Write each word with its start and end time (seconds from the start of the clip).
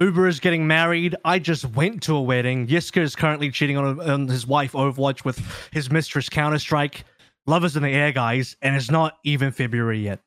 Uber 0.00 0.28
is 0.28 0.40
getting 0.40 0.66
married. 0.66 1.14
I 1.26 1.38
just 1.38 1.66
went 1.66 2.02
to 2.04 2.16
a 2.16 2.22
wedding. 2.22 2.66
Yiska 2.66 3.02
is 3.02 3.14
currently 3.14 3.50
cheating 3.50 3.76
on, 3.76 4.00
on 4.00 4.28
his 4.28 4.46
wife 4.46 4.72
Overwatch 4.72 5.26
with 5.26 5.38
his 5.72 5.90
mistress 5.90 6.30
Counter 6.30 6.58
Strike. 6.58 7.04
Love 7.46 7.66
is 7.66 7.76
in 7.76 7.82
the 7.82 7.90
air, 7.90 8.10
guys, 8.10 8.56
and 8.62 8.74
it's 8.74 8.90
not 8.90 9.18
even 9.24 9.52
February 9.52 9.98
yet, 9.98 10.20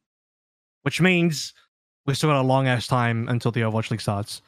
which 0.83 1.01
means 1.01 1.55
we've 2.05 2.15
still 2.15 2.29
got 2.29 2.39
a 2.39 2.45
long 2.45 2.67
ass 2.67 2.85
time 2.85 3.27
until 3.29 3.51
the 3.51 3.61
Overwatch 3.61 3.89
League 3.89 4.01
starts, 4.01 4.43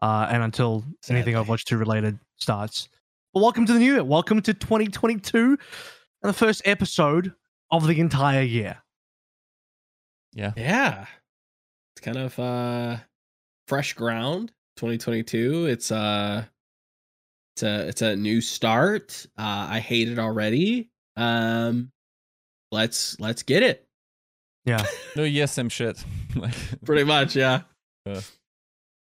uh, 0.00 0.28
and 0.30 0.42
until 0.42 0.84
anything 1.10 1.34
Sadly. 1.34 1.54
Overwatch 1.54 1.64
2 1.64 1.76
related 1.76 2.18
starts. 2.38 2.88
But 3.34 3.42
welcome 3.42 3.66
to 3.66 3.74
the 3.74 3.78
new 3.78 3.92
year. 3.92 4.04
Welcome 4.04 4.40
to 4.40 4.54
2022 4.54 5.38
and 5.38 5.58
the 6.22 6.32
first 6.32 6.62
episode 6.64 7.34
of 7.70 7.86
the 7.86 8.00
entire 8.00 8.42
year. 8.42 8.78
Yeah. 10.32 10.52
Yeah. 10.56 11.06
It's 11.94 12.04
kind 12.04 12.16
of 12.16 12.38
uh 12.38 12.96
fresh 13.66 13.92
ground 13.92 14.50
2022. 14.76 15.66
It's 15.66 15.90
uh 15.92 16.44
it's 17.56 17.62
a 17.62 17.88
it's 17.88 18.02
a 18.02 18.16
new 18.16 18.40
start. 18.40 19.26
Uh 19.38 19.68
I 19.70 19.80
hate 19.80 20.08
it 20.08 20.18
already. 20.18 20.90
Um 21.16 21.90
let's 22.70 23.18
let's 23.20 23.42
get 23.42 23.62
it. 23.62 23.86
Yeah. 24.64 24.84
No, 25.16 25.24
yes, 25.24 25.52
some 25.52 25.68
shit. 25.68 26.02
like, 26.36 26.54
Pretty 26.86 27.04
much, 27.04 27.36
yeah. 27.36 27.62
Yeah. 28.06 28.20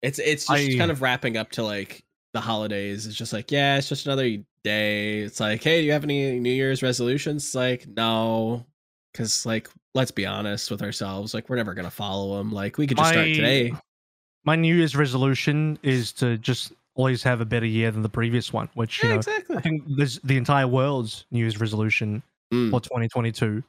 It's 0.02 0.18
it's 0.20 0.46
just 0.46 0.50
I- 0.70 0.76
kind 0.78 0.90
of 0.92 1.02
wrapping 1.02 1.36
up 1.36 1.50
to 1.52 1.64
like 1.64 2.04
the 2.32 2.40
holidays. 2.40 3.06
It's 3.06 3.16
just 3.16 3.32
like, 3.32 3.50
yeah, 3.50 3.76
it's 3.78 3.88
just 3.88 4.06
another 4.06 4.36
day. 4.62 5.20
It's 5.20 5.40
like, 5.40 5.64
hey, 5.64 5.80
do 5.80 5.86
you 5.86 5.92
have 5.92 6.04
any 6.04 6.38
New 6.38 6.52
Year's 6.52 6.82
resolutions? 6.82 7.44
It's 7.46 7.54
like, 7.56 7.86
no. 7.88 8.64
Cause 9.14 9.44
like, 9.46 9.68
let's 9.94 10.10
be 10.12 10.26
honest 10.26 10.70
with 10.70 10.82
ourselves. 10.82 11.32
Like, 11.34 11.48
we're 11.48 11.56
never 11.56 11.74
gonna 11.74 11.90
follow 11.90 12.36
them. 12.38 12.52
Like, 12.52 12.76
we 12.78 12.86
could 12.86 12.98
just 12.98 13.10
start 13.10 13.26
My- 13.26 13.32
today. 13.32 13.72
My 14.46 14.56
New 14.56 14.74
Year's 14.74 14.96
resolution 14.96 15.78
is 15.82 16.12
to 16.14 16.38
just 16.38 16.72
always 16.94 17.22
have 17.24 17.40
a 17.40 17.44
better 17.44 17.66
year 17.66 17.90
than 17.90 18.00
the 18.02 18.08
previous 18.08 18.52
one, 18.52 18.68
which 18.74 19.02
you 19.02 19.08
Yeah, 19.08 19.14
know 19.16 19.18
exactly. 19.18 19.56
I 19.56 19.60
think 19.60 19.82
there's 19.96 20.18
the 20.20 20.36
entire 20.38 20.66
world's 20.68 21.26
New 21.30 21.40
Year's 21.40 21.60
resolution 21.60 22.22
Mm. 22.54 22.70
for 22.70 22.80
2022 22.80 23.62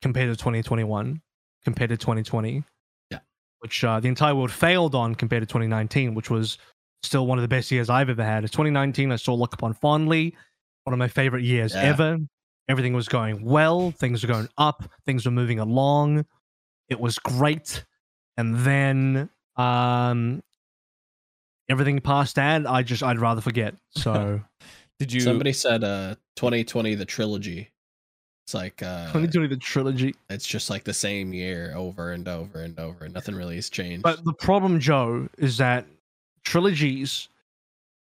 compared 0.00 0.30
to 0.30 0.36
2021 0.36 1.20
compared 1.62 1.90
to 1.90 1.96
2020. 1.98 2.64
Yeah. 3.10 3.18
Which 3.60 3.84
uh, 3.84 4.00
the 4.00 4.08
entire 4.08 4.34
world 4.34 4.50
failed 4.50 4.94
on 4.94 5.14
compared 5.14 5.42
to 5.42 5.46
2019, 5.46 6.14
which 6.14 6.30
was 6.30 6.56
still 7.02 7.26
one 7.26 7.36
of 7.38 7.42
the 7.42 7.48
best 7.48 7.70
years 7.70 7.90
I've 7.90 8.08
ever 8.08 8.24
had. 8.24 8.42
It's 8.44 8.52
2019 8.52 9.12
I 9.12 9.16
still 9.16 9.38
look 9.38 9.52
upon 9.52 9.74
fondly, 9.74 10.34
one 10.84 10.94
of 10.94 10.98
my 10.98 11.08
favorite 11.08 11.44
years 11.44 11.74
Yeah. 11.74 11.82
ever. 11.82 12.18
Everything 12.68 12.94
was 12.94 13.08
going 13.08 13.44
well, 13.44 13.90
things 13.90 14.22
were 14.22 14.32
going 14.32 14.48
up, 14.56 14.90
things 15.04 15.26
were 15.26 15.30
moving 15.32 15.58
along. 15.58 16.24
It 16.88 16.98
was 16.98 17.18
great. 17.18 17.84
And 18.38 18.56
then 18.56 19.28
um 19.56 20.42
everything 21.68 22.00
past 22.00 22.36
that, 22.36 22.68
I 22.68 22.82
just 22.82 23.02
I'd 23.02 23.18
rather 23.18 23.40
forget. 23.40 23.74
So 23.90 24.40
did 24.98 25.12
you? 25.12 25.20
Somebody 25.20 25.52
said 25.52 25.84
uh 25.84 26.16
2020 26.36 26.94
the 26.94 27.04
trilogy. 27.04 27.70
It's 28.46 28.54
like 28.54 28.82
uh 28.82 29.06
2020 29.06 29.48
the 29.48 29.56
trilogy. 29.56 30.14
it's 30.28 30.46
just 30.46 30.68
like 30.70 30.84
the 30.84 30.94
same 30.94 31.32
year 31.32 31.72
over 31.74 32.12
and 32.12 32.28
over 32.28 32.60
and 32.60 32.78
over. 32.78 33.04
And 33.04 33.14
nothing 33.14 33.34
really 33.34 33.56
has 33.56 33.70
changed. 33.70 34.02
But 34.02 34.24
the 34.24 34.34
problem, 34.34 34.80
Joe, 34.80 35.28
is 35.38 35.56
that 35.58 35.86
trilogies, 36.44 37.28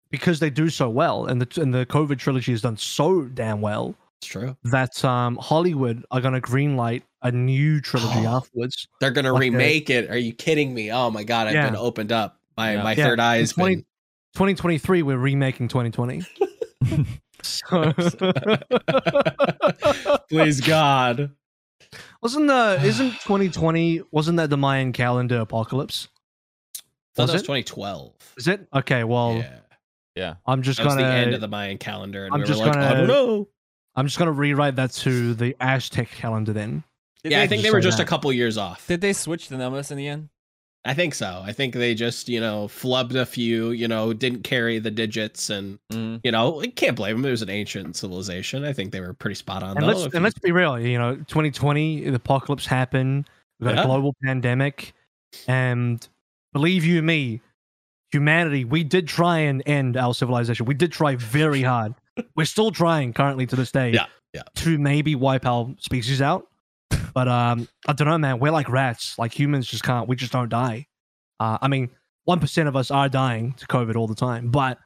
because 0.10 0.40
they 0.40 0.50
do 0.50 0.70
so 0.70 0.90
well, 0.90 1.26
and 1.28 1.42
the 1.42 1.62
and 1.62 1.74
the 1.74 1.86
COVID 1.86 2.18
trilogy 2.18 2.52
has 2.52 2.62
done 2.62 2.78
so 2.78 3.24
damn 3.24 3.62
well 3.62 3.96
it's 4.22 4.28
true. 4.28 4.56
that 4.66 5.04
um, 5.04 5.36
Hollywood 5.38 6.06
are 6.12 6.22
going 6.22 6.36
to 6.36 6.42
greenlight 6.42 7.02
a 7.24 7.32
new 7.32 7.82
trilogy 7.82 8.26
Oh. 8.28 8.28
afterwards. 8.38 8.88
They're 9.00 9.10
gonna 9.12 9.34
Like 9.34 9.42
a- 9.42 9.52
remake 9.52 9.90
it. 9.90 10.10
Are 10.12 10.18
you 10.18 10.34
kidding 10.34 10.74
me? 10.74 10.92
Oh 10.92 11.10
my 11.10 11.24
god, 11.24 11.48
I've 11.48 11.54
Yeah. 11.56 11.66
been 11.68 11.76
opened 11.76 12.12
up. 12.12 12.40
My 12.58 12.74
Yeah. 12.74 12.84
my 12.84 12.94
Yeah, 12.94 13.06
third 13.06 13.20
eye 13.20 13.36
in 13.36 13.40
has 13.42 13.54
20 13.54 13.76
been 13.76 13.86
2023, 14.36 15.02
we're 15.04 15.18
remaking 15.18 15.68
2020. 15.68 16.22
so, 17.44 17.92
Please 20.30 20.62
God. 20.62 21.32
wasn't 22.22 22.48
the 22.48 22.80
isn't 22.84 23.12
2020 23.24 24.02
wasn't 24.12 24.38
that 24.38 24.50
the 24.50 24.58
Mayan 24.58 24.94
calendar 24.94 25.40
apocalypse? 25.40 26.08
That 27.16 27.24
Was 27.24 27.34
was 27.34 27.42
it? 27.42 27.46
2012. 27.46 28.14
Is 28.38 28.48
it 28.48 28.68
okay? 28.74 29.04
Well, 29.04 29.36
yeah. 29.38 29.60
yeah. 30.16 30.34
I'm 30.46 30.62
just 30.62 30.78
That 30.80 30.88
gonna 30.88 31.02
the 31.02 31.08
end 31.08 31.34
of 31.34 31.42
the 31.42 31.48
Mayan 31.50 31.78
calendar, 31.78 32.24
and 32.26 32.34
I'm 32.34 32.40
we 32.40 32.44
were 32.44 32.48
just 32.48 32.60
like, 32.62 32.70
I 32.70 32.74
gonna- 32.74 32.88
I 32.88 32.94
don't 32.94 33.08
know. 33.08 33.48
I'm 33.96 34.06
just 34.08 34.18
gonna 34.18 34.32
rewrite 34.32 34.76
that 34.78 34.92
to 34.92 35.34
the 35.34 35.56
Aztec 35.60 36.10
calendar 36.12 36.54
then. 36.54 36.84
Did 37.24 37.34
Yeah, 37.34 37.42
I 37.42 37.48
think 37.48 37.62
they 37.64 37.72
were 37.72 37.82
say 37.82 37.88
just 37.90 38.00
a 38.00 38.06
couple 38.06 38.32
years 38.34 38.58
off. 38.58 38.88
Did 38.88 39.02
they 39.02 39.14
switch 39.14 39.50
the 39.50 39.58
numbers 39.58 39.92
in 39.92 39.98
the 39.98 40.08
end? 40.08 40.30
I 40.84 40.96
think 40.96 41.14
so. 41.14 41.44
I 41.46 41.52
think 41.54 41.76
they 41.76 41.94
just, 41.94 42.28
you 42.28 42.40
know, 42.42 42.68
flubbed 42.68 43.14
a 43.14 43.24
few, 43.26 43.70
you 43.70 43.88
know, 43.88 44.14
didn't 44.14 44.44
carry 44.44 44.80
the 44.80 44.90
digits, 44.90 45.52
and 45.52 45.78
Mm. 45.92 46.22
you 46.24 46.32
know, 46.32 46.60
I 46.62 46.68
can't 46.68 46.96
blame 46.96 47.18
them. 47.18 47.26
It 47.26 47.32
was 47.32 47.44
an 47.44 47.52
ancient 47.52 47.96
civilization. 47.96 48.64
I 48.66 48.74
think 48.74 48.92
they 48.92 49.00
were 49.02 49.14
pretty 49.14 49.36
spot 49.36 49.62
on. 49.62 49.78
And 49.78 49.84
though, 49.84 49.88
let's 49.92 50.04
and 50.06 50.14
you- 50.16 50.20
let's 50.22 50.40
be 50.40 50.52
real. 50.52 50.80
You 50.80 50.98
know, 50.98 51.16
2020, 51.28 52.10
the 52.10 52.16
apocalypse 52.16 52.66
happened. 52.66 53.30
We've 53.60 53.68
got 53.70 53.76
Yeah. 53.76 53.84
a 53.84 53.86
global 53.86 54.16
pandemic, 54.24 54.94
and 55.48 56.08
believe 56.54 56.84
you 56.84 57.04
me, 57.04 57.42
humanity, 58.12 58.66
we 58.66 58.84
did 58.84 59.08
try 59.08 59.38
and 59.40 59.62
end 59.68 59.98
our 59.98 60.16
civilization. 60.16 60.66
We 60.66 60.74
did 60.74 60.92
try 60.92 61.16
very 61.16 61.62
hard. 61.62 61.94
We're 62.36 62.46
still 62.46 62.72
trying 62.72 63.14
currently 63.14 63.46
to 63.48 63.56
this 63.56 63.72
day. 63.72 63.92
Yeah, 63.92 64.06
yeah. 64.34 64.44
To 64.56 64.78
maybe 64.78 65.16
wipe 65.16 65.46
our 65.46 65.74
species 65.80 66.22
out, 66.22 66.48
but 67.14 67.28
um, 67.28 67.68
I 67.88 67.94
don't 67.94 68.08
know, 68.08 68.18
man. 68.18 68.40
We're 68.40 68.52
like 68.52 68.70
rats. 68.70 69.18
Like 69.18 69.38
humans 69.38 69.68
just 69.68 69.84
can't. 69.84 70.08
We 70.08 70.16
just 70.16 70.32
don't 70.32 70.50
die. 70.50 70.88
Uh, 71.40 71.58
I 71.62 71.68
mean, 71.68 71.90
one 72.26 72.40
percent 72.40 72.68
of 72.68 72.76
us 72.76 72.92
are 72.92 73.10
dying 73.10 73.54
to 73.54 73.68
COVID 73.68 73.96
all 73.96 74.08
the 74.08 74.16
time, 74.16 74.50
but 74.50 74.78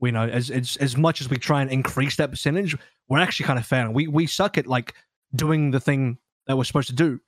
we 0.00 0.10
know 0.10 0.24
as 0.24 0.50
as 0.50 0.76
as 0.78 0.96
much 0.96 1.20
as 1.20 1.28
we 1.28 1.36
try 1.36 1.62
and 1.62 1.70
increase 1.70 2.16
that 2.16 2.30
percentage, 2.30 2.76
we're 3.08 3.20
actually 3.20 3.46
kind 3.46 3.58
of 3.58 3.66
failing. 3.66 3.92
We 3.92 4.06
we 4.06 4.26
suck 4.26 4.58
at 4.58 4.66
like 4.66 4.94
doing 5.34 5.70
the 5.70 5.80
thing 5.80 6.18
that 6.46 6.56
we're 6.56 6.64
supposed 6.64 6.88
to 6.88 6.94
do, 6.94 7.20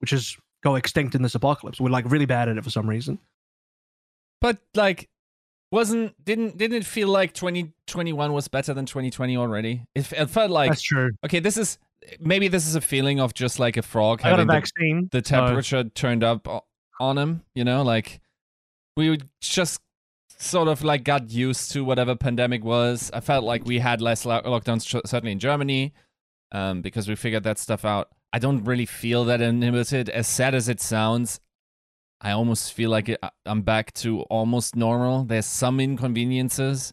which 0.00 0.12
is 0.12 0.36
go 0.62 0.74
extinct 0.76 1.14
in 1.14 1.22
this 1.22 1.34
apocalypse. 1.34 1.80
We're 1.80 1.90
like 1.90 2.10
really 2.10 2.26
bad 2.26 2.48
at 2.48 2.56
it 2.56 2.64
for 2.64 2.70
some 2.70 2.88
reason. 2.88 3.18
But 4.40 4.58
like, 4.74 5.08
wasn't 5.70 6.22
didn't 6.24 6.56
didn't 6.58 6.78
it 6.78 6.84
feel 6.86 7.08
like 7.08 7.32
2021 7.34 8.32
was 8.32 8.48
better 8.48 8.74
than 8.74 8.86
2020 8.86 9.36
already? 9.36 9.84
It, 9.94 10.10
it 10.12 10.30
felt 10.30 10.50
like 10.50 10.70
That's 10.70 10.82
true. 10.82 11.10
okay, 11.24 11.38
this 11.40 11.56
is 11.56 11.78
maybe 12.18 12.48
this 12.48 12.66
is 12.66 12.74
a 12.74 12.80
feeling 12.80 13.20
of 13.20 13.34
just 13.34 13.58
like 13.58 13.76
a 13.76 13.82
frog 13.82 14.20
I 14.24 14.28
a 14.28 14.30
having 14.32 14.46
the, 14.46 14.52
vaccine. 14.52 15.08
the 15.12 15.22
so- 15.24 15.36
temperature 15.46 15.84
turned 15.84 16.24
up 16.24 16.48
on 16.98 17.18
him. 17.18 17.42
You 17.54 17.64
know, 17.64 17.82
like 17.82 18.20
we 18.96 19.10
would 19.10 19.28
just 19.40 19.80
sort 20.38 20.68
of 20.68 20.82
like 20.82 21.04
got 21.04 21.30
used 21.30 21.70
to 21.72 21.84
whatever 21.84 22.16
pandemic 22.16 22.64
was. 22.64 23.10
I 23.12 23.20
felt 23.20 23.44
like 23.44 23.64
we 23.64 23.78
had 23.78 24.00
less 24.00 24.24
lo- 24.24 24.42
lockdowns, 24.42 24.82
certainly 25.06 25.32
in 25.32 25.38
Germany, 25.38 25.92
um, 26.52 26.80
because 26.82 27.08
we 27.08 27.14
figured 27.14 27.44
that 27.44 27.58
stuff 27.58 27.84
out. 27.84 28.08
I 28.32 28.38
don't 28.38 28.64
really 28.64 28.86
feel 28.86 29.24
that 29.26 29.40
inhibited. 29.40 30.08
As 30.08 30.26
sad 30.28 30.54
as 30.54 30.68
it 30.68 30.80
sounds, 30.80 31.40
I 32.20 32.32
almost 32.32 32.72
feel 32.74 32.90
like 32.90 33.08
I- 33.22 33.30
I'm 33.46 33.62
back 33.62 33.92
to 33.94 34.22
almost 34.22 34.76
normal. 34.76 35.24
There's 35.24 35.46
some 35.46 35.80
inconveniences 35.80 36.92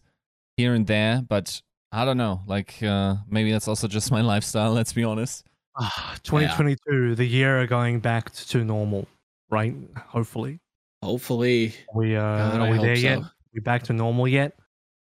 here 0.56 0.74
and 0.74 0.86
there, 0.86 1.22
but 1.22 1.60
I 1.92 2.04
don't 2.04 2.16
know. 2.16 2.42
Like 2.46 2.82
uh, 2.82 3.16
maybe 3.28 3.52
that's 3.52 3.68
also 3.68 3.88
just 3.88 4.10
my 4.10 4.20
lifestyle. 4.32 4.72
Let's 4.72 4.92
be 4.92 5.04
honest. 5.04 5.44
Ah, 5.80 6.16
2022, 6.24 7.14
the 7.14 7.24
year 7.24 7.60
of 7.60 7.68
going 7.68 8.00
back 8.00 8.32
to 8.32 8.64
normal, 8.64 9.06
right? 9.48 9.74
Hopefully, 9.96 10.58
hopefully 11.04 11.72
we 11.94 12.16
uh, 12.16 12.20
God, 12.20 12.60
are 12.60 12.70
we 12.70 12.76
hope 12.76 12.86
there 12.86 12.96
yet? 12.96 13.18
so. 13.20 13.26
We 13.54 13.60
back 13.60 13.84
to 13.84 13.92
normal 13.92 14.26
yet? 14.26 14.58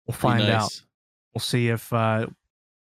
We'll 0.06 0.14
Be 0.14 0.20
find 0.20 0.44
out. 0.44 0.82
We'll 1.34 1.42
see 1.42 1.70
if 1.70 1.92
uh, 1.92 2.28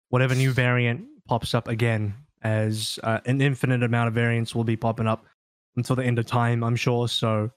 whatever 0.09 0.35
new 0.35 0.51
variant 0.51 1.05
pops 1.27 1.55
up 1.55 1.67
again, 1.67 2.13
as 2.43 2.99
uh, 3.03 3.19
an 3.25 3.41
infinite 3.41 3.83
amount 3.83 4.09
of 4.09 4.13
variants 4.13 4.53
will 4.53 4.63
be 4.63 4.75
popping 4.75 5.07
up 5.07 5.25
until 5.75 5.95
the 5.95 6.03
end 6.05 6.19
of 6.19 6.25
time, 6.25 6.63
I'm 6.63 6.75
sure. 6.75 7.07
So, 7.07 7.51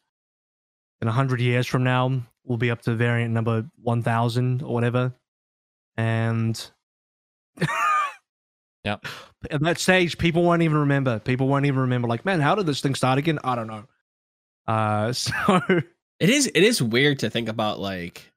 in 1.00 1.08
a 1.08 1.12
hundred 1.12 1.40
years 1.40 1.66
from 1.66 1.84
now, 1.84 2.22
we'll 2.44 2.58
be 2.58 2.70
up 2.70 2.82
to 2.82 2.94
variant 2.94 3.32
number 3.32 3.66
one 3.82 4.02
thousand 4.02 4.62
or 4.62 4.72
whatever, 4.74 5.12
and 5.96 6.70
yeah. 8.84 8.96
At 9.50 9.60
that 9.62 9.78
stage, 9.78 10.16
people 10.16 10.42
won't 10.42 10.62
even 10.62 10.78
remember. 10.78 11.18
People 11.18 11.48
won't 11.48 11.66
even 11.66 11.80
remember. 11.80 12.08
Like, 12.08 12.24
man, 12.24 12.40
how 12.40 12.54
did 12.54 12.64
this 12.66 12.80
thing 12.80 12.94
start 12.94 13.18
again? 13.18 13.38
I 13.44 13.54
don't 13.54 13.66
know. 13.66 13.84
Uh, 14.66 15.12
so 15.12 15.32
It 16.20 16.30
is 16.30 16.46
it 16.46 16.62
is 16.62 16.80
weird 16.80 17.18
to 17.20 17.28
think 17.30 17.48
about 17.48 17.78
like 17.80 18.30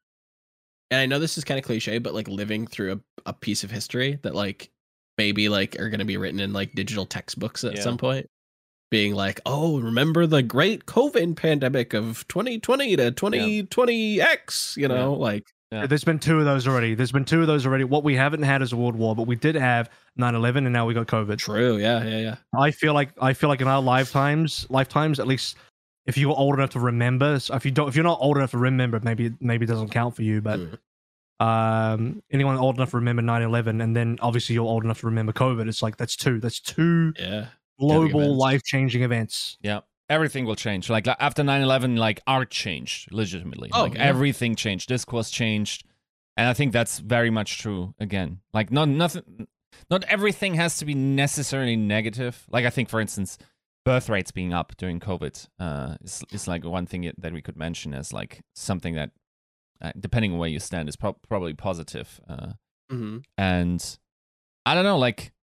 and 0.92 1.00
I 1.00 1.06
know 1.06 1.20
this 1.20 1.38
is 1.38 1.44
kind 1.44 1.58
of 1.60 1.66
cliche, 1.66 1.98
but 2.00 2.14
like 2.14 2.28
living 2.28 2.66
through 2.68 2.94
a, 2.94 3.00
a 3.28 3.34
piece 3.34 3.64
of 3.64 3.72
history 3.72 4.20
that 4.24 4.36
like 4.36 4.70
maybe 5.18 5.48
like 5.50 5.80
are 5.80 5.90
gonna 5.90 6.06
be 6.06 6.18
written 6.18 6.40
in 6.40 6.54
like 6.54 6.74
digital 6.76 7.06
textbooks 7.06 7.64
at 7.64 7.76
Yeah. 7.76 7.82
some 7.82 7.98
point. 7.98 8.30
Being 8.90 9.16
like, 9.16 9.42
oh, 9.46 9.82
remember 9.82 10.26
the 10.26 10.42
great 10.42 10.86
COVID 10.86 11.36
pandemic 11.36 11.94
of 11.94 12.26
2020 12.30 12.96
to 12.96 13.12
2020X, 13.12 14.78
you 14.78 14.88
know, 14.88 15.14
like 15.14 15.44
Yeah. 15.72 15.86
there's 15.88 16.06
been 16.06 16.20
two 16.20 16.40
of 16.40 16.46
those 16.46 16.66
already. 16.68 16.96
There's 16.96 17.12
been 17.12 17.26
two 17.26 17.42
of 17.42 17.48
those 17.48 17.66
already. 17.66 17.84
What 17.84 18.06
we 18.06 18.16
haven't 18.16 18.44
had 18.44 18.62
is 18.62 18.72
a 18.72 18.78
world 18.78 18.96
war, 18.96 19.14
but 19.16 19.28
we 19.28 19.36
did 19.36 19.56
have 19.56 19.90
9/11, 20.18 20.66
and 20.66 20.72
now 20.72 20.86
we 20.86 20.94
got 20.94 21.08
COVID. 21.08 21.38
true, 21.38 21.78
yeah, 21.78 22.04
yeah, 22.06 22.20
yeah. 22.20 22.36
I 22.58 22.72
feel 22.72 22.94
like 22.94 23.10
I 23.22 23.34
feel 23.34 23.50
like 23.50 23.60
in 23.60 23.68
our 23.68 23.82
lifetimes, 23.82 24.66
lifetimes 24.70 25.20
at 25.20 25.28
least 25.28 25.58
if 26.06 26.18
you're 26.18 26.34
old 26.38 26.54
enough 26.56 26.70
to 26.70 26.80
remember, 26.80 27.38
so 27.40 27.54
if 27.56 27.66
you 27.66 27.72
don't, 27.72 27.90
if 27.90 27.96
you're 27.96 28.04
not 28.06 28.20
old 28.22 28.38
enough 28.38 28.52
to 28.52 28.58
remember, 28.58 29.02
maybe 29.04 29.34
maybe 29.42 29.66
it 29.66 29.68
doesn't 29.68 29.90
count 29.90 30.16
for 30.16 30.24
you. 30.24 30.40
But 30.42 30.60
Mm. 30.62 30.78
um, 31.46 32.24
anyone 32.32 32.56
old 32.58 32.78
enough 32.78 32.92
to 32.92 32.96
remember 32.98 33.22
9/11, 33.22 33.82
and 33.82 33.94
then 33.94 34.18
obviously 34.22 34.56
you're 34.56 34.66
old 34.66 34.86
enough 34.86 35.02
to 35.02 35.06
remember 35.08 35.34
COVID, 35.34 35.68
it's 35.68 35.84
like 35.84 35.98
that's 35.98 36.16
two. 36.16 36.40
That's 36.40 36.62
two 36.62 37.12
yeah. 37.20 37.48
Global 37.80 38.36
life 38.36 38.64
changing 38.64 39.04
events. 39.04 39.58
Yeah. 39.62 39.82
Everything 40.10 40.46
will 40.46 40.56
change. 40.56 40.90
Like 40.90 41.08
after 41.08 41.44
9/11 41.44 41.98
like 41.98 42.22
art 42.26 42.50
changed 42.50 43.12
legitimately. 43.12 43.70
Oh, 43.74 43.84
like 43.84 43.96
yeah. 43.96 44.04
everything 44.04 44.56
changed. 44.56 44.88
Discourse 44.88 45.30
changed. 45.30 45.84
And 46.38 46.48
I 46.48 46.54
think 46.54 46.72
that's 46.72 47.00
very 47.00 47.30
much 47.30 47.60
true 47.60 47.94
again. 48.00 48.40
Like 48.54 48.72
not 48.72 48.88
nothing 48.88 49.48
not 49.90 50.04
everything 50.06 50.54
has 50.56 50.78
to 50.78 50.86
be 50.86 50.94
necessarily 50.96 51.76
negative. 51.76 52.46
Like 52.50 52.66
I 52.66 52.70
think 52.70 52.90
for 52.90 53.02
instance 53.02 53.38
birth 53.86 54.10
rates 54.10 54.32
being 54.32 54.54
up 54.54 54.74
during 54.78 55.00
COVID 55.00 55.48
uh, 55.60 55.96
is 56.02 56.24
is 56.32 56.48
like 56.48 56.64
one 56.64 56.86
thing 56.86 57.12
that 57.18 57.34
we 57.34 57.42
could 57.42 57.58
mention 57.58 57.94
as 57.94 58.14
like 58.14 58.42
something 58.56 58.96
that 58.96 59.12
uh, 59.82 59.92
depending 60.00 60.34
on 60.34 60.40
where 60.40 60.50
you 60.50 60.60
stand 60.60 60.88
is 60.90 60.96
prob 60.96 61.18
probably 61.28 61.54
positive. 61.54 62.20
Uh, 62.30 62.54
Mhm. 62.92 63.24
and 63.38 64.00
I 64.66 64.74
don't 64.74 64.86
know, 64.86 64.98
like, 64.98 65.34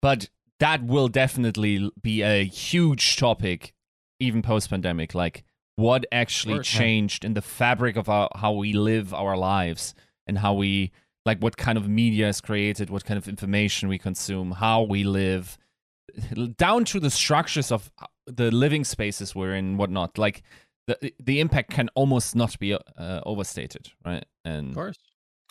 but 0.00 0.30
that 0.60 0.84
will 0.84 1.08
definitely 1.08 1.90
be 2.00 2.22
a 2.22 2.44
huge 2.44 3.16
topic, 3.16 3.72
even 4.20 4.42
post 4.42 4.70
pandemic. 4.70 5.14
Like, 5.14 5.44
what 5.76 6.06
actually 6.12 6.54
course, 6.54 6.72
yeah. 6.72 6.80
changed 6.80 7.24
in 7.24 7.34
the 7.34 7.42
fabric 7.42 7.96
of 7.96 8.08
our 8.08 8.28
how 8.36 8.52
we 8.52 8.72
live 8.72 9.12
our 9.12 9.36
lives 9.36 9.94
and 10.26 10.38
how 10.38 10.54
we 10.54 10.92
like 11.26 11.38
what 11.40 11.56
kind 11.56 11.76
of 11.78 11.88
media 11.88 12.28
is 12.28 12.40
created, 12.40 12.90
what 12.90 13.04
kind 13.04 13.18
of 13.18 13.28
information 13.28 13.88
we 13.88 13.98
consume, 13.98 14.52
how 14.52 14.82
we 14.82 15.02
live, 15.04 15.58
down 16.56 16.84
to 16.84 17.00
the 17.00 17.10
structures 17.10 17.72
of 17.72 17.90
uh, 18.00 18.06
the 18.26 18.50
living 18.50 18.84
spaces 18.84 19.34
we're 19.34 19.54
in, 19.54 19.76
whatnot. 19.76 20.18
Like, 20.18 20.42
the 20.86 21.12
the 21.18 21.40
impact 21.40 21.70
can 21.70 21.88
almost 21.94 22.36
not 22.36 22.58
be 22.58 22.74
uh, 22.74 23.20
overstated, 23.24 23.90
right? 24.04 24.24
And 24.44 24.68
Of 24.68 24.74
course. 24.74 24.96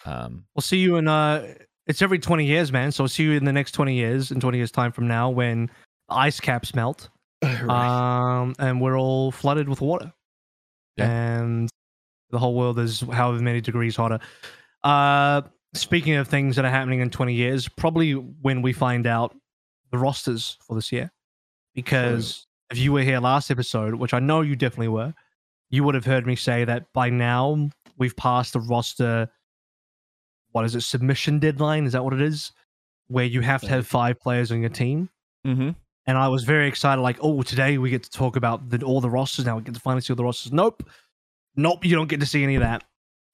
um, 0.05 0.45
We'll 0.55 0.61
see 0.61 0.77
you 0.77 0.95
in 0.97 1.07
uh 1.07 1.55
it's 1.87 2.01
every 2.01 2.19
20 2.19 2.45
years, 2.45 2.71
man. 2.71 2.91
So 2.91 3.03
I'll 3.03 3.07
see 3.09 3.23
you 3.23 3.33
in 3.33 3.45
the 3.45 3.53
next 3.53 3.71
20 3.71 3.93
years, 3.93 4.31
in 4.31 4.39
20 4.39 4.57
years 4.57 4.71
time 4.71 4.91
from 4.91 5.07
now 5.07 5.29
when 5.29 5.69
ice 6.09 6.39
caps 6.39 6.73
melt. 6.75 7.09
Right. 7.43 8.39
Um 8.39 8.55
and 8.57 8.79
we're 8.79 8.97
all 8.97 9.29
flooded 9.29 9.67
with 9.67 9.81
water. 9.81 10.13
Yeah. 10.95 11.09
And 11.09 11.69
the 12.29 12.39
whole 12.39 12.55
world 12.55 12.79
is 12.79 13.01
however 13.01 13.39
many 13.41 13.59
degrees 13.59 13.97
hotter. 13.97 14.19
Uh 14.81 15.41
speaking 15.73 16.15
of 16.15 16.29
things 16.29 16.55
that 16.55 16.63
are 16.63 16.71
happening 16.71 17.01
in 17.01 17.09
20 17.09 17.33
years, 17.33 17.67
probably 17.67 18.13
when 18.13 18.61
we 18.61 18.71
find 18.71 19.05
out 19.05 19.35
the 19.91 19.97
rosters 19.97 20.57
for 20.65 20.75
this 20.75 20.89
year. 20.91 21.11
Because 21.75 22.45
if 22.69 22.77
you 22.77 22.93
were 22.93 23.01
here 23.01 23.19
last 23.19 23.51
episode, 23.51 23.95
which 23.95 24.13
I 24.13 24.19
know 24.19 24.41
you 24.41 24.55
definitely 24.55 24.87
were, 24.89 25.13
you 25.69 25.83
would 25.83 25.95
have 25.95 26.05
heard 26.05 26.25
me 26.25 26.35
say 26.35 26.63
that 26.63 26.85
by 26.93 27.09
now 27.09 27.69
we've 27.97 28.15
passed 28.15 28.53
the 28.53 28.59
roster 28.61 29.29
what 30.53 30.65
is 30.65 30.75
it 30.75 30.81
submission 30.81 31.37
deadline? 31.39 31.85
Is 31.85 31.91
that 31.93 32.03
what 32.03 32.13
it 32.13 32.21
is? 32.21 32.51
Where 33.07 33.25
you 33.25 33.41
have 33.41 33.61
to 33.61 33.67
have 33.67 33.85
five 33.85 34.19
players 34.19 34.51
on 34.51 34.61
your 34.61 34.69
team? 34.69 35.09
Hmm 35.45 35.71
and 36.05 36.17
i 36.17 36.27
was 36.27 36.43
very 36.43 36.67
excited 36.67 37.01
like 37.01 37.17
oh 37.21 37.41
today 37.43 37.77
we 37.77 37.89
get 37.89 38.03
to 38.03 38.09
talk 38.09 38.35
about 38.35 38.69
the, 38.69 38.83
all 38.83 39.01
the 39.01 39.09
rosters. 39.09 39.45
Now 39.45 39.57
we 39.57 39.63
get 39.63 39.73
to 39.73 39.79
finally 39.79 40.01
see 40.01 40.13
all 40.13 40.17
the 40.17 40.23
rosters. 40.23 40.51
Nope. 40.51 40.87
Nope 41.55 41.85
you 41.85 41.95
don't 41.95 42.09
get 42.09 42.19
to 42.19 42.25
see 42.25 42.43
any 42.43 42.55
of 42.55 42.61
that. 42.61 42.83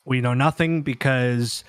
We 0.05 0.21
know 0.21 0.33
nothing 0.33 0.81
because 0.81 1.63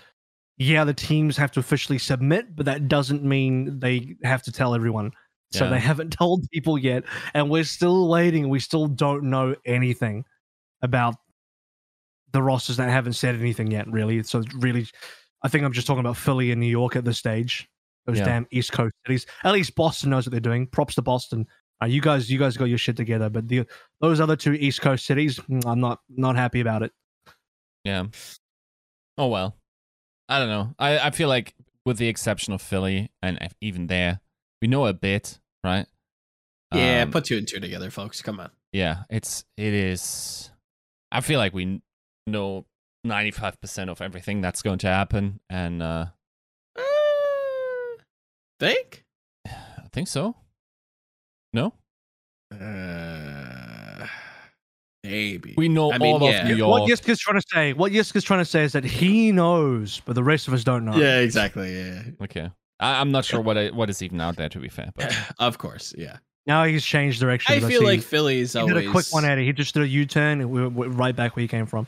yeah 0.59 0.85
the 0.85 0.95
teams 0.95 1.37
have 1.37 1.51
to 1.53 1.61
officially 1.61 1.99
submit 1.99 2.55
but 2.55 2.67
that 2.67 2.89
doesn't 2.89 3.23
mean 3.23 3.79
they 3.79 4.17
have 4.25 4.43
to 4.45 4.53
tell 4.53 4.75
everyone. 4.75 5.13
So 5.53 5.65
Yeah. 5.65 5.71
they 5.71 5.81
haven't 5.81 6.11
told 6.19 6.47
people 6.53 6.79
yet 6.79 7.05
and 7.35 7.51
we're 7.51 7.65
still 7.65 8.09
waiting. 8.09 8.49
We 8.49 8.61
still 8.61 8.87
don't 8.87 9.25
know 9.25 9.55
anything 9.65 10.25
about 10.83 11.15
the 12.33 12.43
rosters 12.43 12.77
that 12.77 12.89
haven't 12.91 13.15
said 13.15 13.35
anything 13.35 13.71
yet 13.71 13.91
really. 13.91 14.23
So 14.23 14.41
it's 14.41 14.55
really 14.55 14.87
i 15.43 15.49
think 15.49 15.65
i'm 15.65 15.73
just 15.73 15.87
talking 15.87 16.01
about 16.01 16.17
philly 16.17 16.51
and 16.51 16.61
new 16.61 16.67
york 16.67 16.97
at 16.97 17.05
this 17.05 17.19
stage 17.19 17.69
those 18.07 18.19
Yeah. 18.19 18.25
damn 18.25 18.47
east 18.51 18.73
coast 18.73 18.95
cities 19.07 19.27
at 19.45 19.53
least 19.53 19.75
boston 19.75 20.11
knows 20.11 20.27
what 20.27 20.31
they're 20.33 20.41
doing 20.41 20.67
props 20.67 20.95
to 20.97 21.03
boston 21.03 21.47
uh, 21.83 21.87
you 21.87 22.01
guys 22.01 22.31
you 22.31 22.39
guys 22.39 22.57
got 22.57 22.67
your 22.67 22.79
shit 22.79 22.97
together 22.97 23.29
but 23.31 23.49
the 23.49 23.65
those 24.01 24.21
other 24.21 24.37
two 24.37 24.53
east 24.55 24.81
coast 24.81 25.07
cities 25.07 25.39
mm, 25.39 25.65
i'm 25.67 25.81
not 25.81 26.01
not 26.09 26.37
happy 26.37 26.61
about 26.61 26.83
it 26.83 26.93
Yeah. 27.85 28.05
Oh 29.19 29.29
well. 29.29 29.57
I 30.29 30.39
don't 30.39 30.49
know. 30.49 30.75
I, 30.79 30.99
I 30.99 31.11
feel 31.11 31.29
like 31.29 31.55
with 31.85 31.97
the 31.99 32.07
exception 32.09 32.53
of 32.53 32.63
Philly 32.63 33.11
and 33.23 33.39
even 33.61 33.87
there, 33.89 34.21
we 34.63 34.69
know 34.69 34.87
a 34.87 34.93
bit, 34.95 35.41
right? 35.65 35.87
Yeah, 36.75 37.03
Um, 37.03 37.11
put 37.11 37.25
two 37.25 37.37
and 37.37 37.49
two 37.49 37.59
together, 37.59 37.91
folks. 37.91 38.23
Come 38.23 38.39
on. 38.39 38.51
yeah, 38.73 39.03
it's 39.11 39.45
it 39.57 39.75
is. 39.75 40.51
I 41.11 41.21
feel 41.21 41.39
like 41.39 41.53
we 41.53 41.81
know 42.29 42.65
ninety 43.05 43.31
five 43.31 43.61
percent 43.61 43.91
of 43.91 44.01
everything 44.01 44.41
that's 44.41 44.63
going 44.63 44.79
to 44.79 44.87
happen, 44.89 45.41
and 45.49 45.83
uh 45.83 46.07
Uh, 46.77 46.83
think? 48.59 49.05
I 49.47 49.89
think 49.93 50.09
so. 50.09 50.37
No, 51.53 51.73
Uh, 52.53 54.07
maybe. 55.03 55.55
we 55.57 55.69
know 55.69 55.93
I 55.93 55.99
mean, 55.99 56.15
all 56.15 56.31
yeah. 56.31 56.43
of 56.43 56.49
New 56.49 56.57
York. 56.57 56.71
what 56.81 56.91
Yiska's 56.91 57.19
trying 57.19 57.41
to 57.41 57.47
say 57.53 57.73
what 57.73 57.91
Yiska's 57.93 58.23
trying 58.25 58.41
to 58.41 58.45
say 58.45 58.63
is 58.63 58.73
that 58.73 58.85
he 58.85 59.33
knows 59.33 60.01
but 60.05 60.15
the 60.15 60.23
rest 60.23 60.47
of 60.49 60.55
us 60.55 60.63
don't 60.65 60.85
know 60.85 60.95
Yeah, 60.97 61.19
exactly. 61.21 61.75
Yeah. 61.77 62.03
Okay, 62.23 62.51
I, 62.79 63.01
I'm 63.01 63.11
not 63.11 63.25
sure 63.25 63.41
what 63.41 63.57
I, 63.59 63.71
what 63.71 63.91
is 63.91 64.03
even 64.03 64.21
out 64.21 64.37
there. 64.37 64.49
To 64.49 64.59
be 64.61 64.69
fair, 64.69 64.91
but 64.95 65.13
of 65.39 65.59
course. 65.59 65.95
Yeah. 65.99 66.19
now 66.47 66.65
he's 66.65 66.85
changed 66.85 67.19
direction 67.21 67.55
I 67.55 67.61
feel 67.61 67.83
like 67.83 68.03
Philly's 68.03 68.53
he 68.53 68.59
always. 68.61 68.75
did 68.75 68.87
a 68.87 68.91
quick 68.91 69.07
one 69.11 69.25
Eddie. 69.25 69.45
he 69.47 69.53
just 69.53 69.75
did 69.75 69.83
a 69.83 69.89
u-turn 69.89 70.41
and 70.41 70.51
we 70.51 70.67
we're 70.69 70.89
right 70.89 71.15
back 71.17 71.35
where 71.37 71.43
he 71.43 71.49
came 71.49 71.67
from 71.67 71.87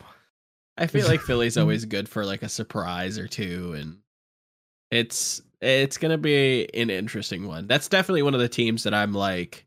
I 0.77 0.87
feel 0.87 1.07
like 1.07 1.21
Philly's 1.21 1.57
always 1.59 1.85
good 1.85 2.09
for 2.09 2.25
like 2.25 2.43
a 2.43 2.49
surprise 2.49 3.19
or 3.19 3.29
two, 3.29 3.75
and 3.75 3.99
it's 4.91 5.43
it's 5.61 5.99
gonna 5.99 6.19
be 6.19 6.69
an 6.75 6.91
interesting 6.91 7.47
one. 7.47 7.67
That's 7.67 7.89
definitely 7.89 8.23
one 8.23 8.35
of 8.35 8.41
the 8.41 8.49
teams 8.49 8.85
that 8.85 8.95
I'm 8.95 9.13
like, 9.13 9.67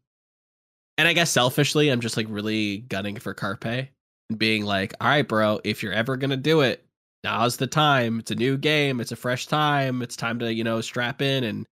and 0.97 1.07
I 1.07 1.13
guess 1.13 1.31
selfishly, 1.31 1.89
I'm 1.89 2.01
just 2.01 2.17
like 2.17 2.27
really 2.29 2.79
gunning 2.79 3.17
for 3.17 3.33
Carpe 3.33 3.65
and 3.65 4.39
being 4.39 4.65
like, 4.65 4.93
all 4.99 5.07
right, 5.07 5.27
bro, 5.27 5.59
if 5.63 5.83
you're 5.83 5.93
ever 5.93 6.17
gonna 6.17 6.37
do 6.37 6.61
it, 6.61 6.85
now's 7.23 7.57
the 7.57 7.67
time. 7.67 8.19
It's 8.19 8.31
a 8.31 8.35
new 8.35 8.57
game. 8.57 8.99
It's 8.99 9.11
a 9.11 9.15
fresh 9.15 9.47
time. 9.47 10.01
It's 10.01 10.15
time 10.15 10.39
to 10.39 10.53
you 10.53 10.63
know 10.63 10.81
strap 10.81 11.21
in 11.21 11.43
and 11.43 11.65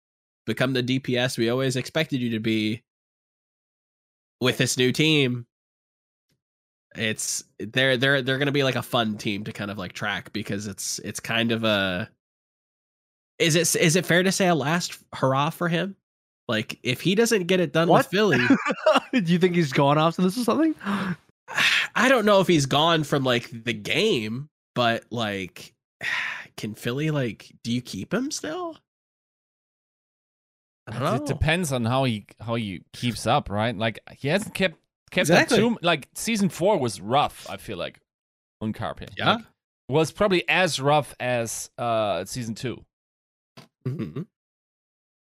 become 0.45 0.73
the 0.73 0.83
DPS 0.83 1.37
we 1.37 1.49
always 1.49 1.75
expected 1.75 2.19
you 2.21 2.29
to 2.31 2.39
be 2.39 2.81
with 4.41 4.57
this 4.57 4.77
new 4.77 4.91
team 4.91 5.45
it's 6.95 7.43
they're 7.59 7.97
they're 7.97 8.21
they're 8.21 8.37
gonna 8.37 8.51
be 8.51 8.63
like 8.63 8.75
a 8.75 8.81
fun 8.81 9.17
team 9.17 9.43
to 9.43 9.53
kind 9.53 9.71
of 9.71 9.77
like 9.77 9.93
track 9.93 10.31
because 10.33 10.67
it's 10.67 10.99
it's 10.99 11.19
kind 11.19 11.51
of 11.51 11.63
a 11.63 12.09
is 13.39 13.55
it 13.55 13.75
is 13.81 13.95
it 13.95 14.05
fair 14.05 14.23
to 14.23 14.31
say 14.31 14.47
a 14.47 14.55
last 14.55 14.97
hurrah 15.13 15.49
for 15.49 15.67
him 15.67 15.95
like 16.47 16.79
if 16.83 17.01
he 17.01 17.15
doesn't 17.15 17.47
get 17.47 17.59
it 17.59 17.73
done 17.73 17.87
What? 17.87 17.99
with 17.99 18.07
philly 18.07 18.39
do 19.13 19.31
you 19.31 19.39
think 19.39 19.55
he's 19.55 19.73
gone 19.73 19.97
after 19.97 20.21
this 20.21 20.37
or 20.37 20.43
something 20.43 20.75
i 21.95 22.07
don't 22.07 22.25
know 22.25 22.39
if 22.41 22.47
he's 22.47 22.65
gone 22.65 23.03
from 23.03 23.23
like 23.23 23.49
the 23.63 23.73
game 23.73 24.49
but 24.75 25.03
like 25.09 25.73
can 26.57 26.75
philly 26.75 27.09
like 27.11 27.51
do 27.63 27.71
you 27.71 27.81
keep 27.81 28.13
him 28.13 28.29
still 28.31 28.77
I 30.85 30.99
don't 30.99 31.15
it 31.15 31.25
depends 31.25 31.71
on 31.71 31.85
how 31.85 32.03
he 32.03 32.25
how 32.41 32.55
he 32.55 32.83
keeps 32.91 33.25
up, 33.25 33.49
right? 33.49 33.73
Like 33.73 33.99
he 34.17 34.27
hasn't 34.27 34.53
kept 34.53 34.77
kept 35.13 35.29
Exactly. 35.29 35.57
up 35.57 35.61
too 35.61 35.77
like 35.81 36.09
season 36.15 36.49
four 36.49 36.77
was 36.77 36.99
rough. 37.01 37.47
I 37.49 37.57
feel 37.57 37.77
like 37.77 37.99
on 38.61 38.73
Carpe. 38.73 39.09
Yeah. 39.17 39.35
Like, 39.35 39.45
was 39.89 40.11
probably 40.11 40.47
as 40.49 40.79
rough 40.79 41.13
as 41.19 41.69
uh 41.77 42.25
season 42.25 42.55
two. 42.55 42.83
mm-hmm. 43.87 44.21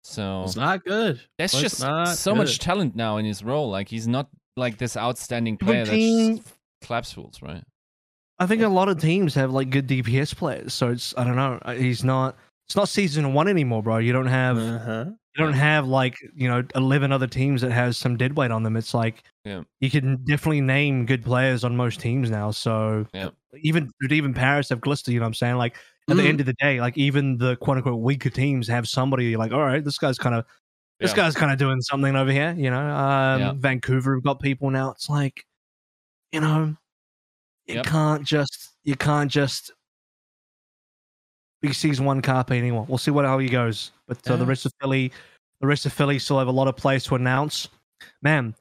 So 0.04 0.42
it's 0.44 0.56
not 0.56 0.84
good 0.84 1.20
That's 1.38 1.54
was 1.54 1.62
just 1.62 1.80
not 1.80 2.08
so 2.08 2.34
much 2.34 2.58
talent 2.58 2.94
now 2.94 3.16
in 3.16 3.24
his 3.24 3.42
role. 3.42 3.70
Like 3.70 3.88
he's 3.88 4.06
not 4.06 4.28
like 4.56 4.76
this 4.78 4.96
outstanding 4.96 5.56
player 5.56 5.84
that 5.84 5.90
team- 5.90 6.36
just 6.38 6.54
claps 6.82 7.12
fools, 7.12 7.40
right? 7.42 7.62
I 8.38 8.46
think 8.46 8.62
a 8.62 8.68
lot 8.68 8.88
of 8.88 9.00
teams 9.00 9.34
have 9.36 9.52
like 9.52 9.70
good 9.70 9.86
DPS 9.86 10.34
players, 10.36 10.74
so 10.74 10.90
it's 10.90 11.14
I 11.16 11.24
don't 11.24 11.36
know. 11.36 11.58
uh, 11.62 11.72
He's 11.74 12.02
not. 12.04 12.36
It's 12.68 12.76
not 12.76 12.88
season 12.88 13.34
one 13.34 13.48
anymore, 13.48 13.82
bro. 13.82 13.98
You 13.98 14.12
don't 14.12 14.26
have 14.26 14.56
uh-huh. 14.58 15.04
you 15.08 15.44
don't 15.44 15.52
have 15.52 15.86
like 15.86 16.16
you 16.34 16.48
know 16.48 16.62
eleven 16.74 17.12
other 17.12 17.26
teams 17.26 17.60
that 17.60 17.72
has 17.72 17.96
some 17.98 18.16
dead 18.16 18.36
weight 18.36 18.50
on 18.50 18.62
them. 18.62 18.76
It's 18.76 18.94
like 18.94 19.22
Yeah. 19.44 19.62
you 19.80 19.90
can 19.90 20.24
definitely 20.24 20.62
name 20.62 21.04
good 21.04 21.22
players 21.24 21.62
on 21.64 21.76
most 21.76 22.00
teams 22.00 22.30
now. 22.30 22.50
So 22.52 23.06
Yeah. 23.12 23.30
even 23.62 23.90
even 24.10 24.32
Paris 24.32 24.70
have 24.70 24.80
Glister. 24.80 25.12
You 25.12 25.20
know 25.20 25.24
what 25.24 25.28
I'm 25.28 25.34
saying? 25.34 25.56
Like 25.56 25.76
at 26.08 26.16
the 26.16 26.22
Mhm. 26.22 26.28
end 26.28 26.40
of 26.40 26.46
the 26.46 26.54
day, 26.54 26.80
like 26.80 26.96
even 26.96 27.36
the 27.36 27.56
quote 27.56 27.76
unquote 27.76 28.00
weaker 28.00 28.30
teams 28.30 28.66
have 28.68 28.88
somebody 28.88 29.26
you're 29.26 29.38
like, 29.38 29.52
all 29.52 29.62
right, 29.64 29.84
this 29.84 29.98
guy's 29.98 30.18
kind 30.18 30.34
of 30.34 30.44
this 31.00 31.12
guy's 31.12 31.34
kind 31.34 31.52
of 31.52 31.58
doing 31.58 31.80
something 31.82 32.16
over 32.16 32.30
here. 32.32 32.54
You 32.56 32.70
know, 32.70 32.80
um, 32.96 33.40
Yeah. 33.40 33.52
Vancouver 33.56 34.14
have 34.14 34.24
got 34.24 34.40
people 34.40 34.70
now. 34.70 34.90
It's 34.92 35.10
like, 35.10 35.44
you 36.32 36.40
know, 36.40 36.76
you 37.66 37.76
Yep. 37.76 37.86
can't 37.86 38.24
just 38.24 38.70
you 38.84 38.96
can't 38.96 39.30
just 39.30 39.70
be 41.68 41.72
season 41.72 42.04
one 42.04 42.20
carpe 42.22 42.50
anymore. 42.50 42.86
We'll 42.88 42.98
see 42.98 43.10
what 43.10 43.24
how 43.24 43.38
he 43.38 43.48
goes. 43.48 43.92
But 44.06 44.28
uh, 44.30 44.36
the 44.36 44.46
rest 44.46 44.66
of 44.66 44.72
Philly, 44.80 45.12
the 45.60 45.66
rest 45.66 45.86
of 45.86 45.92
Philly 45.92 46.18
still 46.18 46.38
have 46.38 46.48
a 46.48 46.52
lot 46.52 46.68
of 46.68 46.76
players 46.76 47.04
to 47.04 47.14
announce. 47.14 47.68
Man, 48.22 48.54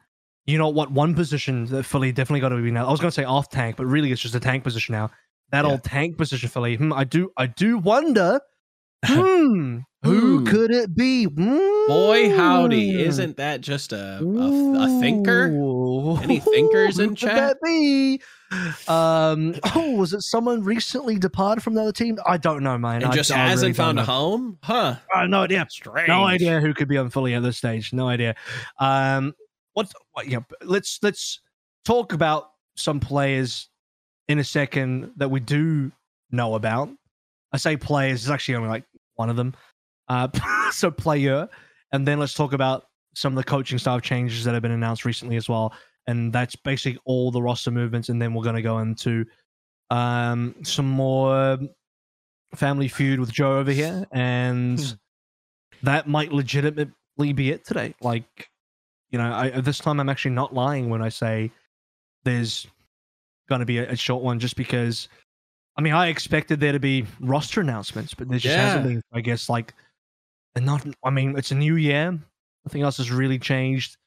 you 0.46 0.58
know 0.58 0.70
what? 0.70 0.92
One 0.92 1.14
position 1.14 1.66
that 1.66 1.84
Philly 1.84 2.12
definitely 2.12 2.40
got 2.42 2.50
to 2.50 2.62
be 2.62 2.72
now. 2.72 2.88
I 2.88 2.92
was 2.92 3.00
going 3.00 3.10
to 3.12 3.16
say 3.16 3.24
off 3.24 3.50
tank, 3.50 3.76
but 3.78 3.86
really 3.86 4.12
it's 4.12 4.22
just 4.22 4.36
a 4.36 4.40
tank 4.40 4.64
position 4.64 4.94
now. 4.94 5.12
That 5.52 5.66
Yeah. 5.66 5.72
old 5.72 5.84
tank 5.84 6.18
position, 6.18 6.50
Philly. 6.50 6.76
Hmm, 6.76 6.94
I 6.94 7.04
do, 7.04 7.32
I 7.38 7.46
do 7.48 7.78
wonder. 7.78 8.40
Hmm, 9.04 9.80
who 10.04 10.40
Hmm. 10.40 10.46
could 10.46 10.72
it 10.72 10.96
be? 10.96 11.26
Boy, 11.26 12.36
howdy! 12.36 13.02
Isn't 13.04 13.38
that 13.38 13.62
just 13.62 13.94
a 13.94 14.20
a, 14.20 14.84
a 14.84 15.00
thinker? 15.00 15.48
Any 16.24 16.40
thinkers 16.40 16.98
Who 16.98 17.04
in 17.04 17.10
could 17.10 17.18
chat? 17.18 17.36
that 17.36 17.58
be? 17.64 18.22
Um, 18.88 19.56
oh, 19.76 19.96
was 19.98 20.14
it 20.14 20.22
someone 20.22 20.64
recently 20.64 21.18
departed 21.18 21.62
from 21.64 21.74
the 21.74 21.82
other 21.82 21.92
team? 21.92 22.20
I 22.26 22.38
don't 22.38 22.62
know, 22.64 22.78
man. 22.78 23.02
And 23.02 23.12
I, 23.12 23.16
just 23.16 23.32
I 23.32 23.38
hasn't 23.48 23.76
don't 23.76 23.86
found 23.86 24.00
a 24.00 24.06
home? 24.06 24.60
Huh? 24.62 24.96
I 25.14 25.26
no 25.28 25.42
idea. 25.42 25.66
Strange. 25.70 26.08
No 26.08 26.24
idea 26.26 26.60
who 26.60 26.74
could 26.74 26.88
be 26.88 26.98
on 26.98 27.10
Philly 27.10 27.34
at 27.34 27.42
this 27.44 27.58
stage. 27.58 27.94
No 27.94 28.08
idea. 28.08 28.36
Um, 28.80 29.34
what? 29.74 29.92
what 30.12 30.28
yeah, 30.28 30.40
let's 30.64 31.00
let's 31.02 31.40
talk 31.84 32.14
about 32.14 32.52
some 32.76 33.00
players 33.00 33.70
in 34.28 34.38
a 34.40 34.44
second 34.44 35.12
that 35.18 35.30
we 35.32 35.40
do 35.40 35.92
know 36.32 36.56
about. 36.56 36.90
I 37.52 37.58
say 37.58 37.76
players. 37.78 38.24
It's 38.24 38.30
actually 38.32 38.56
only 38.56 38.70
like 38.70 38.84
one 39.16 39.30
of 39.30 39.36
them. 39.36 39.54
Uh, 40.08 40.28
so 40.72 40.92
player, 40.92 41.48
and 41.92 42.08
then 42.08 42.20
let's 42.20 42.34
talk 42.34 42.54
about 42.54 42.86
some 43.16 43.34
of 43.34 43.38
the 43.38 43.50
coaching 43.50 43.78
staff 43.78 44.02
changes 44.02 44.44
that 44.44 44.54
have 44.54 44.64
been 44.64 44.72
announced 44.72 45.06
recently 45.06 45.36
as 45.36 45.48
well. 45.48 45.74
And 46.08 46.34
that's 46.34 46.56
basically 46.56 47.00
all 47.06 47.32
the 47.32 47.42
roster 47.42 47.72
movements. 47.72 48.10
And 48.10 48.22
then 48.22 48.34
we're 48.34 48.44
going 48.44 48.56
to 48.56 48.62
go 48.62 48.80
into 48.80 49.26
um, 49.90 50.56
some 50.64 50.90
more 50.90 51.58
family 52.56 52.88
feud 52.88 53.20
with 53.20 53.32
Joe 53.32 53.60
over 53.60 53.72
here, 53.72 54.06
and 54.12 54.80
Hmm. 54.80 54.92
that 55.84 56.08
might 56.08 56.32
legitimately 56.32 57.34
be 57.34 57.52
it 57.52 57.66
today. 57.66 57.94
Like, 58.02 58.50
you 59.12 59.18
know, 59.20 59.32
I, 59.32 59.50
this 59.62 59.78
time 59.78 60.00
I'm 60.00 60.10
actually 60.10 60.32
not 60.32 60.54
lying 60.54 60.90
when 60.90 61.02
I 61.02 61.10
say 61.10 61.52
there's 62.24 62.68
going 63.48 63.60
to 63.60 63.66
be 63.66 63.78
a, 63.78 63.92
a 63.92 63.96
short 63.96 64.24
one, 64.24 64.40
just 64.40 64.56
because. 64.56 65.08
I 65.76 65.82
mean, 65.82 65.94
I 65.94 66.08
expected 66.08 66.60
there 66.60 66.74
to 66.74 66.80
be 66.80 67.06
roster 67.20 67.62
announcements, 67.62 68.14
but 68.14 68.30
there 68.30 68.40
just 68.40 68.56
hasn't 68.56 68.84
been. 68.84 69.02
I 69.14 69.22
guess 69.22 69.50
like, 69.50 69.74
and 70.56 70.66
not. 70.66 70.86
I 71.04 71.10
mean, 71.10 71.38
it's 71.38 71.52
a 71.52 71.56
new 71.56 71.76
year. 71.76 72.20
Nothing 72.66 72.82
else 72.84 72.98
has 72.98 73.12
really 73.12 73.40
changed 73.40 73.98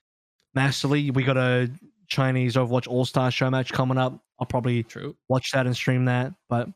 massively. 0.54 1.10
We 1.10 1.24
got 1.24 1.36
a 1.36 1.70
Chinese 2.08 2.54
Overwatch 2.54 2.86
All 2.86 3.04
Star 3.04 3.30
show 3.30 3.50
match 3.50 3.72
coming 3.72 3.98
up. 3.98 4.22
I'll 4.38 4.46
probably 4.46 4.82
True. 4.84 5.16
watch 5.28 5.50
that 5.52 5.66
and 5.66 5.74
stream 5.74 6.04
that, 6.04 6.32
but 6.48 6.68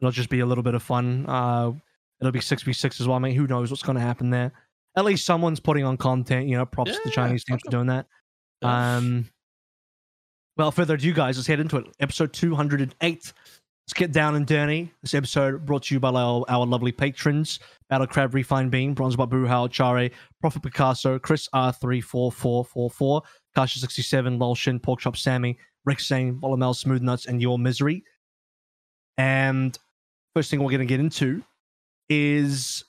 it'll 0.00 0.10
just 0.10 0.28
be 0.28 0.40
a 0.40 0.46
little 0.46 0.64
bit 0.64 0.74
of 0.74 0.82
fun. 0.82 1.26
Uh, 1.28 1.72
it'll 2.20 2.32
be 2.32 2.40
six 2.40 2.62
v 2.62 2.72
six 2.72 3.00
as 3.00 3.06
well. 3.06 3.16
I 3.16 3.20
mean, 3.20 3.34
who 3.34 3.46
knows 3.46 3.70
what's 3.70 3.82
going 3.82 3.96
to 3.96 4.02
happen 4.02 4.30
there? 4.30 4.52
At 4.96 5.04
least 5.04 5.24
someone's 5.24 5.60
putting 5.60 5.84
on 5.84 5.96
content. 5.96 6.48
You 6.48 6.56
know, 6.56 6.66
props 6.66 6.92
to 6.92 7.00
the 7.04 7.10
Chinese 7.10 7.44
fuck 7.48 7.60
for 7.64 7.70
doing 7.70 7.86
that. 7.86 8.06
Yeah. 8.60 8.96
Um, 8.96 9.28
without 10.56 10.74
further 10.74 10.94
ado, 10.94 11.12
guys, 11.12 11.36
let's 11.36 11.46
head 11.46 11.60
into 11.60 11.76
it. 11.76 11.86
Episode 12.00 12.32
two 12.32 12.56
hundred 12.56 12.80
and 12.80 12.94
eight. 13.02 13.32
Let's 13.90 13.98
get 13.98 14.12
down 14.12 14.36
and 14.36 14.46
dirty. 14.46 14.88
This 15.02 15.14
episode 15.14 15.66
brought 15.66 15.82
to 15.84 15.96
you 15.96 15.98
by 15.98 16.10
our, 16.10 16.44
our 16.48 16.64
lovely 16.64 16.92
patrons: 16.92 17.58
Battle 17.88 18.06
Crab, 18.06 18.32
Refine 18.36 18.70
Bean, 18.70 18.94
Bronzebot, 18.94 19.28
Bruhal, 19.28 19.68
Chare, 19.68 20.12
Prophet 20.40 20.62
Picasso, 20.62 21.18
Chris 21.18 21.48
R 21.52 21.72
three 21.72 22.00
four 22.00 22.30
four 22.30 22.64
four 22.64 22.88
four, 22.88 23.20
Kasha 23.56 23.80
sixty 23.80 24.02
seven, 24.02 24.38
Lolshin, 24.38 24.80
Porkchop 24.80 25.16
Sammy, 25.16 25.58
Rick 25.86 25.98
Sane, 25.98 26.38
Volamel, 26.38 26.76
Smooth 26.76 27.02
Nuts, 27.02 27.26
and 27.26 27.42
Your 27.42 27.58
Misery. 27.58 28.04
And 29.18 29.76
first 30.36 30.52
thing 30.52 30.62
we're 30.62 30.70
going 30.70 30.78
to 30.78 30.86
get 30.86 31.00
into 31.00 31.42
is 32.08 32.84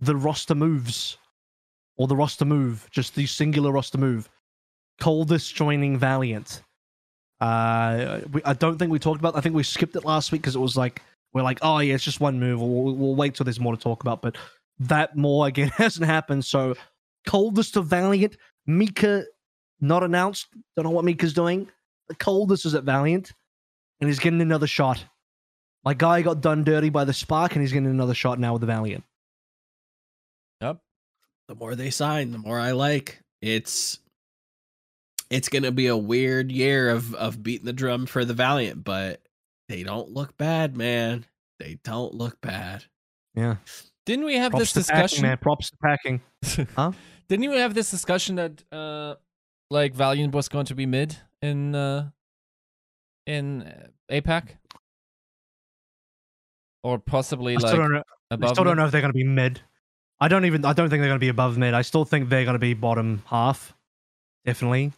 the 0.00 0.16
roster 0.16 0.54
moves, 0.54 1.18
or 1.98 2.06
the 2.06 2.16
roster 2.16 2.46
move, 2.46 2.88
just 2.90 3.14
the 3.14 3.26
singular 3.26 3.72
roster 3.72 3.98
move. 3.98 4.30
Coldest 5.00 5.54
joining 5.54 5.98
Valiant. 5.98 6.62
Uh, 7.40 8.20
we, 8.32 8.42
I 8.44 8.52
don't 8.52 8.78
think 8.78 8.90
we 8.90 8.98
talked 8.98 9.20
about. 9.20 9.36
I 9.36 9.40
think 9.40 9.54
we 9.54 9.62
skipped 9.62 9.96
it 9.96 10.04
last 10.04 10.32
week 10.32 10.42
because 10.42 10.56
it 10.56 10.60
was 10.60 10.76
like 10.76 11.02
we're 11.32 11.42
like, 11.42 11.58
oh 11.62 11.78
yeah, 11.78 11.94
it's 11.94 12.04
just 12.04 12.20
one 12.20 12.38
move. 12.38 12.60
We'll, 12.60 12.94
we'll 12.94 13.14
wait 13.14 13.34
till 13.34 13.44
there's 13.44 13.60
more 13.60 13.74
to 13.74 13.80
talk 13.80 14.02
about. 14.02 14.20
But 14.22 14.36
that 14.80 15.16
more 15.16 15.46
again 15.48 15.68
hasn't 15.68 16.06
happened. 16.06 16.44
So 16.44 16.74
coldest 17.26 17.76
of 17.76 17.86
Valiant, 17.86 18.36
Mika 18.66 19.24
not 19.80 20.02
announced. 20.02 20.48
Don't 20.76 20.84
know 20.84 20.90
what 20.90 21.04
Mika's 21.04 21.32
doing. 21.32 21.68
The 22.08 22.14
coldest 22.16 22.66
is 22.66 22.74
at 22.74 22.84
Valiant, 22.84 23.32
and 24.00 24.08
he's 24.08 24.18
getting 24.18 24.40
another 24.40 24.66
shot. 24.66 25.04
My 25.84 25.94
guy 25.94 26.20
got 26.22 26.42
done 26.42 26.64
dirty 26.64 26.90
by 26.90 27.04
the 27.04 27.12
Spark, 27.12 27.52
and 27.52 27.62
he's 27.62 27.72
getting 27.72 27.88
another 27.88 28.14
shot 28.14 28.38
now 28.38 28.52
with 28.52 28.60
the 28.60 28.66
Valiant. 28.66 29.04
Yep. 30.60 30.78
the 31.48 31.54
more 31.54 31.74
they 31.74 31.88
sign, 31.88 32.32
the 32.32 32.38
more 32.38 32.60
I 32.60 32.72
like. 32.72 33.22
It's 33.40 33.98
it's 35.30 35.48
gonna 35.48 35.72
be 35.72 35.86
a 35.86 35.96
weird 35.96 36.50
year 36.52 36.90
of 36.90 37.14
of 37.14 37.42
beating 37.42 37.66
the 37.66 37.72
drum 37.72 38.06
for 38.06 38.24
the 38.24 38.34
Valiant, 38.34 38.84
but 38.84 39.22
they 39.68 39.82
don't 39.82 40.10
look 40.10 40.36
bad, 40.36 40.76
man. 40.76 41.24
They 41.58 41.78
don't 41.84 42.14
look 42.14 42.40
bad. 42.40 42.84
Yeah, 43.34 43.56
Didn't 44.06 44.24
we 44.24 44.36
have 44.36 44.50
props 44.50 44.72
this 44.72 44.86
to 44.86 44.90
packing, 44.92 45.02
discussion? 45.02 45.22
man. 45.22 45.38
Props 45.38 45.70
to 45.70 45.76
packing. 45.76 46.20
Huh? 46.76 46.92
Didn't 47.28 47.48
we 47.48 47.58
have 47.58 47.74
this 47.74 47.90
discussion 47.90 48.36
that 48.36 48.62
uh 48.72 49.14
like 49.70 49.94
Valiant 49.94 50.34
was 50.34 50.48
going 50.48 50.66
to 50.66 50.74
be 50.74 50.86
mid 50.86 51.16
in 51.42 51.74
uh 51.74 52.10
in 53.26 53.62
uh, 53.62 53.86
APAC? 54.10 54.48
Or 56.82 56.98
possibly 56.98 57.56
I 57.56 57.60
like 57.60 57.76
don't 57.76 57.92
know. 57.92 58.02
I 58.30 58.34
above 58.34 58.50
still 58.50 58.64
don't 58.64 58.76
know 58.76 58.86
if 58.86 58.90
they're 58.92 59.02
going 59.02 59.12
to 59.12 59.16
be 59.16 59.24
mid. 59.24 59.60
I 60.18 60.28
don't 60.28 60.44
even. 60.44 60.64
I 60.64 60.72
don't 60.72 60.88
think 60.88 61.00
they're 61.00 61.08
going 61.10 61.20
to 61.20 61.24
be 61.24 61.28
above 61.28 61.56
mid. 61.58 61.74
I 61.74 61.82
still 61.82 62.04
think 62.04 62.28
they're 62.28 62.44
going 62.44 62.54
to 62.54 62.58
be 62.58 62.74
bottom 62.74 63.22
half. 63.26 63.74
Definitely. 64.44 64.92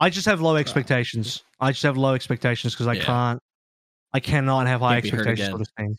I 0.00 0.08
just 0.10 0.26
have 0.26 0.40
low 0.40 0.56
expectations. 0.56 1.42
I 1.60 1.72
just 1.72 1.82
have 1.82 1.96
low 1.96 2.14
expectations 2.14 2.74
because 2.74 2.86
I 2.86 2.94
Yeah. 2.94 3.04
can't. 3.04 3.40
I 4.12 4.20
cannot 4.20 4.66
have 4.66 4.80
high 4.80 4.94
Can't 5.00 5.04
be 5.04 5.10
hurt 5.10 5.26
expectations 5.28 5.50
for 5.52 5.58
this 5.58 5.68
team. 5.78 5.96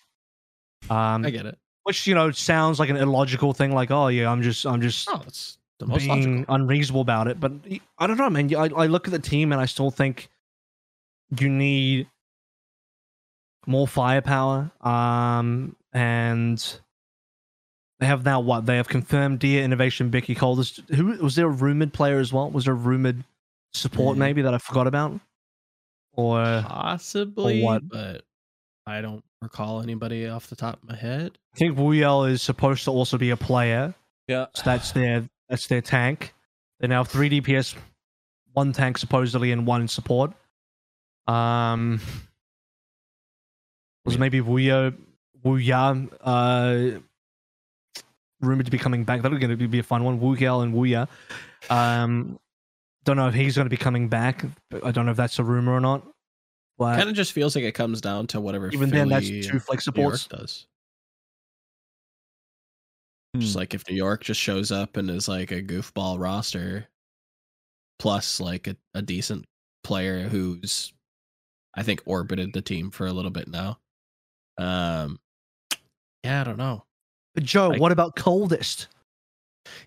Um, 0.90 1.26
I 1.26 1.30
get 1.30 1.46
it. 1.46 1.58
which 1.84 2.08
you 2.08 2.16
know 2.16 2.32
sounds 2.32 2.80
like 2.80 2.90
an 2.90 2.98
illogical 2.98 3.54
thing. 3.54 3.74
Like, 3.74 3.92
oh 3.92 4.08
yeah, 4.08 4.30
I'm 4.32 4.42
just, 4.42 4.66
I'm 4.66 4.82
just 4.82 5.08
Oh, 5.10 5.22
it's 5.28 5.58
the 5.80 5.86
most 5.86 6.00
being 6.00 6.38
logical. 6.38 6.56
unreasonable 6.56 7.02
about 7.02 7.28
it. 7.28 7.40
But 7.40 7.54
I 8.00 8.08
don't 8.08 8.18
know, 8.18 8.30
man. 8.30 8.54
I, 8.56 8.66
I 8.76 8.88
look 8.88 9.08
at 9.08 9.12
the 9.12 9.20
team 9.20 9.52
and 9.52 9.62
I 9.62 9.66
still 9.66 9.92
think 9.92 10.30
you 11.40 11.48
need 11.50 12.08
more 13.68 13.88
firepower. 13.88 14.72
Um, 14.82 15.76
and 15.94 16.58
they 18.00 18.08
have 18.08 18.26
now 18.26 18.40
what? 18.40 18.66
They 18.66 18.78
have 18.78 18.90
confirmed 18.90 19.40
Dear 19.40 19.64
Innovation 19.64 20.10
Becky 20.10 20.34
Coldest. 20.36 20.82
Who 20.90 21.06
was 21.24 21.36
there 21.36 21.46
a 21.46 21.50
rumored 21.50 21.94
player 21.94 22.20
as 22.20 22.34
well? 22.34 22.50
Was 22.50 22.66
there 22.66 22.74
a 22.74 22.78
rumored 22.78 23.24
support 23.74 24.16
Mhm. 24.16 24.20
maybe 24.20 24.42
that 24.44 24.54
I 24.54 24.58
forgot 24.58 24.88
about? 24.88 25.20
Or 26.14 26.64
Possibly, 26.68 27.64
what? 27.64 27.88
but 27.88 28.26
I 28.86 29.02
don't 29.02 29.24
recall 29.42 29.82
anybody 29.82 30.28
off 30.28 30.48
the 30.48 30.56
top 30.56 30.82
of 30.84 30.90
my 30.90 30.96
head. 30.96 31.38
I 31.56 31.58
think 31.58 31.78
Wuyel 31.78 32.30
is 32.30 32.42
supposed 32.42 32.84
to 32.86 32.92
also 32.92 33.18
be 33.18 33.30
a 33.30 33.38
player. 33.38 33.94
Yeah. 34.28 34.48
So 34.56 34.64
that's 34.66 34.92
their 34.92 35.30
that's 35.50 35.68
their 35.68 35.82
tank. 35.82 36.34
They 36.80 36.88
now 36.88 37.00
have 37.04 37.08
three 37.08 37.30
DPS, 37.30 37.76
one 38.54 38.74
tank 38.74 38.98
supposedly, 38.98 39.52
and 39.52 39.66
one 39.66 39.88
support. 39.88 40.34
Um, 41.28 42.00
was 44.06 44.18
maybe 44.18 44.42
Wuya 44.42 44.96
Wuya 45.46 46.10
uh 46.22 47.00
rumored 48.42 48.66
to 48.66 48.72
be 48.72 48.78
coming 48.78 49.04
back. 49.04 49.22
That 49.22 49.32
would 49.32 49.40
going 49.40 49.58
to 49.58 49.68
be 49.68 49.80
a 49.80 49.84
fun 49.84 50.04
one. 50.04 50.20
Wuyel 50.20 50.64
and 50.64 50.74
Wuya. 50.74 51.08
Um, 51.70 52.40
don't 53.06 53.18
know 53.18 53.28
if 53.28 53.34
he's 53.34 53.56
going 53.56 53.66
to 53.66 53.70
be 53.70 53.78
coming 53.78 54.08
back. 54.10 54.44
But 54.70 54.86
I 54.86 54.92
don't 54.92 55.06
know 55.06 55.12
if 55.12 55.18
that's 55.18 55.40
a 55.40 55.44
rumor 55.44 55.74
or 55.74 55.80
not. 55.80 56.06
But 56.78 56.98
kind 56.98 57.10
of 57.10 57.16
just 57.16 57.34
feels 57.34 57.56
like 57.56 57.66
it 57.66 57.74
comes 57.74 58.02
down 58.02 58.28
to 58.28 58.40
whatever. 58.42 58.70
even 58.72 58.90
then, 58.90 59.10
that's 59.10 59.28
Philly 59.28 59.44
two 59.44 59.60
flex 59.60 59.84
supports. 59.86 60.28
does. 60.28 60.66
Just 63.38 63.54
Hmm. 63.54 63.60
like 63.60 63.74
if 63.74 63.88
New 63.90 63.96
York 63.96 64.24
just 64.24 64.40
shows 64.42 64.72
up 64.72 64.98
and 64.98 65.10
is 65.10 65.28
like 65.28 65.52
a 65.52 65.62
goofball 65.62 66.20
roster, 66.20 66.88
plus 68.00 68.40
like 68.40 68.68
a, 68.68 68.76
a 68.94 69.02
decent 69.02 69.46
player 69.84 70.28
who's, 70.28 70.92
I 71.76 71.84
think, 71.84 72.02
orbited 72.06 72.52
the 72.54 72.62
team 72.62 72.92
for 72.92 73.06
a 73.08 73.14
little 73.14 73.32
bit 73.32 73.48
now. 73.48 73.80
Um, 74.58 75.20
yeah, 76.24 76.42
I 76.42 76.44
don't 76.44 76.58
know. 76.58 76.84
But 77.34 77.44
Joe, 77.46 77.70
Like- 77.70 77.80
what 77.80 77.92
about 77.94 78.16
coldest? 78.18 78.88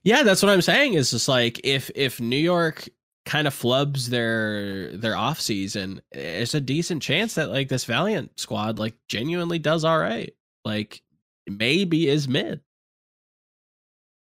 Yeah, 0.05 0.23
that's 0.23 0.43
what 0.43 0.51
I'm 0.51 0.63
saying. 0.63 0.95
Is 0.95 1.11
just 1.11 1.29
like 1.29 1.61
if 1.65 1.91
if 1.95 2.21
New 2.21 2.37
York 2.39 2.89
kind 3.25 3.47
of 3.47 3.55
flubs 3.55 4.09
their 4.09 4.97
their 4.97 5.17
off 5.17 5.41
season, 5.41 6.01
it's 6.13 6.55
a 6.55 6.61
decent 6.61 7.03
chance 7.03 7.35
that 7.35 7.51
like 7.51 7.69
this 7.69 7.85
Valiant 7.85 8.39
squad 8.39 8.79
like 8.79 8.95
genuinely 9.09 9.59
does 9.59 9.85
all 9.85 9.99
right. 9.99 10.35
Like 10.65 11.03
maybe 11.47 12.09
is 12.09 12.29
mid. 12.29 12.61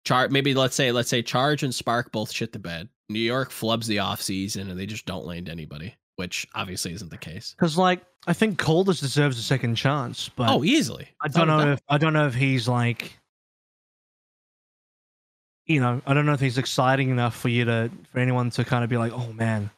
Char 0.04 0.28
maybe 0.28 0.54
let's 0.54 0.76
say 0.76 0.92
let's 0.92 1.08
say 1.08 1.22
Charge 1.22 1.62
and 1.62 1.74
Spark 1.74 2.12
both 2.12 2.30
shit 2.32 2.52
the 2.52 2.58
bed. 2.58 2.88
New 3.08 3.20
York 3.20 3.50
flubs 3.50 3.86
the 3.86 3.98
off 4.00 4.20
season 4.20 4.70
and 4.70 4.78
they 4.78 4.86
just 4.86 5.06
don't 5.06 5.26
land 5.26 5.48
anybody, 5.48 5.94
which 6.16 6.46
obviously 6.54 6.92
isn't 6.92 7.10
the 7.10 7.18
case. 7.18 7.54
Because 7.56 7.76
like 7.76 8.02
I 8.26 8.32
think 8.32 8.58
Coldest 8.58 9.00
deserves 9.00 9.38
a 9.38 9.42
second 9.42 9.76
chance, 9.76 10.28
but 10.30 10.50
oh, 10.50 10.64
easily. 10.64 11.08
I 11.20 11.28
don't 11.28 11.46
know 11.46 11.72
if 11.72 11.80
I 11.88 11.98
don't 11.98 12.12
know 12.12 12.26
if 12.26 12.34
he's 12.34 12.66
like 12.66 13.18
you 15.66 15.80
know, 15.80 16.00
I 16.06 16.14
don't 16.14 16.26
know 16.26 16.32
if 16.32 16.40
he's 16.40 16.58
exciting 16.58 17.11
enough 17.11 17.37
for 17.37 17.49
you 17.49 17.64
to 17.64 17.90
for 18.12 18.20
anyone 18.20 18.50
to 18.50 18.64
kind 18.64 18.85
of 18.85 18.90
be 18.90 18.96
like, 18.96 19.12
oh 19.12 19.32
man, 19.32 19.70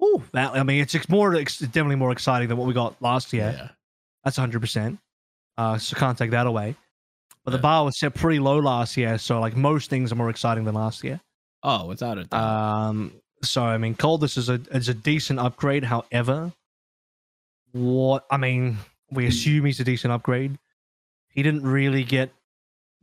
oh 0.00 0.22
that. 0.32 0.54
I 0.54 0.62
mean, 0.62 0.80
it's 0.80 0.94
ex- 0.94 1.08
more 1.08 1.34
it's 1.34 1.58
definitely 1.58 1.96
more 1.96 2.12
exciting 2.12 2.48
than 2.48 2.56
what 2.56 2.66
we 2.66 2.74
got 2.74 3.00
last 3.00 3.32
year. 3.32 3.54
Yeah. 3.56 3.68
That's 4.24 4.38
100. 4.38 4.60
percent 4.60 4.98
Uh, 5.56 5.78
so 5.78 5.96
can't 5.96 6.18
take 6.18 6.30
that 6.32 6.46
away. 6.46 6.76
But 7.44 7.50
the 7.50 7.58
bar 7.58 7.84
was 7.84 7.98
set 7.98 8.14
pretty 8.14 8.38
low 8.38 8.58
last 8.58 8.96
year, 8.96 9.18
so 9.18 9.38
like 9.38 9.54
most 9.54 9.90
things 9.90 10.10
are 10.10 10.14
more 10.14 10.30
exciting 10.30 10.64
than 10.64 10.74
last 10.74 11.04
year. 11.04 11.20
Oh, 11.62 11.86
without 11.86 12.18
a 12.18 12.24
doubt. 12.24 12.42
Um, 12.42 13.12
so 13.42 13.62
I 13.62 13.78
mean, 13.78 13.94
Coldest 13.94 14.38
is 14.38 14.48
a 14.48 14.60
is 14.72 14.88
a 14.88 14.94
decent 14.94 15.38
upgrade. 15.38 15.84
However, 15.84 16.52
what 17.72 18.24
I 18.30 18.38
mean, 18.38 18.78
we 19.10 19.26
assume 19.26 19.66
he's 19.66 19.78
a 19.80 19.84
decent 19.84 20.12
upgrade. 20.12 20.58
He 21.28 21.42
didn't 21.42 21.64
really 21.64 22.04
get 22.04 22.32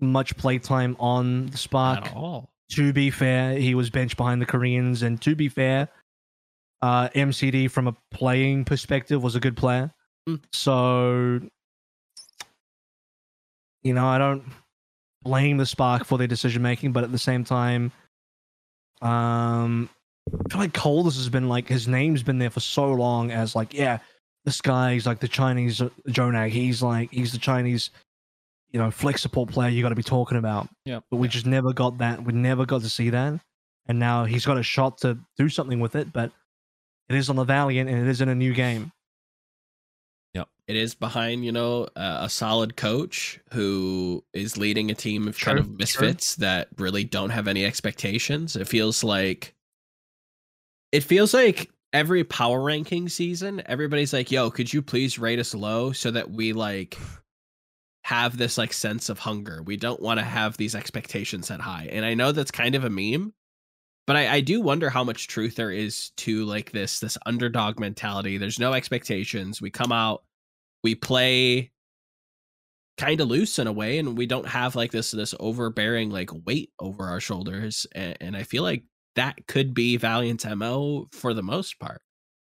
much 0.02 0.36
playtime 0.38 0.96
on 1.00 1.48
the 1.48 1.58
Spark. 1.58 2.08
At 2.08 2.16
all. 2.16 2.50
To 2.72 2.94
be 2.94 3.10
fair, 3.10 3.58
he 3.58 3.76
was 3.76 3.90
benched 3.90 4.18
behind 4.18 4.42
the 4.42 4.46
Koreans, 4.46 5.04
and 5.04 5.22
to 5.22 5.36
be 5.36 5.50
fair, 5.50 5.90
uh, 6.82 7.10
MCD 7.10 7.70
from 7.70 7.88
a 7.88 7.96
playing 8.12 8.66
perspective 8.66 9.22
was 9.22 9.36
a 9.36 9.40
good 9.40 9.58
player. 9.58 9.94
Mm. 10.28 10.42
So, 10.54 11.42
you 13.84 13.94
know, 13.94 14.08
I 14.08 14.18
don't 14.18 14.44
blame 15.24 15.58
the 15.58 15.66
Spark 15.66 16.06
for 16.06 16.18
their 16.18 16.28
decision 16.28 16.62
making, 16.62 16.94
but 16.94 17.04
at 17.04 17.12
the 17.12 17.18
same 17.18 17.44
time, 17.44 17.92
um, 19.02 19.90
I 20.34 20.50
feel 20.50 20.62
like 20.62 20.74
Coldest 20.74 21.18
has 21.18 21.30
been 21.30 21.50
like 21.50 21.68
his 21.68 21.88
name's 21.88 22.24
been 22.24 22.40
there 22.40 22.50
for 22.50 22.60
so 22.60 22.94
long 22.94 23.32
as 23.32 23.56
like, 23.56 23.74
yeah, 23.74 24.00
this 24.46 24.62
guy's 24.62 25.06
like 25.06 25.20
the 25.20 25.28
Chinese 25.28 25.82
uh, 25.82 25.90
JJONAK. 26.08 26.50
He's 26.50 26.82
like 26.82 27.12
he's 27.12 27.32
the 27.32 27.38
Chinese, 27.38 27.90
you 28.72 28.80
know, 28.80 28.90
flex 28.92 29.22
support 29.22 29.50
player 29.50 29.70
you 29.70 29.82
got 29.82 29.90
to 29.90 29.96
be 29.96 30.04
talking 30.04 30.38
about. 30.38 30.70
Yeah. 30.86 31.02
But 31.10 31.18
we 31.18 31.28
just 31.28 31.46
never 31.46 31.74
got 31.74 31.98
that. 32.00 32.24
We 32.24 32.34
never 32.34 32.66
got 32.66 32.82
to 32.82 32.90
see 32.90 33.10
that. 33.10 33.40
And 33.88 34.00
now 34.00 34.26
he's 34.26 34.46
got 34.46 34.58
a 34.58 34.64
shot 34.64 35.00
to 35.00 35.18
do 35.38 35.50
something 35.50 35.80
with 35.80 35.96
it, 35.96 36.14
but 36.14 36.32
it 37.10 37.16
is 37.16 37.30
on 37.30 37.36
the 37.36 37.44
Valiant 37.44 37.90
and 37.90 38.00
it 38.00 38.08
is 38.08 38.22
in 38.22 38.30
a 38.30 38.36
new 38.36 38.54
game. 38.54 38.92
Yeah. 40.34 40.46
It 40.68 40.78
is 40.78 40.96
behind, 40.96 41.44
you 41.44 41.52
know, 41.52 41.90
uh, 41.96 42.20
a 42.22 42.30
solid 42.30 42.78
coach 42.78 43.40
who 43.52 44.24
is 44.34 44.56
leading 44.58 44.92
a 44.92 44.96
team 44.96 45.28
of 45.28 45.38
kind 45.38 45.58
True, 45.58 45.60
of 45.60 45.66
true. 45.68 45.78
misfits 45.78 46.36
that 46.38 46.70
really 46.78 47.04
don't 47.04 47.32
have 47.32 47.48
any 47.50 47.66
expectations. 47.66 48.56
It 48.56 48.68
feels 48.68 49.04
like 49.04 49.54
it 50.94 51.04
feels 51.04 51.34
like 51.34 51.70
every 51.92 52.24
power 52.24 52.62
ranking 52.62 53.10
season, 53.10 53.62
everybody's 53.66 54.14
like, 54.14 54.32
"Yo, 54.32 54.50
could 54.50 54.72
you 54.72 54.82
please 54.82 55.20
rate 55.20 55.40
us 55.40 55.54
low 55.54 55.92
so 55.92 56.12
that 56.12 56.32
we 56.32 56.54
like 56.54 56.98
have 58.04 58.38
this 58.38 58.58
like 58.58 58.74
sense 58.74 59.10
of 59.10 59.20
hunger. 59.20 59.62
We 59.64 59.78
don't 59.78 60.02
want 60.02 60.20
to 60.20 60.26
have 60.26 60.58
these 60.58 60.76
expectations 60.76 61.48
set 61.48 61.62
high." 61.62 61.90
And 61.92 62.06
I 62.06 62.14
know 62.14 62.32
that's 62.32 62.52
kind 62.52 62.76
of 62.76 62.84
a 62.84 62.90
meme, 62.90 63.34
but 64.08 64.16
I, 64.16 64.36
I 64.36 64.42
do 64.42 64.62
wonder 64.62 64.90
how 64.90 65.04
much 65.04 65.28
truth 65.28 65.56
there 65.56 65.72
is 65.72 66.12
to 66.18 66.46
like 66.46 66.72
this 66.72 67.00
this 67.00 67.18
underdog 67.26 67.80
mentality. 67.80 68.38
There's 68.38 68.60
no 68.60 68.74
expectations. 68.74 69.62
We 69.62 69.70
come 69.70 69.92
out, 69.92 70.24
we 70.84 70.96
play 70.96 71.72
kind 72.98 73.22
of 73.22 73.28
loose 73.28 73.58
in 73.60 73.68
a 73.68 73.72
way, 73.72 73.98
and 73.98 74.18
we 74.18 74.26
don't 74.26 74.48
have 74.48 74.76
like 74.76 74.92
this 74.92 75.12
this 75.12 75.34
overbearing 75.40 76.10
like 76.10 76.30
weight 76.46 76.72
over 76.80 77.06
our 77.06 77.20
shoulders. 77.20 77.88
And, 77.94 78.18
and 78.22 78.38
I 78.38 78.44
feel 78.44 78.64
like 78.64 78.84
that 79.16 79.48
could 79.48 79.74
be 79.74 79.98
Valiant's 79.98 80.46
mo 80.46 81.08
for 81.12 81.34
the 81.34 81.44
most 81.44 81.80
part. 81.80 82.02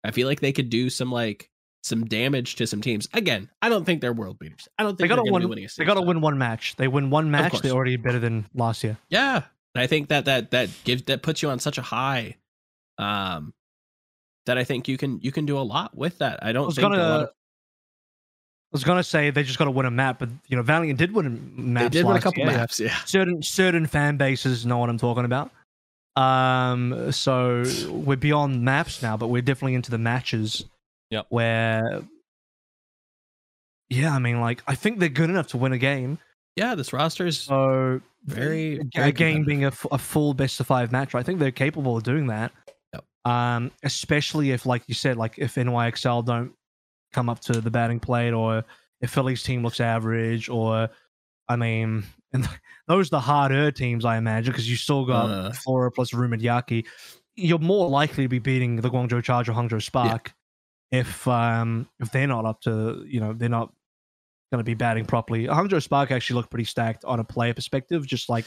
I 0.04 0.12
feel 0.12 0.28
like 0.28 0.40
they 0.40 0.52
could 0.52 0.70
do 0.70 0.90
some 0.90 1.12
like 1.12 1.50
some 1.84 2.06
damage 2.06 2.56
to 2.56 2.68
some 2.68 2.82
teams. 2.82 3.08
Again, 3.14 3.50
I 3.62 3.70
don't 3.70 3.86
think 3.86 4.02
they're 4.02 4.14
world 4.14 4.40
beaters. 4.40 4.68
I 4.78 4.84
don't 4.84 4.98
think 4.98 5.00
they 5.00 5.08
got 5.08 5.16
to 5.16 5.22
are 5.22 5.30
going 5.32 5.42
to 5.42 5.48
be 5.48 5.56
win. 5.56 5.70
They 5.78 5.86
got 5.86 5.94
to 5.94 6.00
title. 6.00 6.06
win 6.06 6.22
one 6.22 6.38
match. 6.38 6.76
They 6.76 6.88
win 6.88 7.10
one 7.10 7.32
match. 7.32 7.60
They're 7.62 7.72
already 7.72 7.96
better 7.96 8.20
than 8.20 8.46
last 8.54 8.84
year. 8.84 8.98
Yeah, 9.10 9.44
and 9.76 9.82
I 9.82 9.88
think 9.88 10.10
that 10.10 10.26
that 10.26 10.52
that 10.52 10.70
gives 10.84 11.04
that 11.04 11.22
puts 11.22 11.42
you 11.42 11.50
on 11.50 11.60
such 11.60 11.78
a 11.78 11.82
high, 11.82 12.36
um, 12.98 13.54
that 14.46 14.58
I 14.58 14.64
think 14.64 14.88
you 14.88 14.98
can 14.98 15.20
you 15.22 15.32
can 15.32 15.46
do 15.46 15.58
a 15.58 15.62
lot 15.62 15.96
with 15.96 16.18
that. 16.20 16.44
I 16.44 16.50
I 16.50 16.52
don't 16.52 16.66
was 16.68 16.76
think 16.76 16.86
a 16.86 16.90
lot 16.90 16.96
gonna. 16.98 17.14
of, 17.24 17.30
I 17.30 18.72
was 18.74 18.84
gonna 18.84 19.04
say 19.04 19.30
they 19.32 19.44
just 19.44 19.58
got 19.58 19.66
to 19.66 19.72
win 19.72 19.86
a 19.86 19.92
map, 19.92 20.20
but 20.20 20.30
you 20.48 20.58
know, 20.58 20.64
Valiant 20.64 21.00
did 21.00 21.14
win 21.14 21.26
a 21.26 21.30
map. 21.62 21.84
they 21.84 22.00
did 22.00 22.06
win 22.06 22.18
a 22.18 22.22
couple 22.22 22.46
maps. 22.46 22.80
Yeah, 22.80 22.96
certain 23.06 23.42
certain 23.42 23.86
fan 23.88 24.18
bases 24.18 24.66
know 24.66 24.78
what 24.78 24.90
I'm 24.90 24.98
talking 25.00 25.26
about. 25.26 25.52
Um, 26.16 27.12
so 27.12 27.64
we're 27.90 28.18
beyond 28.18 28.64
maps 28.64 29.02
now, 29.02 29.16
but 29.16 29.28
we're 29.28 29.42
definitely 29.42 29.76
into 29.76 29.92
the 29.92 29.98
matches. 29.98 30.66
Yep. 31.12 31.26
Where, 31.30 32.02
yeah, 33.90 34.14
I 34.14 34.20
mean, 34.20 34.40
like 34.42 34.62
I 34.68 34.76
think 34.76 35.00
they're 35.00 35.10
good 35.10 35.30
enough 35.30 35.48
to 35.48 35.58
win 35.58 35.74
a 35.74 35.78
game. 35.78 36.20
yeah. 36.56 36.76
This 36.76 36.94
roster 36.94 37.26
is 37.26 37.40
So 37.40 38.02
very, 38.26 38.80
a- 38.80 38.84
very 38.94 39.10
a 39.10 39.12
game 39.12 39.44
being 39.46 39.64
a, 39.64 39.68
f- 39.68 39.86
a 39.92 39.98
full 39.98 40.34
best 40.34 40.60
of 40.60 40.68
five 40.68 40.92
match, 40.92 41.16
I 41.16 41.24
think 41.24 41.40
they're 41.40 41.52
capable 41.52 41.98
of 41.98 42.04
doing 42.04 42.28
that. 42.28 42.52
Yep. 42.94 43.06
Um, 43.26 43.72
especially 43.84 44.52
if, 44.52 44.66
like 44.66 44.84
you 44.88 44.94
said, 44.94 45.18
like 45.18 45.36
if 45.38 45.56
NYXL 45.56 46.26
don't 46.26 46.54
come 47.14 47.30
up 47.30 47.40
to 47.42 47.60
the 47.62 47.72
batting 47.72 48.00
plate, 48.00 48.34
or 48.34 48.64
if 49.02 49.10
Philly's 49.10 49.42
team 49.42 49.64
looks 49.64 49.80
average, 49.80 50.50
or 50.50 50.90
I 51.48 51.56
mean, 51.56 52.04
and 52.34 52.48
those 52.88 53.08
are 53.08 53.12
the 53.12 53.20
harder 53.22 53.72
teams, 53.72 54.06
I 54.06 54.18
imagine, 54.18 54.52
because 54.52 54.70
you 54.70 54.76
still 54.76 55.06
got 55.06 55.30
Uh. 55.30 55.52
Flora 55.54 55.92
plus 55.92 56.14
Rumored 56.14 56.42
Yaki. 56.42 56.86
You're 57.36 57.58
more 57.58 57.90
likely 57.90 58.26
to 58.26 58.28
be 58.28 58.40
beating 58.40 58.76
the 58.76 58.90
Guangzhou 58.90 59.24
Charge 59.24 59.48
or 59.50 59.54
Hangzhou 59.54 59.82
Spark 59.82 60.34
if 60.92 61.28
um 61.28 61.88
if 62.00 62.12
they're 62.12 62.28
not 62.28 62.46
up 62.46 62.62
to 62.62 63.04
you 63.08 63.20
know 63.20 63.34
they're 63.34 63.50
not 63.50 63.72
going 64.52 64.60
to 64.60 64.64
be 64.64 64.74
batting 64.74 65.06
properly. 65.06 65.46
Hangzhou 65.46 65.82
Spark 65.82 66.10
actually 66.12 66.36
looked 66.38 66.50
pretty 66.50 66.64
stacked 66.66 67.06
on 67.06 67.20
a 67.20 67.24
player 67.24 67.54
perspective, 67.54 68.08
just 68.08 68.30
like 68.30 68.46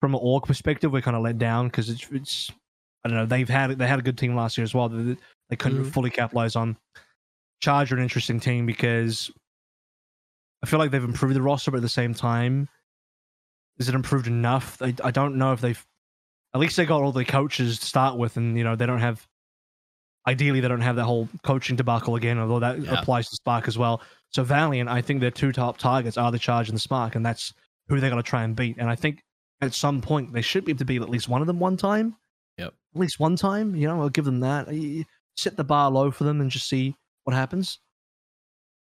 from 0.00 0.14
an 0.14 0.20
orc 0.22 0.44
perspective, 0.46 0.92
we're 0.92 1.00
kind 1.00 1.16
of 1.16 1.22
let 1.22 1.38
down 1.38 1.68
because 1.68 1.88
it's, 1.88 2.06
it's 2.10 2.50
I 3.04 3.08
don't 3.08 3.16
know 3.16 3.24
they've 3.26 3.48
had 3.48 3.70
they 3.78 3.86
had 3.86 3.98
a 3.98 4.02
good 4.02 4.18
team 4.18 4.34
last 4.36 4.58
year 4.58 4.64
as 4.64 4.74
well. 4.74 4.88
They, 4.90 5.16
they 5.48 5.56
couldn't 5.56 5.84
Mhm. 5.84 5.92
fully 5.92 6.10
capitalize 6.10 6.56
on. 6.56 6.76
Charge 7.60 7.92
are 7.92 7.96
an 7.96 8.02
interesting 8.02 8.40
team 8.40 8.66
because 8.66 9.30
I 10.62 10.66
feel 10.66 10.78
like 10.78 10.90
they've 10.90 11.02
improved 11.02 11.34
the 11.34 11.42
roster, 11.42 11.70
but 11.70 11.78
at 11.78 11.82
the 11.82 11.88
same 11.88 12.12
time, 12.14 12.68
is 13.78 13.88
it 13.88 13.94
improved 13.94 14.26
enough? 14.26 14.80
I, 14.82 14.94
I 15.02 15.10
don't 15.10 15.36
know 15.36 15.52
if 15.52 15.60
they've. 15.60 15.86
At 16.52 16.60
least 16.60 16.76
they 16.76 16.84
got 16.84 17.02
all 17.02 17.12
the 17.12 17.24
coaches 17.24 17.78
to 17.78 17.86
start 17.86 18.18
with, 18.18 18.36
and 18.36 18.58
you 18.58 18.64
know 18.64 18.76
they 18.76 18.86
don't 18.86 18.98
have. 19.00 19.26
Ideally, 20.26 20.60
they 20.60 20.68
don't 20.68 20.80
have 20.82 20.96
that 20.96 21.04
whole 21.04 21.28
coaching 21.42 21.76
debacle 21.76 22.14
again, 22.16 22.38
although 22.38 22.58
that 22.60 22.80
Yeah. 22.80 23.00
applies 23.00 23.28
to 23.30 23.36
Spark 23.36 23.66
as 23.68 23.78
well. 23.78 24.02
So 24.30 24.44
Valiant, 24.44 24.88
I 24.88 25.00
think 25.00 25.20
their 25.20 25.30
two 25.30 25.50
top 25.52 25.78
targets 25.78 26.16
are 26.16 26.30
the 26.30 26.38
Charge 26.38 26.68
and 26.68 26.76
the 26.76 26.80
Spark, 26.80 27.14
and 27.14 27.24
that's 27.24 27.52
who 27.88 27.98
they're 28.00 28.10
going 28.10 28.22
to 28.22 28.28
try 28.28 28.44
and 28.44 28.54
beat. 28.54 28.76
And 28.78 28.88
I 28.88 28.94
think 28.94 29.22
at 29.60 29.74
some 29.74 30.00
point 30.00 30.32
they 30.32 30.42
should 30.42 30.64
be 30.64 30.72
able 30.72 30.78
to 30.80 30.84
beat 30.84 31.02
at 31.02 31.08
least 31.10 31.28
one 31.28 31.40
of 31.40 31.46
them 31.46 31.58
one 31.58 31.76
time. 31.76 32.16
Yep. 32.58 32.74
At 32.94 33.00
least 33.00 33.18
one 33.18 33.36
time, 33.36 33.74
you 33.74 33.88
know, 33.88 34.00
I'll 34.00 34.08
give 34.08 34.24
them 34.24 34.40
that. 34.40 34.72
You 34.72 35.04
Set 35.36 35.56
the 35.56 35.64
bar 35.64 35.90
low 35.90 36.10
for 36.10 36.24
them 36.24 36.40
and 36.40 36.50
just 36.50 36.68
see 36.68 36.94
what 37.24 37.34
happens. 37.34 37.78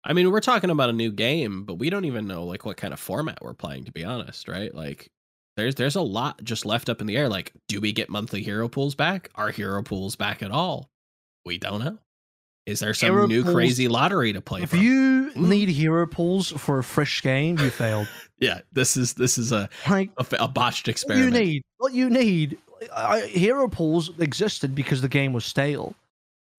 I 0.04 0.12
mean, 0.12 0.30
we're 0.30 0.40
talking 0.40 0.70
about 0.70 0.90
a 0.90 0.92
new 0.92 1.10
game, 1.10 1.64
but 1.64 1.74
we 1.74 1.90
don't 1.90 2.04
even 2.04 2.26
know 2.28 2.44
like 2.44 2.64
what 2.64 2.76
kind 2.76 2.92
of 2.92 3.00
format 3.00 3.38
we're 3.42 3.54
playing. 3.54 3.84
To 3.86 3.92
be 3.92 4.04
honest, 4.04 4.46
right? 4.46 4.72
Like, 4.72 5.10
there's 5.56 5.74
there's 5.74 5.96
a 5.96 6.02
lot 6.02 6.44
just 6.44 6.64
left 6.66 6.88
up 6.88 7.00
in 7.00 7.06
the 7.06 7.16
air. 7.16 7.28
Like, 7.28 7.52
do 7.68 7.80
we 7.80 7.92
get 7.92 8.08
monthly 8.10 8.42
hero 8.42 8.68
pools 8.68 8.94
back? 8.94 9.30
Are 9.34 9.50
hero 9.50 9.82
pools 9.82 10.14
back 10.16 10.42
at 10.42 10.50
all? 10.50 10.90
We 11.44 11.58
don't 11.58 11.84
know. 11.84 11.98
Is 12.66 12.80
there 12.80 12.94
some 12.94 13.10
Hero 13.10 13.26
new 13.26 13.42
pools- 13.42 13.54
crazy 13.54 13.88
lottery 13.88 14.32
to 14.32 14.40
play? 14.40 14.62
If 14.62 14.70
from? 14.70 14.80
you 14.80 15.30
Mm. 15.34 15.48
need 15.48 15.68
hero 15.68 16.06
pools 16.06 16.50
for 16.52 16.78
a 16.78 16.84
fresh 16.84 17.20
game, 17.22 17.58
you 17.58 17.68
failed. 17.70 18.08
yeah, 18.38 18.60
this 18.72 18.96
is 18.96 19.12
this 19.14 19.36
is 19.36 19.52
a 19.52 19.68
Like 19.88 20.10
a, 20.16 20.26
a 20.40 20.48
botched 20.48 20.86
what 21.06 21.16
you 21.18 21.30
need, 21.30 21.62
what 21.78 21.92
you 21.92 22.08
need. 22.08 22.56
Hero 23.28 23.68
pools 23.68 24.10
existed 24.18 24.74
because 24.74 25.02
the 25.02 25.08
game 25.08 25.32
was 25.32 25.44
stale. 25.44 25.94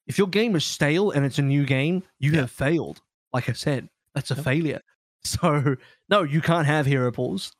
If 0.08 0.17
your 0.19 0.28
game 0.28 0.56
is 0.56 0.63
stale 0.65 1.10
and 1.12 1.26
it's 1.26 1.39
a 1.39 1.41
new 1.43 1.65
game, 1.65 2.04
you 2.19 2.32
Yeah. 2.34 2.41
have 2.41 2.52
failed. 2.52 3.02
Like 3.34 3.50
I 3.50 3.54
said, 3.54 3.89
that's 4.13 4.30
a 4.32 4.36
Yep. 4.36 4.43
failure. 4.43 4.82
So 5.26 5.76
no, 6.08 6.21
you 6.21 6.39
can't 6.39 6.67
have 6.67 6.86
hero 6.86 7.12
pools. 7.12 7.52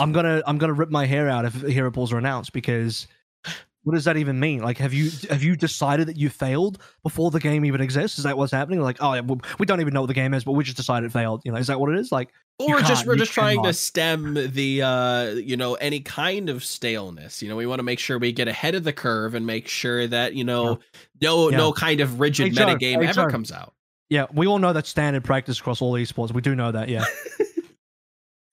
I'm 0.00 0.12
gonna 0.12 0.42
I'm 0.46 0.56
gonna 0.56 0.72
rip 0.72 0.88
my 0.90 1.04
hair 1.04 1.28
out 1.28 1.44
if 1.44 1.52
hero 1.60 1.90
pools 1.90 2.10
are 2.10 2.16
announced 2.18 2.54
because 2.54 3.06
what 3.84 3.94
does 3.94 4.04
that 4.04 4.16
even 4.16 4.40
mean? 4.40 4.62
Like, 4.62 4.78
have 4.78 4.92
you 4.92 5.10
have 5.30 5.42
you 5.42 5.56
decided 5.56 6.08
that 6.08 6.16
you 6.16 6.28
failed 6.30 6.78
before 7.02 7.30
the 7.30 7.38
game 7.40 7.64
even 7.64 7.80
exists? 7.80 8.18
Is 8.18 8.24
that 8.24 8.36
what's 8.36 8.52
happening? 8.52 8.80
Like, 8.80 8.96
oh, 9.00 9.14
yeah, 9.14 9.20
we- 9.20 9.66
don't 9.66 9.80
even 9.80 9.94
know 9.94 10.00
what 10.00 10.08
the 10.08 10.14
game 10.14 10.34
is, 10.34 10.44
but 10.44 10.52
we 10.52 10.64
just 10.64 10.76
decided 10.76 11.06
it 11.06 11.12
failed. 11.12 11.42
You 11.44 11.52
know, 11.52 11.58
is 11.58 11.68
that 11.68 11.78
what 11.78 11.90
it 11.92 11.98
is? 11.98 12.10
Like, 12.10 12.30
or 12.58 12.80
just 12.80 13.06
we're 13.06 13.16
just 13.16 13.32
trying 13.32 13.62
to 13.64 13.72
stem 13.72 14.34
the 14.34 14.82
uh 14.82 15.24
you 15.30 15.56
know 15.56 15.74
any 15.74 15.98
kind 15.98 16.48
of 16.48 16.64
staleness 16.64 17.42
you 17.42 17.48
know 17.48 17.56
we 17.56 17.66
want 17.66 17.80
to 17.80 17.82
make 17.82 17.98
sure 17.98 18.16
we 18.16 18.30
get 18.30 18.46
ahead 18.46 18.76
of 18.76 18.84
the 18.84 18.92
curve 18.92 19.34
and 19.34 19.44
make 19.44 19.66
sure 19.66 20.06
that 20.06 20.34
you 20.34 20.44
know 20.44 20.78
no 21.20 21.50
Yeah. 21.50 21.56
no 21.56 21.72
kind 21.72 22.00
of 22.00 22.20
rigid 22.20 22.54
metagame 22.54 23.02
hey, 23.02 23.08
ever 23.08 23.28
comes 23.28 23.50
out 23.50 23.74
yeah, 24.10 24.26
we 24.32 24.46
all 24.46 24.58
know 24.58 24.72
that 24.72 24.86
standard 24.86 25.24
practice 25.24 25.58
across 25.58 25.80
all 25.80 25.94
esports. 25.94 26.32
We 26.32 26.42
do 26.42 26.54
know 26.54 26.70
that, 26.70 26.90
yeah, 26.90 27.04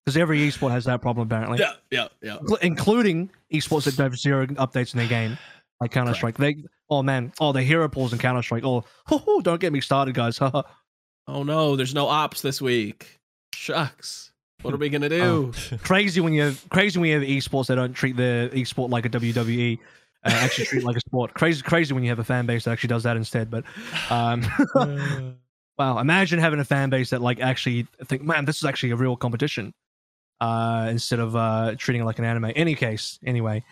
because 0.06 0.18
every 0.18 0.40
esport 0.40 0.72
has 0.72 0.86
that 0.86 1.02
problem 1.02 1.28
apparently, 1.28 1.60
yeah 1.60 1.74
yeah 1.92 2.08
yeah. 2.22 2.38
Inclu- 2.38 2.62
including 2.62 3.30
esports 3.54 3.86
that 3.86 3.96
don't 3.96 4.12
have 4.12 4.20
zero 4.20 4.46
updates 4.48 4.94
in 4.94 5.00
their 5.00 5.08
game, 5.08 5.38
like 5.82 5.92
Counter 5.92 6.14
Strike. 6.14 6.38
They, 6.38 6.64
oh 6.90 7.04
man, 7.04 7.34
oh 7.40 7.52
the 7.52 7.64
hero 7.64 7.90
pools 7.90 8.14
in 8.14 8.20
Counter 8.20 8.44
Strike. 8.44 8.64
Oh, 8.64 8.86
ho, 9.08 9.18
ho, 9.18 9.42
don't 9.42 9.60
get 9.60 9.74
me 9.74 9.82
started, 9.82 10.16
guys. 10.16 10.40
oh 10.42 10.64
no. 11.44 11.76
There's 11.76 11.94
no 11.94 12.08
ops 12.08 12.42
this 12.42 12.62
week. 12.62 13.20
Shucks. 13.54 14.32
What 14.62 14.74
are 14.74 14.78
we 14.78 14.90
gonna 14.90 15.10
do? 15.10 15.52
crazy 15.84 16.22
when 16.22 16.34
you 16.34 16.44
have 16.44 16.70
crazy 16.70 17.00
when 17.00 17.10
you 17.10 17.20
have 17.20 17.28
esports 17.28 17.68
they 17.68 17.76
don't 17.76 17.94
treat 17.94 18.16
the 18.16 18.50
esport 18.54 18.92
like 18.92 19.06
a 19.06 19.10
WWE 19.10 19.80
uh, 20.24 20.30
actually 20.30 20.66
treat 20.66 20.84
like 20.84 20.96
a 20.96 21.00
sport. 21.00 21.34
Crazy 21.34 21.64
crazy 21.64 21.94
when 21.96 22.04
you 22.04 22.10
have 22.10 22.20
a 22.20 22.24
fan 22.24 22.46
base 22.46 22.66
that 22.66 22.72
actually 22.72 22.90
does 22.90 23.04
that 23.04 23.18
instead 23.18 23.50
but 23.50 23.64
um 24.12 24.46
wow. 25.80 25.98
Imagine 25.98 26.38
having 26.38 26.60
a 26.60 26.66
fan 26.66 26.92
base 26.92 27.10
that 27.10 27.22
like 27.22 27.40
actually 27.40 27.88
think 28.06 28.22
man 28.22 28.46
this 28.46 28.58
is 28.58 28.66
actually 28.66 28.92
a 28.92 28.96
real 28.96 29.16
competition 29.16 29.74
uh 30.42 30.88
instead 30.90 31.20
of 31.20 31.36
uh 31.36 31.74
treating 31.78 32.02
it 32.02 32.06
like 32.06 32.20
an 32.20 32.26
anime 32.26 32.52
any 32.56 32.76
case 32.76 33.18
anyway 33.26 33.64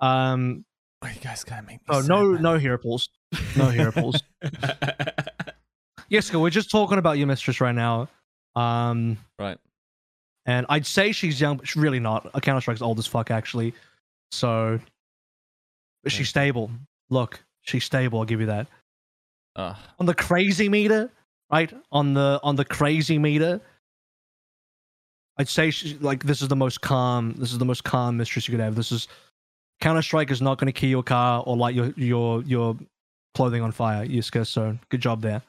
um 0.00 0.64
Oh, 1.02 1.06
you 1.08 1.20
guys 1.20 1.44
gotta 1.44 1.62
make 1.62 1.76
me. 1.76 1.84
oh 1.90 2.00
sad, 2.00 2.08
no 2.08 2.24
man. 2.32 2.42
no 2.42 2.58
hero 2.58 2.78
pulls 2.78 3.08
no 3.56 3.66
hero 3.68 3.92
pulls 3.92 4.20
yes 6.08 6.32
we're 6.32 6.50
just 6.50 6.70
talking 6.70 6.98
about 6.98 7.18
your 7.18 7.26
mistress 7.26 7.60
right 7.60 7.74
now 7.74 8.08
um 8.56 9.18
Right. 9.38 9.58
And 10.46 10.66
I'd 10.68 10.84
say 10.84 11.12
she's 11.12 11.40
young, 11.40 11.56
but 11.56 11.66
she's 11.66 11.76
really 11.80 11.98
not. 12.00 12.30
A 12.34 12.40
Counter 12.40 12.60
Strike's 12.60 12.82
old 12.82 12.98
as 12.98 13.06
fuck, 13.06 13.30
actually. 13.30 13.72
So, 14.30 14.78
but 16.02 16.12
she's 16.12 16.28
stable. 16.28 16.70
Look, 17.08 17.42
she's 17.62 17.82
stable. 17.84 18.18
I'll 18.18 18.26
give 18.26 18.40
you 18.40 18.46
that. 18.48 18.66
Uh, 19.56 19.74
On 19.98 20.04
the 20.04 20.12
crazy 20.14 20.68
meter, 20.68 21.10
right? 21.50 21.72
On 21.90 22.12
the 22.12 22.40
on 22.42 22.56
the 22.56 22.64
crazy 22.66 23.18
meter, 23.18 23.58
I'd 25.36 25.48
say 25.48 25.70
she's 25.70 26.00
like 26.00 26.24
this 26.24 26.42
is 26.42 26.48
the 26.48 26.56
most 26.56 26.80
calm. 26.80 27.34
This 27.38 27.52
is 27.52 27.58
the 27.58 27.64
most 27.64 27.84
calm 27.84 28.16
mistress 28.16 28.46
you 28.46 28.52
could 28.52 28.60
have. 28.60 28.74
This 28.74 28.92
is 28.92 29.08
Counter 29.80 30.02
Strike 30.02 30.30
is 30.30 30.40
not 30.40 30.58
going 30.58 30.72
to 30.72 30.78
key 30.78 30.88
your 30.88 31.02
car 31.02 31.42
or 31.46 31.56
light 31.56 31.74
your 31.74 31.92
your 31.96 32.42
your 32.42 32.76
clothing 33.34 33.62
on 33.62 33.72
fire, 33.72 34.06
Yiska. 34.06 34.46
So 34.46 34.78
good 34.88 35.00
job 35.00 35.20
there. 35.22 35.42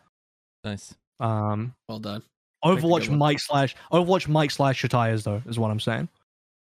nice. 0.64 0.96
Um, 1.20 1.74
well 1.88 2.00
done. 2.00 2.24
Overwatch 2.64 3.08
good 3.08 3.18
might 3.18 3.40
slash 3.40 3.76
Overwatch 3.92 4.28
might 4.28 4.52
slash 4.52 4.82
your 4.82 4.90
tires 4.90 5.24
though, 5.24 5.42
is 5.46 5.60
what 5.60 5.70
I'm 5.72 5.80
saying. 5.80 6.10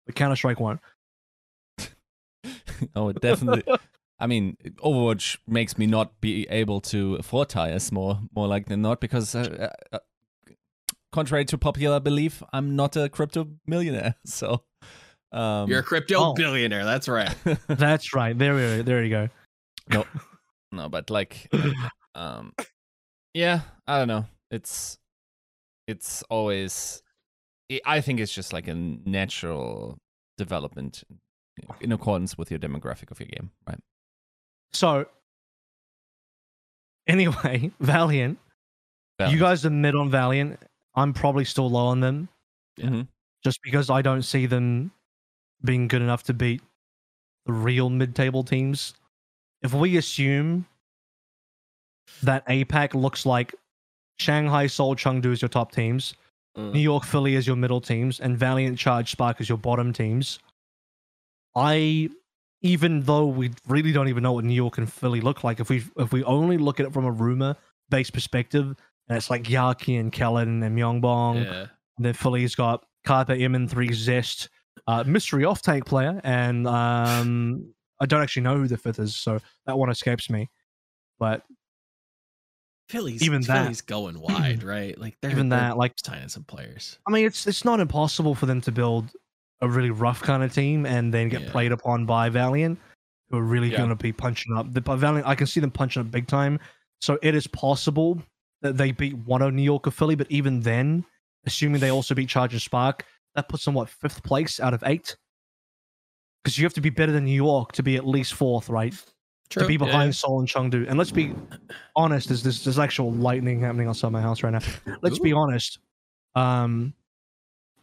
But 0.07 0.15
Counter 0.15 0.37
Strike 0.37 0.61
won't. 0.61 0.81
oh, 2.95 3.09
it 3.09 3.21
definitely. 3.21 3.65
I 4.21 4.27
mean, 4.27 4.57
Overwatch 4.77 5.39
makes 5.49 5.79
me 5.79 5.87
not 5.87 6.21
be 6.21 6.47
able 6.49 6.81
to 6.83 7.17
afford 7.17 7.49
tires 7.49 7.91
more, 7.91 8.21
more 8.35 8.47
like 8.47 8.67
than 8.67 8.83
not, 8.83 9.01
because 9.01 9.35
uh, 9.35 9.71
uh, 9.93 9.99
contrary 11.13 11.45
to 11.47 11.59
popular 11.59 12.01
belief, 12.01 12.43
I'm 12.53 12.77
not 12.77 12.97
a 12.97 13.09
crypto 13.09 13.49
millionaire. 13.67 14.15
So, 14.27 14.63
um, 15.33 15.69
You're 15.69 15.81
a 15.81 15.85
crypto 15.85 16.17
oh. 16.19 16.35
billionaire. 16.35 16.85
That's 16.85 17.09
right. 17.09 17.35
That's 17.69 18.15
right. 18.15 18.37
There 18.37 18.55
we 18.55 18.83
there 18.83 19.03
you 19.05 19.11
go. 19.11 19.29
no, 19.89 20.05
no, 20.73 20.89
but 20.89 21.11
like, 21.11 21.51
um, 22.15 22.53
yeah, 23.35 23.61
I 23.87 23.99
don't 23.99 24.09
know. 24.09 24.27
It's, 24.51 24.99
it's 25.87 26.23
always. 26.31 27.03
I- 27.71 27.81
I 27.87 28.01
think 28.01 28.21
it's 28.21 28.33
just 28.33 28.53
like 28.53 28.67
a 28.67 28.75
natural 28.75 29.99
development 30.39 31.05
in 31.81 31.93
accordance 31.93 32.37
with 32.37 32.51
your 32.51 32.59
demographic 32.59 33.11
of 33.11 33.21
your 33.21 33.29
game, 33.29 33.51
right? 33.69 33.79
So 34.73 35.07
anyway, 37.07 37.71
Valiant. 37.81 38.39
You 39.29 39.39
guys 39.39 39.67
are 39.67 39.71
mid 39.71 39.95
on 39.95 40.11
Valiant. 40.11 40.59
I'm 41.01 41.13
probably 41.13 41.45
still 41.45 41.71
low 41.71 41.87
on 41.87 42.01
them. 42.01 42.29
Mhm. 42.79 43.09
Just 43.43 43.61
because 43.63 43.91
I 43.91 44.03
don't 44.03 44.23
see 44.23 44.47
them 44.47 44.93
being 45.65 45.89
good 45.89 46.03
enough 46.03 46.23
to 46.25 46.35
beat 46.35 46.63
the 47.47 47.53
real 47.53 47.89
mid 47.91 48.15
table 48.15 48.45
teams. 48.45 48.95
If 49.63 49.73
we 49.75 49.97
assume 49.97 50.67
that 52.23 52.47
APAC 52.47 52.95
looks 52.95 53.25
like 53.25 53.55
Shanghai, 54.19 54.67
Seoul, 54.67 54.95
Chengdu 54.97 55.33
is 55.33 55.41
your 55.43 55.49
top 55.49 55.73
teams, 55.73 56.15
Mm. 56.57 56.73
New 56.73 56.81
York, 56.81 57.05
Philly 57.05 57.37
is 57.37 57.47
your 57.47 57.57
middle 57.57 57.81
teams, 57.81 58.19
and 58.19 58.37
Valiant, 58.37 58.77
Charge, 58.79 59.11
Spark 59.13 59.41
is 59.41 59.49
your 59.49 59.57
bottom 59.59 59.93
teams. 59.93 60.41
I, 61.55 62.11
even 62.61 63.03
though 63.03 63.27
we 63.27 63.53
really 63.69 63.93
don't 63.93 64.09
even 64.09 64.23
know 64.23 64.33
what 64.33 64.45
New 64.45 64.55
York 64.55 64.77
and 64.79 64.93
Philly 64.93 65.21
look 65.21 65.45
like, 65.45 65.61
if 65.61 65.69
we 65.69 65.85
if 65.97 66.13
we 66.13 66.25
only 66.25 66.59
look 66.59 66.81
at 66.81 66.87
it 66.87 66.93
from 66.93 67.05
a 67.05 67.11
rumor 67.13 67.57
based 67.89 68.13
perspective, 68.13 68.75
and 69.11 69.17
it's 69.19 69.29
like 69.29 69.43
Yaki 69.43 69.99
and 69.99 70.13
Kellan 70.13 70.63
and 70.63 70.79
Myongbong, 70.79 71.45
Yeah. 71.45 71.67
and 71.97 72.07
then 72.07 72.15
Philly's 72.15 72.55
got 72.55 72.87
Carpe 73.05 73.29
M3 73.29 73.93
Zest, 73.93 74.49
uh, 74.87 75.03
mystery 75.05 75.45
off 75.45 75.61
tank 75.63 75.85
player, 75.85 76.21
and 76.23 76.67
um, 76.69 77.75
I 78.01 78.07
don't 78.07 78.23
actually 78.23 78.43
know 78.43 78.57
who 78.57 78.69
the 78.69 78.77
fifth 78.79 79.01
is, 79.01 79.17
so 79.17 79.41
that 79.67 79.77
one 79.77 79.91
escapes 79.91 80.31
me. 80.31 80.49
But 81.19 81.43
Philly's 82.89 83.23
Even 83.23 83.43
that. 83.43 83.63
Philly's 83.65 83.81
going 83.83 84.21
wide, 84.21 84.63
right? 84.63 84.97
Like 84.99 85.17
they're 85.21 85.31
even 85.33 85.49
they're 85.49 85.61
that, 85.61 85.77
like 85.77 85.93
signing 86.05 86.29
some 86.29 86.45
players. 86.45 86.99
I 87.07 87.13
mean, 87.13 87.27
it's 87.27 87.47
it's 87.47 87.65
not 87.65 87.79
impossible 87.81 88.35
for 88.35 88.47
them 88.47 88.61
to 88.63 88.73
build 88.73 89.11
a 89.61 89.69
really 89.69 89.91
rough 89.91 90.23
kind 90.23 90.43
of 90.43 90.53
team 90.55 90.87
and 90.87 91.13
then 91.13 91.29
get 91.29 91.43
Yeah. 91.43 91.51
played 91.51 91.73
upon 91.73 92.07
by 92.07 92.29
Valiant, 92.31 92.79
who 93.29 93.39
are 93.39 93.45
really 93.45 93.71
Yeah. 93.71 93.77
going 93.79 93.91
to 93.91 93.95
be 93.97 94.13
punching 94.13 94.57
up. 94.57 94.73
The 94.73 94.81
Valiant, 94.81 95.27
I 95.27 95.35
can 95.35 95.47
see 95.47 95.61
them 95.61 95.71
punching 95.71 96.01
up 96.01 96.11
big 96.11 96.27
time. 96.27 96.59
So 97.01 97.19
it 97.23 97.35
is 97.35 97.47
possible 97.47 98.23
they 98.63 98.93
beat 98.93 99.17
one 99.17 99.43
of 99.43 99.55
New 99.55 99.63
York 99.63 99.87
or 99.87 99.91
Philly, 99.91 100.15
but 100.15 100.31
even 100.31 100.61
then, 100.61 101.05
assuming 101.47 101.81
they 101.81 101.91
also 101.91 102.15
beat 102.15 102.29
Charge 102.29 102.53
and 102.53 102.63
Spark, 102.63 103.05
that 103.35 103.49
puts 103.49 103.65
them 103.65 103.75
what 103.75 103.89
fifth 103.89 104.23
place 104.23 104.61
out 104.61 104.75
of 104.75 104.83
eight. 104.87 105.17
Because 106.43 106.59
you 106.59 106.65
have 106.65 106.75
to 106.75 106.81
be 106.81 106.91
better 106.91 107.13
than 107.13 107.25
New 107.25 107.33
York 107.35 107.73
to 107.73 107.83
be 107.83 107.97
at 107.97 108.07
least 108.07 108.35
fourth, 108.35 108.69
right? 108.69 108.95
True. 109.51 109.63
to 109.63 109.67
be 109.67 109.75
yeah. 109.75 109.79
behind 109.79 110.15
Seoul 110.15 110.39
and 110.39 110.49
Chengdu. 110.49 110.89
And 110.89 110.97
let's 110.97 111.11
be 111.11 111.35
honest, 111.97 112.29
there's, 112.29 112.43
there's 112.43 112.63
there's 112.63 112.79
actual 112.79 113.13
lightning 113.13 113.61
happening 113.61 113.89
outside 113.89 114.13
my 114.13 114.23
house 114.23 114.43
right 114.45 114.53
now. 114.53 114.61
Let's 115.03 115.19
be 115.19 115.33
honest. 115.33 115.81
Um, 116.37 116.95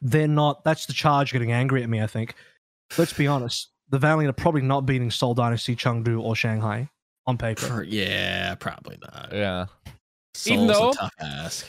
they're 0.01 0.29
not. 0.29 0.63
That's 0.63 0.85
the 0.85 0.93
charge 0.93 1.33
getting 1.33 1.51
angry 1.51 1.83
at 1.83 1.89
me. 1.89 2.01
I 2.01 2.07
think. 2.07 2.35
Let's 2.97 3.11
be 3.11 3.27
honest. 3.27 3.71
The 3.89 3.99
Valiant 3.99 4.29
are 4.29 4.41
probably 4.41 4.61
not 4.61 4.85
beating 4.85 5.11
Seoul 5.11 5.33
Dynasty, 5.33 5.75
Chengdu, 5.75 6.21
or 6.21 6.35
Shanghai 6.35 6.89
on 7.25 7.37
paper. 7.37 7.83
Yeah, 7.83 8.55
probably 8.55 8.97
not. 9.01 9.29
Yeah. 9.33 9.65
Seoul's 10.37 10.55
Even 10.55 10.67
though- 10.67 10.89
a 10.89 10.93
tough 10.93 11.13
ask. 11.19 11.67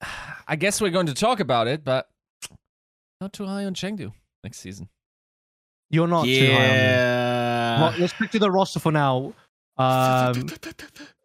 I 0.48 0.56
guess 0.56 0.80
we're 0.80 0.90
going 0.90 1.06
to 1.06 1.14
talk 1.14 1.40
about 1.40 1.68
it, 1.68 1.84
but 1.84 2.08
not 3.20 3.32
too 3.32 3.46
high 3.46 3.64
on 3.64 3.74
Chengdu 3.74 4.12
next 4.42 4.58
season. 4.58 4.88
You're 5.90 6.08
not 6.08 6.24
too 6.24 6.50
high. 6.52 7.74
On 7.74 7.80
Well, 7.80 7.94
let's 7.98 8.14
stick 8.14 8.30
to 8.32 8.38
the 8.38 8.50
roster 8.50 8.80
for 8.80 8.90
now. 8.92 9.34
Um, 9.78 10.48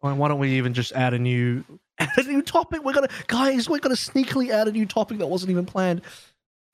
why 0.00 0.12
why 0.14 0.28
don't 0.28 0.38
we 0.38 0.50
even 0.56 0.72
just 0.74 0.92
add 0.92 1.12
a 1.14 1.18
new 1.18 1.64
add 1.98 2.16
a 2.18 2.22
new 2.22 2.42
topic? 2.42 2.84
We're 2.84 2.92
gonna 2.92 3.08
guys, 3.26 3.68
we're 3.68 3.78
gonna 3.78 3.94
sneakily 3.94 4.50
add 4.50 4.68
a 4.68 4.72
new 4.72 4.86
topic 4.86 5.18
that 5.18 5.26
wasn't 5.26 5.50
even 5.50 5.66
planned. 5.66 6.02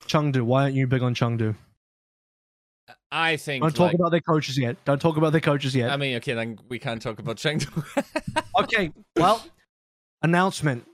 Chengdu, 0.07 0.41
why 0.43 0.63
aren't 0.63 0.75
you 0.75 0.87
big 0.87 1.03
on 1.03 1.15
Chengdu? 1.15 1.55
I 3.11 3.37
think. 3.37 3.63
Don't 3.63 3.71
talk 3.75 3.87
like- 3.87 3.95
about 3.95 4.11
their 4.11 4.21
coaches 4.21 4.57
yet. 4.57 4.77
Don't 4.85 5.01
talk 5.01 5.17
about 5.17 5.31
their 5.31 5.41
coaches 5.41 5.75
yet. 5.75 5.89
I 5.89 5.97
mean, 5.97 6.15
okay, 6.17 6.33
then 6.33 6.59
we 6.69 6.79
can't 6.79 7.01
talk 7.01 7.19
about 7.19 7.37
Chengdu. 7.37 7.83
okay, 8.59 8.91
well, 9.15 9.43
announcement. 10.25 10.85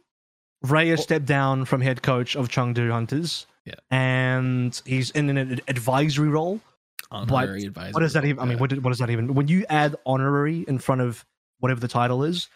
Ray 0.64 0.90
has 0.90 1.02
stepped 1.02 1.26
down 1.26 1.66
from 1.66 1.82
head 1.82 2.04
coach 2.04 2.36
of 2.36 2.50
Chengdu 2.50 2.92
Hunters. 2.92 3.48
Yeah. 3.66 3.74
And 3.90 4.80
he's 4.86 5.10
in 5.12 5.36
an 5.36 5.60
advisory 5.68 6.30
role. 6.30 6.62
Honorary 7.10 7.64
advisor. 7.64 7.94
What 7.94 8.02
does 8.02 8.14
that 8.14 8.26
even? 8.26 8.40
I 8.40 8.46
mean, 8.46 8.60
what, 8.60 8.70
did- 8.70 8.84
what 8.84 8.92
does 8.92 9.00
that 9.00 9.10
even? 9.10 9.34
When 9.34 9.48
you 9.48 9.66
add 9.70 9.96
honorary 10.06 10.64
in 10.68 10.78
front 10.80 11.02
of 11.02 11.26
whatever 11.60 11.80
the 11.80 11.88
title 11.88 12.24
is, 12.24 12.48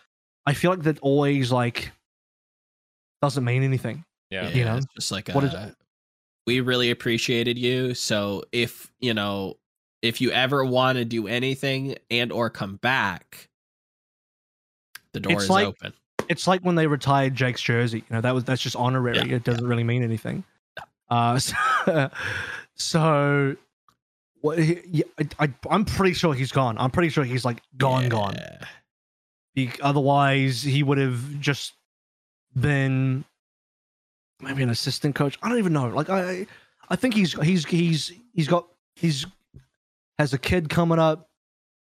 I 0.45 0.53
feel 0.53 0.71
like 0.71 0.83
that 0.83 0.99
always 0.99 1.51
like 1.51 1.91
doesn't 3.21 3.43
mean 3.43 3.63
anything. 3.63 4.05
yeah. 4.29 4.49
you 4.49 4.63
know, 4.65 4.77
it's 4.77 4.85
just 4.95 5.11
like 5.11 5.29
what 5.29 5.43
is- 5.43 5.53
a, 5.53 5.75
we 6.47 6.61
really 6.61 6.91
appreciated 6.91 7.57
you. 7.57 7.95
So 7.95 8.43
if 8.51 8.91
you 8.99 9.13
know, 9.15 9.57
if 10.03 10.21
you 10.21 10.31
ever 10.31 10.63
want 10.63 10.97
to 10.99 11.05
do 11.05 11.27
anything 11.27 11.97
and 12.11 12.31
or 12.31 12.49
come 12.51 12.75
back, 12.77 13.49
the 15.13 15.19
door 15.19 15.33
It's 15.33 15.43
is 15.45 15.49
like- 15.49 15.67
open. 15.67 15.93
It's 16.27 16.47
like 16.47 16.61
when 16.61 16.75
they 16.75 16.87
retired 16.87 17.35
Jake's 17.35 17.61
jersey. 17.61 17.99
You 18.09 18.15
know, 18.15 18.21
that 18.21 18.33
was 18.33 18.43
that's 18.43 18.61
just 18.61 18.75
honorary. 18.75 19.17
Yeah, 19.17 19.35
it 19.35 19.43
doesn't 19.43 19.65
really 19.65 19.83
mean 19.83 20.03
anything. 20.03 20.43
Uh, 21.09 21.39
so, 21.39 22.09
so 22.75 23.55
what? 24.41 24.57
He, 24.59 25.03
I, 25.19 25.45
I, 25.45 25.53
I'm 25.69 25.85
pretty 25.85 26.13
sure 26.13 26.33
he's 26.33 26.51
gone. 26.51 26.77
I'm 26.77 26.91
pretty 26.91 27.09
sure 27.09 27.23
he's 27.23 27.45
like 27.45 27.61
gone, 27.77 28.09
gone. 28.09 28.35
Yeah. 28.35 28.65
Be- 29.53 29.81
otherwise, 29.81 30.63
he 30.63 30.83
would 30.83 30.97
have 30.97 31.39
just 31.39 31.73
been 32.59 33.25
maybe 34.41 34.63
an 34.63 34.69
assistant 34.69 35.15
coach. 35.15 35.37
I 35.41 35.49
don't 35.49 35.59
even 35.59 35.73
know. 35.73 35.87
Like 35.87 36.09
I, 36.09 36.47
I 36.89 36.95
think 36.95 37.13
he's 37.13 37.33
he's 37.33 37.65
he's 37.65 38.11
he's 38.33 38.47
got 38.47 38.67
he's 38.95 39.25
has 40.17 40.33
a 40.33 40.37
kid 40.37 40.69
coming 40.69 40.99
up. 40.99 41.29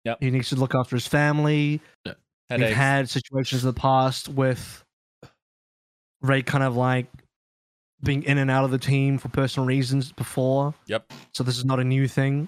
Yep. 0.05 0.17
He 0.21 0.31
needs 0.31 0.49
to 0.49 0.55
look 0.55 0.73
after 0.73 0.95
his 0.95 1.07
family. 1.07 1.81
We've 2.05 2.15
Headaches. 2.49 2.69
We've 2.69 2.77
had 2.77 3.09
situations 3.09 3.63
in 3.63 3.67
the 3.67 3.73
past 3.79 4.29
with 4.29 4.83
Ray 6.21 6.41
kind 6.41 6.63
of 6.63 6.75
like 6.75 7.07
being 8.03 8.23
in 8.23 8.37
and 8.37 8.49
out 8.49 8.63
of 8.63 8.71
the 8.71 8.77
team 8.77 9.17
for 9.17 9.29
personal 9.29 9.65
reasons 9.67 10.11
before. 10.11 10.73
Yep. 10.87 11.11
So 11.33 11.43
this 11.43 11.57
is 11.57 11.65
not 11.65 11.79
a 11.79 11.83
new 11.83 12.07
thing. 12.07 12.47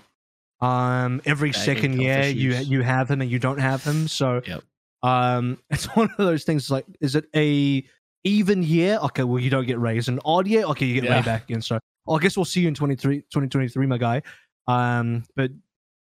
Um, 0.62 1.22
every 1.26 1.52
Bagging 1.52 1.64
second 1.64 2.02
year 2.02 2.24
you 2.24 2.54
you 2.56 2.82
have 2.82 3.10
him 3.10 3.22
and 3.22 3.30
you 3.32 3.40
don't 3.40 3.60
have 3.60 3.84
him. 3.84 4.08
So 4.08 4.42
Yep. 4.46 4.64
um, 5.04 5.58
it's 5.70 5.86
one 5.96 6.10
of 6.12 6.18
those 6.18 6.44
things. 6.44 6.70
Like, 6.70 6.86
is 7.02 7.16
it 7.16 7.26
a 7.36 7.84
even 8.26 8.64
year, 8.64 9.00
okay, 9.04 9.24
well 9.24 9.40
you 9.40 9.50
don't 9.50 9.66
get 9.66 9.80
Ray. 9.80 9.96
raised. 9.96 10.10
An 10.10 10.20
odd 10.26 10.48
year, 10.48 10.64
okay, 10.66 10.86
you 10.86 10.96
get 10.96 11.06
Yeah. 11.06 11.16
Ray 11.18 11.22
back 11.24 11.44
again. 11.50 11.62
So 11.62 11.80
well, 12.06 12.18
I 12.18 12.22
guess 12.22 12.36
we'll 12.38 12.46
see 12.46 12.62
you 12.62 12.68
in 12.68 12.74
23, 12.76 13.20
2023, 13.22 13.86
my 13.86 13.98
guy. 13.98 14.22
Um, 14.68 15.24
but 15.36 15.52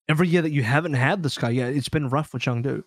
every 0.09 0.29
year 0.29 0.43
that 0.43 0.53
you 0.53 0.63
haven't 0.63 0.95
had 0.95 1.23
this 1.23 1.37
guy, 1.39 1.51
yeah, 1.51 1.67
it's 1.67 1.89
been 1.89 2.09
rough 2.09 2.29
for 2.29 2.39
Chengdu. 2.39 2.85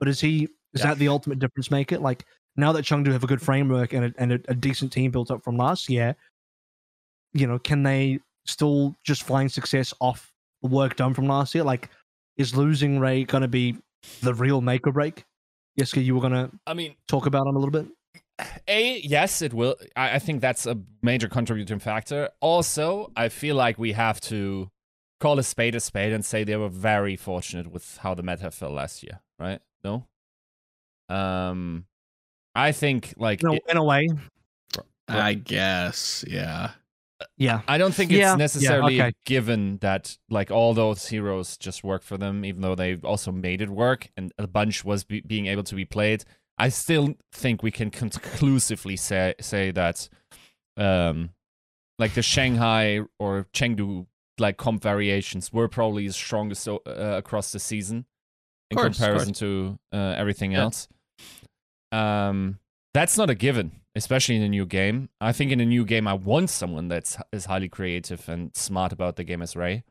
But 0.00 0.08
is 0.08 0.20
he 0.20 0.48
is 0.72 0.80
Yeah. 0.80 0.88
that 0.88 0.98
the 0.98 1.08
ultimate 1.08 1.38
difference 1.38 1.70
maker? 1.70 1.98
Like 1.98 2.24
now 2.56 2.72
that 2.72 2.84
Chengdu 2.84 3.12
have 3.12 3.22
a 3.22 3.28
good 3.28 3.40
framework 3.40 3.92
and 3.92 4.06
a, 4.06 4.12
and 4.18 4.32
a, 4.32 4.40
a 4.48 4.54
decent 4.54 4.92
team 4.92 5.10
built 5.12 5.30
up 5.30 5.44
from 5.44 5.56
last 5.56 5.88
year, 5.88 6.16
you 7.32 7.46
know, 7.46 7.58
can 7.58 7.82
they 7.82 8.18
still 8.46 8.96
just 9.04 9.22
find 9.22 9.50
success 9.52 9.94
off 10.00 10.32
the 10.62 10.68
work 10.68 10.96
done 10.96 11.14
from 11.14 11.26
last 11.28 11.54
year? 11.54 11.62
Like, 11.64 11.88
is 12.36 12.56
losing 12.56 12.98
Ray 12.98 13.24
going 13.24 13.42
to 13.42 13.48
be 13.48 13.76
the 14.22 14.34
real 14.34 14.60
make 14.60 14.86
or 14.86 14.92
break? 14.92 15.24
Yiska, 15.78 16.04
you 16.04 16.14
were 16.14 16.20
going 16.20 16.32
to 16.32 16.50
I 16.66 16.74
mean, 16.74 16.96
talk 17.06 17.26
about 17.26 17.46
him 17.46 17.54
a 17.54 17.58
little 17.58 17.70
bit. 17.70 17.86
A, 18.66 18.98
yes, 19.00 19.42
it 19.42 19.52
will. 19.52 19.76
I, 19.94 20.14
I 20.14 20.18
think 20.18 20.40
that's 20.40 20.66
a 20.66 20.78
major 21.02 21.28
contributing 21.28 21.78
factor. 21.78 22.30
Also, 22.40 23.12
I 23.14 23.28
feel 23.28 23.54
like 23.54 23.78
we 23.78 23.92
have 23.92 24.20
to 24.22 24.70
call 25.20 25.38
a 25.38 25.42
spade 25.42 25.74
a 25.74 25.80
spade 25.80 26.12
and 26.14 26.24
say 26.24 26.42
they 26.44 26.56
were 26.56 26.70
very 26.70 27.16
fortunate 27.16 27.70
with 27.70 27.98
how 27.98 28.14
the 28.14 28.22
meta 28.22 28.50
fell 28.50 28.70
last 28.72 29.02
year, 29.02 29.20
right? 29.38 29.60
No? 29.84 30.06
Um, 31.08 31.86
I 32.54 32.72
think, 32.72 33.14
like, 33.16 33.42
No, 33.42 33.54
it- 33.54 33.62
in 33.68 33.76
a 33.76 33.84
way, 33.84 34.08
I 35.08 35.34
guess, 35.34 36.24
yeah. 36.28 36.72
yeah. 37.36 37.62
I 37.66 37.78
don't 37.78 37.92
think 37.92 38.12
it's 38.12 38.20
yeah, 38.20 38.36
necessarily 38.36 39.00
okay. 39.00 39.12
given 39.26 39.78
that 39.78 40.16
like 40.28 40.50
all 40.52 40.72
those 40.72 41.08
heroes 41.08 41.56
just 41.56 41.82
work 41.82 42.02
for 42.04 42.16
them, 42.16 42.44
even 42.44 42.62
though 42.62 42.76
they 42.76 42.94
also 42.96 43.32
made 43.32 43.60
it 43.60 43.68
work 43.70 44.08
and 44.16 44.32
a 44.38 44.46
bunch 44.46 44.84
was 44.84 45.02
be- 45.04 45.20
being 45.22 45.46
able 45.46 45.64
to 45.64 45.74
be 45.74 45.84
played. 45.84 46.24
I 46.58 46.68
still 46.68 47.14
think 47.32 47.62
we 47.62 47.70
can 47.72 47.90
conclusively 47.90 48.96
say 48.96 49.34
say 49.40 49.70
that, 49.72 50.08
um, 50.76 51.30
like 51.98 52.14
the 52.14 52.22
Shanghai 52.22 53.00
or 53.18 53.46
Chengdu 53.52 54.06
like 54.38 54.58
comp 54.58 54.82
variations 54.82 55.52
were 55.52 55.68
probably 55.68 56.06
the 56.06 56.12
strongest 56.12 56.68
uh, 56.68 56.78
across 56.86 57.50
the 57.52 57.58
season 57.58 58.06
in 58.70 58.76
Course, 58.76 58.96
comparison 58.98 59.32
to 59.34 59.78
uh, 59.92 59.96
everything 60.16 60.52
Yeah. 60.52 60.62
else. 60.62 60.88
Um, 61.92 62.58
that's 62.94 63.16
not 63.18 63.30
a 63.30 63.34
given, 63.34 63.72
especially 63.94 64.36
in 64.36 64.42
a 64.42 64.48
new 64.48 64.66
game. 64.66 65.08
I 65.20 65.32
think 65.32 65.52
in 65.52 65.60
a 65.60 65.66
new 65.66 65.84
game, 65.84 66.06
I 66.06 66.14
want 66.14 66.50
someone 66.50 66.88
that's 66.88 67.16
is 67.32 67.46
highly 67.46 67.68
creative 67.68 68.28
and 68.28 68.54
smart 68.56 68.92
about 68.92 69.16
the 69.16 69.24
game 69.24 69.42
as 69.42 69.56
Ray. 69.56 69.84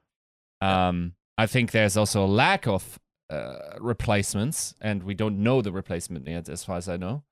Um, 0.62 1.14
I 1.38 1.46
think 1.46 1.72
there's 1.72 1.96
also 1.98 2.24
a 2.24 2.28
lack 2.28 2.68
of 2.68 3.00
uh, 3.30 3.76
replacements, 3.80 4.74
and 4.82 5.04
we 5.04 5.14
don't 5.14 5.42
know 5.44 5.62
the 5.62 5.72
replacement 5.72 6.28
yet, 6.28 6.50
as 6.50 6.64
far 6.64 6.78
as 6.78 6.90
I 6.90 6.98
know. 6.98 7.24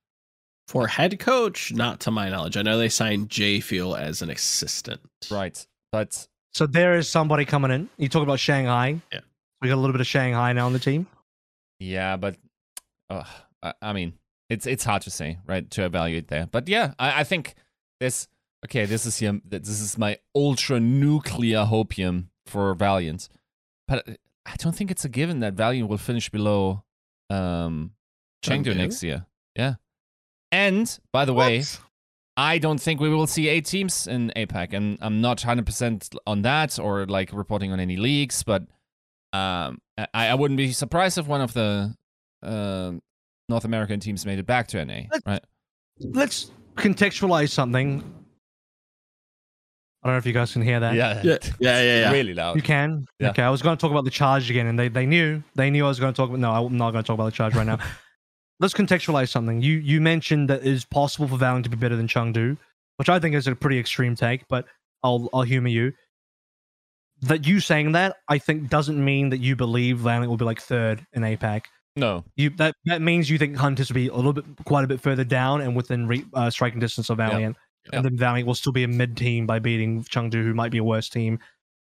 For 0.68 0.88
head 0.88 1.18
coach, 1.20 1.72
not 1.74 2.02
to 2.02 2.12
my 2.12 2.30
knowledge. 2.30 2.58
I 2.58 2.62
know 2.62 2.78
they 2.78 2.90
signed 2.90 3.30
J 3.30 3.62
Fuel 3.62 3.96
as 3.96 4.22
an 4.22 4.30
assistant. 4.30 5.00
Right, 5.32 5.66
but 5.94 6.28
So 6.54 6.68
there 6.68 6.96
is 6.98 7.08
somebody 7.10 7.46
coming 7.46 7.72
in. 7.72 7.90
You 7.98 8.10
talk 8.10 8.24
about 8.24 8.40
Shanghai. 8.40 9.00
Yeah. 9.14 9.22
We 9.62 9.70
got 9.70 9.76
a 9.76 9.78
little 9.78 9.94
bit 9.94 10.02
of 10.02 10.08
Shanghai 10.08 10.52
now 10.54 10.66
on 10.66 10.74
the 10.74 10.80
team. 10.80 11.08
Yeah, 11.80 12.18
but 12.18 12.38
uh, 13.10 13.24
I, 13.82 13.94
mean, 13.94 14.14
it's 14.50 14.66
it's 14.66 14.84
hard 14.84 15.02
to 15.04 15.12
say, 15.12 15.40
right, 15.46 15.70
to 15.72 15.86
evaluate 15.86 16.28
there. 16.28 16.48
But 16.48 16.68
yeah, 16.68 16.94
I, 17.00 17.22
I 17.22 17.24
think 17.24 17.56
this. 18.00 18.28
Okay, 18.66 18.86
this 18.86 19.06
is 19.06 19.18
here. 19.18 19.40
This 19.46 19.70
is 19.70 19.98
my 19.98 20.18
ultra 20.36 20.80
nuclear 20.80 21.66
hopium 21.66 22.26
for 22.48 22.74
Valiant, 22.74 23.30
but 23.88 24.08
I 24.46 24.56
don't 24.58 24.76
think 24.76 24.90
it's 24.90 25.06
a 25.06 25.10
given 25.10 25.42
that 25.42 25.54
Valiant 25.54 25.90
will 25.90 26.00
finish 26.00 26.30
below 26.30 26.84
um 27.30 27.92
Chengdu 28.44 28.74
Chengdu? 28.74 28.78
next 28.78 29.04
year. 29.04 29.26
Yeah, 29.56 29.76
and 30.52 31.00
by 31.12 31.26
the 31.26 31.34
way, 31.34 31.64
I 32.36 32.60
don't 32.60 32.80
think 32.80 33.00
we 33.00 33.10
will 33.10 33.28
see 33.28 33.48
eight 33.48 33.66
teams 33.66 34.06
in 34.08 34.32
APAC, 34.36 34.74
and 34.74 35.00
I'm 35.02 35.22
not 35.22 35.40
100% 35.40 36.16
on 36.28 36.44
that 36.44 36.78
or 36.78 37.06
like 37.08 37.34
reporting 37.34 37.72
on 37.72 37.80
any 37.80 37.98
leaks, 37.98 38.44
but 38.44 38.64
um, 39.34 39.80
I, 39.98 40.08
I 40.14 40.36
wouldn't 40.36 40.58
be 40.58 40.72
surprised 40.72 41.18
if 41.18 41.28
one 41.28 41.42
of 41.42 41.54
the 41.54 41.94
uh, 42.44 42.92
North 43.50 43.66
American 43.66 44.00
teams 44.00 44.26
made 44.26 44.40
it 44.40 44.46
back 44.46 44.68
to 44.70 44.84
NA, 44.84 45.02
Let's- 45.12 45.26
right? 45.26 45.44
Let's 46.00 46.52
contextualize 46.76 47.50
something. 47.50 48.04
I 50.04 50.08
don't 50.08 50.14
know 50.14 50.18
if 50.20 50.26
you 50.28 50.34
guys 50.34 50.54
can 50.54 50.62
hear 50.62 50.80
that. 50.80 50.94
Yeah, 50.94 51.22
yeah, 51.24 51.38
yeah, 51.60 51.82
yeah. 51.82 52.12
Really 52.12 52.34
loud. 52.34 52.56
You 52.56 52.62
can. 52.62 53.08
Yeah. 53.20 53.32
Okay, 53.32 53.42
I 53.42 53.50
was 53.50 53.62
going 53.62 53.76
to 53.76 53.82
talk 53.82 53.92
about 53.92 54.06
the 54.06 54.12
charge 54.12 54.50
again, 54.50 54.68
and 54.68 54.78
they, 54.78 54.88
they 54.88 55.06
knew 55.06 55.44
they 55.56 55.70
knew 55.70 55.86
I 55.86 55.88
was 55.88 56.00
going 56.00 56.14
to 56.14 56.16
talk 56.16 56.30
about. 56.30 56.40
No, 56.40 56.52
I'm 56.52 56.78
not 56.78 56.92
going 56.92 57.04
to 57.04 57.08
talk 57.08 57.16
about 57.16 57.26
the 57.26 57.32
charge 57.32 57.56
right 57.56 57.66
now. 57.66 57.80
Let's 58.60 58.74
contextualize 58.74 59.30
something. 59.30 59.62
You 59.62 59.74
you 59.80 60.00
mentioned 60.00 60.50
that 60.50 60.66
it's 60.66 60.86
possible 60.86 61.28
for 61.28 61.38
Valiant 61.38 61.64
to 61.66 61.70
be 61.70 61.78
better 61.78 61.96
than 61.96 62.08
Chengdu, 62.08 62.58
which 62.98 63.10
I 63.10 63.20
think 63.20 63.36
is 63.36 63.48
a 63.48 63.56
pretty 63.56 63.80
extreme 63.80 64.16
take, 64.16 64.48
but 64.48 64.66
I'll 65.04 65.30
I'll 65.34 65.42
humor 65.42 65.70
you. 65.70 65.94
That 67.22 67.48
you 67.48 67.60
saying 67.60 67.94
that 67.94 68.18
I 68.30 68.38
think 68.38 68.70
doesn't 68.70 69.04
mean 69.04 69.30
that 69.30 69.40
you 69.40 69.56
believe 69.56 69.98
Valiant 70.00 70.30
will 70.30 70.38
be 70.38 70.46
like 70.46 70.62
third 70.62 71.06
in 71.14 71.24
APAC. 71.24 71.64
No, 71.96 72.24
You 72.36 72.52
that 72.52 72.76
that 72.86 73.02
means 73.02 73.28
you 73.28 73.40
think 73.40 73.58
Hunters 73.58 73.90
will 73.90 73.96
be 73.96 74.08
a 74.08 74.14
little 74.16 74.34
bit 74.34 74.46
quite 74.66 74.84
a 74.84 74.88
bit 74.88 75.02
further 75.02 75.24
down 75.24 75.62
and 75.62 75.76
within 75.76 76.08
re, 76.08 76.24
uh, 76.36 76.52
striking 76.52 76.80
distance 76.80 77.10
of 77.10 77.18
Valiant, 77.18 77.58
Yeah. 77.92 77.98
and 77.98 78.06
then 78.06 78.16
Valiant 78.18 78.46
will 78.46 78.54
still 78.54 78.72
be 78.72 78.84
a 78.84 78.88
mid 78.88 79.18
team 79.18 79.48
by 79.48 79.58
beating 79.58 80.04
Chengdu, 80.04 80.44
who 80.44 80.54
might 80.54 80.72
be 80.72 80.78
a 80.78 80.84
worse 80.84 81.10
team, 81.10 81.40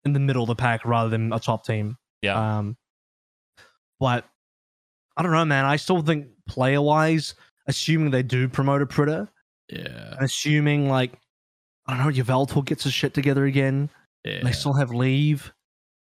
in 0.05 0.13
the 0.13 0.19
middle 0.19 0.41
of 0.41 0.47
the 0.47 0.55
pack 0.55 0.83
rather 0.83 1.09
than 1.11 1.31
a 1.31 1.39
top 1.39 1.63
team. 1.63 1.95
Yeah. 2.23 2.57
Um, 2.57 2.75
but 3.99 4.25
I 5.15 5.21
don't 5.21 5.31
know, 5.31 5.45
man. 5.45 5.65
I 5.65 5.75
still 5.75 6.01
think 6.01 6.27
player 6.47 6.81
wise, 6.81 7.35
assuming 7.67 8.09
they 8.09 8.23
do 8.23 8.47
promote 8.49 8.81
Apr1ta, 8.81 9.27
Yeah. 9.69 10.15
assuming 10.19 10.89
like 10.89 11.19
I 11.85 11.97
don't 11.97 12.05
know, 12.15 12.23
Yveltal 12.23 12.65
gets 12.65 12.83
his 12.83 12.93
shit 12.93 13.13
together 13.13 13.45
again, 13.45 13.89
Yeah. 14.25 14.43
they 14.43 14.51
still 14.51 14.73
have 14.73 14.91
leave. 14.91 15.53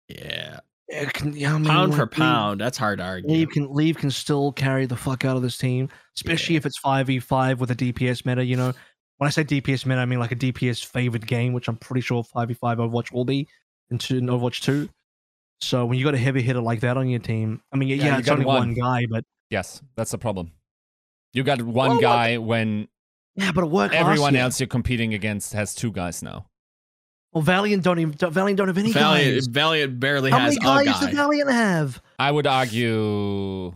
yeah. 0.07 0.59
It 0.89 1.11
can, 1.13 1.33
yeah, 1.33 1.55
I 1.55 1.57
mean, 1.57 1.65
Pound 1.65 1.93
for 1.95 2.01
like, 2.01 2.11
Leave- 2.11 2.19
pound, 2.19 2.61
that's 2.61 2.77
hard 2.77 2.99
to 2.99 3.05
argue. 3.05 3.29
Leave 3.31 3.49
can 3.49 3.73
leave 3.73 3.97
can 3.97 4.11
still 4.11 4.51
carry 4.51 4.85
the 4.85 4.97
fuck 4.97 5.25
out 5.25 5.35
of 5.35 5.41
this 5.41 5.57
team, 5.57 5.89
especially 6.17 6.53
Yeah. 6.53 6.57
if 6.57 6.65
it's 6.67 6.77
five 6.77 7.07
v 7.07 7.19
five 7.19 7.59
with 7.59 7.71
a 7.71 7.75
DPS 7.75 8.25
meta. 8.25 8.43
You 8.45 8.57
know, 8.57 8.73
when 9.17 9.27
I 9.27 9.31
say 9.31 9.43
DPS 9.43 9.85
meta, 9.87 10.01
I 10.01 10.05
mean 10.05 10.19
like 10.19 10.33
a 10.33 10.35
DPS 10.35 10.85
favored 10.85 11.25
game, 11.25 11.53
which 11.53 11.67
I'm 11.67 11.77
pretty 11.77 12.01
sure 12.01 12.23
five 12.23 12.49
v 12.49 12.53
five 12.53 12.77
Overwatch 12.77 13.11
will 13.11 13.25
be 13.25 13.47
in, 13.89 13.97
two, 13.97 14.17
in 14.17 14.25
Overwatch 14.27 14.61
two. 14.61 14.89
So 15.61 15.85
when 15.85 15.97
you 15.97 16.03
got 16.05 16.13
a 16.13 16.17
heavy 16.19 16.41
hitter 16.43 16.61
like 16.61 16.81
that 16.81 16.97
on 16.97 17.07
your 17.07 17.21
team, 17.21 17.61
I 17.71 17.77
mean, 17.77 17.87
yeah, 17.89 17.95
Yeah, 17.95 18.17
you 18.19 18.31
only 18.31 18.45
one. 18.45 18.57
one. 18.59 18.73
guy, 18.73 19.05
but 19.09 19.23
yes, 19.49 19.81
that's 19.95 20.11
the 20.11 20.17
problem. 20.19 20.51
You 21.31 21.43
got 21.43 21.59
one 21.61 21.73
Well, 21.73 21.89
what- 21.95 22.01
guy 22.01 22.37
when 22.37 22.87
yeah, 23.35 23.51
but 23.53 23.63
it 23.63 23.71
worked. 23.71 23.93
last 23.95 24.01
everyone 24.05 24.33
year. 24.33 24.43
else 24.43 24.59
you're 24.59 24.67
competing 24.67 25.13
against 25.15 25.53
has 25.53 25.73
two 25.73 25.91
guys 25.91 26.21
now. 26.21 26.45
Well, 27.33 27.41
Valiant 27.41 27.83
don't 27.83 27.99
even 27.99 28.13
Valiant 28.13 28.57
don't 28.57 28.67
have 28.67 28.77
any 28.77 28.91
Valiant, 28.91 29.35
guys. 29.35 29.47
Valiant 29.47 29.99
barely 29.99 30.31
How 30.31 30.39
has 30.39 30.55
many 30.59 30.65
guys 30.65 30.81
a 30.81 30.85
guy. 30.85 31.05
does 31.07 31.15
Valiant 31.15 31.51
have? 31.51 32.01
I 32.19 32.31
would 32.31 32.47
argue, 32.47 33.73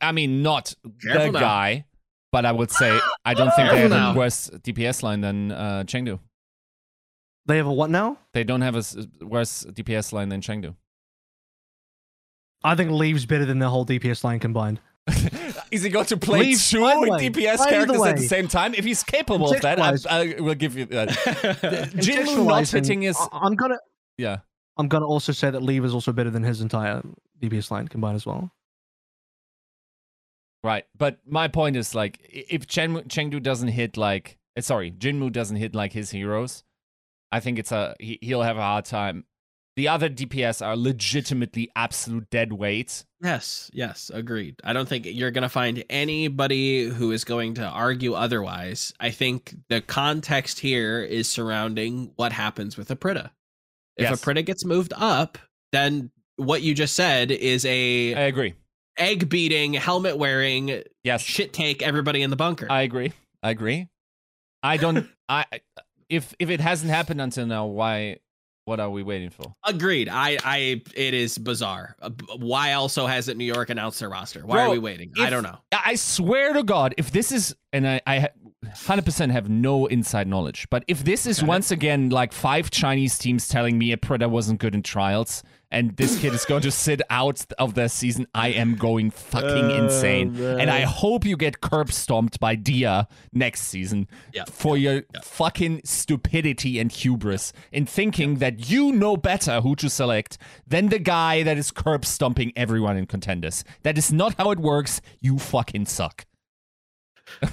I 0.00 0.12
mean, 0.12 0.42
not 0.42 0.74
Careful 1.02 1.26
the 1.26 1.32
now. 1.32 1.40
guy, 1.40 1.84
but 2.32 2.46
I 2.46 2.52
would 2.52 2.70
say 2.70 2.98
I 3.24 3.34
don't 3.34 3.50
think 3.54 3.70
they 3.70 3.76
Careful 3.76 3.80
have 3.80 3.90
now. 3.90 4.12
a 4.12 4.16
worse 4.16 4.50
DPS 4.62 5.02
line 5.02 5.20
than 5.20 5.52
uh, 5.52 5.84
Chengdu. 5.86 6.18
They 7.46 7.56
have 7.56 7.66
a 7.66 7.72
what 7.72 7.90
now? 7.90 8.18
They 8.34 8.44
don't 8.44 8.60
have 8.60 8.76
a 8.76 8.78
s- 8.78 8.96
worse 9.20 9.64
DPS 9.64 10.12
line 10.12 10.28
than 10.28 10.40
Chengdu. 10.40 10.76
I 12.62 12.74
think 12.74 12.90
Leave's 12.90 13.24
better 13.26 13.46
than 13.46 13.58
the 13.58 13.68
whole 13.70 13.86
DPS 13.86 14.22
line 14.22 14.38
combined. 14.38 14.80
Is 15.70 15.82
he 15.82 15.88
going 15.90 16.06
to 16.06 16.16
play 16.16 16.40
Leave- 16.40 16.60
two 16.62 16.80
by 16.80 16.94
DPS 17.20 17.58
by 17.58 17.70
characters 17.70 18.02
at 18.02 18.16
the 18.16 18.26
same 18.26 18.48
time? 18.48 18.74
If 18.74 18.84
he's 18.84 19.02
capable 19.02 19.52
of 19.52 19.60
that, 19.62 19.78
I, 19.80 19.96
I 20.08 20.40
will 20.40 20.54
give 20.54 20.76
you 20.76 20.86
that. 20.86 21.08
Jinmu 21.94 22.46
not 22.46 22.68
hitting 22.68 23.02
his. 23.02 23.16
I- 23.18 23.28
I'm 23.32 23.54
gonna 23.54 23.78
Yeah. 24.18 24.38
I'm 24.76 24.88
gonna 24.88 25.06
also 25.06 25.32
say 25.32 25.50
that 25.50 25.62
Leave 25.62 25.84
is 25.84 25.92
also 25.94 26.12
better 26.12 26.30
than 26.30 26.42
his 26.42 26.60
entire 26.60 27.02
DPS 27.42 27.70
line 27.70 27.88
combined 27.88 28.16
as 28.16 28.26
well. 28.26 28.50
Right, 30.62 30.84
but 30.96 31.18
my 31.26 31.48
point 31.48 31.76
is 31.76 31.94
like, 31.94 32.18
if 32.30 32.66
Chengdu, 32.66 33.06
Chengdu 33.08 33.42
doesn't 33.42 33.68
hit 33.68 33.96
like, 33.96 34.36
eh, 34.56 34.60
sorry, 34.60 34.90
Jinmu 34.90 35.32
doesn't 35.32 35.56
hit 35.56 35.74
like 35.74 35.92
his 35.94 36.10
heroes, 36.10 36.64
I 37.32 37.40
think 37.40 37.58
it's 37.58 37.72
a 37.72 37.94
he, 37.98 38.18
he'll 38.20 38.42
have 38.42 38.58
a 38.58 38.62
hard 38.62 38.84
time. 38.84 39.24
The 39.80 39.88
other 39.88 40.10
DPS 40.10 40.60
are 40.60 40.76
legitimately 40.76 41.70
absolute 41.74 42.28
dead 42.28 42.52
weight. 42.52 43.02
yes, 43.22 43.70
yes, 43.72 44.10
agreed. 44.12 44.56
I 44.62 44.74
don't 44.74 44.86
think 44.86 45.06
you're 45.06 45.30
going 45.30 45.40
to 45.40 45.48
find 45.48 45.82
anybody 45.88 46.84
who 46.84 47.12
is 47.12 47.24
going 47.24 47.54
to 47.54 47.64
argue 47.64 48.12
otherwise. 48.12 48.92
I 49.00 49.08
think 49.10 49.54
the 49.70 49.80
context 49.80 50.58
here 50.58 51.00
is 51.02 51.30
surrounding 51.30 52.12
what 52.16 52.32
happens 52.32 52.76
with 52.76 52.90
Apr1ta. 52.90 53.30
If 53.96 54.10
Yes. 54.10 54.20
Apr1ta 54.22 54.44
gets 54.44 54.66
moved 54.66 54.92
up, 54.94 55.38
then 55.72 56.10
what 56.36 56.60
you 56.60 56.74
just 56.74 56.94
said 56.94 57.30
is 57.30 57.64
a 57.64 58.14
I 58.14 58.20
agree. 58.26 58.52
egg 58.98 59.30
beating, 59.30 59.72
helmet 59.72 60.18
wearing, 60.18 60.82
Yes, 61.04 61.22
shit 61.22 61.54
take 61.54 61.80
everybody 61.80 62.20
in 62.20 62.28
the 62.28 62.36
bunker. 62.36 62.66
I 62.68 62.82
agree. 62.82 63.14
I 63.42 63.48
agree. 63.50 63.88
I 64.62 64.76
don't. 64.76 65.08
I 65.30 65.46
if 66.10 66.34
if 66.38 66.50
it 66.50 66.60
hasn't 66.60 66.90
happened 66.90 67.22
until 67.22 67.46
now, 67.46 67.64
why 67.64 68.18
What 68.70 68.78
are 68.78 68.88
we 68.88 69.02
waiting 69.02 69.30
for? 69.30 69.52
Agreed. 69.64 70.08
I, 70.08 70.38
I, 70.44 70.80
it 70.94 71.12
is 71.12 71.36
bizarre. 71.36 71.96
Uh, 72.00 72.10
Why 72.36 72.74
also 72.74 73.08
hasn't 73.08 73.36
New 73.36 73.44
York 73.44 73.68
announced 73.68 73.98
their 73.98 74.08
roster? 74.08 74.46
Why 74.46 74.62
are 74.62 74.70
we 74.70 74.78
waiting? 74.78 75.10
I 75.18 75.28
don't 75.28 75.42
know. 75.42 75.58
I 75.72 75.80
I 75.86 75.94
swear 75.96 76.52
to 76.52 76.62
God, 76.62 76.94
if 76.96 77.10
this 77.10 77.32
is, 77.32 77.56
and 77.72 77.84
I, 77.84 78.00
I 78.06 78.20
ha- 78.20 78.28
100% 78.64 79.30
have 79.30 79.48
no 79.48 79.86
inside 79.86 80.28
knowledge, 80.28 80.66
but 80.70 80.84
if 80.86 81.02
this 81.02 81.26
is 81.26 81.42
once 81.42 81.70
again 81.70 82.10
like 82.10 82.32
five 82.32 82.70
Chinese 82.70 83.16
teams 83.16 83.48
telling 83.48 83.78
me 83.78 83.90
a 83.92 83.96
Predator 83.96 84.28
wasn't 84.28 84.60
good 84.60 84.74
in 84.74 84.82
trials, 84.82 85.42
and 85.70 85.96
this 85.96 86.20
kid 86.20 86.34
is 86.34 86.44
going 86.44 86.60
to 86.62 86.70
sit 86.86 87.00
out 87.08 87.42
of 87.58 87.72
the 87.74 87.88
season, 87.88 88.26
I 88.34 88.48
am 88.48 88.74
going 88.74 89.10
fucking 89.12 89.70
Oh, 89.70 89.84
insane. 89.84 90.36
And 90.36 90.68
I 90.68 90.80
hope 90.80 91.24
you 91.24 91.38
get 91.38 91.62
curb 91.62 91.90
stomped 91.92 92.38
by 92.38 92.54
Dia 92.54 93.08
next 93.32 93.62
season 93.62 94.08
Yeah, 94.34 94.44
for 94.44 94.76
your 94.76 95.04
fucking 95.22 95.82
stupidity 95.84 96.78
and 96.78 96.92
hubris 96.92 97.52
in 97.72 97.86
thinking 97.86 98.36
that 98.36 98.68
you 98.68 98.92
know 98.92 99.16
better 99.16 99.60
who 99.62 99.74
to 99.76 99.88
select 99.88 100.36
than 100.66 100.88
the 100.88 100.98
guy 100.98 101.42
that 101.44 101.56
is 101.56 101.70
curb 101.70 102.04
stomping 102.04 102.52
everyone 102.56 102.96
in 102.98 103.06
contenders. 103.06 103.64
That 103.84 103.96
is 103.96 104.12
not 104.12 104.34
how 104.34 104.50
it 104.50 104.58
works. 104.58 105.00
You 105.20 105.38
fucking 105.38 105.86
suck. 105.86 106.26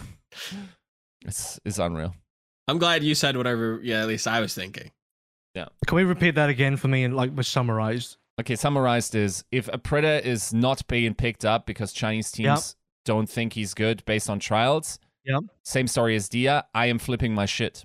it's, 1.27 1.59
it's 1.65 1.77
unreal. 1.79 2.15
I'm 2.67 2.77
glad 2.79 3.03
you 3.03 3.15
said 3.15 3.37
whatever. 3.37 3.79
Yeah, 3.83 4.01
at 4.01 4.07
least 4.07 4.27
I 4.27 4.41
was 4.41 4.53
thinking. 4.53 4.91
Yeah. 5.53 5.65
Can 5.85 5.95
we 5.95 6.03
repeat 6.03 6.35
that 6.35 6.49
again 6.49 6.77
for 6.77 6.87
me 6.87 7.03
and 7.03 7.15
like 7.15 7.35
was 7.35 7.47
summarized? 7.47 8.17
Okay, 8.39 8.55
summarized 8.55 9.15
is 9.15 9.43
if 9.51 9.67
Apr1ta 9.67 10.21
is 10.23 10.53
not 10.53 10.85
being 10.87 11.13
picked 11.15 11.45
up 11.45 11.65
because 11.65 11.91
Chinese 11.93 12.31
teams 12.31 12.45
Yep. 12.45 12.61
don't 13.05 13.29
think 13.29 13.53
he's 13.53 13.73
good 13.73 14.03
based 14.05 14.29
on 14.29 14.39
trials, 14.39 14.99
Yeah. 15.25 15.39
same 15.63 15.87
story 15.87 16.15
as 16.15 16.29
Dia, 16.29 16.65
I 16.75 16.87
am 16.87 16.99
flipping 16.99 17.33
my 17.33 17.45
shit. 17.45 17.83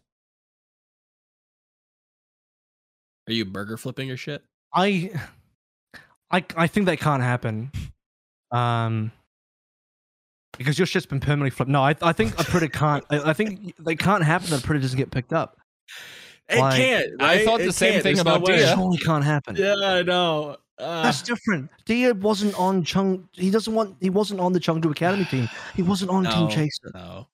Are 3.29 3.33
you 3.33 3.45
burger 3.45 3.77
flipping 3.77 4.09
your 4.09 4.17
shit? 4.17 4.43
I, 4.75 5.13
I, 6.31 6.45
I 6.57 6.67
think 6.67 6.87
that 6.87 6.99
can't 7.01 7.23
happen. 7.23 7.71
Um, 8.51 9.13
because 10.59 10.79
your 10.79 10.87
shit's 10.87 11.07
been 11.07 11.21
permanently 11.21 11.51
flipped. 11.51 11.71
No, 11.71 11.83
I, 11.83 11.95
I 12.03 12.13
think 12.13 12.35
Apr1ta 12.37 12.73
can't. 12.73 13.05
I, 13.11 13.31
I 13.31 13.33
think 13.33 13.75
they 13.79 13.97
can't 13.97 14.25
happen 14.25 14.51
that 14.51 14.61
Apr1ta 14.63 14.83
doesn't 14.83 14.99
get 14.99 15.11
picked 15.11 15.33
up. 15.33 15.57
It 16.49 16.59
Like- 16.59 16.77
can't. 16.77 17.07
I 17.21 17.37
right? 17.37 17.45
thought 17.45 17.59
the 17.61 17.67
It 17.67 17.73
same 17.75 17.93
can't. 17.93 18.03
thing 18.03 18.15
There's 18.17 18.21
about 18.23 18.43
way. 18.43 18.57
Dia. 18.57 18.73
It 18.73 18.75
surely 18.75 18.99
can't 18.99 19.25
happen. 19.25 19.57
Yeah, 19.57 19.75
I 19.83 20.03
know. 20.03 20.57
Uh, 20.79 21.03
That's 21.05 21.23
different. 21.23 21.71
Dia 21.87 22.13
wasn't 22.15 22.59
on 22.59 22.83
Chung. 22.83 23.29
He 23.33 23.51
doesn't 23.51 23.73
want. 23.75 23.97
He 24.01 24.11
wasn't 24.11 24.41
on 24.41 24.53
the 24.53 24.59
Chengdu 24.61 24.91
Academy 24.91 25.25
team. 25.27 25.49
He 25.77 25.83
wasn't 25.83 26.11
on 26.11 26.25
Team 26.25 26.49
Chaser. 26.49 26.91
No. 26.95 27.29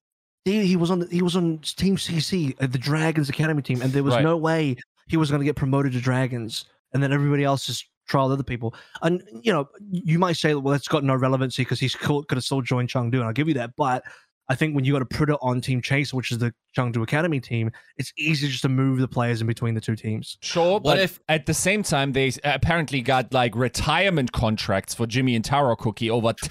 Dia, 0.45 0.63
he 0.63 0.77
was 0.77 0.91
on. 0.91 1.09
He 1.11 1.23
was 1.23 1.35
on 1.37 1.59
Team 1.59 1.97
CC, 1.97 2.55
uh, 2.61 2.67
the 2.67 2.79
Dragons 2.79 3.29
Academy 3.29 3.63
team, 3.63 3.81
and 3.81 3.93
there 3.93 4.03
was 4.03 4.15
Right. 4.15 4.23
no 4.25 4.37
way 4.37 4.77
he 5.09 5.17
was 5.17 5.31
going 5.31 5.41
to 5.41 5.45
get 5.47 5.57
promoted 5.57 5.93
to 5.93 6.01
Dragons, 6.01 6.67
and 6.93 7.03
then 7.03 7.13
everybody 7.13 7.43
else 7.45 7.65
just 7.65 7.87
trialed 8.09 8.33
other 8.33 8.43
people. 8.43 8.75
And 9.03 9.23
you 9.43 9.53
know, 9.53 9.69
you 9.91 10.19
might 10.19 10.37
say, 10.37 10.55
well, 10.55 10.73
that's 10.73 10.89
got 10.89 11.05
no 11.05 11.15
relevancy 11.15 11.63
because 11.63 11.81
he's 11.81 11.95
cool, 11.95 12.25
could 12.25 12.37
have 12.37 12.45
still 12.45 12.63
joined 12.63 12.89
Chengdu, 12.89 13.15
and 13.15 13.25
I'll 13.25 13.33
give 13.33 13.49
you 13.49 13.55
that. 13.55 13.71
But 13.77 14.03
I 14.51 14.55
think 14.55 14.75
when 14.75 14.85
you 14.87 14.95
got 14.95 15.01
to 15.01 15.05
put 15.05 15.29
it 15.29 15.37
on 15.43 15.61
Team 15.61 15.83
Chase, 15.83 16.15
which 16.15 16.33
is 16.33 16.39
the 16.39 16.55
Chengdu 16.75 17.03
Academy 17.03 17.39
team, 17.39 17.71
it's 17.99 18.13
easy 18.17 18.49
just 18.49 18.63
to 18.63 18.71
move 18.71 18.99
the 18.99 19.07
players 19.07 19.43
in 19.43 19.47
between 19.47 19.75
the 19.75 19.81
two 19.81 19.95
teams. 19.95 20.39
Sure, 20.41 20.73
What 20.75 20.85
but 20.85 20.99
if- 21.01 21.21
at 21.29 21.45
the 21.45 21.53
same 21.53 21.83
time 21.83 22.13
they 22.13 22.33
apparently 22.45 23.03
got 23.03 23.33
like 23.35 23.55
retirement 23.55 24.33
contracts 24.33 24.95
for 24.95 25.07
Jimmy 25.07 25.37
and 25.37 25.45
Taro 25.45 25.77
Cookie 25.77 26.09
over 26.11 26.33
t- 26.33 26.49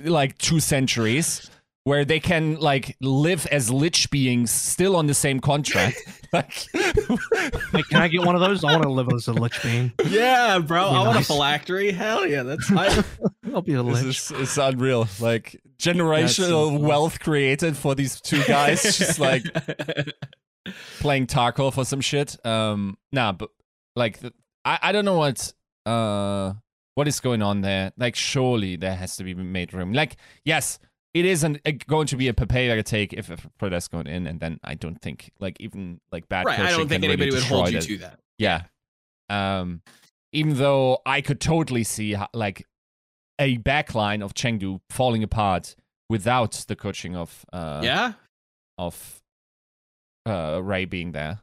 like 0.10 0.36
two 0.38 0.60
centuries, 0.60 1.50
where 1.84 2.04
they 2.04 2.20
can 2.20 2.56
like 2.60 2.96
live 3.00 3.46
as 3.46 3.70
lich 3.70 4.10
beings 4.10 4.50
still 4.50 4.94
on 4.96 5.06
the 5.06 5.14
same 5.14 5.40
contract. 5.40 5.96
like, 6.32 6.52
Like, 7.72 7.86
can 7.88 8.02
I 8.02 8.08
get 8.08 8.24
one 8.24 8.34
of 8.34 8.40
those? 8.40 8.62
I 8.64 8.72
want 8.72 8.82
to 8.84 8.90
live 8.90 9.08
as 9.14 9.26
a 9.28 9.32
lich 9.32 9.62
being. 9.62 9.92
Yeah, 10.06 10.58
bro. 10.58 10.90
Be 10.90 10.96
I 10.96 11.02
want 11.06 11.18
a 11.18 11.24
phylactery. 11.24 11.90
Hell 11.92 12.26
yeah, 12.26 12.42
that's 12.42 12.66
fine. 12.68 13.04
I'll 13.54 13.62
be 13.62 13.74
a 13.74 13.82
this 13.82 14.02
lich. 14.04 14.06
is 14.16 14.30
it's 14.32 14.58
unreal. 14.58 15.08
Like 15.20 15.60
generational 15.78 16.72
funny. 16.72 16.84
wealth 16.84 17.20
created 17.20 17.76
for 17.76 17.94
these 17.94 18.20
two 18.20 18.42
guys, 18.44 18.82
just 18.98 19.18
like 19.18 19.42
playing 21.00 21.26
Tarkov 21.26 21.76
or 21.78 21.84
some 21.84 22.00
shit. 22.00 22.44
Um, 22.44 22.98
nah, 23.12 23.32
but 23.32 23.50
like 23.96 24.18
the, 24.20 24.32
I, 24.64 24.78
I 24.82 24.92
don't 24.92 25.04
know 25.04 25.16
what 25.18 25.52
uh 25.86 26.52
what 26.94 27.08
is 27.08 27.20
going 27.20 27.40
on 27.42 27.62
there. 27.62 27.92
Like, 27.96 28.16
surely 28.16 28.76
there 28.76 28.94
has 28.94 29.16
to 29.16 29.24
be 29.24 29.32
made 29.34 29.72
room. 29.72 29.92
Like, 29.92 30.16
yes, 30.44 30.78
it 31.14 31.24
isn't 31.24 31.60
uh, 31.66 31.72
going 31.86 32.06
to 32.08 32.16
be 32.16 32.28
a 32.28 32.34
Papaya 32.34 32.82
take 32.82 33.12
if 33.12 33.30
a 33.30 33.36
Preda's 33.60 33.88
going 33.88 34.06
in, 34.06 34.26
and 34.26 34.38
then 34.40 34.60
I 34.62 34.74
don't 34.74 35.00
think 35.00 35.30
like 35.40 35.56
even 35.60 36.00
like 36.12 36.28
bad 36.28 36.46
right. 36.46 36.60
I 36.60 36.70
don't 36.70 36.88
think 36.88 37.02
can 37.02 37.10
really 37.10 37.22
anybody 37.24 37.30
would 37.32 37.42
hold 37.44 37.70
you 37.70 37.80
that. 37.80 37.86
to 37.86 37.98
that. 37.98 38.18
Yeah. 38.38 38.62
Um, 39.28 39.82
even 40.32 40.56
though 40.56 41.00
I 41.06 41.20
could 41.20 41.40
totally 41.40 41.84
see 41.84 42.16
like 42.32 42.66
a 43.40 43.58
backline 43.58 44.22
of 44.22 44.34
Chengdu 44.34 44.80
falling 44.90 45.22
apart 45.22 45.74
without 46.08 46.52
the 46.68 46.76
coaching 46.76 47.16
of 47.16 47.44
uh 47.52 47.80
yeah, 47.82 48.12
of 48.78 49.20
uh 50.26 50.60
Ray 50.62 50.84
being 50.84 51.12
there. 51.12 51.40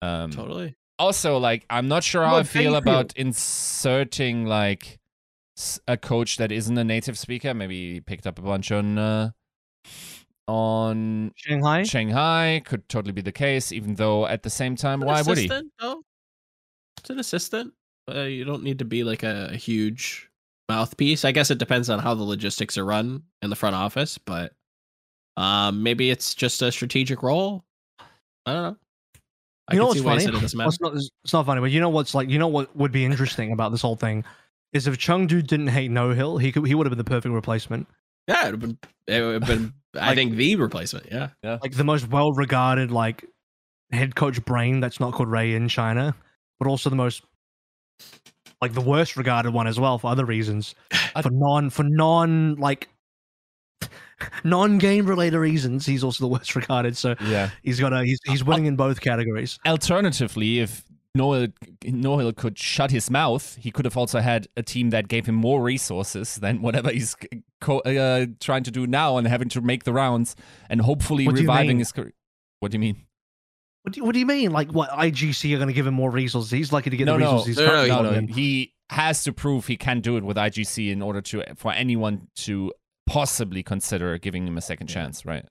Um, 0.00 0.30
totally. 0.30 0.76
also 1.00 1.38
like 1.38 1.66
i'm 1.68 1.88
not 1.88 2.04
sure 2.04 2.22
how 2.24 2.32
Well, 2.32 2.40
i 2.40 2.44
feel 2.44 2.72
thank 2.72 2.84
you. 2.86 2.92
about 2.92 3.12
inserting 3.16 4.46
like 4.46 4.98
a 5.86 5.96
coach 5.96 6.36
that 6.36 6.52
isn't 6.52 6.76
a 6.78 6.84
native 6.84 7.18
speaker 7.18 7.52
maybe 7.54 7.94
he 7.94 8.00
picked 8.00 8.26
up 8.26 8.38
a 8.38 8.42
bunch 8.42 8.70
on 8.70 8.98
uh 8.98 9.30
on 10.46 11.32
Shanghai. 11.36 11.82
shanghai 11.82 12.62
could 12.64 12.88
totally 12.88 13.12
be 13.12 13.20
the 13.22 13.32
case 13.32 13.70
even 13.72 13.94
though 13.96 14.26
at 14.26 14.42
the 14.42 14.50
same 14.50 14.76
time 14.76 15.00
why 15.00 15.20
would 15.22 15.36
he 15.36 15.44
assistant, 15.46 15.72
Though? 15.80 16.02
It's 16.98 17.10
an 17.10 17.18
assistant. 17.18 17.72
Uh, 18.10 18.22
you 18.22 18.44
don't 18.44 18.62
need 18.62 18.78
to 18.78 18.84
be 18.84 19.04
like 19.04 19.22
a, 19.22 19.50
a 19.52 19.56
huge 19.56 20.30
mouthpiece. 20.68 21.24
I 21.24 21.32
guess 21.32 21.50
it 21.50 21.58
depends 21.58 21.88
on 21.90 21.98
how 21.98 22.14
the 22.14 22.22
logistics 22.24 22.76
are 22.78 22.84
run 22.84 23.22
in 23.42 23.50
the 23.50 23.56
front 23.56 23.76
office, 23.76 24.18
but 24.18 24.52
um, 25.36 25.82
maybe 25.82 26.10
it's 26.10 26.34
just 26.34 26.60
a 26.62 26.72
strategic 26.72 27.22
role. 27.22 27.64
I 28.46 28.52
don't 28.54 28.62
know. 28.62 28.76
I 29.68 29.74
you 29.74 29.78
know 29.78 29.84
can 29.84 29.88
what's 29.88 30.00
see 30.00 30.04
why 30.06 30.12
he 30.12 30.18
funny? 30.18 30.24
said 30.24 30.34
it 30.34 30.40
doesn't 30.40 30.58
Well, 30.58 30.68
it's 30.68 30.80
not. 30.80 30.94
It's 30.94 31.32
not 31.32 31.46
funny, 31.46 31.60
but 31.60 31.70
you 31.70 31.80
know 31.80 31.90
what's 31.90 32.14
like. 32.14 32.28
You 32.30 32.38
know 32.38 32.48
what 32.48 32.74
would 32.74 32.90
be 32.90 33.04
interesting 33.04 33.52
about 33.52 33.70
this 33.70 33.82
whole 33.82 33.96
thing 33.96 34.24
is 34.72 34.86
if 34.86 34.98
Chengdu 34.98 35.46
didn't 35.46 35.68
hate 35.68 35.90
No 35.90 36.10
Hill, 36.12 36.38
he 36.38 36.52
could. 36.52 36.66
He 36.66 36.74
would 36.74 36.86
have 36.86 36.90
been 36.90 36.98
the 36.98 37.04
perfect 37.04 37.32
replacement. 37.34 37.86
Yeah, 38.26 38.48
it 38.48 38.50
would 38.52 38.52
have 38.52 38.60
been. 38.60 38.78
It 39.06 39.22
would 39.22 39.42
have 39.42 39.46
been. 39.46 39.72
I 39.98 40.08
Like- 40.08 40.16
think 40.16 40.34
the 40.34 40.56
replacement. 40.56 41.06
Yeah. 41.10 41.30
yeah. 41.42 41.58
Like 41.62 41.72
the 41.72 41.84
most 41.84 42.08
well-regarded 42.08 42.90
like 42.90 43.24
head 43.90 44.14
coach 44.14 44.44
brain 44.44 44.80
that's 44.80 45.00
not 45.00 45.14
called 45.14 45.30
Ray 45.30 45.54
in 45.54 45.68
China, 45.68 46.14
but 46.58 46.68
also 46.68 46.90
the 46.90 46.96
most 46.96 47.22
like 48.60 48.74
the 48.74 48.80
worst 48.82 49.16
regarded 49.16 49.52
one 49.54 49.66
as 49.66 49.80
well 49.80 49.98
for 49.98 50.10
other 50.10 50.26
reasons. 50.26 50.74
I- 51.14 51.22
for 51.22 51.30
non 51.32 51.70
for 51.70 51.84
non 51.84 52.56
like 52.56 52.88
non-game 54.44 55.06
related 55.06 55.38
reasons, 55.38 55.86
he's 55.86 56.04
also 56.04 56.24
the 56.24 56.28
worst 56.28 56.54
regarded. 56.56 56.96
So 56.96 57.14
yeah 57.24 57.50
he's 57.62 57.80
got 57.80 57.92
a 57.92 58.04
he's 58.04 58.18
he's 58.26 58.42
uh, 58.42 58.46
winning 58.46 58.66
in 58.66 58.76
both 58.76 59.00
categories. 59.00 59.58
alternatively 59.66 60.58
if 60.60 60.82
Noel 61.18 61.48
Noel 61.84 62.32
could 62.32 62.58
shut 62.58 62.90
his 62.90 63.10
mouth. 63.10 63.56
He 63.60 63.70
could 63.70 63.84
have 63.84 63.96
also 63.96 64.20
had 64.20 64.48
a 64.56 64.62
team 64.62 64.90
that 64.90 65.08
gave 65.08 65.26
him 65.26 65.34
more 65.34 65.60
resources 65.62 66.36
than 66.36 66.62
whatever 66.62 66.90
he's 66.90 67.14
co- 67.60 67.80
uh, 67.80 68.26
trying 68.40 68.62
to 68.64 68.70
do 68.70 68.86
now 68.86 69.18
and 69.18 69.26
having 69.28 69.48
to 69.50 69.60
make 69.60 69.84
the 69.84 69.92
rounds 69.92 70.34
and 70.70 70.80
hopefully 70.80 71.26
What 71.26 71.34
reviving 71.36 71.68
mean? 71.68 71.78
his 71.80 71.92
career. 71.92 72.14
What 72.60 72.70
do 72.72 72.76
you 72.76 72.80
mean? 72.80 73.04
What 73.82 73.92
do 73.94 74.00
you, 74.00 74.04
what 74.06 74.12
do 74.14 74.18
you 74.18 74.26
mean? 74.26 74.50
Like 74.52 74.70
what 74.72 74.90
IGC 74.90 75.52
are 75.54 75.58
going 75.58 75.68
to 75.68 75.74
give 75.74 75.86
him 75.86 75.94
more 75.94 76.10
resources? 76.10 76.50
He's 76.50 76.72
lucky 76.72 76.90
to 76.90 76.96
get 76.96 77.04
No, 77.04 77.14
the 77.14 77.18
no. 77.20 77.24
resources. 77.32 77.56
he's 77.58 77.66
No, 77.66 77.86
no, 77.86 78.02
no, 78.10 78.20
no. 78.20 78.32
He 78.34 78.74
has 78.90 79.22
to 79.24 79.32
prove 79.32 79.66
he 79.66 79.76
can 79.76 80.00
do 80.00 80.16
it 80.16 80.24
with 80.24 80.36
IGC 80.36 80.90
in 80.90 81.02
order 81.02 81.20
to 81.20 81.42
for 81.56 81.72
anyone 81.72 82.28
to 82.36 82.72
possibly 83.06 83.62
consider 83.62 84.16
giving 84.18 84.46
him 84.46 84.56
a 84.58 84.60
second 84.60 84.86
chance, 84.86 85.24
right? 85.26 85.44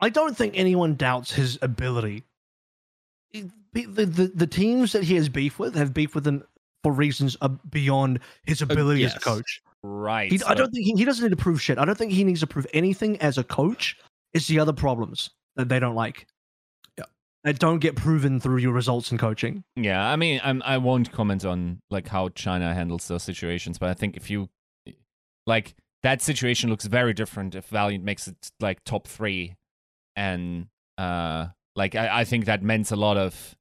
I 0.00 0.08
don't 0.08 0.36
think 0.36 0.54
anyone 0.56 0.94
doubts 0.96 1.32
his 1.32 1.58
ability. 1.62 2.24
He- 3.74 3.86
The, 3.86 4.06
the, 4.06 4.26
the 4.28 4.46
teams 4.46 4.92
that 4.92 5.04
he 5.04 5.14
has 5.16 5.28
beef 5.28 5.58
with 5.58 5.74
have 5.74 5.94
beef 5.94 6.14
with 6.14 6.26
him 6.26 6.42
for 6.82 6.92
reasons 6.92 7.36
uh, 7.40 7.48
beyond 7.48 8.20
his 8.44 8.62
ability 8.62 9.04
as 9.04 9.14
a 9.14 9.20
coach. 9.20 9.60
Right. 9.82 10.30
He, 10.30 10.42
I 10.44 10.54
don't 10.54 10.70
think 10.70 10.84
he, 10.84 10.92
he 10.92 11.04
doesn't 11.04 11.22
need 11.22 11.36
to 11.36 11.42
prove 11.42 11.60
shit. 11.60 11.78
I 11.78 11.84
don't 11.84 11.96
think 11.96 12.12
he 12.12 12.24
needs 12.24 12.40
to 12.40 12.46
prove 12.46 12.66
anything 12.72 13.16
as 13.18 13.38
a 13.38 13.44
coach. 13.44 13.96
It's 14.32 14.46
the 14.46 14.58
other 14.58 14.72
problems 14.72 15.30
that 15.56 15.68
they 15.68 15.78
don't 15.78 15.94
like. 15.94 16.26
Yeah. 16.98 17.04
That 17.44 17.58
don't 17.58 17.78
get 17.78 17.96
proven 17.96 18.40
through 18.40 18.58
your 18.58 18.72
results 18.72 19.10
in 19.12 19.18
coaching. 19.18 19.64
Yeah, 19.76 20.06
I 20.06 20.16
mean, 20.16 20.40
I'm, 20.44 20.62
I 20.64 20.78
won't 20.78 21.12
comment 21.12 21.44
on 21.44 21.80
like 21.90 22.08
how 22.08 22.28
China 22.30 22.74
handles 22.74 23.08
those 23.08 23.22
situations, 23.22 23.78
but 23.78 23.88
I 23.88 23.94
think 23.94 24.16
if 24.16 24.30
you 24.30 24.48
like 25.46 25.74
that 26.02 26.22
situation 26.22 26.70
looks 26.70 26.86
very 26.86 27.12
different 27.12 27.54
if 27.54 27.66
Valiant 27.66 28.04
makes 28.04 28.28
it 28.28 28.36
like 28.60 28.84
top 28.84 29.06
three, 29.06 29.54
and 30.16 30.66
uh, 30.98 31.48
like 31.76 31.94
I, 31.94 32.20
I 32.20 32.24
think 32.24 32.44
that 32.44 32.62
meant 32.62 32.90
a 32.90 32.96
lot 32.96 33.16
of 33.16 33.54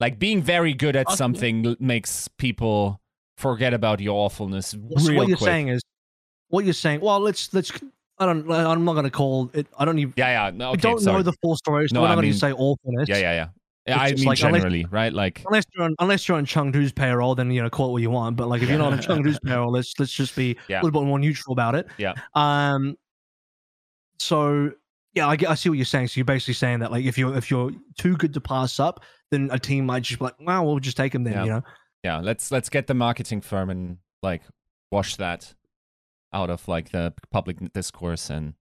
like 0.00 0.18
being 0.18 0.42
very 0.42 0.74
good 0.74 0.96
at 0.96 1.10
something 1.12 1.76
makes 1.78 2.26
people 2.28 3.00
forget 3.36 3.72
about 3.74 4.00
your 4.00 4.16
awfulness 4.24 4.68
So 4.68 4.78
real 5.08 5.16
what 5.18 5.28
you're 5.28 5.36
quick. 5.36 5.48
saying 5.48 5.68
is, 5.68 5.82
what 6.48 6.64
you're 6.64 6.74
saying. 6.74 7.00
Well, 7.00 7.20
let's 7.20 7.52
let's. 7.54 7.70
I 8.18 8.26
don't. 8.26 8.50
I'm 8.50 8.84
not 8.84 8.92
going 8.94 9.04
to 9.04 9.10
call 9.10 9.50
it. 9.54 9.66
I 9.78 9.84
don't 9.84 9.98
even. 9.98 10.12
yeah, 10.16 10.46
yeah, 10.46 10.50
no, 10.54 10.68
I 10.68 10.72
okay, 10.72 10.80
don't 10.80 10.98
sorry. 11.00 11.18
know 11.18 11.22
the 11.22 11.32
full 11.42 11.56
story, 11.56 11.88
so 11.88 11.94
No, 11.94 12.02
we're 12.02 12.08
not 12.08 12.16
going 12.16 12.32
to 12.32 12.38
say 12.38 12.52
awfulness. 12.52 13.08
Yeah, 13.08 13.16
yeah, 13.18 13.32
yeah. 13.32 13.48
I 13.96 14.12
mean, 14.12 14.24
like, 14.24 14.40
unless- 14.42 14.60
generally, 14.62 14.86
right? 14.90 15.12
Like, 15.12 15.42
unless 15.46 15.64
you're 15.74 15.84
on 15.84 15.94
unless 16.00 16.28
you're 16.28 16.36
on 16.36 16.44
Chengdu's 16.44 16.92
payroll, 16.92 17.34
then 17.34 17.50
you 17.50 17.62
know 17.62 17.70
call 17.70 17.88
it 17.88 17.92
what 17.92 18.02
you 18.02 18.10
want. 18.10 18.36
But 18.36 18.48
like 18.48 18.62
if 18.62 18.68
you're 18.68 18.78
not 18.78 18.92
on 18.92 18.98
Chengdu's 19.00 19.38
payroll, 19.40 19.72
let's 19.72 19.94
let's 19.98 20.12
just 20.12 20.36
be 20.36 20.56
Yeah. 20.68 20.80
a 20.80 20.82
little 20.84 21.00
bit 21.00 21.06
more 21.06 21.18
neutral 21.18 21.52
about 21.54 21.74
it. 21.74 21.86
Yeah. 21.98 22.12
Um. 22.34 22.96
So 24.18 24.72
yeah, 25.14 25.26
I, 25.26 25.36
get- 25.36 25.50
I 25.50 25.54
see 25.54 25.68
what 25.68 25.78
you're 25.78 25.84
saying. 25.84 26.08
So 26.08 26.18
you're 26.18 26.24
basically 26.24 26.54
saying 26.54 26.80
that 26.80 26.90
like 26.92 27.04
if 27.04 27.18
you're 27.18 27.36
if 27.36 27.50
you're 27.50 27.72
too 27.98 28.16
good 28.16 28.34
to 28.34 28.40
pass 28.40 28.78
up, 28.78 29.04
then 29.30 29.48
a 29.52 29.58
team 29.58 29.86
might 29.86 30.02
just 30.02 30.18
be 30.18 30.24
like, 30.24 30.40
wow, 30.40 30.64
we'll 30.64 30.78
just 30.78 30.96
take 30.96 31.14
him 31.14 31.24
then. 31.24 31.32
Yeah. 31.34 31.44
You 31.44 31.50
know. 31.50 31.62
yeah, 32.04 32.20
let's 32.20 32.50
let's 32.50 32.68
get 32.68 32.86
the 32.86 32.94
marketing 32.94 33.40
firm 33.40 33.70
and 33.70 33.98
like 34.22 34.42
wash 34.90 35.16
that 35.16 35.54
out 36.32 36.50
of 36.50 36.68
like 36.68 36.90
the 36.90 37.12
public 37.30 37.72
discourse, 37.72 38.30
and 38.30 38.54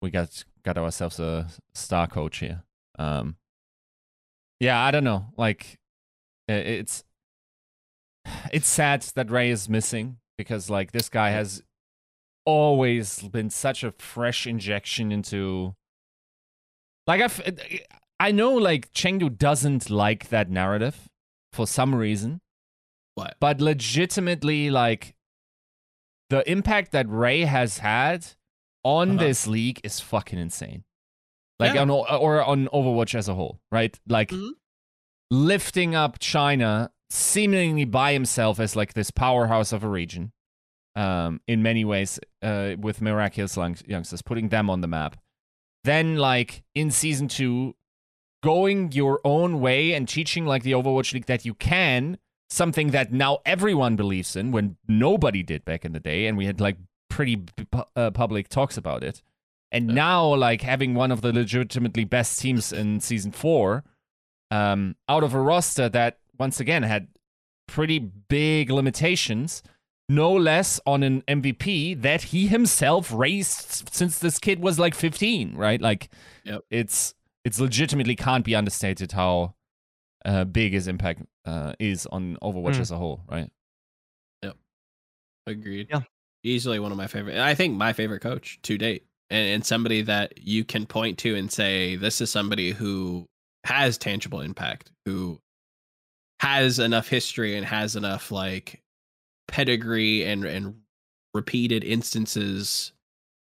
we 0.00 0.10
got 0.10 0.44
got 0.62 0.78
ourselves 0.78 1.18
a 1.18 1.48
star 1.74 2.06
coach 2.06 2.38
here. 2.38 2.62
Um, 2.98 3.36
yeah, 4.60 4.80
I 4.80 4.90
don't 4.90 5.04
know. 5.04 5.26
Like, 5.36 5.78
it's 6.48 7.02
it's 8.52 8.68
sad 8.68 9.02
that 9.14 9.30
Ray 9.30 9.50
is 9.50 9.68
missing 9.68 10.18
because 10.36 10.68
like 10.70 10.92
this 10.92 11.08
guy 11.08 11.30
has 11.30 11.62
always 12.44 13.20
been 13.28 13.50
such 13.50 13.84
a 13.84 13.92
fresh 13.92 14.46
injection 14.46 15.12
into 15.12 15.74
like 17.06 17.20
i 17.20 17.82
I 18.20 18.30
know 18.30 18.54
like 18.54 18.92
Chengdu 18.92 19.36
doesn't 19.36 19.90
like 19.90 20.28
that 20.28 20.48
narrative 20.48 21.08
for 21.52 21.66
some 21.66 21.92
reason 21.94 22.40
What? 23.16 23.36
but 23.40 23.60
legitimately 23.60 24.70
like 24.70 25.14
the 26.30 26.48
impact 26.50 26.92
that 26.92 27.08
Ray 27.08 27.40
has 27.42 27.78
had 27.78 28.26
on 28.84 29.10
Uh-huh. 29.16 29.26
this 29.26 29.46
league 29.46 29.80
is 29.84 30.00
fucking 30.00 30.38
insane. 30.38 30.84
Like 31.58 31.74
Yeah. 31.74 31.82
on 31.82 31.90
or 31.90 32.42
on 32.42 32.68
Overwatch 32.68 33.14
as 33.14 33.28
a 33.28 33.34
whole, 33.34 33.60
right? 33.70 33.98
Like 34.08 34.30
Mhm. 34.30 34.52
lifting 35.30 35.94
up 35.94 36.18
China 36.20 36.90
seemingly 37.10 37.84
by 37.84 38.12
himself 38.14 38.58
as 38.60 38.74
like 38.76 38.94
this 38.94 39.10
powerhouse 39.10 39.72
of 39.72 39.84
a 39.84 39.88
region. 39.88 40.32
Um, 40.94 41.40
in 41.46 41.62
many 41.62 41.84
ways, 41.86 42.20
uh, 42.42 42.74
with 42.78 43.00
miraculous 43.00 43.56
Young- 43.56 43.76
youngsters, 43.86 44.20
putting 44.20 44.50
them 44.50 44.68
on 44.68 44.82
the 44.82 44.86
map. 44.88 45.16
Then, 45.84 46.16
like 46.16 46.62
in 46.74 46.90
season 46.90 47.28
two, 47.28 47.74
going 48.42 48.92
your 48.92 49.20
own 49.24 49.60
way 49.60 49.94
and 49.94 50.06
teaching 50.08 50.44
like 50.44 50.62
the 50.64 50.72
Overwatch 50.72 51.12
League 51.14 51.26
that 51.26 51.44
you 51.44 51.54
can 51.54 52.18
something 52.50 52.90
that 52.90 53.12
now 53.12 53.38
everyone 53.46 53.96
believes 53.96 54.36
in 54.36 54.50
when 54.52 54.76
nobody 54.86 55.42
did 55.42 55.64
back 55.64 55.84
in 55.86 55.92
the 55.92 56.00
day 56.00 56.26
and 56.26 56.36
we 56.36 56.44
had 56.44 56.60
like 56.60 56.76
pretty 57.08 57.36
pu- 57.70 57.84
uh, 57.96 58.10
public 58.10 58.48
talks 58.48 58.76
about 58.76 59.02
it 59.02 59.22
and 59.70 59.88
Yeah. 59.88 59.94
now 59.94 60.34
like 60.34 60.60
having 60.60 60.94
one 60.94 61.10
of 61.10 61.22
the 61.22 61.32
legitimately 61.32 62.04
best 62.04 62.38
teams 62.40 62.70
in 62.72 63.00
season 63.00 63.30
four 63.32 63.84
um, 64.50 64.96
out 65.08 65.24
of 65.24 65.32
a 65.32 65.40
roster 65.40 65.88
that 65.88 66.18
once 66.38 66.60
again 66.60 66.82
had 66.82 67.08
pretty 67.68 67.98
big 67.98 68.70
limitations 68.70 69.62
no 70.08 70.32
less 70.32 70.80
on 70.86 71.02
an 71.02 71.22
mvp 71.22 72.00
that 72.02 72.22
he 72.22 72.46
himself 72.48 73.12
raised 73.12 73.88
since 73.92 74.18
this 74.18 74.38
kid 74.38 74.60
was 74.60 74.78
like 74.78 74.94
15 74.94 75.54
right 75.56 75.80
like 75.80 76.10
Yep. 76.44 76.62
it's 76.70 77.14
it's 77.44 77.58
legitimately 77.60 78.16
can't 78.16 78.44
be 78.44 78.54
understated 78.54 79.12
how 79.12 79.54
uh, 80.24 80.44
big 80.44 80.72
his 80.72 80.86
impact 80.88 81.22
uh, 81.44 81.72
is 81.80 82.06
on 82.06 82.36
Overwatch 82.42 82.74
Mm. 82.76 82.80
as 82.80 82.90
a 82.92 82.96
whole, 82.96 83.22
right? 83.28 83.50
Yep, 84.42 84.56
agreed. 85.48 85.88
Yeah. 85.90 86.02
Easily 86.44 86.78
one 86.78 86.92
of 86.92 86.98
my 86.98 87.08
favorite. 87.08 87.38
I 87.38 87.54
think 87.56 87.76
my 87.76 87.92
favorite 87.92 88.20
coach 88.20 88.60
to 88.62 88.78
date, 88.78 89.04
and, 89.30 89.48
and 89.48 89.66
somebody 89.66 90.02
that 90.02 90.38
you 90.38 90.64
can 90.64 90.86
point 90.86 91.18
to 91.18 91.34
and 91.34 91.50
say, 91.50 91.96
this 91.96 92.20
is 92.20 92.30
somebody 92.30 92.70
who 92.70 93.26
has 93.64 93.98
tangible 93.98 94.40
impact, 94.40 94.92
who 95.06 95.40
has 96.40 96.78
enough 96.78 97.08
history 97.08 97.56
and 97.56 97.66
has 97.66 97.96
enough 97.96 98.30
like 98.30 98.81
pedigree 99.48 100.24
and 100.24 100.44
and 100.44 100.74
repeated 101.34 101.84
instances 101.84 102.92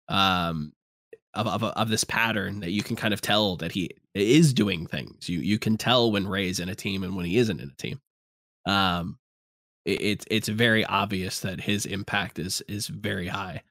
um 0.08 0.74
of, 1.34 1.48
of 1.48 1.64
of 1.64 1.90
this 1.90 2.04
pattern 2.04 2.60
that 2.62 2.72
you 2.72 2.82
can 2.84 2.96
kind 2.96 3.14
of 3.14 3.22
tell 3.22 3.56
that 3.58 3.72
he 3.72 3.92
is 4.16 4.54
doing 4.54 4.88
things. 4.88 5.30
You 5.30 5.40
you 5.40 5.60
can 5.60 5.78
tell 5.78 6.12
when 6.12 6.28
Ray's 6.28 6.60
in 6.60 6.70
a 6.70 6.76
team 6.76 7.04
and 7.04 7.16
when 7.16 7.26
he 7.26 7.38
isn't 7.38 7.60
in 7.62 7.70
a 7.70 7.76
team. 7.76 8.02
Um, 8.66 9.18
it, 9.86 10.02
it's 10.02 10.26
it's 10.32 10.48
very 10.48 10.84
obvious 10.86 11.42
that 11.42 11.62
his 11.62 11.86
impact 11.86 12.40
is 12.40 12.62
is 12.68 12.88
very 12.88 13.28
high. 13.28 13.62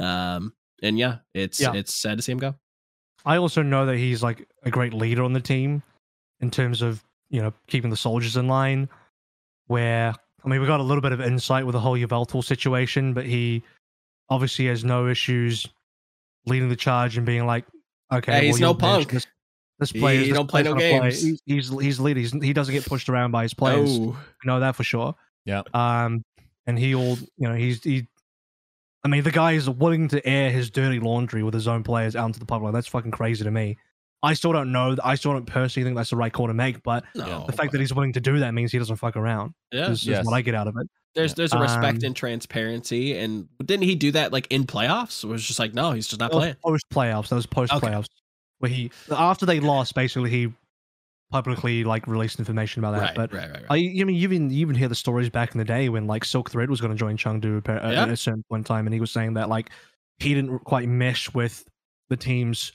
Um, 0.00 0.52
and 0.82 0.98
yeah, 0.98 1.18
it's 1.34 1.60
Yeah. 1.60 1.72
it's 1.74 1.94
sad 1.94 2.18
to 2.18 2.22
see 2.22 2.32
him 2.32 2.38
go. 2.38 2.56
I 3.24 3.36
also 3.36 3.62
know 3.62 3.86
that 3.86 3.96
he's 3.96 4.22
like 4.22 4.48
a 4.64 4.70
great 4.70 4.92
leader 4.92 5.22
on 5.22 5.32
the 5.32 5.40
team 5.40 5.82
in 6.40 6.50
terms 6.50 6.82
of, 6.82 7.02
you 7.30 7.40
know, 7.40 7.54
keeping 7.68 7.90
the 7.90 7.96
soldiers 7.96 8.36
in 8.36 8.48
line. 8.48 8.88
Where, 9.68 10.14
I 10.44 10.48
mean, 10.48 10.60
we 10.60 10.66
got 10.66 10.80
a 10.80 10.82
little 10.82 11.00
bit 11.00 11.12
of 11.12 11.20
insight 11.20 11.64
with 11.64 11.72
the 11.72 11.80
whole 11.80 11.96
Yveltal 11.96 12.44
situation, 12.44 13.14
but 13.14 13.24
he 13.24 13.62
obviously 14.28 14.66
has 14.66 14.84
no 14.84 15.08
issues 15.08 15.66
leading 16.46 16.68
the 16.68 16.76
charge 16.76 17.16
and 17.16 17.24
being 17.24 17.46
like, 17.46 17.64
okay, 18.12 18.32
Yeah, 18.32 18.40
he's 18.40 18.60
well, 18.60 18.74
no 18.74 18.86
you're 18.86 18.98
punk. 18.98 19.10
This, 19.10 19.26
this 19.78 19.92
player, 19.92 20.20
he 20.20 20.26
this 20.26 20.36
don't 20.36 20.48
play 20.48 20.62
no 20.62 20.74
games. 20.74 21.22
He's, 21.22 21.40
he's 21.46 21.68
he's 21.80 22.00
leader. 22.00 22.20
He's, 22.20 22.32
he 22.32 22.52
doesn't 22.52 22.74
get 22.74 22.84
pushed 22.84 23.08
around 23.08 23.32
by 23.32 23.42
his 23.42 23.54
players. 23.54 23.98
No. 23.98 24.06
We 24.08 24.46
know 24.46 24.60
that 24.60 24.76
for 24.76 24.84
sure. 24.84 25.14
Yeah. 25.44 25.62
Um, 25.72 26.22
and 26.66 26.78
he 26.78 26.94
all 26.94 27.18
you 27.36 27.48
know, 27.48 27.54
he's 27.54 27.82
he. 27.82 28.06
I 29.02 29.08
mean, 29.08 29.22
the 29.22 29.30
guy 29.30 29.52
is 29.52 29.68
willing 29.68 30.08
to 30.08 30.26
air 30.26 30.50
his 30.50 30.70
dirty 30.70 31.00
laundry 31.00 31.42
with 31.42 31.52
his 31.52 31.68
own 31.68 31.82
players 31.82 32.16
out 32.16 32.26
into 32.26 32.38
the 32.38 32.46
public. 32.46 32.72
That's 32.72 32.86
fucking 32.86 33.10
crazy 33.10 33.44
to 33.44 33.50
me. 33.50 33.76
I 34.24 34.34
still 34.34 34.52
don't 34.52 34.72
know. 34.72 34.96
I 35.04 35.14
still 35.14 35.32
don't 35.32 35.46
personally 35.46 35.84
think 35.84 35.96
that's 35.96 36.10
the 36.10 36.16
right 36.16 36.32
call 36.32 36.46
to 36.48 36.54
make, 36.54 36.82
but 36.82 37.04
no. 37.14 37.44
the 37.46 37.52
fact 37.52 37.72
that 37.72 37.80
he's 37.80 37.92
willing 37.94 38.12
to 38.14 38.20
do 38.20 38.38
that 38.40 38.52
means 38.54 38.72
he 38.72 38.78
doesn't 38.78 38.96
fuck 38.96 39.16
around. 39.16 39.52
yeah, 39.72 39.90
Is, 39.90 40.00
is 40.00 40.06
Yes. 40.06 40.24
what 40.24 40.34
I 40.34 40.40
get 40.40 40.54
out 40.54 40.66
of 40.66 40.74
it. 40.80 40.88
there's 41.14 41.34
there's 41.34 41.52
a 41.52 41.58
respect 41.58 41.98
Um, 41.98 42.06
and 42.06 42.16
transparency, 42.16 43.16
and 43.16 43.48
didn't 43.64 43.84
he 43.84 43.94
do 43.94 44.10
that 44.12 44.32
like 44.32 44.46
in 44.50 44.64
playoffs? 44.64 45.22
It 45.22 45.28
was 45.28 45.44
just 45.44 45.58
like 45.58 45.74
no, 45.74 45.92
he's 45.92 46.06
just 46.08 46.18
not 46.20 46.30
That 46.32 46.36
playing. 46.38 46.56
post 46.64 46.84
playoffs. 46.90 47.28
That 47.28 47.36
was 47.36 47.46
post 47.46 47.72
playoffs 47.72 48.06
where 48.58 48.70
he 48.70 48.90
after 49.10 49.46
they 49.46 49.60
lost, 49.60 49.94
basically 49.94 50.30
he 50.30 50.52
publicly 51.30 51.84
like 51.84 52.06
released 52.06 52.38
information 52.38 52.84
about 52.84 52.92
that. 52.92 53.00
Right, 53.00 53.14
but 53.16 53.32
right, 53.32 53.50
right, 53.50 53.62
right. 53.62 53.70
I, 53.70 54.00
I 54.00 54.04
mean, 54.04 54.16
you 54.16 54.22
even 54.24 54.50
you 54.50 54.60
even 54.60 54.74
hear 54.76 54.88
the 54.88 54.94
stories 54.94 55.30
back 55.30 55.52
in 55.52 55.58
the 55.58 55.64
day 55.64 55.88
when 55.88 56.06
like 56.06 56.24
Silk 56.24 56.50
Thread 56.50 56.70
was 56.70 56.80
going 56.80 56.92
to 56.92 56.98
join 56.98 57.16
Chengdu 57.16 57.58
appa- 57.58 57.86
uh, 57.86 57.90
Yeah. 57.90 58.02
at 58.02 58.08
a 58.10 58.16
certain 58.16 58.44
point 58.48 58.60
in 58.60 58.64
time, 58.64 58.86
and 58.86 58.94
he 58.94 59.00
was 59.00 59.10
saying 59.10 59.34
that 59.34 59.48
like 59.48 59.70
he 60.18 60.34
didn't 60.34 60.60
quite 60.60 60.88
mesh 60.88 61.32
with 61.34 61.64
the 62.08 62.16
team's 62.16 62.72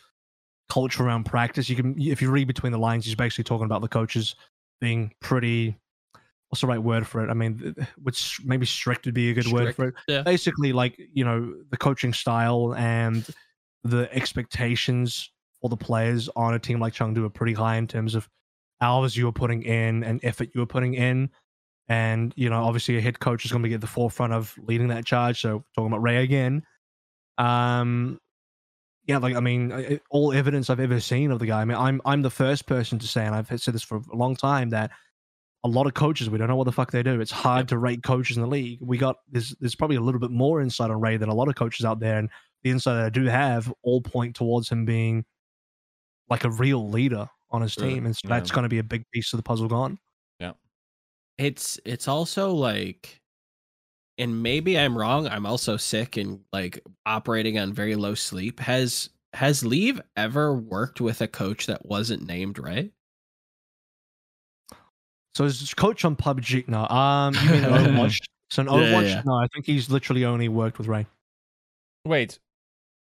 culture 0.70 1.04
around 1.04 1.26
practice. 1.26 1.70
You 1.70 1.76
can, 1.76 2.00
if 2.00 2.22
you 2.22 2.32
read 2.32 2.48
between 2.48 2.72
the 2.72 2.78
lines, 2.78 3.06
he's 3.06 3.16
basically 3.16 3.44
talking 3.44 3.66
about 3.66 3.82
the 3.82 3.88
coaches 3.88 4.36
being 4.80 5.14
pretty. 5.20 5.78
What's 6.50 6.62
the 6.62 6.68
right 6.68 6.82
word 6.82 7.06
for 7.06 7.24
it? 7.24 7.30
I 7.30 7.34
mean, 7.34 7.76
which 8.02 8.40
maybe 8.44 8.66
strict 8.66 9.06
would 9.06 9.14
be 9.14 9.30
a 9.30 9.34
good 9.34 9.48
word 9.48 9.76
for 9.76 9.90
it. 9.90 9.96
yeah. 10.08 10.22
Basically, 10.24 10.74
like 10.74 11.00
you 11.14 11.24
know, 11.24 11.54
the 11.70 11.78
coaching 11.78 12.14
style 12.14 12.74
and 12.76 13.28
the 13.84 14.10
expectations 14.14 15.32
for 15.62 15.70
the 15.70 15.78
players 15.78 16.30
on 16.36 16.54
a 16.54 16.60
team 16.60 16.80
like 16.80 16.94
Chengdu 16.94 17.26
are 17.26 17.30
pretty 17.30 17.54
high 17.54 17.76
in 17.76 17.88
terms 17.88 18.16
of 18.16 18.28
hours 18.82 19.16
you 19.16 19.26
were 19.26 19.32
putting 19.32 19.64
in 19.64 20.04
and 20.04 20.20
effort 20.24 20.50
you 20.54 20.62
were 20.62 20.68
putting 20.68 20.94
in. 20.94 21.30
And, 21.88 22.34
you 22.36 22.50
know, 22.50 22.64
obviously 22.64 22.98
a 22.98 23.02
head 23.02 23.20
coach 23.20 23.46
is 23.46 23.52
going 23.52 23.64
to 23.64 23.68
be 23.68 23.74
at 23.74 23.82
the 23.82 23.88
forefront 23.88 24.32
of 24.32 24.56
leading 24.62 24.90
that 24.90 25.06
charge. 25.06 25.42
So 25.42 25.64
talking 25.76 25.88
about 25.88 26.02
Ray 26.02 26.24
again. 26.24 26.64
Um, 27.38 28.20
yeah, 29.10 29.18
like 29.18 29.36
I 29.36 29.40
mean, 29.40 30.00
all 30.12 30.34
evidence 30.34 30.70
I've 30.70 30.80
ever 30.80 31.00
seen 31.00 31.32
of 31.32 31.40
the 31.40 31.48
guy. 31.48 31.62
I 31.62 31.66
mean, 31.66 31.80
I'm 31.80 32.00
I'm 32.06 32.22
the 32.22 32.30
first 32.30 32.68
person 32.68 33.00
to 33.00 33.08
say, 33.08 33.26
and 33.26 33.34
I've 33.34 33.48
said 33.60 33.74
this 33.74 33.82
for 33.82 34.04
a 34.14 34.16
long 34.16 34.36
time, 34.36 34.70
that 34.70 34.92
a 35.64 35.68
lot 35.68 35.88
of 35.88 35.96
coaches 35.96 36.30
we 36.30 36.38
don't 36.38 36.48
know 36.48 36.56
what 36.56 36.66
the 36.66 36.72
fuck 36.72 36.92
they 36.92 37.02
do. 37.02 37.20
It's 37.20 37.32
hard 37.32 37.68
to 37.70 37.80
rate 37.80 38.04
coaches 38.04 38.38
in 38.38 38.44
the 38.44 38.48
league. 38.48 38.78
We 38.80 39.00
got 39.00 39.16
there's 39.32 39.56
there's 39.60 39.74
probably 39.74 39.96
a 39.96 40.00
little 40.00 40.20
bit 40.20 40.30
more 40.30 40.62
insight 40.62 40.92
on 40.92 41.02
Ray 41.02 41.18
than 41.18 41.28
a 41.28 41.34
lot 41.34 41.48
of 41.48 41.56
coaches 41.56 41.88
out 41.88 42.00
there, 42.00 42.20
and 42.20 42.30
the 42.62 42.70
insight 42.70 42.98
that 42.98 43.06
I 43.06 43.10
do 43.10 43.26
have 43.26 43.74
all 43.82 44.00
point 44.00 44.36
towards 44.36 44.70
him 44.70 44.86
being 44.86 45.26
like 46.30 46.44
a 46.44 46.52
real 46.52 46.88
leader 46.88 47.28
on 47.50 47.64
his 47.64 47.76
team, 47.76 48.06
and 48.06 48.16
so 48.16 48.28
yeah. 48.28 48.36
that's 48.36 48.52
going 48.52 48.62
to 48.62 48.70
be 48.70 48.78
a 48.78 48.84
big 48.84 49.06
piece 49.12 49.34
of 49.34 49.38
the 49.38 49.44
puzzle 49.44 49.68
gone. 49.68 49.98
Yeah, 50.40 50.52
it's 51.40 51.80
it's 51.84 52.08
also 52.08 52.52
like 52.54 53.20
and 54.20 54.44
maybe 54.44 54.78
i'm 54.78 54.96
wrong 54.96 55.28
i'm 55.28 55.46
also 55.48 55.78
sick 55.78 56.18
and 56.18 56.42
like 56.54 56.80
operating 57.08 57.58
on 57.58 57.74
very 57.74 57.96
low 57.96 58.14
sleep 58.14 58.60
has 58.60 59.10
has 59.34 59.64
leave 59.64 60.02
ever 60.18 60.54
worked 60.54 61.00
with 61.02 61.22
a 61.22 61.28
coach 61.28 61.68
that 61.68 61.86
wasn't 61.86 62.26
named 62.26 62.58
Ray? 62.58 62.92
So 65.36 65.44
his 65.44 65.74
coach 65.74 66.04
on 66.04 66.16
PUBG. 66.16 66.68
No, 66.68 66.86
um, 66.88 67.36
you 67.44 67.52
mean 67.52 67.64
Overwatch? 67.64 68.18
So 68.50 68.64
in 68.64 68.68
Yeah, 68.68 68.90
yeah, 68.90 69.02
yeah. 69.02 69.22
no, 69.26 69.36
I 69.36 69.48
think 69.54 69.66
he's 69.66 69.90
literally 69.90 70.26
only 70.26 70.50
worked 70.50 70.80
with 70.80 70.88
Ray. 70.88 71.06
Wait, 72.06 72.40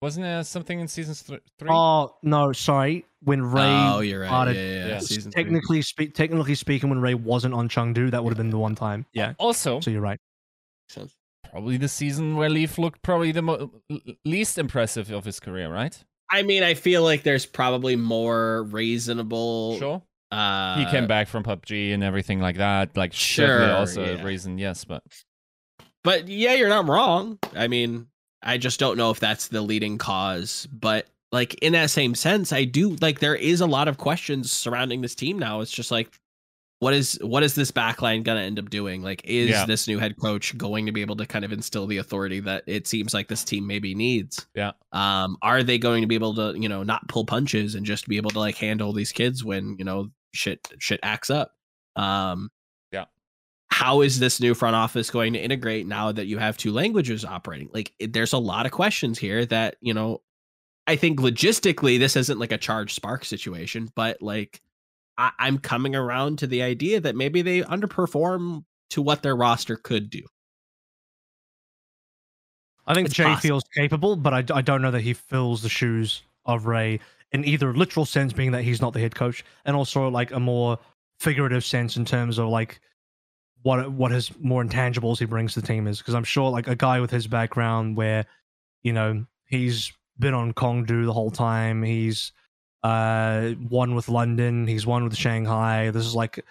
wasn't 0.00 0.24
there 0.24 0.44
something 0.44 0.78
in 0.78 0.86
season 0.88 1.14
th- 1.14 1.42
three? 1.58 1.68
Oh 1.70 2.14
no, 2.22 2.52
sorry. 2.52 3.04
When 3.24 3.42
Ray 3.42 3.62
oh 3.62 4.00
you're 4.00 4.20
right 4.20 4.28
started- 4.28 4.56
yeah, 4.56 4.62
yeah, 4.62 4.78
yeah. 4.78 4.86
yeah. 4.86 4.98
season 5.00 5.32
three. 5.32 5.42
technically 5.42 5.82
speak, 5.82 6.14
technically 6.14 6.54
speaking, 6.54 6.88
when 6.88 7.00
Ray 7.00 7.14
wasn't 7.14 7.54
on 7.54 7.68
Chengdu, 7.68 8.12
that 8.12 8.22
would 8.22 8.30
have 8.30 8.38
been 8.38 8.50
the 8.50 8.58
one 8.58 8.76
time. 8.76 9.06
Yeah. 9.12 9.34
also, 9.38 9.80
So 9.80 9.90
you're 9.90 10.00
right. 10.00 10.20
Makes 10.96 11.12
sense. 11.12 11.16
probably 11.50 11.76
the 11.76 11.88
season 11.88 12.36
where 12.36 12.48
Leave 12.50 12.78
looked 12.78 13.02
probably 13.02 13.32
the 13.32 13.42
mo- 13.42 13.70
least 14.24 14.58
impressive 14.58 15.10
of 15.10 15.24
his 15.24 15.40
career, 15.40 15.72
right? 15.72 16.02
i 16.30 16.42
mean 16.42 16.62
i 16.62 16.72
feel 16.72 17.02
like 17.02 17.24
there's 17.24 17.44
probably 17.44 17.94
more 17.94 18.62
reasonable 18.70 19.78
Sure. 19.78 20.02
Uh, 20.30 20.78
he 20.78 20.86
came 20.90 21.06
back 21.06 21.28
from 21.28 21.42
PUBG 21.44 21.92
and 21.92 22.02
everything 22.02 22.40
like 22.40 22.56
that. 22.56 22.96
Like, 22.96 23.12
certainly 23.12 23.66
Sure, 23.66 23.76
also 23.76 24.02
yeah. 24.02 24.22
a 24.22 24.24
reason, 24.24 24.56
yes, 24.56 24.82
but 24.86 25.02
But 26.04 26.26
yeah, 26.28 26.54
you're 26.54 26.70
not 26.70 26.88
wrong. 26.88 27.38
I 27.54 27.68
mean, 27.68 28.06
I 28.42 28.56
just 28.56 28.80
don't 28.80 28.96
know 28.96 29.10
if 29.10 29.20
that's 29.20 29.48
the 29.48 29.60
leading 29.60 29.98
cause. 29.98 30.66
But 30.72 31.06
like 31.32 31.52
in 31.60 31.74
that 31.74 31.90
same 31.90 32.14
sense, 32.14 32.50
I 32.50 32.64
do 32.64 32.96
like 33.02 33.18
there 33.18 33.34
is 33.36 33.60
a 33.60 33.66
lot 33.66 33.88
of 33.88 33.98
questions 33.98 34.50
surrounding 34.50 35.02
this 35.02 35.14
team 35.14 35.38
now. 35.38 35.60
It's 35.60 35.70
just 35.70 35.90
like 35.90 36.18
what 36.82 36.94
is 36.94 37.16
what 37.22 37.44
is 37.44 37.54
this 37.54 37.70
backline 37.70 38.24
gonna 38.24 38.40
end 38.40 38.58
up 38.58 38.68
doing? 38.68 39.02
Like, 39.02 39.20
is 39.24 39.50
Yeah. 39.50 39.66
this 39.66 39.86
new 39.86 40.00
head 40.00 40.16
coach 40.20 40.58
going 40.58 40.84
to 40.86 40.90
be 40.92 41.00
able 41.00 41.14
to 41.14 41.24
kind 41.26 41.44
of 41.44 41.52
instill 41.52 41.86
the 41.86 41.98
authority 41.98 42.40
that 42.40 42.64
it 42.66 42.88
seems 42.88 43.14
like 43.14 43.28
this 43.28 43.44
team 43.44 43.68
maybe 43.68 43.94
needs? 43.94 44.48
Yeah. 44.56 44.72
Um, 44.90 45.36
are 45.42 45.62
they 45.62 45.78
going 45.78 46.00
to 46.02 46.08
be 46.08 46.16
able 46.16 46.34
to, 46.34 46.58
you 46.58 46.68
know, 46.68 46.82
not 46.82 47.06
pull 47.06 47.24
punches 47.24 47.76
and 47.76 47.86
just 47.86 48.08
be 48.08 48.16
able 48.16 48.30
to 48.30 48.40
like 48.40 48.56
handle 48.56 48.92
these 48.92 49.12
kids 49.12 49.44
when, 49.44 49.76
you 49.78 49.84
know, 49.84 50.08
shit 50.34 50.58
shit 50.80 50.98
acts 51.04 51.30
up? 51.30 51.52
Um 51.94 52.50
Yeah. 52.90 53.04
how 53.70 54.00
is 54.00 54.18
this 54.18 54.40
new 54.40 54.52
front 54.52 54.74
office 54.74 55.08
going 55.08 55.34
to 55.34 55.38
integrate 55.38 55.86
now 55.86 56.10
that 56.10 56.26
you 56.26 56.38
have 56.38 56.56
two 56.56 56.72
languages 56.72 57.24
operating? 57.24 57.70
Like, 57.72 57.92
it, 58.00 58.12
there's 58.12 58.32
a 58.32 58.38
lot 58.38 58.66
of 58.66 58.72
questions 58.72 59.20
here 59.20 59.46
that 59.46 59.76
you 59.80 59.94
know. 59.94 60.20
I 60.88 60.96
think 60.96 61.20
logistically, 61.20 62.00
this 62.00 62.16
isn't 62.16 62.40
like 62.40 62.50
a 62.50 62.58
charge 62.58 62.92
spark 62.92 63.24
situation, 63.24 63.88
but 63.94 64.20
like, 64.20 64.60
I, 65.18 65.30
I'm 65.38 65.58
coming 65.58 65.94
around 65.94 66.38
to 66.40 66.46
the 66.46 66.62
idea 66.62 67.00
that 67.00 67.16
maybe 67.16 67.42
they 67.42 67.62
underperform 67.62 68.64
to 68.90 69.02
what 69.02 69.22
their 69.22 69.36
roster 69.36 69.76
could 69.76 70.10
do. 70.10 70.22
I 72.86 72.94
think 72.94 73.06
It's 73.06 73.14
Jay 73.14 73.24
possible. 73.24 73.40
feels 73.40 73.64
capable, 73.74 74.16
but 74.16 74.34
I, 74.34 74.56
I 74.58 74.62
don't 74.62 74.82
know 74.82 74.90
that 74.90 75.02
he 75.02 75.12
fills 75.12 75.62
the 75.62 75.68
shoes 75.68 76.22
of 76.44 76.66
Ray 76.66 77.00
in 77.30 77.44
either 77.44 77.72
literal 77.74 78.04
sense, 78.04 78.32
being 78.32 78.52
that 78.52 78.62
he's 78.64 78.80
not 78.80 78.92
the 78.92 79.00
head 79.00 79.14
coach, 79.14 79.44
and 79.64 79.76
also 79.76 80.08
like 80.08 80.32
a 80.32 80.40
more 80.40 80.78
figurative 81.20 81.64
sense 81.64 81.96
in 81.96 82.04
terms 82.04 82.38
of 82.38 82.48
like 82.48 82.80
what 83.62 83.90
what 83.92 84.10
his 84.10 84.30
more 84.40 84.64
intangibles 84.64 85.18
he 85.18 85.24
brings 85.24 85.54
to 85.54 85.60
the 85.60 85.66
team 85.66 85.86
is. 85.86 85.98
Because 85.98 86.14
I'm 86.14 86.24
sure 86.24 86.50
like 86.50 86.66
a 86.68 86.74
guy 86.76 87.00
with 87.00 87.10
his 87.10 87.26
background, 87.26 87.96
where 87.96 88.26
you 88.82 88.92
know 88.92 89.24
he's 89.46 89.92
been 90.18 90.34
on 90.34 90.52
Kongdoo 90.52 91.06
the 91.06 91.12
whole 91.12 91.30
time, 91.30 91.82
he's 91.82 92.32
uh 92.82 93.52
won 93.68 93.94
with 93.94 94.08
London, 94.08 94.66
he's 94.66 94.86
won 94.86 95.04
with 95.04 95.16
Shanghai. 95.16 95.90
This 95.90 96.06
is 96.06 96.14
like 96.14 96.44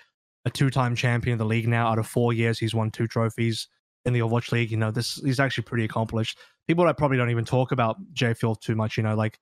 a 0.46 0.50
two-time 0.50 0.96
champion 0.96 1.34
of 1.34 1.40
the 1.40 1.46
league 1.46 1.68
now. 1.68 1.88
Out 1.88 2.00
of 2.00 2.08
four 2.08 2.34
years, 2.34 2.58
he's 2.58 2.74
won 2.74 2.90
two 2.90 3.08
trophies 3.08 3.68
in 4.06 4.14
the 4.14 4.20
Overwatch 4.20 4.52
League. 4.52 4.72
You 4.72 4.78
know, 4.78 4.92
this 4.92 5.16
he's 5.16 5.40
actually 5.40 5.64
pretty 5.64 5.86
accomplished. 5.86 6.38
People 6.68 6.86
that 6.86 6.98
probably 6.98 7.18
don't 7.18 7.30
even 7.30 7.46
talk 7.46 7.72
about 7.72 7.98
Jay 8.14 8.34
Field 8.34 8.62
too 8.62 8.76
much. 8.76 8.98
You 8.98 9.04
know, 9.04 9.16
like 9.16 9.40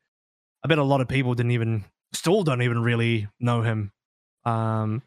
I 0.64 0.68
bet 0.68 0.78
a 0.78 0.84
lot 0.84 1.02
of 1.02 1.08
people 1.08 1.34
didn't 1.34 1.52
even 1.52 1.86
still 2.14 2.44
don't 2.44 2.62
even 2.62 2.82
really 2.82 3.28
know 3.40 3.62
him. 3.62 3.92
Um, 4.46 5.04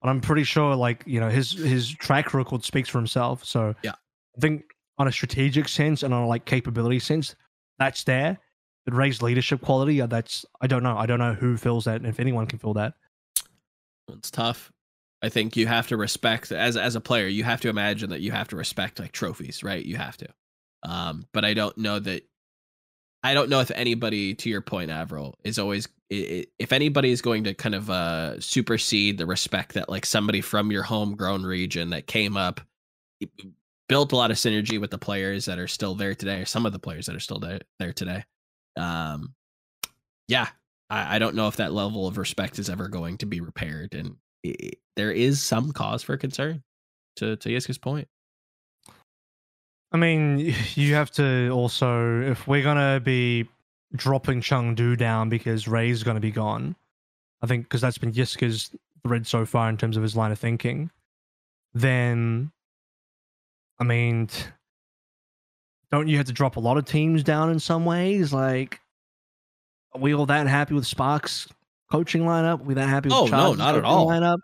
but 0.00 0.08
I'm 0.08 0.20
pretty 0.20 0.44
sure, 0.44 0.74
like 0.74 1.02
you 1.06 1.20
know, 1.20 1.28
his 1.28 1.52
his 1.52 1.90
track 1.90 2.32
record 2.32 2.64
speaks 2.64 2.88
for 2.88 2.98
himself. 2.98 3.44
So 3.44 3.74
Yeah. 3.82 3.92
I 4.36 4.40
think 4.40 4.62
on 4.98 5.08
a 5.08 5.12
strategic 5.12 5.68
sense 5.68 6.02
and 6.02 6.14
on 6.14 6.22
a 6.22 6.26
like 6.26 6.44
capability 6.44 7.00
sense, 7.00 7.34
that's 7.78 8.04
there. 8.04 8.38
But 8.90 8.96
Ray's 8.96 9.22
leadership 9.22 9.60
quality, 9.60 10.00
that's 10.00 10.44
I 10.60 10.66
don't 10.66 10.82
know. 10.82 10.96
I 10.96 11.06
don't 11.06 11.20
know 11.20 11.34
who 11.34 11.56
fills 11.56 11.84
that, 11.84 11.96
and 11.96 12.06
if 12.06 12.18
anyone 12.18 12.46
can 12.46 12.58
fill 12.58 12.74
that. 12.74 12.94
It's 14.08 14.30
tough. 14.30 14.72
I 15.22 15.28
think 15.28 15.56
you 15.56 15.66
have 15.68 15.86
to 15.88 15.96
respect 15.96 16.50
as 16.50 16.76
as 16.76 16.96
a 16.96 17.00
player, 17.00 17.28
you 17.28 17.44
have 17.44 17.60
to 17.60 17.68
imagine 17.68 18.10
that 18.10 18.20
you 18.20 18.32
have 18.32 18.48
to 18.48 18.56
respect 18.56 18.98
like 18.98 19.12
trophies, 19.12 19.62
right? 19.62 19.84
You 19.84 19.96
have 19.96 20.16
to. 20.16 20.28
Um, 20.82 21.26
but 21.32 21.44
I 21.44 21.54
don't 21.54 21.76
know 21.78 22.00
that 22.00 22.24
I 23.22 23.34
don't 23.34 23.48
know 23.48 23.60
if 23.60 23.70
anybody 23.70 24.34
to 24.34 24.50
your 24.50 24.62
point, 24.62 24.90
Avril, 24.90 25.38
is 25.44 25.58
always 25.58 25.86
if 26.08 26.72
anybody 26.72 27.12
is 27.12 27.22
going 27.22 27.44
to 27.44 27.54
kind 27.54 27.76
of 27.76 27.90
uh 27.90 28.40
supersede 28.40 29.18
the 29.18 29.26
respect 29.26 29.74
that 29.74 29.88
like 29.88 30.04
somebody 30.04 30.40
from 30.40 30.72
your 30.72 30.82
homegrown 30.82 31.44
region 31.44 31.90
that 31.90 32.08
came 32.08 32.36
up 32.36 32.60
built 33.88 34.12
a 34.12 34.16
lot 34.16 34.32
of 34.32 34.36
synergy 34.36 34.80
with 34.80 34.90
the 34.90 34.98
players 34.98 35.44
that 35.44 35.58
are 35.58 35.68
still 35.68 35.94
there 35.94 36.14
today, 36.14 36.40
or 36.40 36.46
some 36.46 36.66
of 36.66 36.72
the 36.72 36.78
players 36.78 37.06
that 37.06 37.14
are 37.14 37.20
still 37.20 37.38
there, 37.38 37.60
there 37.78 37.92
today. 37.92 38.24
Um 38.76 39.34
yeah, 40.28 40.48
I, 40.90 41.16
I 41.16 41.18
don't 41.18 41.34
know 41.34 41.48
if 41.48 41.56
that 41.56 41.72
level 41.72 42.06
of 42.06 42.18
respect 42.18 42.58
is 42.58 42.70
ever 42.70 42.88
going 42.88 43.18
to 43.18 43.26
be 43.26 43.40
repaired, 43.40 43.94
and 43.94 44.16
i 44.46 44.54
i- 44.62 44.70
there 44.96 45.12
is 45.12 45.42
some 45.42 45.72
cause 45.72 46.02
for 46.02 46.16
concern. 46.16 46.62
To 47.16 47.36
to 47.36 47.48
Yiska's 47.48 47.78
point, 47.78 48.08
I 49.92 49.96
mean, 49.96 50.38
you 50.74 50.94
have 50.94 51.10
to 51.12 51.50
also, 51.50 52.20
if 52.22 52.46
we're 52.48 52.62
gonna 52.62 53.00
be 53.00 53.48
dropping 53.94 54.40
Chengdu 54.40 54.96
down 54.96 55.28
because 55.28 55.68
Ray's 55.68 56.02
gonna 56.02 56.20
be 56.20 56.30
gone, 56.30 56.76
I 57.42 57.46
think 57.46 57.64
because 57.64 57.80
that's 57.80 57.98
been 57.98 58.12
Yiska's 58.12 58.70
thread 59.06 59.26
so 59.26 59.46
far 59.46 59.68
in 59.68 59.76
terms 59.76 59.96
of 59.96 60.02
his 60.02 60.16
line 60.16 60.32
of 60.32 60.38
thinking. 60.38 60.90
Then, 61.74 62.52
I 63.78 63.84
mean, 63.84 64.28
don't 65.92 66.08
you 66.08 66.16
have 66.16 66.26
to 66.26 66.32
drop 66.32 66.56
a 66.56 66.60
lot 66.60 66.76
of 66.76 66.84
teams 66.84 67.22
down 67.22 67.50
in 67.50 67.58
some 67.60 67.84
ways? 67.84 68.32
Like, 68.32 68.80
are 69.94 70.00
we 70.00 70.14
all 70.14 70.26
that 70.26 70.46
happy 70.46 70.74
with 70.74 70.86
Sparks 70.86 71.48
coaching 71.90 72.22
lineup? 72.22 72.60
Are 72.60 72.64
we 72.64 72.74
that 72.74 72.88
happy 72.88 73.08
with 73.08 73.18
Oh, 73.18 73.26
no, 73.26 73.54
not 73.54 73.74
at 73.76 73.84
all. 73.84 74.06
lineup? 74.08 74.38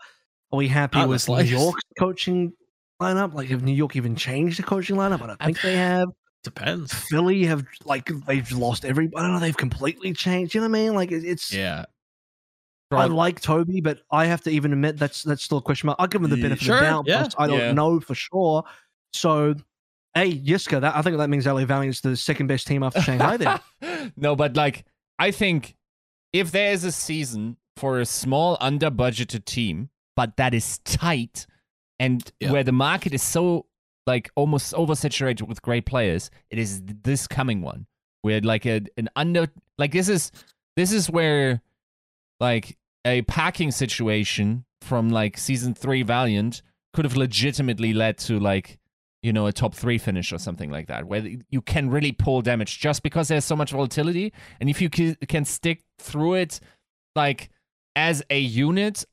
Are 0.52 0.56
we 0.56 0.68
happy 0.68 0.98
Not 0.98 1.08
with 1.08 1.28
New. 1.28 1.40
York's 1.42 1.82
coaching 1.98 2.52
lineup? 3.00 3.34
Like, 3.34 3.48
have 3.48 3.62
New 3.62 3.72
York 3.74 3.96
even 3.96 4.16
changed 4.16 4.58
the 4.58 4.62
coaching 4.62 4.96
lineup? 4.96 5.22
I 5.22 5.26
don't 5.28 5.40
think 5.40 5.60
they 5.60 5.76
have. 5.76 6.08
depends. 6.44 6.92
Philly 6.94 7.44
have 7.44 7.64
like 7.84 8.10
they've 8.26 8.50
lost 8.52 8.84
every. 8.84 9.08
I 9.16 9.22
don't 9.22 9.32
know. 9.32 9.38
They've 9.40 9.56
completely 9.56 10.12
changed. 10.12 10.54
You 10.54 10.60
know 10.60 10.68
what 10.68 10.78
I 10.78 10.82
mean? 10.82 10.94
Like 10.94 11.12
it- 11.12 11.24
it's. 11.24 11.52
Yeah, 11.52 11.84
I 12.92 13.06
like 13.06 13.40
Toby, 13.40 13.80
but 13.80 13.98
I 14.12 14.26
have 14.26 14.42
to 14.42 14.50
even 14.50 14.72
admit 14.72 14.96
that's 14.98 15.22
that's 15.24 15.42
still 15.42 15.58
a 15.58 15.62
question 15.62 15.88
mark. 15.88 15.96
I'll 16.00 16.06
give 16.06 16.22
him 16.22 16.30
the 16.30 16.36
benefit 16.36 16.62
sure, 16.64 16.76
of 16.76 16.80
the 16.80 16.86
doubt. 16.86 17.04
yeah, 17.08 17.22
but 17.24 17.34
I 17.38 17.46
don't 17.48 17.58
yeah. 17.58 17.72
know 17.72 17.98
for 18.00 18.14
sure. 18.14 18.62
So, 19.12 19.54
hey, 20.16 20.32
Yiska, 20.38 20.80
that 20.80 20.96
I 20.96 21.02
think 21.02 21.16
that 21.18 21.30
means 21.30 21.46
LA 21.46 21.64
Valiant's 21.64 22.00
the 22.00 22.16
second 22.16 22.46
best 22.48 22.66
team 22.66 22.82
after 22.82 23.00
Shanghai. 23.00 23.36
Then 23.36 24.12
no, 24.16 24.34
but 24.34 24.56
like 24.56 24.84
I 25.18 25.30
think 25.30 25.76
if 26.32 26.50
there 26.50 26.72
is 26.72 26.82
a 26.84 26.90
season 26.92 27.56
for 27.76 28.00
a 28.00 28.06
small 28.06 28.56
under 28.60 28.90
budgeted 28.90 29.44
team, 29.44 29.90
but 30.16 30.36
that 30.38 30.54
is 30.54 30.78
tight 30.80 31.46
and 31.98 32.28
Yeah. 32.40 32.50
where 32.52 32.64
the 32.64 32.72
market 32.72 33.12
is 33.14 33.22
so 33.22 33.66
like 34.06 34.30
almost 34.36 34.72
oversaturated 34.74 35.42
with 35.42 35.60
great 35.62 35.84
players, 35.86 36.30
it 36.50 36.58
is 36.58 36.82
this 36.84 37.26
coming 37.26 37.60
one. 37.62 37.86
Where 38.22 38.40
like 38.40 38.66
a, 38.66 38.80
an 38.96 39.08
under 39.14 39.46
like 39.78 39.92
this 39.92 40.08
is 40.08 40.32
this 40.76 40.92
is 40.92 41.08
where 41.10 41.60
like 42.40 42.76
a 43.04 43.22
packing 43.22 43.70
situation 43.70 44.64
from 44.80 45.10
like 45.10 45.38
season 45.38 45.74
three 45.74 46.02
Valiant 46.02 46.62
could 46.92 47.04
have 47.04 47.16
legitimately 47.16 47.92
led 47.92 48.18
to 48.18 48.38
like 48.40 48.78
you 49.26 49.32
know 49.32 49.46
a 49.46 49.52
top 49.52 49.74
three 49.74 49.98
finish 49.98 50.32
or 50.32 50.38
something 50.38 50.70
like 50.70 50.86
that, 50.86 51.06
where 51.06 51.22
you 51.50 51.60
can 51.60 51.90
really 51.90 52.12
pull 52.12 52.42
damage 52.42 52.78
just 52.78 53.02
because 53.02 53.28
there's 53.28 53.44
so 53.44 53.56
much 53.56 53.72
volatility, 53.72 54.32
and 54.60 54.70
if 54.70 54.80
you 54.80 54.88
can 54.88 55.44
stick 55.44 55.82
through 55.98 56.34
it 56.34 56.60
like 57.14 57.50
as 57.94 58.22
a 58.30 58.38
unit. 58.38 59.04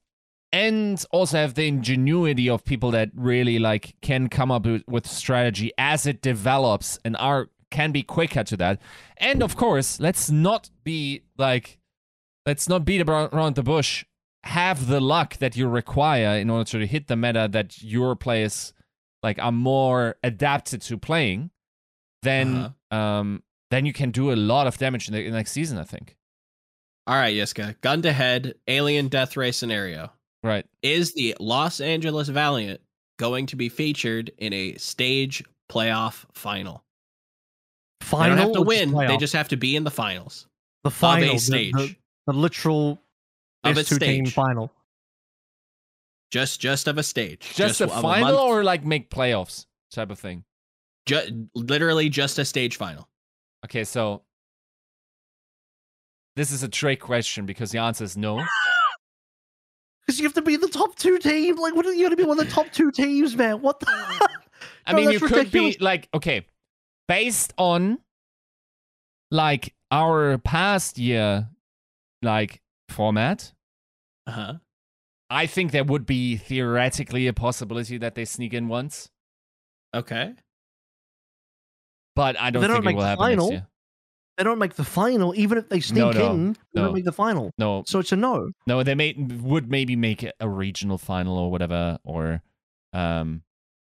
And 0.55 1.03
also 1.09 1.37
have 1.37 1.55
the 1.55 1.67
ingenuity 1.67 2.47
of 2.47 2.63
people 2.63 2.91
that 2.91 3.09
really 3.15 3.57
like 3.57 3.95
can 4.03 4.29
come 4.29 4.51
up 4.51 4.67
with, 4.87 5.07
strategy 5.07 5.71
as 5.79 6.05
it 6.05 6.21
develops 6.21 6.99
and 7.03 7.17
are 7.17 7.49
can 7.71 7.91
be 7.91 8.03
quicker 8.03 8.43
to 8.43 8.57
that. 8.57 8.79
And 9.17 9.41
of 9.41 9.55
course, 9.55 9.99
let's 9.99 10.29
not 10.29 10.69
be 10.83 11.23
like 11.39 11.79
let's 12.45 12.69
not 12.69 12.85
beat 12.85 13.01
around 13.01 13.55
the 13.55 13.63
bush. 13.63 14.05
Have 14.43 14.85
the 14.85 15.01
luck 15.01 15.37
that 15.37 15.57
you 15.57 15.67
require 15.67 16.37
in 16.37 16.51
order 16.51 16.65
to 16.65 16.85
hit 16.85 17.07
the 17.07 17.15
meta 17.15 17.49
that 17.51 17.81
your 17.81 18.15
players 18.15 18.73
like 19.23 19.39
are 19.39 19.51
more 19.51 20.15
adapted 20.23 20.81
to 20.83 20.97
playing. 20.97 21.49
Then 22.21 22.73
um 22.91 23.41
then 23.71 23.85
you 23.85 23.93
can 23.93 24.11
do 24.11 24.31
a 24.31 24.35
lot 24.35 24.67
of 24.67 24.77
damage 24.77 25.07
in 25.07 25.13
the 25.13 25.29
next 25.31 25.51
season. 25.51 25.77
I 25.77 25.83
think. 25.83 26.15
All 27.07 27.15
right, 27.15 27.33
Yiska, 27.33 27.81
gun 27.81 28.01
to 28.03 28.13
head, 28.13 28.53
alien 28.67 29.07
death 29.09 29.35
ray 29.35 29.51
scenario. 29.51 30.11
Right. 30.41 30.65
Is 30.81 31.13
the 31.13 31.35
Los 31.39 31.81
Angeles 31.81 32.29
Valiant 32.29 32.79
going 33.19 33.45
to 33.47 33.55
be 33.55 33.67
featured 33.69 34.31
in 34.37 34.53
a 34.53 34.75
stage 34.75 35.43
playoff 35.71 36.25
final? 36.33 36.83
final 38.01 38.23
they 38.23 38.29
don't 38.29 38.37
have 38.47 38.53
to 38.53 38.59
or 38.59 38.65
win; 38.65 38.91
they 38.93 39.17
just 39.17 39.33
have 39.33 39.49
to 39.49 39.57
be 39.57 39.75
in 39.75 39.83
the 39.83 39.91
finals 39.91 40.47
the 40.83 40.91
final, 40.91 41.23
of 41.25 41.29
a 41.29 41.33
the- 41.33 41.39
stage. 41.39 41.73
the, 41.73 41.95
the 42.27 42.33
literal 42.33 42.99
Of 43.63 43.75
best 43.75 43.91
a 43.91 43.99
two 43.99 44.05
team 44.05 44.25
final. 44.25 44.71
Just 46.33 46.59
just 46.59 46.87
of 46.87 46.97
a 46.97 47.03
stage, 47.03 47.53
Just, 47.53 47.79
a 47.79 47.87
final 47.87 48.31
month- 48.31 48.39
or 48.39 48.63
like 48.63 48.83
make 48.83 49.09
playoffs 49.11 49.67
type 49.91 50.09
of 50.09 50.17
thing. 50.17 50.43
ju- 51.05 51.47
literally 51.53 52.09
just 52.09 52.39
a 52.39 52.45
stage 52.45 52.75
final. 52.75 53.07
Okay, 53.65 53.83
so 53.83 54.23
this 56.35 56.51
is 56.51 56.63
a 56.63 56.67
trick 56.67 56.99
question 56.99 57.45
because 57.45 57.69
the 57.71 57.77
answer 57.77 58.03
is 58.03 58.17
no. 58.17 58.43
Because 60.05 60.19
you 60.19 60.25
have 60.25 60.33
to 60.33 60.41
be 60.41 60.57
the 60.57 60.67
top 60.67 60.97
two 60.97 61.17
team. 61.17 61.55
Like, 61.55 61.75
what 61.75 61.85
are 61.85 61.93
you 61.93 61.99
going 61.99 62.09
to 62.09 62.17
be 62.17 62.25
one 62.25 62.37
of 62.37 62.45
the 62.45 62.51
top 62.51 62.69
two 62.73 62.91
teams, 62.91 63.37
man? 63.37 63.61
What 63.61 63.79
the? 63.79 63.85
I 64.85 64.91
No, 64.91 64.97
mean, 64.97 65.11
you 65.11 65.19
that's 65.19 65.31
could 65.31 65.49
be 65.49 65.77
like, 65.79 66.09
okay, 66.13 66.45
based 67.07 67.53
on 67.57 67.99
like 69.31 69.73
our 69.91 70.39
past 70.39 70.97
year, 70.97 71.47
like 72.21 72.61
format, 72.89 73.53
Uh 74.27 74.31
huh. 74.31 74.53
I 75.33 75.45
think 75.47 75.71
there 75.71 75.83
would 75.83 76.05
be 76.05 76.37
theoretically 76.37 77.27
a 77.27 77.33
possibility 77.33 77.97
that 77.97 78.15
they 78.15 78.25
sneak 78.25 78.53
in 78.53 78.67
once, 78.67 79.09
Okay. 79.93 80.33
but 82.15 82.39
I 82.39 82.51
don't 82.51 82.61
They 82.61 82.67
don't 82.67 82.77
think 82.77 82.83
it 82.83 82.85
make 82.85 82.95
will 82.95 83.01
the 83.03 83.07
happen 83.07 83.23
final. 83.25 83.45
next 83.49 83.51
year. 83.51 83.67
They 84.37 84.43
don't 84.43 84.57
make 84.59 84.73
the 84.73 84.83
final, 84.83 85.33
even 85.35 85.57
if 85.59 85.69
they 85.69 85.79
sneak 85.79 86.15
no, 86.15 86.31
in. 86.31 86.53
They 86.53 86.59
no. 86.81 86.85
don't 86.85 86.93
make 86.95 87.05
the 87.05 87.11
final, 87.11 87.51
No, 87.59 87.83
so 87.85 87.99
it's 87.99 88.11
a 88.11 88.15
no. 88.15 88.49
no, 88.65 88.81
they 88.83 88.95
may 88.95 89.13
would 89.13 89.69
maybe 89.69 89.95
make 89.95 90.25
a 90.39 90.49
regional 90.49 90.97
final 90.97 91.37
or 91.37 91.51
whatever, 91.51 91.99
or 92.03 92.41
um, 92.93 93.43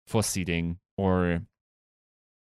for 0.08 0.22
seeding, 0.22 0.80
or 0.98 1.42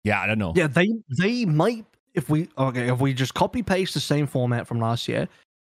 yeah, 0.04 0.20
I 0.22 0.26
don't 0.26 0.38
know. 0.38 0.54
Yeah, 0.56 0.66
they 0.66 0.88
they 1.18 1.44
might 1.44 1.84
if 2.14 2.30
we 2.30 2.48
okay 2.56 2.88
if 2.90 3.00
we 3.00 3.12
just 3.12 3.34
copy 3.34 3.62
paste 3.62 3.92
the 3.92 4.00
same 4.00 4.26
format 4.26 4.66
from 4.66 4.80
last 4.80 5.06
year. 5.06 5.28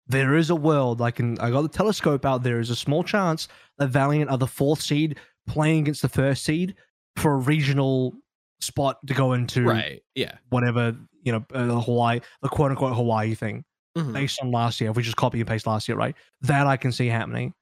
There 0.06 0.36
is 0.36 0.50
a 0.50 0.54
world 0.56 1.00
I 1.00 1.10
can 1.10 1.38
I 1.40 1.50
got 1.50 1.62
the 1.62 1.68
telescope 1.68 2.24
out. 2.26 2.42
There 2.42 2.60
is 2.60 2.70
a 2.70 2.76
small 2.76 3.02
chance 3.04 3.48
that 3.78 3.88
Valiant 3.88 4.30
are 4.30 4.38
the 4.38 4.46
fourth 4.46 4.80
seed 4.82 5.18
playing 5.46 5.80
against 5.80 6.02
the 6.02 6.08
first 6.08 6.44
seed 6.44 6.74
for 7.16 7.34
a 7.34 7.38
regional 7.38 8.12
spot 8.60 8.98
to 9.06 9.14
go 9.14 9.32
into 9.34 9.64
Right. 9.64 10.02
Yeah. 10.14 10.36
whatever 10.50 10.96
you 11.22 11.32
know 11.32 11.44
uh, 11.54 11.66
the 11.66 11.80
Hawaii 11.80 12.20
the 12.42 12.48
quote 12.48 12.70
unquote 12.70 12.94
Hawaii 12.96 13.34
thing 13.34 13.64
Mhm. 13.96 14.12
based 14.12 14.40
on 14.42 14.50
last 14.50 14.80
year. 14.80 14.90
If 14.90 14.96
we 14.96 15.02
just 15.02 15.16
copy 15.16 15.38
and 15.40 15.48
paste 15.48 15.66
last 15.66 15.88
year, 15.88 15.96
right? 15.96 16.16
That 16.42 16.66
I 16.66 16.76
can 16.76 16.92
see 16.92 17.06
happening 17.06 17.54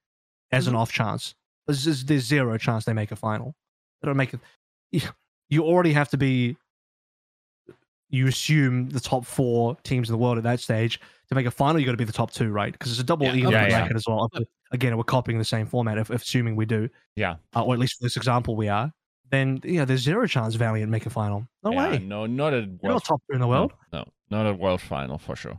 as 0.51 0.65
Mm-hmm. 0.65 0.75
an 0.75 0.81
off 0.81 0.91
chance. 0.93 1.35
There's, 1.67 2.05
there's, 2.05 2.25
zero 2.25 2.57
chance 2.59 2.85
they 2.85 2.93
make 2.93 3.13
a 3.13 3.17
final. 3.17 3.55
They 4.01 4.07
don't 4.07 4.17
make 4.17 4.35
it. 4.35 4.41
You 5.49 5.63
already 5.63 5.93
have 5.93 6.09
to 6.11 6.17
be. 6.17 6.57
You 8.09 8.27
assume 8.27 8.91
the 8.91 9.01
top 9.01 9.25
four 9.25 9.77
teams 9.85 10.09
in 10.11 10.13
the 10.13 10.19
world 10.19 10.37
at 10.39 10.45
that 10.45 10.61
stage 10.61 11.01
to 11.33 11.39
make 11.41 11.47
a 11.47 11.51
final. 11.51 11.79
You 11.81 11.87
got 11.87 11.93
to 11.93 11.97
be 11.99 12.05
the 12.05 12.13
top 12.13 12.31
two, 12.31 12.51
right? 12.51 12.73
Because 12.73 12.91
it's 12.93 13.01
a 13.01 13.05
double 13.05 13.27
Yeah, 13.27 13.35
even 13.35 13.51
yeah, 13.53 13.63
yeah. 13.69 13.79
bracket 13.81 13.97
as 13.97 14.05
well. 14.07 14.29
Again, 14.73 14.97
we're 14.97 15.05
copying 15.05 15.39
the 15.39 15.45
same 15.45 15.67
format. 15.67 15.99
If, 15.99 16.11
if 16.11 16.23
assuming 16.23 16.57
we 16.57 16.65
do, 16.67 16.89
Yeah. 17.17 17.37
uh, 17.55 17.63
or 17.65 17.75
at 17.75 17.81
least 17.81 17.99
for 17.99 18.05
this 18.05 18.17
example, 18.17 18.57
we 18.57 18.69
are. 18.69 18.93
Then 19.31 19.61
yeah, 19.65 19.85
there's 19.85 20.01
zero 20.03 20.27
chance 20.27 20.55
Valiant 20.57 20.91
make 20.91 21.07
a 21.07 21.11
final. 21.11 21.47
No 21.65 21.73
Yeah, 21.73 21.91
way. 21.91 21.99
No, 21.99 22.27
not 22.27 22.53
a 22.53 22.59
You're 22.61 22.67
world. 22.67 22.95
not 22.97 23.05
top 23.05 23.23
two 23.29 23.35
in 23.35 23.41
the 23.41 23.47
world. 23.49 23.73
No, 23.93 24.05
no, 24.31 24.43
not 24.43 24.47
a 24.51 24.55
world 24.55 24.81
final 24.81 25.19
for 25.19 25.35
sure. 25.37 25.59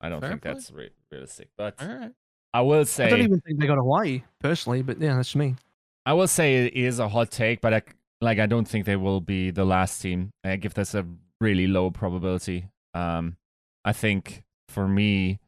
I 0.00 0.08
don't 0.10 0.20
Fair 0.20 0.30
think 0.30 0.42
play. 0.42 0.52
that's 0.52 0.70
re- 0.70 0.90
realistic, 1.10 1.48
but 1.56 1.74
All 1.80 1.88
right. 1.88 2.12
I 2.52 2.60
will 2.60 2.84
say 2.84 3.06
I 3.06 3.10
don't 3.10 3.20
even 3.22 3.40
think 3.40 3.58
they 3.60 3.66
got 3.66 3.76
Hawaii 3.78 4.22
personally, 4.40 4.82
but 4.82 5.00
yeah, 5.00 5.16
that's 5.16 5.34
me. 5.34 5.56
I 6.04 6.12
will 6.12 6.28
say 6.28 6.66
it 6.66 6.74
is 6.74 6.98
a 6.98 7.08
hot 7.08 7.30
take, 7.30 7.60
but 7.62 7.72
I, 7.74 7.82
like 8.20 8.38
I 8.38 8.46
don't 8.46 8.66
think 8.68 8.84
they 8.86 8.96
will 8.96 9.20
be 9.20 9.50
the 9.50 9.64
last 9.64 10.00
team. 10.00 10.30
I 10.44 10.56
give 10.56 10.74
this 10.74 10.94
a 10.94 11.06
really 11.40 11.66
low 11.66 11.90
probability. 11.90 12.68
Um, 12.94 13.36
I 13.84 13.92
think 13.92 14.42
for 14.68 14.86
me, 14.88 15.38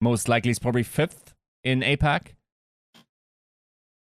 most 0.00 0.28
likely 0.28 0.50
it's 0.50 0.58
probably 0.58 0.82
fifth 0.82 1.34
in 1.64 1.80
APAC. 1.80 2.34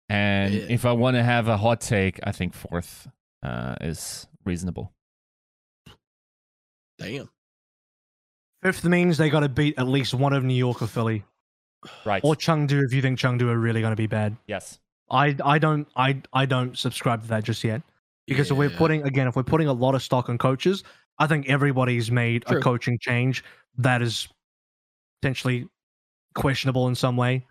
And 0.10 0.54
Yeah. 0.54 0.66
if 0.70 0.86
I 0.86 0.92
want 0.92 1.16
to 1.16 1.24
have 1.24 1.48
a 1.48 1.58
hot 1.58 1.82
take, 1.82 2.20
I 2.24 2.32
think 2.32 2.54
fourth 2.54 3.08
uh, 3.44 3.76
is 3.82 4.28
reasonable. 4.46 4.92
Damn. 6.98 7.30
Fifth 8.64 8.84
means 8.84 9.18
they 9.18 9.30
got 9.30 9.40
to 9.42 9.50
beat 9.50 9.76
at 9.78 9.88
least 9.88 10.14
one 10.14 10.34
of 10.34 10.44
New 10.44 10.54
York 10.56 10.82
or 10.82 10.88
Philly 10.88 11.24
Right. 12.06 12.22
or 12.26 12.36
Chengdu 12.36 12.84
if 12.84 12.94
you 12.94 13.02
think 13.02 13.18
Chengdu 13.18 13.44
are 13.50 13.58
really 13.58 13.80
going 13.82 13.92
to 13.94 13.96
be 13.96 14.08
bad. 14.08 14.36
yes. 14.48 14.80
I 15.12 15.36
I 15.44 15.58
don't 15.58 15.88
I 15.96 16.22
I 16.34 16.46
don't 16.46 16.78
subscribe 16.78 17.24
to 17.24 17.28
that 17.30 17.44
just 17.44 17.64
yet 17.64 17.82
because 18.28 18.52
if 18.52 18.58
we're 18.58 18.70
putting 18.70 19.02
again 19.04 19.28
if 19.28 19.36
we're 19.36 19.42
putting 19.42 19.68
a 19.68 19.74
lot 19.74 19.96
of 19.96 20.04
stock 20.04 20.30
on 20.30 20.38
coaches, 20.38 20.84
I 21.18 21.26
think 21.26 21.50
everybody's 21.50 22.12
made 22.12 22.46
True. 22.46 22.60
a 22.60 22.62
coaching 22.62 23.00
change 23.02 23.44
that 23.80 24.04
is 24.04 24.28
potentially 25.22 25.68
questionable 26.36 26.88
in 26.88 26.96
some 26.96 27.18
way. 27.18 27.46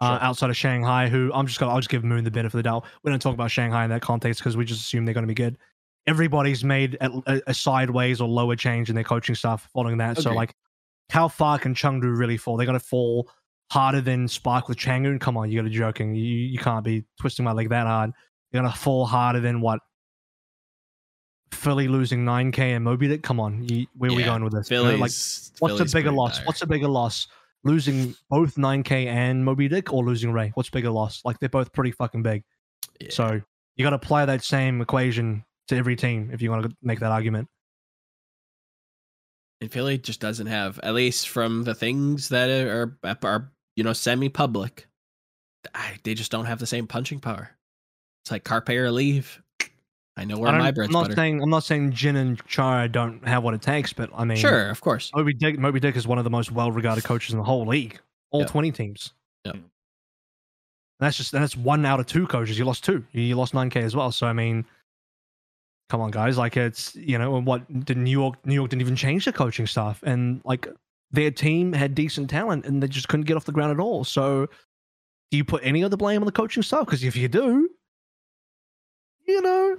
Uh, 0.00 0.16
Sure. 0.16 0.24
outside 0.24 0.50
of 0.50 0.56
Shanghai, 0.56 1.08
who 1.10 1.30
I'm 1.34 1.46
just 1.46 1.60
gonna 1.60 1.72
I'll 1.72 1.78
just 1.78 1.90
give 1.90 2.04
Moon 2.04 2.24
the 2.24 2.30
benefit 2.30 2.54
of 2.54 2.58
the 2.58 2.62
doubt. 2.62 2.86
We 3.02 3.10
don't 3.10 3.20
talk 3.20 3.34
about 3.34 3.50
Shanghai 3.50 3.84
in 3.84 3.90
that 3.90 4.00
context 4.00 4.40
because 4.40 4.56
we 4.56 4.64
just 4.64 4.80
assume 4.80 5.04
they're 5.04 5.12
going 5.12 5.26
to 5.26 5.28
be 5.28 5.34
good. 5.34 5.58
Everybody's 6.06 6.64
made 6.64 6.96
a, 7.02 7.42
a, 7.46 7.52
sideways 7.52 8.18
or 8.22 8.26
lower 8.26 8.56
change 8.56 8.88
in 8.88 8.94
their 8.94 9.04
coaching 9.04 9.34
stuff 9.34 9.68
following 9.74 9.98
that. 9.98 10.16
So 10.16 10.32
like, 10.32 10.54
how 11.10 11.28
far 11.28 11.58
can 11.58 11.74
Chengdu 11.74 12.18
really 12.18 12.38
fall? 12.38 12.56
They're 12.56 12.64
going 12.64 12.78
to 12.78 12.84
fall 12.84 13.28
harder 13.70 14.00
than 14.00 14.26
Spark 14.26 14.68
with 14.68 14.78
Changun. 14.78 15.20
Come 15.20 15.36
on, 15.36 15.50
you 15.50 15.60
got 15.60 15.68
to 15.68 15.70
joking. 15.74 16.14
You 16.14 16.24
you 16.24 16.58
can't 16.58 16.82
be 16.82 17.04
twisting 17.20 17.44
my 17.44 17.52
leg 17.52 17.68
that 17.68 17.86
hard. 17.86 18.12
You're 18.52 18.62
going 18.62 18.72
to 18.72 18.78
fall 18.78 19.04
harder 19.04 19.40
than 19.40 19.60
what? 19.60 19.80
Philly 21.52 21.88
losing 21.88 22.24
9k 22.24 22.58
and 22.58 22.84
Moby 22.84 23.08
Dick. 23.08 23.22
Come 23.22 23.40
on, 23.40 23.68
you, 23.68 23.86
where 23.96 24.10
are 24.10 24.14
we 24.14 24.22
going 24.22 24.44
with 24.44 24.52
this? 24.52 24.70
You 24.70 24.78
know, 24.78 24.84
Philly's. 24.84 25.00
like, 25.00 25.60
what's 25.60 25.78
Philly's 25.78 25.92
a 25.92 25.96
bigger 25.96 26.12
loss? 26.12 26.38
dire. 26.38 26.46
What's 26.46 26.62
a 26.62 26.66
bigger 26.66 26.88
loss? 26.88 27.28
Losing 27.64 28.14
both 28.30 28.54
9k 28.54 29.06
and 29.06 29.44
Moby 29.44 29.68
Dick 29.68 29.92
or 29.92 30.04
losing 30.04 30.32
Ray? 30.32 30.52
What's 30.54 30.70
bigger 30.70 30.90
loss? 30.90 31.20
Like 31.24 31.38
they're 31.38 31.48
both 31.48 31.72
pretty 31.72 31.90
fucking 31.90 32.22
big. 32.22 32.44
Yeah. 33.00 33.08
So 33.10 33.40
you 33.76 33.84
got 33.84 33.90
to 33.90 33.96
apply 33.96 34.26
that 34.26 34.42
same 34.42 34.80
equation 34.80 35.44
to 35.68 35.76
every 35.76 35.96
team 35.96 36.30
if 36.32 36.40
you 36.42 36.50
want 36.50 36.64
to 36.64 36.76
make 36.82 37.00
that 37.00 37.12
argument. 37.12 37.48
And 39.60 39.70
Philly 39.70 39.98
just 39.98 40.20
doesn't 40.20 40.46
have, 40.46 40.78
at 40.82 40.94
least 40.94 41.28
from 41.28 41.64
the 41.64 41.74
things 41.74 42.30
that 42.30 42.48
are 42.48 42.98
are 43.04 43.52
you 43.76 43.84
know 43.84 43.92
semi-public, 43.92 44.86
they 46.02 46.14
just 46.14 46.30
don't 46.30 46.46
have 46.46 46.58
the 46.58 46.66
same 46.66 46.86
punching 46.86 47.20
power. 47.20 47.50
It's 48.24 48.30
like 48.30 48.44
carpe 48.44 48.70
or 48.70 48.90
leave. 48.90 49.42
I 50.20 50.24
know 50.24 50.36
I 50.36 50.38
where 50.40 50.50
don't- 50.52 50.60
my 50.60 50.68
I'm 50.68 50.74
bread's 50.74 50.92
not 50.92 51.02
butter. 51.04 51.14
saying 51.14 51.42
I'm 51.42 51.50
not 51.50 51.64
saying 51.64 51.92
Jin 51.92 52.16
and 52.16 52.44
Chara 52.46 52.88
don't 52.88 53.26
have 53.26 53.42
what 53.42 53.54
it 53.54 53.62
takes, 53.62 53.92
but 53.92 54.10
I 54.14 54.24
mean, 54.24 54.36
Sure, 54.36 54.68
of 54.68 54.80
course. 54.80 55.10
Moby 55.14 55.32
Dick, 55.34 55.58
Moby 55.58 55.80
Dick 55.80 55.96
is 55.96 56.06
one 56.06 56.18
of 56.18 56.24
the 56.24 56.30
most 56.30 56.52
well-regarded 56.52 57.04
coaches 57.04 57.32
in 57.32 57.38
the 57.38 57.44
whole 57.44 57.66
league, 57.66 57.98
all 58.30 58.40
Yep. 58.40 58.50
20 58.50 58.72
teams. 58.72 59.12
Yep. 59.46 59.54
And 59.54 59.64
that's 60.98 61.16
just 61.16 61.32
that's 61.32 61.56
one 61.56 61.86
out 61.86 62.00
of 62.00 62.06
two 62.06 62.26
coaches. 62.26 62.58
You 62.58 62.66
lost 62.66 62.84
two. 62.84 63.04
You 63.12 63.34
lost 63.34 63.54
9k 63.54 63.76
as 63.82 63.96
well. 63.96 64.12
So 64.12 64.26
I 64.26 64.34
mean, 64.34 64.66
come 65.88 66.02
on, 66.02 66.10
guys. 66.10 66.36
Like 66.36 66.56
it's 66.58 66.94
you 66.94 67.16
know, 67.16 67.40
what 67.40 67.84
did 67.86 67.96
New 67.96 68.10
York? 68.10 68.36
New 68.44 68.54
York 68.54 68.68
didn't 68.68 68.82
even 68.82 68.96
change 68.96 69.24
the 69.24 69.32
coaching 69.32 69.66
staff, 69.66 70.02
and 70.02 70.42
like 70.44 70.68
their 71.10 71.30
team 71.30 71.72
had 71.72 71.94
decent 71.94 72.28
talent, 72.28 72.66
and 72.66 72.82
they 72.82 72.88
just 72.88 73.08
couldn't 73.08 73.24
get 73.26 73.36
off 73.38 73.46
the 73.46 73.52
ground 73.52 73.72
at 73.72 73.80
all. 73.80 74.04
So 74.04 74.46
do 75.30 75.36
you 75.38 75.44
put 75.44 75.62
any 75.64 75.80
of 75.80 75.90
the 75.90 75.96
blame 75.96 76.20
on 76.20 76.26
the 76.26 76.32
coaching 76.32 76.62
staff? 76.62 76.84
Because 76.84 77.02
if 77.02 77.16
you 77.16 77.26
do, 77.28 77.70
you 79.26 79.40
know. 79.40 79.78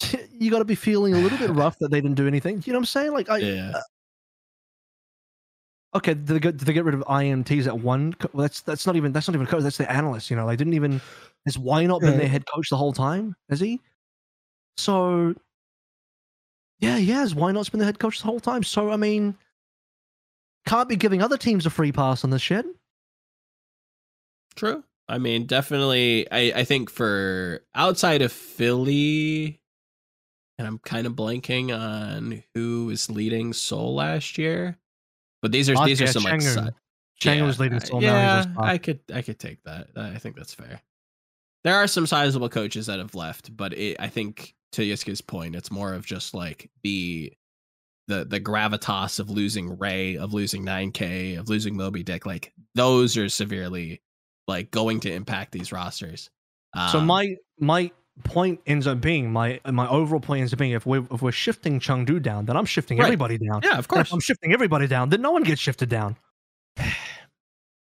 You 0.38 0.50
got 0.50 0.58
to 0.58 0.64
be 0.66 0.74
feeling 0.74 1.14
a 1.14 1.18
little 1.18 1.38
bit 1.38 1.50
rough 1.54 1.78
that 1.78 1.90
they 1.90 2.00
didn't 2.00 2.16
do 2.16 2.26
anything. 2.26 2.62
You 2.66 2.72
know 2.72 2.78
what 2.78 2.82
I'm 2.82 2.86
saying? 2.86 3.12
Like, 3.12 3.30
I, 3.30 3.38
Yeah. 3.38 3.72
Uh, 3.74 3.80
okay, 5.96 6.12
did 6.12 6.26
they, 6.26 6.38
get, 6.38 6.56
did 6.58 6.66
they 6.66 6.74
get 6.74 6.84
rid 6.84 6.94
of 6.94 7.00
IMTs 7.02 7.66
at 7.66 7.78
one? 7.78 8.12
co- 8.14 8.28
Well, 8.34 8.42
that's 8.42 8.60
that's 8.60 8.86
not 8.86 8.96
even 8.96 9.12
that's 9.12 9.26
not 9.28 9.34
even 9.34 9.46
a 9.46 9.50
coach. 9.50 9.62
That's 9.62 9.78
the 9.78 9.90
analyst. 9.90 10.30
You 10.30 10.36
know, 10.36 10.46
they 10.46 10.56
didn't 10.56 10.74
even. 10.74 11.00
Has 11.46 11.58
why 11.58 11.86
not 11.86 12.00
been 12.00 12.18
their 12.18 12.28
head 12.28 12.44
coach 12.52 12.68
the 12.70 12.76
whole 12.76 12.92
time? 12.92 13.34
Has 13.48 13.60
he? 13.60 13.80
So. 14.76 15.34
Yeah, 16.80 16.98
yeah. 16.98 17.20
Has 17.20 17.34
why 17.34 17.52
not's 17.52 17.70
been 17.70 17.80
the 17.80 17.86
head 17.86 17.98
coach 17.98 18.18
the 18.18 18.26
whole 18.26 18.40
time? 18.40 18.62
So 18.62 18.90
I 18.90 18.96
mean, 18.96 19.36
can't 20.66 20.88
be 20.88 20.96
giving 20.96 21.22
other 21.22 21.38
teams 21.38 21.64
a 21.64 21.70
free 21.70 21.92
pass 21.92 22.24
on 22.24 22.30
this 22.30 22.42
shit. 22.42 22.66
True. 24.56 24.84
I 25.08 25.18
mean, 25.18 25.46
definitely. 25.46 26.26
I 26.30 26.52
I 26.60 26.64
think 26.64 26.90
for 26.90 27.62
outside 27.74 28.22
of 28.22 28.32
Philly, 28.32 29.60
and 30.58 30.66
I'm 30.66 30.78
kind 30.78 31.06
of 31.06 31.14
blanking 31.14 31.76
on 31.76 32.42
who 32.54 32.86
was 32.86 33.10
leading 33.10 33.52
Seoul 33.52 33.94
last 33.94 34.38
year, 34.38 34.78
but 35.42 35.52
these 35.52 35.68
are 35.70 35.74
Last 35.74 35.86
these 35.86 36.00
are 36.00 36.04
year, 36.04 36.12
some 36.12 36.22
like 36.24 36.34
Chang'un. 36.40 36.54
side- 36.54 36.74
Chang 37.18 37.42
was 37.44 37.58
leading 37.58 37.78
uh, 37.78 37.80
Seoul. 37.80 38.00
now 38.02 38.06
Yeah, 38.14 38.44
I 38.58 38.76
could 38.78 39.00
I 39.14 39.22
could 39.22 39.38
take 39.38 39.62
that. 39.64 39.88
I 39.96 40.18
think 40.18 40.36
that's 40.36 40.52
fair. 40.54 40.80
There 41.64 41.74
are 41.74 41.86
some 41.86 42.06
sizable 42.06 42.48
coaches 42.50 42.86
that 42.86 42.98
have 42.98 43.14
left, 43.14 43.56
but 43.56 43.72
it, 43.72 43.96
I 43.98 44.08
think 44.08 44.54
to 44.72 44.82
Yiska's 44.82 45.20
point, 45.22 45.56
it's 45.56 45.70
more 45.70 45.94
of 45.94 46.04
just 46.06 46.34
like 46.34 46.70
the 46.82 47.32
the 48.08 48.24
the 48.26 48.38
gravitas 48.38 49.18
of 49.18 49.30
losing 49.30 49.78
Ray, 49.78 50.16
of 50.16 50.34
losing 50.34 50.64
9K, 50.64 51.38
of 51.38 51.48
losing 51.48 51.76
Moby 51.76 52.02
Dick. 52.02 52.26
Like 52.26 52.52
those 52.74 53.16
are 53.16 53.28
severely 53.30 54.02
like 54.46 54.70
going 54.70 55.00
to 55.00 55.12
impact 55.12 55.52
these 55.52 55.72
rosters. 55.72 56.28
So 56.92 56.98
Um, 56.98 57.06
my 57.06 57.34
my 57.58 57.90
point 58.24 58.60
ends 58.66 58.86
up 58.86 59.00
being 59.00 59.30
my 59.30 59.60
my 59.70 59.88
overall 59.88 60.20
point 60.20 60.40
ends 60.40 60.52
up 60.52 60.58
being 60.58 60.72
if 60.72 60.86
we 60.86 60.98
are 60.98 61.06
if 61.10 61.22
we're 61.22 61.32
shifting 61.32 61.78
Chengdu 61.80 62.20
down, 62.22 62.46
then 62.46 62.56
I'm 62.56 62.64
shifting 62.64 62.98
Right. 62.98 63.04
everybody 63.06 63.38
down. 63.38 63.60
yeah, 63.62 63.78
of 63.78 63.88
course. 63.88 64.12
I'm 64.12 64.20
shifting 64.20 64.52
everybody 64.52 64.86
down, 64.86 65.10
then 65.10 65.20
no 65.22 65.30
one 65.32 65.42
gets 65.42 65.60
shifted 65.60 65.88
down. 65.88 66.16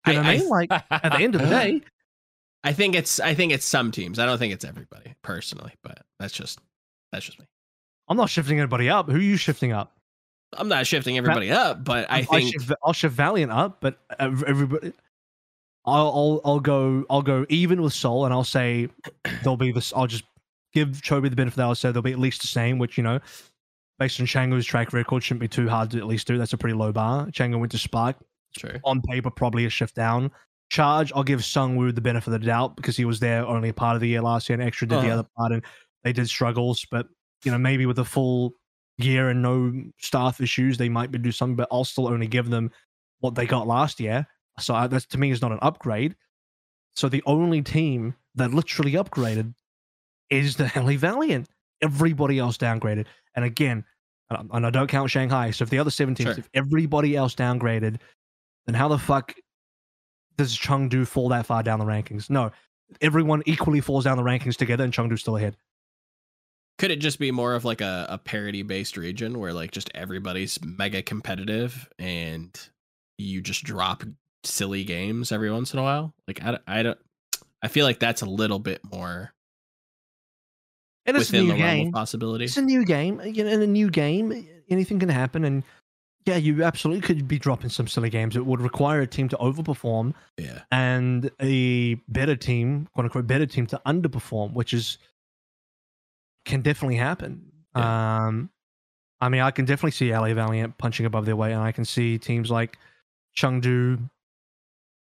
You 0.08 0.14
know 0.14 0.20
what 0.20 0.28
I 0.28 0.38
mean? 0.38 0.50
Like 0.50 0.72
at 0.72 1.12
the 1.14 1.18
end 1.24 1.34
of 1.34 1.42
the 1.42 1.48
day, 1.48 1.82
I 2.64 2.74
think 2.74 2.94
it's 2.96 3.20
I 3.20 3.34
think 3.34 3.52
it's 3.52 3.66
some 3.66 3.92
teams. 3.92 4.20
I 4.20 4.28
don't 4.28 4.38
think 4.38 4.54
it's 4.54 4.64
everybody 4.64 5.16
personally, 5.24 5.74
but 5.82 6.00
that's 6.20 6.32
just 6.34 6.60
that's 7.12 7.26
just 7.26 7.40
me. 7.40 7.46
I'm 8.08 8.16
not 8.16 8.30
shifting 8.30 8.60
anybody 8.60 8.88
up. 8.88 9.10
Who 9.10 9.16
are 9.18 9.20
you 9.20 9.36
shifting 9.36 9.72
up? 9.72 9.94
I'm 10.54 10.68
not 10.68 10.86
shifting 10.86 11.18
everybody 11.18 11.52
up, 11.52 11.84
but 11.84 12.06
I 12.12 12.20
I'll 12.20 12.24
think 12.26 12.52
shift, 12.54 12.72
I'll 12.84 12.94
shift 12.94 13.16
Valiant 13.16 13.52
up, 13.52 13.82
but 13.82 13.98
everybody. 14.20 14.94
I'll, 15.86 16.08
I'll 16.10 16.42
I'll 16.46 16.60
go 16.60 17.06
I'll 17.10 17.22
go 17.22 17.46
even 17.50 17.82
with 17.82 17.94
Seoul, 17.94 18.26
and 18.26 18.34
I'll 18.34 18.44
say 18.44 18.90
there'll 19.44 19.58
be 19.58 19.72
this. 19.72 19.94
I'll 19.96 20.08
just 20.08 20.24
give 20.74 20.90
Chobi 20.90 21.30
the 21.30 21.36
benefit 21.36 21.54
of 21.54 21.56
the 21.58 21.62
doubt. 21.64 21.78
Say 21.78 21.92
they'll 21.92 22.02
be 22.02 22.12
at 22.12 22.20
least 22.20 22.42
the 22.42 22.48
same, 22.48 22.78
which 22.80 22.98
you 22.98 23.04
know, 23.04 23.20
based 24.00 24.20
on 24.20 24.26
Chango's 24.26 24.66
track 24.66 24.94
record, 24.94 25.24
shouldn't 25.24 25.42
be 25.42 25.48
too 25.48 25.70
hard 25.70 25.92
to 25.92 25.98
at 25.98 26.08
least 26.08 26.28
do. 26.28 26.38
That's 26.38 26.54
a 26.54 26.58
pretty 26.58 26.76
low 26.76 26.92
bar. 26.92 27.28
Chango 27.28 27.60
went 27.60 27.72
to 27.74 27.78
Spark 27.78 28.16
True. 28.58 28.80
on 28.84 29.02
paper, 29.02 29.30
probably 29.30 29.66
a 29.66 29.70
shift 29.70 29.96
down. 29.96 30.32
Charge, 30.72 31.12
I'll 31.16 31.24
give 31.24 31.42
Sungwoo 31.42 31.94
the 31.94 32.02
benefit 32.02 32.28
of 32.34 32.34
the 32.42 32.46
doubt 32.48 32.76
because 32.76 32.98
he 32.98 33.06
was 33.06 33.20
there 33.20 33.46
only 33.46 33.70
a 33.70 33.74
part 33.74 33.96
of 33.96 34.02
the 34.02 34.08
year 34.08 34.22
last 34.22 34.50
year 34.50 34.58
and 34.60 34.68
extra 34.68 34.88
did 34.88 34.96
the 34.96 35.02
Uh-huh. 35.08 35.14
other 35.20 35.28
part 35.38 35.52
and 35.52 35.64
they 36.04 36.12
did 36.12 36.28
struggles. 36.28 36.86
But 36.90 37.08
you 37.44 37.52
know, 37.52 37.60
maybe 37.60 37.86
with 37.86 38.00
a 38.00 38.06
full 38.06 38.54
year 38.98 39.30
and 39.30 39.44
no 39.44 39.72
staff 40.00 40.42
issues, 40.42 40.78
they 40.80 40.90
might 40.90 41.12
be 41.12 41.20
do 41.20 41.32
something. 41.32 41.56
But 41.56 41.68
I'll 41.72 41.84
still 41.84 42.08
only 42.08 42.26
give 42.28 42.50
them 42.50 42.72
what 43.20 43.36
they 43.36 43.46
got 43.46 43.68
last 43.68 44.00
year. 44.00 44.26
So 44.60 44.74
I, 44.74 44.88
that's 44.88 45.06
to 45.08 45.18
me 45.18 45.32
is 45.32 45.41
not 45.41 45.51
an 45.51 45.60
upgrade. 45.62 46.16
So 46.95 47.10
the 47.10 47.24
only 47.26 47.62
team 47.62 48.16
that 48.36 48.53
literally 48.53 48.93
upgraded 48.93 49.53
is 50.30 50.56
the 50.56 50.72
LA 50.76 50.93
Valiant. 50.97 51.49
Everybody 51.82 52.39
else 52.39 52.58
downgraded. 52.58 53.06
And 53.36 53.43
again, 53.45 53.84
and 54.30 54.49
I- 54.51 54.58
and 54.58 54.66
I 54.66 54.70
don't 54.70 54.88
count 54.88 55.12
Shanghai. 55.12 55.51
So 55.51 55.64
if 55.64 55.70
the 55.70 55.80
other 55.80 55.91
seven 55.91 56.16
teams, 56.16 56.30
Sure. 56.30 56.39
if 56.39 56.49
everybody 56.53 57.16
else 57.16 57.36
downgraded, 57.36 57.99
then 58.66 58.76
how 58.76 58.88
the 58.88 58.97
fuck 58.97 59.34
does 60.38 60.58
Chengdu 60.58 61.06
fall 61.08 61.30
that 61.30 61.45
far 61.45 61.64
down 61.64 61.80
the 61.80 61.86
rankings? 61.86 62.30
No, 62.30 62.51
everyone 63.01 63.43
equally 63.45 63.82
falls 63.82 64.03
down 64.06 64.18
the 64.18 64.24
rankings 64.24 64.56
together, 64.56 64.84
and 64.84 64.91
Chengdu's 64.93 65.22
still 65.22 65.38
ahead. 65.38 65.56
Could 66.78 66.91
it 66.91 66.97
just 66.97 67.20
be 67.20 67.32
more 67.32 67.53
of 67.56 67.64
like 67.64 67.80
a, 67.82 68.06
a 68.10 68.18
parity 68.18 68.62
based 68.64 68.97
region 68.97 69.39
where 69.39 69.53
like 69.53 69.72
just 69.72 69.89
everybody's 69.95 70.60
mega 70.64 71.01
competitive 71.01 71.88
and 71.99 72.58
you 73.18 73.41
just 73.41 73.64
drop 73.64 74.03
silly 74.46 74.84
games 74.84 75.32
every 75.32 75.52
once 75.52 75.74
in 75.74 75.80
a 75.80 75.84
while? 75.84 76.14
Like 76.28 76.41
I, 76.43 76.52
don't- 76.52 76.64
I 76.68 76.84
don't 76.84 77.00
I 77.62 77.68
feel 77.68 77.86
like 77.86 78.00
that's 78.00 78.22
a 78.22 78.26
little 78.26 78.60
bit 78.60 78.80
more 78.91 79.34
And 81.06 81.18
it's 81.18 81.30
a 81.30 81.34
new 81.34 81.48
the 81.48 81.54
realm 81.54 81.60
game. 81.60 81.88
of 81.88 81.93
possibility. 81.93 82.46
It's 82.46 82.58
a 82.58 82.62
new 82.62 82.86
game. 82.86 83.22
You 83.24 83.43
know, 83.43 83.50
in 83.52 83.62
a 83.62 83.68
new 83.68 83.89
game, 83.89 84.48
anything 84.70 85.00
can 85.00 85.10
happen. 85.10 85.43
And 85.46 85.64
yeah, 86.26 86.38
you 86.38 86.64
absolutely 86.64 87.02
could 87.02 87.28
be 87.28 87.38
dropping 87.38 87.70
some 87.70 87.88
silly 87.88 88.10
games. 88.10 88.36
It 88.36 88.46
would 88.46 88.62
require 88.62 89.02
a 89.02 89.08
team 89.08 89.30
to 89.30 89.38
overperform 89.38 90.14
Yeah. 90.38 90.62
and 90.72 91.30
a 91.39 91.96
better 92.08 92.36
team, 92.36 92.88
quote 92.93 93.06
unquote, 93.06 93.28
better 93.28 93.46
team 93.46 93.68
to 93.68 93.82
underperform, 93.86 94.54
which 94.54 94.74
is 94.74 94.98
can 96.46 96.62
definitely 96.62 96.98
happen. 96.98 97.52
Um, 97.74 98.50
I 99.20 99.30
mean, 99.30 99.41
I 99.41 99.52
can 99.52 99.66
definitely 99.66 99.91
see 99.91 100.12
LA 100.16 100.34
Valiant 100.34 100.78
punching 100.78 101.06
above 101.06 101.26
their 101.26 101.36
weight, 101.36 101.52
and 101.54 101.62
I 101.62 101.72
can 101.72 101.86
see 101.86 102.18
teams 102.18 102.50
like 102.52 102.78
Chengdu 103.38 104.10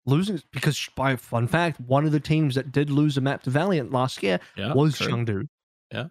losing 0.05 0.41
because, 0.51 0.89
by 0.95 1.15
fun 1.15 1.47
fact, 1.47 1.79
one 1.79 2.05
of 2.05 2.11
the 2.11 2.19
teams 2.19 2.55
that 2.55 2.71
did 2.71 2.89
lose 2.89 3.17
a 3.17 3.21
map 3.21 3.43
to 3.43 3.49
Valiant 3.49 3.91
last 3.91 4.21
year 4.23 4.39
Yeah. 4.55 4.73
was 4.73 4.97
true. 4.97 5.07
Chengdu. 5.07 5.47
Yeah. 5.91 6.07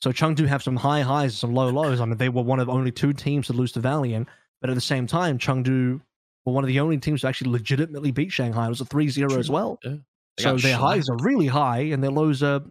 So 0.00 0.12
Chengdu 0.12 0.46
have 0.46 0.62
some 0.62 0.76
high 0.76 1.02
highs 1.02 1.32
and 1.32 1.38
some 1.38 1.54
low 1.54 1.68
lows. 1.70 2.00
I 2.00 2.04
mean, 2.04 2.16
they 2.16 2.28
were 2.28 2.42
one 2.42 2.60
of 2.60 2.68
only 2.68 2.90
two 2.90 3.12
teams 3.12 3.46
to 3.48 3.52
lose 3.52 3.72
to 3.72 3.80
Valiant, 3.80 4.28
but 4.60 4.70
at 4.70 4.74
the 4.74 4.80
same 4.80 5.06
time, 5.06 5.38
Chengdu 5.38 6.00
were 6.44 6.52
one 6.52 6.64
of 6.64 6.68
the 6.68 6.80
only 6.80 6.98
teams 6.98 7.20
to 7.20 7.28
actually 7.28 7.50
legitimately 7.50 8.10
beat 8.10 8.32
Shanghai. 8.32 8.66
It 8.66 8.70
was 8.70 8.80
a 8.80 8.84
3-0 8.84 9.38
as 9.38 9.50
well. 9.50 9.78
They 9.82 10.00
So 10.38 10.56
their 10.56 10.76
highs 10.76 11.08
are 11.08 11.16
really 11.18 11.46
high, 11.46 11.80
and 11.80 12.02
their 12.02 12.10
lows 12.10 12.42
are. 12.42 12.62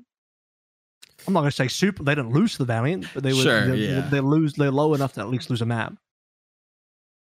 I'm 1.27 1.33
not 1.33 1.41
going 1.41 1.51
to 1.51 1.55
say 1.55 1.67
super. 1.67 2.03
They 2.03 2.15
didn't 2.15 2.31
lose 2.31 2.53
to 2.53 2.57
the 2.59 2.65
Valiant, 2.65 3.05
but 3.13 3.21
they 3.23 3.31
were. 3.33 3.41
Sure, 3.41 3.67
they, 3.67 3.75
yeah. 3.75 4.01
they 4.09 4.19
lose. 4.19 4.53
They're 4.53 4.71
low 4.71 4.93
enough 4.93 5.13
to 5.13 5.21
at 5.21 5.29
least 5.29 5.49
lose 5.49 5.61
a 5.61 5.65
map. 5.65 5.93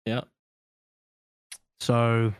Yeah. 0.05 0.23
So 1.81 2.35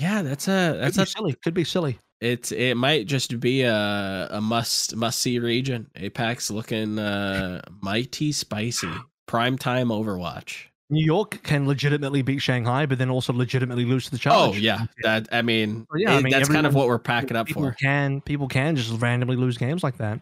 Yeah, 0.00 0.22
that's 0.22 0.48
a 0.48 0.76
that's 0.80 0.96
that's 0.96 1.10
a 1.10 1.16
silly. 1.16 1.34
Could 1.44 1.54
be 1.54 1.64
silly. 1.64 1.98
it's 2.20 2.52
it 2.52 2.76
might 2.76 3.06
just 3.06 3.38
be 3.40 3.62
a 3.62 4.28
a 4.30 4.40
must 4.40 4.96
must 4.96 5.18
see 5.20 5.38
region. 5.38 5.90
APAC 5.96 6.50
looking 6.50 6.98
uh 6.98 7.62
mighty 7.80 8.32
spicy. 8.32 8.90
Prime 9.26 9.58
time 9.58 9.88
Overwatch. 9.88 10.64
New 10.90 11.04
York 11.04 11.42
can 11.42 11.66
legitimately 11.66 12.22
beat 12.22 12.38
Shanghai, 12.38 12.86
but 12.86 12.96
then 12.96 13.10
also 13.10 13.32
legitimately 13.34 13.84
lose 13.84 14.06
to 14.06 14.10
the 14.12 14.20
Oh 14.30 14.54
yeah, 14.54 14.86
that 15.02 15.28
I 15.30 15.42
mean, 15.42 15.86
Well, 15.90 16.00
yeah, 16.00 16.14
I 16.14 16.22
mean, 16.22 16.32
that's 16.32 16.48
kind 16.48 16.66
of 16.66 16.74
what 16.74 16.88
we're 16.88 16.98
packing 16.98 17.36
up 17.36 17.46
people 17.46 17.62
for. 17.62 17.72
can 17.72 18.22
people 18.22 18.48
can 18.48 18.74
just 18.74 18.98
randomly 19.00 19.36
lose 19.36 19.58
games 19.58 19.82
like 19.82 19.98
that. 19.98 20.20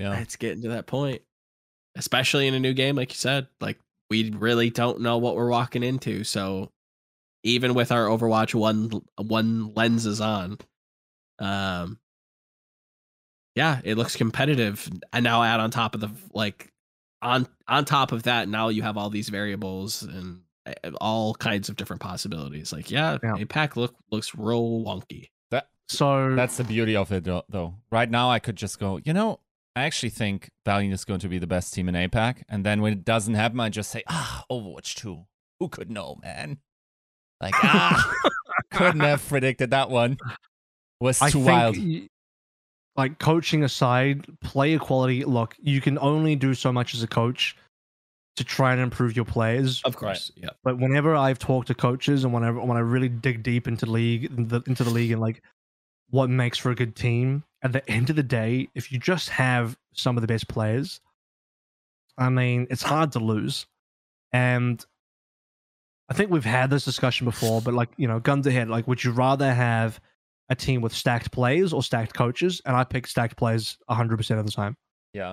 Yeah. 0.00 0.18
It's 0.18 0.34
getting 0.34 0.62
to 0.62 0.70
that 0.70 0.86
point, 0.86 1.22
especially 1.94 2.48
in 2.48 2.54
a 2.54 2.60
new 2.60 2.72
game, 2.74 2.96
like 2.96 3.12
you 3.12 3.16
said. 3.18 3.46
Like 3.60 3.78
we 4.10 4.30
really 4.30 4.68
don't 4.70 5.00
know 5.00 5.18
what 5.18 5.36
we're 5.36 5.48
walking 5.48 5.84
into, 5.84 6.24
so 6.24 6.72
even 7.42 7.74
with 7.74 7.90
our 7.92 8.06
Overwatch 8.06 8.54
one 8.54 8.90
one 9.16 9.72
lenses 9.74 10.20
on, 10.20 10.58
um, 11.38 11.98
yeah, 13.54 13.80
it 13.84 13.96
looks 13.96 14.16
competitive. 14.16 14.88
And 15.12 15.24
now 15.24 15.42
add 15.42 15.60
on 15.60 15.70
top 15.70 15.94
of 15.94 16.00
the 16.00 16.10
like 16.32 16.72
on 17.20 17.46
on 17.68 17.84
top 17.84 18.12
of 18.12 18.24
that, 18.24 18.48
now 18.48 18.68
you 18.68 18.82
have 18.82 18.96
all 18.96 19.10
these 19.10 19.28
variables 19.28 20.02
and 20.02 20.40
uh, 20.66 20.90
all 21.00 21.34
kinds 21.34 21.68
of 21.68 21.76
different 21.76 22.00
possibilities. 22.02 22.72
Like 22.72 22.90
yeah, 22.90 23.18
Yeah. 23.22 23.34
APAC 23.34 23.76
look 23.76 23.94
looks 24.10 24.34
real 24.34 24.82
wonky. 24.84 25.28
That 25.50 25.68
So 25.88 26.34
That's 26.34 26.56
the 26.56 26.64
beauty 26.64 26.96
of 26.96 27.12
it, 27.12 27.24
though- 27.24 27.44
though. 27.48 27.74
Right 27.90 28.10
now, 28.10 28.30
I 28.30 28.38
could 28.38 28.56
just 28.56 28.78
go, 28.78 28.98
you 29.04 29.12
know, 29.12 29.40
I 29.76 29.82
actually 29.84 30.10
think 30.10 30.50
Valiant 30.64 30.94
is 30.94 31.04
going 31.04 31.20
to 31.20 31.28
be 31.28 31.38
the 31.38 31.46
best 31.46 31.74
team 31.74 31.88
in 31.88 31.94
APAC. 31.94 32.42
And 32.48 32.64
then 32.64 32.80
when 32.82 32.92
it 32.92 33.04
doesn't 33.04 33.34
happen, 33.34 33.58
I 33.60 33.68
just 33.70 33.90
say, 33.90 34.02
ah, 34.08 34.44
Overwatch 34.50 34.94
2. 34.96 35.24
Who 35.60 35.68
could 35.68 35.90
know, 35.90 36.18
man? 36.22 36.58
Like, 37.42 37.54
ah, 37.62 38.12
couldn't 38.72 39.00
have 39.00 39.26
predicted 39.28 39.70
that 39.70 39.90
one. 39.90 40.16
Was 41.00 41.20
I 41.20 41.30
too 41.30 41.44
think, 41.44 41.46
wild. 41.46 41.76
y- 41.76 42.08
like 42.96 43.18
coaching 43.18 43.64
aside, 43.64 44.24
player 44.40 44.78
quality. 44.78 45.24
Look, 45.24 45.56
you 45.60 45.80
can 45.80 45.98
only 45.98 46.36
do 46.36 46.54
so 46.54 46.72
much 46.72 46.94
as 46.94 47.02
a 47.02 47.08
coach 47.08 47.56
to 48.36 48.44
try 48.44 48.72
and 48.72 48.80
improve 48.80 49.16
your 49.16 49.24
players. 49.24 49.82
Of 49.82 49.96
course, 49.96 50.30
yeah. 50.36 50.50
But 50.62 50.78
whenever 50.78 51.14
I've 51.16 51.38
talked 51.38 51.66
to 51.68 51.74
coaches 51.74 52.24
and 52.24 52.32
whenever 52.32 52.60
when 52.60 52.76
I 52.76 52.80
really 52.80 53.08
dig 53.08 53.42
deep 53.42 53.66
into 53.66 53.86
league 53.86 54.24
into 54.26 54.84
the 54.84 54.90
league 54.90 55.10
and 55.10 55.20
like 55.20 55.42
what 56.10 56.30
makes 56.30 56.58
for 56.58 56.70
a 56.70 56.74
good 56.74 56.94
team, 56.94 57.42
at 57.62 57.72
the 57.72 57.88
end 57.90 58.10
of 58.10 58.16
the 58.16 58.22
day, 58.22 58.68
if 58.74 58.92
you 58.92 58.98
just 58.98 59.30
have 59.30 59.76
some 59.94 60.16
of 60.16 60.20
the 60.20 60.26
best 60.26 60.46
players, 60.48 61.00
I 62.18 62.28
mean, 62.28 62.66
it's 62.70 62.82
hard 62.82 63.12
to 63.12 63.18
lose. 63.18 63.66
And 64.32 64.84
I 66.08 66.14
think 66.14 66.30
we've 66.30 66.44
had 66.44 66.68
this 66.70 66.84
discussion 66.84 67.24
before, 67.24 67.60
but 67.62 67.74
like, 67.74 67.88
you 67.96 68.06
know, 68.08 68.20
guns 68.20 68.46
ahead, 68.46 68.68
like 68.68 68.86
would 68.86 69.02
you 69.02 69.12
rather 69.12 69.52
have 69.52 70.00
a 70.50 70.54
team 70.54 70.80
with 70.82 70.92
stacked 70.94 71.30
players 71.32 71.72
or 71.72 71.82
stacked 71.82 72.12
coaches? 72.14 72.60
And 72.66 72.76
I 72.76 72.84
pick 72.84 73.06
stacked 73.06 73.36
players 73.36 73.78
100% 73.90 74.38
of 74.38 74.44
the 74.44 74.52
time. 74.52 74.76
Yeah. 75.14 75.32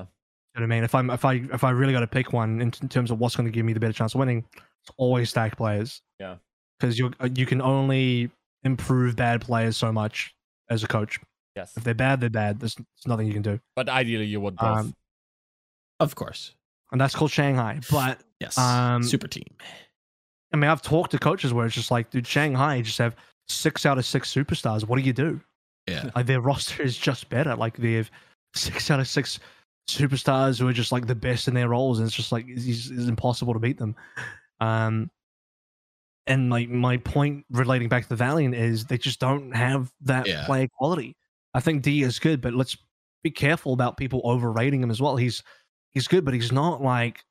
You 0.55 0.61
know 0.61 0.61
what 0.61 0.63
I 0.63 0.65
mean? 0.67 0.83
If 0.83 0.95
I'm 0.95 1.09
if 1.09 1.25
I 1.25 1.33
if 1.53 1.63
I 1.63 1.69
really 1.71 1.93
got 1.93 1.99
to 1.99 2.07
pick 2.07 2.33
one 2.33 2.61
in, 2.61 2.73
in 2.81 2.89
terms 2.89 3.11
of 3.11 3.19
what's 3.19 3.35
going 3.35 3.45
to 3.45 3.51
give 3.51 3.65
me 3.65 3.73
the 3.73 3.79
better 3.79 3.93
chance 3.93 4.13
of 4.15 4.19
winning, 4.19 4.45
it's 4.55 4.91
always 4.97 5.29
stacked 5.29 5.57
players. 5.57 6.01
Yeah. 6.19 6.35
because 6.79 6.97
you 6.97 7.11
you 7.35 7.45
can 7.45 7.61
only 7.61 8.31
improve 8.63 9.15
bad 9.15 9.41
players 9.41 9.77
so 9.77 9.91
much 9.91 10.33
as 10.69 10.83
a 10.83 10.87
coach. 10.87 11.19
Yes. 11.55 11.73
If 11.77 11.83
they're 11.83 11.93
bad, 11.93 12.19
they're 12.21 12.29
bad. 12.29 12.59
There's, 12.59 12.75
there's 12.75 13.07
nothing 13.07 13.27
you 13.27 13.33
can 13.33 13.41
do, 13.41 13.59
But 13.75 13.89
ideally, 13.89 14.25
you 14.25 14.39
would 14.41 14.55
both. 14.55 14.77
Um, 14.77 14.95
Of 15.99 16.15
course. 16.15 16.53
and 16.91 16.99
that's 17.01 17.15
called 17.15 17.31
Shanghai. 17.31 17.79
But 17.91 18.19
Yes. 18.39 18.57
Um, 18.57 19.03
Super 19.03 19.27
team. 19.27 19.45
I 20.51 20.57
mean, 20.57 20.69
I've 20.69 20.81
talked 20.81 21.11
to 21.11 21.19
coaches 21.19 21.53
where 21.53 21.65
it's 21.65 21.75
just 21.75 21.91
like, 21.91 22.09
dude, 22.09 22.25
Shanghai 22.27 22.81
just 22.81 22.97
have 22.97 23.15
six 23.47 23.85
out 23.85 23.97
of 23.97 24.05
six 24.05 24.33
superstars. 24.33 24.87
What 24.87 24.97
do 24.97 25.03
you 25.03 25.13
do? 25.13 25.39
Yeah. 25.87 26.09
Like 26.15 26.25
their 26.25 26.41
roster 26.49 26.83
is 26.83 26.97
just 26.97 27.29
better. 27.29 27.55
Like 27.55 27.77
they 27.77 27.93
have 27.93 28.09
six 28.53 28.89
out 28.89 28.99
of 28.99 29.07
six 29.07 29.39
superstars 29.89 30.59
who 30.59 30.67
are 30.67 30.73
just 30.73 30.91
like 30.91 31.07
the 31.07 31.15
best 31.15 31.47
in 31.47 31.53
their 31.53 31.69
roles, 31.69 31.99
and 31.99 32.07
it's 32.07 32.15
just 32.15 32.31
like 32.31 32.45
it's, 32.47 32.89
it's 32.89 33.07
impossible 33.07 33.53
to 33.53 33.59
beat 33.59 33.77
them. 33.77 33.95
Um, 34.59 35.09
and 36.27 36.49
like 36.51 36.69
my 36.69 36.97
point 36.97 37.45
relating 37.49 37.89
back 37.89 38.03
to 38.03 38.09
the 38.09 38.15
Valiant 38.15 38.53
is 38.53 38.85
they 38.85 38.97
just 38.97 39.19
don't 39.19 39.51
have 39.51 39.91
that 40.01 40.27
Yeah. 40.27 40.45
player 40.45 40.67
quality. 40.77 41.15
I 41.53 41.59
think 41.59 41.81
D 41.81 42.03
is 42.03 42.19
good, 42.19 42.41
but 42.41 42.53
let's 42.53 42.77
be 43.23 43.31
careful 43.31 43.73
about 43.73 43.97
people 43.97 44.21
overrating 44.23 44.83
him 44.83 44.91
as 44.91 45.01
well. 45.01 45.15
He's 45.17 45.41
he's 45.91 46.07
good, 46.07 46.23
but 46.23 46.33
he's 46.35 46.51
not 46.51 46.81
like 46.83 47.23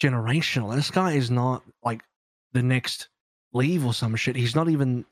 generational. 0.00 0.74
This 0.74 0.90
guy 0.90 1.12
is 1.12 1.30
not 1.30 1.62
like 1.84 2.02
the 2.56 2.62
next 2.62 3.08
leave 3.52 3.84
or 3.86 3.94
some 3.94 4.16
shit. 4.16 4.34
He's 4.36 4.56
not 4.56 4.68
even. 4.68 5.04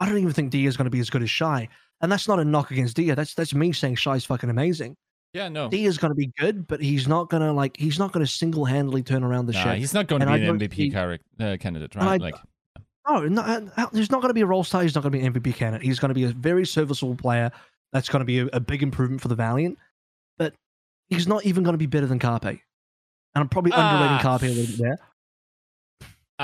I 0.00 0.06
don't 0.08 0.18
even 0.18 0.32
think 0.32 0.50
Dia 0.50 0.68
is 0.68 0.76
going 0.76 0.86
to 0.86 0.90
be 0.90 1.00
as 1.00 1.10
good 1.10 1.22
as 1.22 1.30
Shy, 1.30 1.68
and 2.00 2.10
that's 2.12 2.28
not 2.28 2.38
a 2.40 2.44
knock 2.44 2.70
against 2.70 2.96
Dia. 2.96 3.14
That's 3.14 3.34
that's 3.34 3.54
me 3.54 3.72
saying 3.72 3.96
Shy's 3.96 4.24
fucking 4.24 4.50
amazing. 4.50 4.96
yeah, 5.32 5.48
no. 5.48 5.68
Dia 5.68 5.88
is 5.88 5.98
going 5.98 6.10
to 6.10 6.16
be 6.16 6.30
good, 6.38 6.66
but 6.66 6.80
he's 6.80 7.06
not 7.08 7.30
going 7.30 7.42
to 7.42 7.52
like 7.52 7.76
he's 7.76 7.98
not 7.98 8.12
going 8.12 8.24
to 8.24 8.30
single 8.30 8.64
handedly 8.64 9.02
turn 9.02 9.22
around 9.24 9.46
the 9.46 9.52
Nah, 9.52 9.62
shit. 9.64 9.78
he's 9.78 9.94
not 9.94 10.06
going 10.08 10.20
to 10.20 10.26
be 10.26 10.32
I 10.32 10.36
an 10.36 10.58
MVP 10.58 10.92
character, 10.92 11.24
uh, 11.40 11.56
candidate, 11.58 11.94
right? 11.94 12.04
I- 12.04 12.16
like, 12.16 12.34
No, 13.08 13.20
no, 13.28 13.42
uh, 13.42 13.86
there's 13.92 14.10
not 14.10 14.20
going 14.20 14.30
to 14.30 14.34
be 14.34 14.40
a 14.40 14.46
role 14.46 14.64
star. 14.64 14.82
He's 14.82 14.94
not 14.94 15.02
going 15.02 15.12
to 15.12 15.18
be 15.18 15.24
an 15.24 15.32
MVP 15.32 15.54
candidate. 15.56 15.84
He's 15.86 15.98
going 15.98 16.08
to 16.10 16.14
be 16.14 16.24
a 16.24 16.28
very 16.28 16.64
serviceable 16.66 17.14
player. 17.16 17.50
That's 17.92 18.08
going 18.08 18.20
to 18.20 18.24
be 18.26 18.40
a, 18.40 18.46
a 18.52 18.60
big 18.60 18.82
improvement 18.82 19.20
for 19.22 19.28
the 19.28 19.34
Valiant, 19.36 19.78
but 20.38 20.54
he's 21.08 21.28
not 21.28 21.44
even 21.46 21.62
going 21.62 21.74
to 21.74 21.78
be 21.78 21.86
better 21.86 22.06
than 22.06 22.18
Carpe. 22.18 22.44
And 22.46 22.60
I'm 23.36 23.48
probably 23.48 23.72
underrating 23.72 24.16
Ah. 24.16 24.20
Carpe 24.22 24.42
a 24.42 24.46
little 24.46 24.66
bit 24.66 24.78
there. 24.78 24.98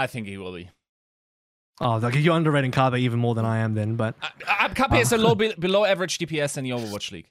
I 0.02 0.06
think 0.06 0.26
he 0.26 0.36
will 0.38 0.52
be. 0.52 0.68
Oh, 1.80 1.96
like 1.96 2.14
you're 2.14 2.34
underrating 2.36 2.70
Carpe 2.72 2.96
even 2.96 3.18
more 3.18 3.34
than 3.34 3.44
I 3.44 3.58
am 3.58 3.74
then. 3.74 3.96
But 3.96 4.14
Uh, 4.46 4.68
Carpe 4.74 4.94
is 5.00 5.12
a 5.12 5.18
low, 5.18 5.34
be- 5.42 5.54
below 5.58 5.84
average 5.84 6.18
DPS 6.18 6.56
in 6.58 6.64
the 6.64 6.70
Overwatch 6.70 7.10
League. 7.12 7.28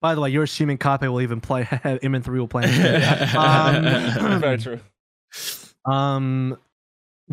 by 0.00 0.14
the 0.14 0.20
way, 0.20 0.30
you're 0.30 0.42
assuming 0.44 0.78
Carpe 0.78 1.02
will 1.02 1.20
even 1.20 1.40
play. 1.40 1.64
M3 1.64 2.26
will 2.28 2.48
play. 2.48 2.64
Um, 3.36 4.40
Very 4.40 4.58
true. 4.58 4.80
Um, 5.84 6.58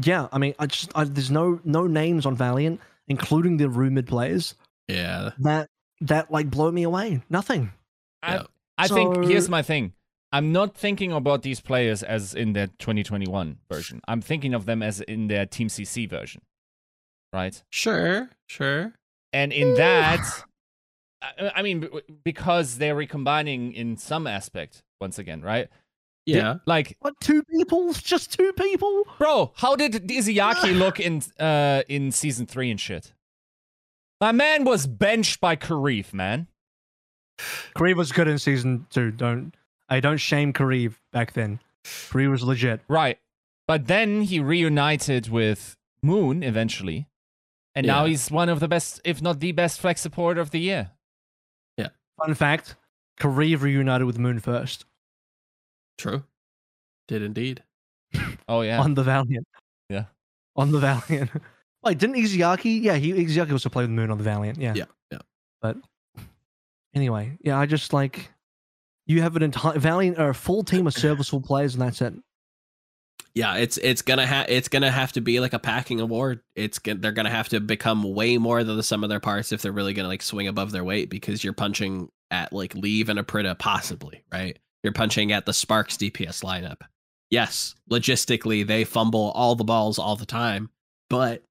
yeah, 0.02 0.28
I 0.32 0.38
mean, 0.38 0.54
I 0.60 0.66
just 0.68 0.92
I, 0.96 1.04
there's 1.04 1.32
no 1.32 1.60
no 1.64 1.88
names 1.88 2.26
on 2.26 2.36
Valiant, 2.36 2.80
including 3.08 3.58
the 3.58 3.70
rumored 3.70 4.08
players 4.08 4.56
Yeah. 4.88 5.32
that 5.40 5.68
that 6.02 6.32
like 6.32 6.50
blow 6.50 6.72
me 6.72 6.84
away. 6.84 7.22
Nothing. 7.30 7.72
I, 8.24 8.36
Yeah. 8.36 8.44
I 8.78 8.88
think 8.88 9.26
here's 9.26 9.50
my 9.50 9.62
thing. 9.62 9.94
I'm 10.32 10.52
not 10.52 10.76
thinking 10.76 11.12
about 11.12 11.42
these 11.42 11.60
players 11.60 12.04
as 12.04 12.36
in 12.36 12.54
their 12.54 12.68
2021 12.68 13.58
version. 13.72 14.00
I'm 14.08 14.22
thinking 14.22 14.54
of 14.54 14.66
them 14.66 14.84
as 14.84 15.02
in 15.02 15.28
their 15.28 15.46
Team 15.46 15.68
CC 15.70 16.08
version, 16.10 16.42
right? 17.34 17.62
Sure. 17.72 18.30
Sure. 18.48 18.94
And 19.34 19.52
in 19.52 19.74
that, 19.76 20.20
I, 21.22 21.52
I 21.56 21.62
mean, 21.64 21.88
because 22.24 22.78
they're 22.78 22.96
recombining 22.96 23.74
in 23.74 23.98
some 23.98 24.28
aspect 24.28 24.82
once 25.02 25.18
again, 25.18 25.42
right? 25.42 25.68
Di- 26.28 26.34
Yeah. 26.36 26.56
like, 26.68 26.96
What 27.00 27.16
two 27.22 27.44
people? 27.44 27.92
Just 27.94 28.32
two 28.34 28.54
people? 28.54 29.06
bro, 29.18 29.52
how 29.56 29.76
did 29.76 29.94
Izayaki 29.94 30.78
look 30.78 31.00
in 31.00 31.24
uh 31.40 31.82
in 31.90 32.12
season 32.12 32.46
three 32.46 32.70
and 32.70 32.80
shit? 32.80 33.14
My 34.22 34.32
man 34.32 34.64
was 34.64 34.86
benched 34.86 35.40
by 35.40 35.56
Kariv, 35.56 36.14
man. 36.14 36.48
Kariv 37.76 37.96
was 37.96 38.12
good 38.12 38.28
in 38.28 38.38
season 38.38 38.86
two. 38.90 39.12
Don't 39.12 39.54
I 39.90 40.00
don't 40.00 40.18
shame 40.18 40.54
Kariv 40.54 40.96
back 41.12 41.34
then. 41.34 41.60
Kariv 41.84 42.32
was 42.32 42.44
legit. 42.44 42.82
Right. 42.88 43.20
But 43.68 43.88
then 43.88 44.22
he 44.22 44.40
reunited 44.40 45.30
with 45.30 45.76
Moon 46.02 46.44
eventually. 46.44 47.08
And 47.76 47.86
now 47.86 48.06
he's 48.06 48.32
one 48.32 48.50
of 48.50 48.60
the 48.60 48.68
best, 48.68 49.00
if 49.04 49.22
not 49.22 49.40
the 49.40 49.52
best, 49.52 49.80
flex 49.80 50.02
supporter 50.02 50.42
of 50.42 50.52
the 50.52 50.60
year. 50.60 50.92
Yeah. 51.78 51.90
Fun 52.18 52.34
fact: 52.34 52.76
Kariv 53.20 53.62
reunited 53.62 54.06
with 54.06 54.18
Moon 54.18 54.40
first 54.40 54.86
True. 56.00 56.24
Did 57.08 57.22
indeed. 57.22 57.64
Oh, 58.48 58.62
yeah. 58.62 58.80
on 58.82 58.96
the 58.96 59.04
Valiant. 59.04 59.46
Yeah. 59.90 60.06
on 60.56 60.72
the 60.72 60.80
Valiant. 60.80 61.30
Like, 61.82 61.98
didn't 61.98 62.18
Izayaki? 62.18 62.82
Yeah, 62.82 62.96
he 62.96 63.14
Izayaki 63.14 63.54
also 63.54 63.70
played 63.70 63.84
with 63.84 63.92
Moon 63.92 64.12
on 64.12 64.18
the 64.18 64.24
Valiant. 64.24 64.60
Yeah. 64.60 64.74
Yeah, 64.76 64.86
yeah. 65.12 65.20
But 65.62 65.78
anyway, 66.94 67.38
yeah, 67.42 67.58
I 67.58 67.66
just 67.68 67.94
like 67.94 68.30
you 69.10 69.22
have 69.22 69.36
an 69.36 69.44
entire 69.44 69.78
Valiant 69.78 70.18
or 70.18 70.30
a 70.30 70.34
full 70.36 70.64
team 70.64 70.88
of 70.88 70.94
serviceable 70.94 71.42
players, 71.42 71.74
and 71.74 71.82
that's 71.82 72.02
it. 72.02 72.14
Yeah, 73.36 73.56
it's 73.56 73.78
it's 73.78 74.02
gonna 74.02 74.26
have 74.26 74.48
it's 74.50 74.68
gonna 74.70 74.90
have 74.92 75.12
to 75.14 75.22
be 75.22 75.40
like 75.40 75.54
a 75.54 75.60
packing 75.60 76.00
award. 76.00 76.42
It's 76.56 76.80
go- 76.80 76.94
they're 76.96 77.12
gonna 77.12 77.30
have 77.30 77.50
to 77.50 77.60
become 77.60 78.04
way 78.04 78.38
more 78.38 78.64
than 78.64 78.76
the 78.78 78.84
sum 78.84 79.04
of 79.04 79.10
their 79.10 79.20
parts 79.20 79.52
if 79.52 79.62
they're 79.62 79.72
really 79.72 79.94
gonna 79.94 80.08
like 80.08 80.22
swing 80.22 80.48
above 80.48 80.72
their 80.72 80.84
weight 80.84 81.10
because 81.10 81.44
you're 81.44 81.54
punching 81.54 82.10
at 82.32 82.54
like 82.54 82.74
Leave 82.76 83.10
and 83.10 83.20
Apr1ta 83.20 83.58
possibly 83.60 84.24
right. 84.32 84.58
You're 84.84 84.94
punching 84.94 85.32
at 85.32 85.46
the 85.46 85.54
Sparks 85.54 85.98
DPS 85.98 86.44
lineup. 86.44 86.78
Yes, 87.30 87.76
logistically 87.90 88.66
they 88.66 88.84
fumble 88.84 89.32
all 89.36 89.56
the 89.56 89.64
balls 89.64 90.00
all 90.00 90.16
the 90.16 90.26
time, 90.26 90.70
but 91.10 91.44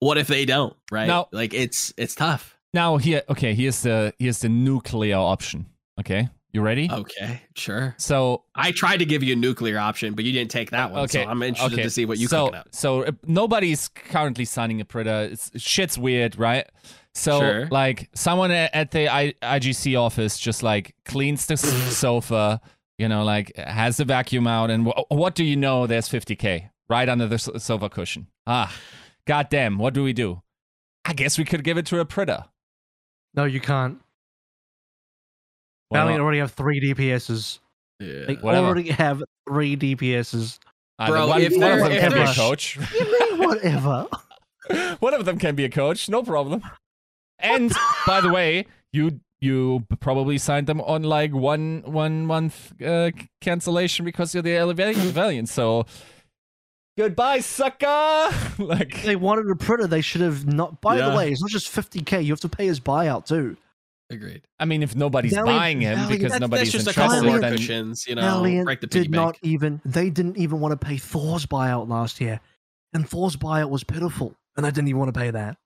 what 0.00 0.16
if 0.18 0.26
they 0.28 0.44
don't? 0.46 0.74
Right? 0.90 1.06
Now- 1.06 1.28
like 1.32 1.52
it's 1.54 1.92
it's 1.96 2.14
tough. 2.14 2.56
Now 2.72 2.96
here, 2.96 3.22
okay, 3.28 3.54
here's 3.54 3.82
the 3.82 4.14
here's 4.18 4.40
the 4.40 4.48
nuclear 4.48 5.16
option. 5.16 5.66
Okay, 6.00 6.28
you 6.52 6.60
ready? 6.60 6.88
Okay, 6.90 7.40
sure. 7.54 7.94
So 7.98 8.44
I 8.54 8.72
tried 8.72 8.96
to 8.98 9.04
give 9.04 9.22
you 9.22 9.32
a 9.34 9.36
nuclear 9.36 9.78
option, 9.78 10.14
but 10.14 10.24
you 10.24 10.32
didn't 10.32 10.50
take 10.50 10.70
that 10.70 10.90
one. 10.90 11.02
Okay, 11.04 11.22
So 11.24 11.28
I'm 11.30 11.42
interested 11.42 11.74
okay. 11.74 11.82
to 11.84 11.90
see 11.90 12.04
what 12.04 12.18
you 12.18 12.26
so 12.26 12.46
cooking 12.46 12.58
up. 12.60 12.68
so 12.72 13.04
uh, 13.04 13.12
nobody's 13.26 13.88
currently 13.88 14.44
signing 14.44 14.80
Apr1ta. 14.80 15.32
It's 15.32 15.50
shit's 15.60 15.96
weird, 15.96 16.36
right? 16.38 16.68
So 17.14 17.38
Sure. 17.38 17.66
like 17.70 18.08
someone 18.14 18.50
at 18.50 18.90
the 18.90 19.06
IGC 19.40 19.96
office 20.00 20.36
just 20.38 20.62
like 20.64 20.96
cleans 21.04 21.46
the 21.46 21.56
sofa, 21.56 22.60
you 22.98 23.08
know, 23.08 23.22
like 23.24 23.54
has 23.56 23.98
the 23.98 24.04
vacuum 24.04 24.46
out, 24.48 24.70
and 24.70 24.86
wh- 24.88 25.10
what 25.12 25.36
do 25.36 25.44
you 25.44 25.54
know? 25.56 25.86
There's 25.86 26.08
50k 26.08 26.70
right 26.88 27.08
under 27.08 27.28
the 27.28 27.38
sofa 27.38 27.88
cushion. 27.88 28.26
Ah, 28.48 28.74
goddamn! 29.28 29.78
What 29.78 29.94
do 29.94 30.02
we 30.02 30.12
do? 30.12 30.42
I 31.04 31.12
guess 31.12 31.38
we 31.38 31.44
could 31.44 31.62
give 31.62 31.78
it 31.78 31.86
to 31.86 32.04
Apr1ta. 32.04 32.46
No, 33.34 33.44
you 33.44 33.60
can't. 33.60 34.00
Why 35.88 35.98
Valiant 36.00 36.20
already 36.22 36.38
have 36.38 36.52
three 36.52 36.80
DPSs. 36.80 37.58
Yeah. 38.00 38.24
They 38.26 38.34
Whatever. 38.34 38.66
already 38.66 38.90
have 38.90 39.22
three 39.48 39.76
DPSs. 39.76 40.58
Ah, 40.98 41.08
Bro, 41.08 41.28
one, 41.28 41.42
if 41.42 41.52
one 41.52 41.60
they're- 41.60 41.72
of 41.74 41.82
them 41.84 41.92
if 41.92 42.00
can 42.02 42.12
be 42.12 42.20
a 42.30 42.34
coach. 42.34 42.76
You 42.94 43.20
mean 43.30 43.38
whatever? 43.48 44.06
One 45.00 45.14
of 45.14 45.24
them 45.24 45.38
can 45.38 45.54
be 45.54 45.64
a 45.64 45.70
coach, 45.70 46.08
no 46.08 46.22
problem. 46.22 46.62
And 47.38 47.72
by 48.06 48.20
the 48.20 48.30
way, 48.30 48.66
you 48.92 49.20
you 49.40 49.84
probably 50.00 50.38
signed 50.38 50.66
them 50.66 50.80
on 50.80 51.02
like 51.02 51.32
one 51.34 51.82
one 51.84 52.24
month 52.26 52.72
uh, 52.80 53.10
cancellation 53.42 54.04
because 54.06 54.32
you're 54.32 54.42
the 54.42 54.56
Elevation 54.56 55.02
Valiant. 55.12 55.48
So 55.50 55.84
goodbye, 56.96 57.40
sucker. 57.40 58.30
like 58.58 59.02
they 59.02 59.16
wanted 59.16 59.50
a 59.50 59.56
printer. 59.56 59.86
They 59.86 60.00
should 60.00 60.22
have 60.22 60.46
not. 60.46 60.80
By 60.80 60.96
Yeah. 60.98 61.10
the 61.10 61.16
way, 61.16 61.30
it's 61.30 61.42
not 61.42 61.50
just 61.50 61.66
50k. 61.74 62.24
You 62.24 62.32
have 62.32 62.40
to 62.40 62.48
pay 62.48 62.66
his 62.66 62.80
buyout 62.80 63.26
too. 63.26 63.56
Agreed. 64.10 64.42
I 64.60 64.66
mean, 64.66 64.82
if 64.82 64.94
nobody's 64.94 65.32
Valiant- 65.32 65.58
buying 65.58 65.80
him 65.80 65.94
Valiant- 65.98 66.10
because 66.10 66.32
That's, 66.32 66.40
nobody's 66.40 66.72
that's 66.72 66.84
just 66.84 66.96
a 66.96 67.00
couple 67.00 67.16
interested, 67.16 67.42
then 67.42 67.52
cushions, 67.56 68.06
you 68.06 68.14
know. 68.14 68.20
Valiant 68.22 68.64
break 68.66 68.80
the 68.80 68.86
did 68.86 69.02
bank. 69.04 69.12
not 69.12 69.38
even. 69.42 69.80
They 69.84 70.10
didn't 70.10 70.36
even 70.36 70.60
want 70.60 70.78
to 70.78 70.86
pay 70.86 70.98
Thor's 70.98 71.46
buyout 71.46 71.88
last 71.88 72.20
year, 72.20 72.40
and 72.92 73.08
Thor's 73.08 73.36
buyout 73.36 73.70
was 73.70 73.82
pitiful, 73.82 74.34
and 74.56 74.66
they 74.66 74.70
didn't 74.70 74.88
even 74.88 74.98
want 75.00 75.14
to 75.14 75.18
pay 75.18 75.30
that. 75.30 75.56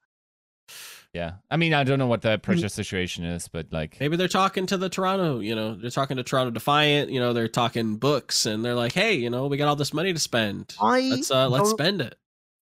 yeah. 1.12 1.32
I 1.50 1.56
mean, 1.56 1.74
I 1.74 1.82
don't 1.84 1.98
know 1.98 2.06
what 2.06 2.22
the 2.22 2.38
purchase 2.38 2.74
situation 2.74 3.24
is, 3.24 3.48
but 3.48 3.72
like, 3.72 3.98
Maybe 3.98 4.16
they're 4.16 4.28
talking 4.28 4.66
to 4.66 4.76
the 4.76 4.88
Toronto, 4.88 5.40
you 5.40 5.54
know, 5.56 5.74
they're 5.74 5.90
talking 5.90 6.16
to 6.18 6.22
Toronto 6.22 6.50
Defiant, 6.52 7.10
you 7.10 7.18
know, 7.18 7.32
they're 7.32 7.48
talking 7.48 7.96
books, 7.96 8.46
and 8.46 8.64
they're 8.64 8.74
like, 8.74 8.92
hey, 8.92 9.14
you 9.14 9.30
know, 9.30 9.46
we 9.48 9.56
got 9.56 9.68
all 9.68 9.76
this 9.76 9.92
money 9.92 10.12
to 10.12 10.18
spend. 10.20 10.74
I 10.80 11.00
Let's 11.00 11.30
uh, 11.30 11.48
let's 11.48 11.70
spend 11.70 12.00
it. 12.02 12.14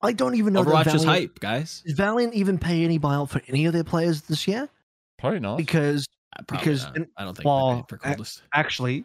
I 0.03 0.13
don't 0.13 0.35
even 0.37 0.53
know. 0.53 0.63
that 0.63 0.71
Overwatch 0.71 0.95
is 0.95 1.05
Valiant- 1.05 1.31
hype, 1.31 1.41
guys. 1.41 1.83
Did 1.87 1.97
Valiant 1.97 2.35
even 2.35 2.59
pay 2.59 2.85
any 2.85 2.99
buyout 2.99 3.31
for 3.31 3.41
any 3.49 3.65
of 3.67 3.73
their 3.73 3.85
players 3.85 4.23
this 4.23 4.47
year? 4.47 4.69
Probably 5.19 5.41
not. 5.41 5.57
Because 5.57 6.07
Uh, 6.37 6.43
Probably 6.49 6.65
Because 6.65 6.85
not. 6.85 6.97
in- 6.97 7.09
I 7.17 7.25
don't 7.25 7.37
think 7.37 7.47
well, 7.47 7.69
they 7.71 7.77
paid 7.83 7.89
for 7.91 7.99
Coldest. 7.99 8.43
actually, 8.53 9.05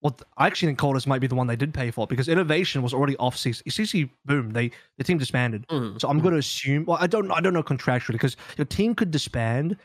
well, 0.00 0.12
th- 0.12 0.26
I 0.38 0.46
actually 0.46 0.68
think 0.68 0.78
Coldest 0.78 1.06
might 1.06 1.20
be 1.20 1.26
the 1.26 1.34
one 1.34 1.46
they 1.46 1.56
did 1.56 1.74
pay 1.74 1.90
for 1.90 2.06
because 2.06 2.28
Innovation 2.28 2.80
was 2.82 2.94
already 2.94 3.14
off 3.18 3.36
CC. 3.36 3.62
CC 3.70 4.08
boom, 4.24 4.50
they 4.52 4.70
the 4.96 5.04
team 5.04 5.18
disbanded. 5.18 5.66
Mhm, 5.68 6.00
So 6.00 6.08
I'm 6.08 6.18
mhm. 6.18 6.22
going 6.22 6.32
to 6.32 6.38
assume. 6.38 6.86
Well, 6.86 6.96
I 6.98 7.06
don't. 7.06 7.30
I 7.30 7.40
don't 7.42 7.52
know 7.52 7.62
contractually 7.62 8.12
because 8.12 8.36
your 8.56 8.64
team 8.64 8.94
could 8.94 9.10
disband. 9.10 9.76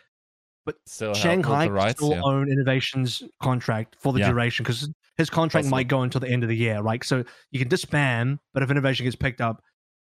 Still 0.86 1.14
Shanghai 1.14 1.66
the 1.66 1.72
rights. 1.74 1.98
still 2.00 2.12
yeah. 2.12 2.22
own 2.24 2.50
Innovation's 2.50 3.24
contract 3.42 3.98
for 4.00 4.14
the 4.14 4.20
Yeah. 4.20 4.30
duration 4.30 4.64
because 4.64 4.90
his 5.18 5.30
contract 5.30 5.64
Possible. 5.66 5.76
might 5.78 5.88
go 5.90 6.04
until 6.04 6.22
the 6.22 6.30
end 6.30 6.44
of 6.44 6.50
the 6.50 6.56
year, 6.56 6.82
right? 6.82 7.04
So 7.04 7.26
you 7.52 7.60
can 7.60 7.68
disband, 7.68 8.40
but 8.54 8.64
if 8.64 8.72
Innovation 8.72 9.04
gets 9.06 9.16
picked 9.18 9.42
up, 9.42 9.62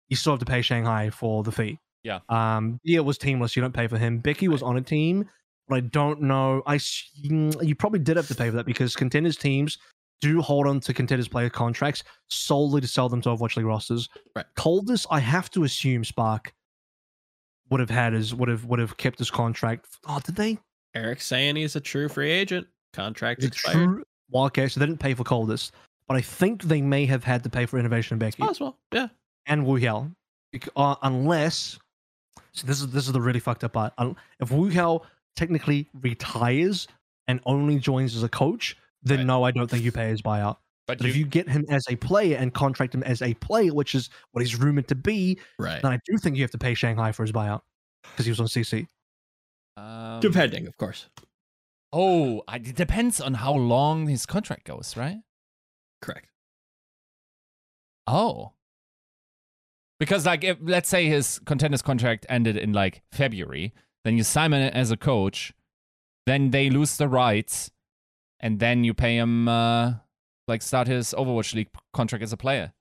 you 0.08 0.16
still 0.16 0.32
have 0.34 0.40
to 0.40 0.44
pay 0.46 0.60
Shanghai 0.60 1.08
for 1.08 1.42
the 1.42 1.52
fee. 1.52 1.78
Yeah. 2.02 2.20
Um. 2.28 2.80
Yeah, 2.82 3.00
was 3.00 3.18
teamless. 3.18 3.56
You 3.56 3.62
don't 3.62 3.74
pay 3.74 3.86
for 3.86 3.98
him. 3.98 4.18
Becky 4.18 4.48
was 4.48 4.62
on 4.62 4.76
a 4.76 4.80
team, 4.80 5.28
but 5.68 5.76
I 5.76 5.80
don't 5.80 6.22
know. 6.22 6.62
I 6.66 6.76
mm, 6.76 7.66
you 7.66 7.74
probably 7.74 8.00
did 8.00 8.16
have 8.16 8.28
to 8.28 8.34
pay 8.34 8.50
for 8.50 8.56
that 8.56 8.66
because 8.66 8.96
contenders 8.96 9.36
teams 9.36 9.78
do 10.20 10.40
hold 10.40 10.66
on 10.66 10.80
to 10.80 10.92
contenders 10.92 11.28
player 11.28 11.50
contracts 11.50 12.02
solely 12.28 12.80
to 12.80 12.86
sell 12.86 13.08
them 13.08 13.20
to 13.22 13.30
Overwatch 13.30 13.56
League 13.56 13.66
rosters. 13.66 14.08
Right. 14.36 14.44
Coldest, 14.56 15.06
I 15.10 15.18
have 15.20 15.50
to 15.52 15.64
assume 15.64 16.04
Spark 16.04 16.52
would 17.70 17.80
have 17.80 17.90
had 17.90 18.12
his 18.12 18.34
would 18.34 18.48
have 18.48 18.64
would 18.66 18.78
have 18.78 18.96
kept 18.96 19.18
his 19.18 19.30
contract. 19.30 19.86
Oh, 20.06 20.20
did 20.24 20.36
they? 20.36 20.58
Eric's 20.94 21.26
saying 21.26 21.56
he's 21.56 21.76
a 21.76 21.80
true 21.80 22.08
free 22.08 22.30
agent. 22.30 22.66
Contract 22.92 23.44
expired. 23.44 23.74
true? 23.74 24.04
Well, 24.30 24.44
okay, 24.44 24.68
so 24.68 24.80
they 24.80 24.86
didn't 24.86 25.00
pay 25.00 25.14
for 25.14 25.24
Coldest, 25.24 25.72
but 26.08 26.16
I 26.16 26.20
think 26.20 26.64
they 26.64 26.82
may 26.82 27.06
have 27.06 27.24
had 27.24 27.42
to 27.44 27.50
pay 27.50 27.66
for 27.66 27.78
Innovation 27.78 28.14
and 28.14 28.20
Becky 28.20 28.42
Possible. 28.42 28.76
Yeah. 28.92 29.08
and 29.46 29.64
Wu 29.64 29.78
Hiao, 29.78 30.12
uh, 30.76 30.96
unless. 31.02 31.78
So 32.52 32.66
this 32.66 32.80
is 32.80 32.88
this 32.90 33.06
is 33.06 33.12
the 33.12 33.20
really 33.20 33.40
fucked 33.40 33.64
up 33.64 33.72
part. 33.74 33.92
If 34.40 34.50
Wu 34.50 34.68
Hao 34.70 35.02
technically 35.36 35.88
retires 35.94 36.88
and 37.28 37.40
only 37.46 37.78
joins 37.78 38.16
as 38.16 38.22
a 38.22 38.28
coach, 38.28 38.76
then 39.02 39.18
Right. 39.18 39.26
no, 39.26 39.42
I 39.44 39.50
don't 39.52 39.70
think 39.70 39.84
you 39.84 39.92
pay 39.92 40.08
his 40.08 40.20
buyout. 40.22 40.56
But 40.86 40.98
But 40.98 41.06
if 41.06 41.16
you 41.16 41.24
get 41.24 41.48
him 41.48 41.64
as 41.70 41.84
a 41.88 41.94
player 41.96 42.36
and 42.36 42.52
contract 42.52 42.92
him 42.94 43.04
as 43.04 43.22
a 43.22 43.34
player, 43.34 43.72
which 43.72 43.94
is 43.94 44.10
what 44.32 44.44
he's 44.44 44.56
rumored 44.58 44.88
to 44.88 44.96
be, 44.96 45.38
Right. 45.58 45.80
then 45.80 45.92
I 45.92 45.98
do 46.04 46.18
think 46.18 46.36
you 46.36 46.42
have 46.42 46.50
to 46.50 46.58
pay 46.58 46.74
Shanghai 46.74 47.12
for 47.12 47.22
his 47.22 47.30
buyout 47.30 47.62
because 48.02 48.26
he 48.26 48.30
was 48.32 48.40
on 48.40 48.46
CC. 48.48 48.88
um, 49.76 50.18
Depending, 50.20 50.66
of 50.66 50.76
course. 50.76 51.08
Oh, 51.92 52.42
it 52.52 52.74
depends 52.74 53.20
on 53.20 53.34
how 53.34 53.52
long 53.54 54.08
his 54.08 54.26
contract 54.26 54.64
goes, 54.64 54.96
right? 54.96 55.18
Correct. 56.02 56.26
Oh. 58.06 58.52
Because 60.00 60.24
like 60.24 60.42
if 60.42 60.56
let's 60.62 60.88
say 60.88 61.06
his 61.06 61.38
contenders 61.44 61.82
contract 61.82 62.26
ended 62.28 62.56
in 62.56 62.72
like 62.72 63.02
February, 63.12 63.74
then 64.04 64.16
you 64.16 64.24
sign 64.24 64.52
him 64.54 64.70
as 64.74 64.90
a 64.90 64.96
coach, 64.96 65.52
then 66.26 66.50
they 66.50 66.70
lose 66.70 66.96
the 66.96 67.06
rights, 67.06 67.70
and 68.40 68.58
then 68.58 68.82
you 68.82 68.94
pay 68.94 69.16
him 69.16 69.46
uh 69.46 69.92
like 70.48 70.62
start 70.62 70.88
his 70.88 71.14
Overwatch 71.16 71.54
League 71.54 71.68
contract 71.92 72.24
as 72.24 72.32
a 72.32 72.36
player. 72.36 72.72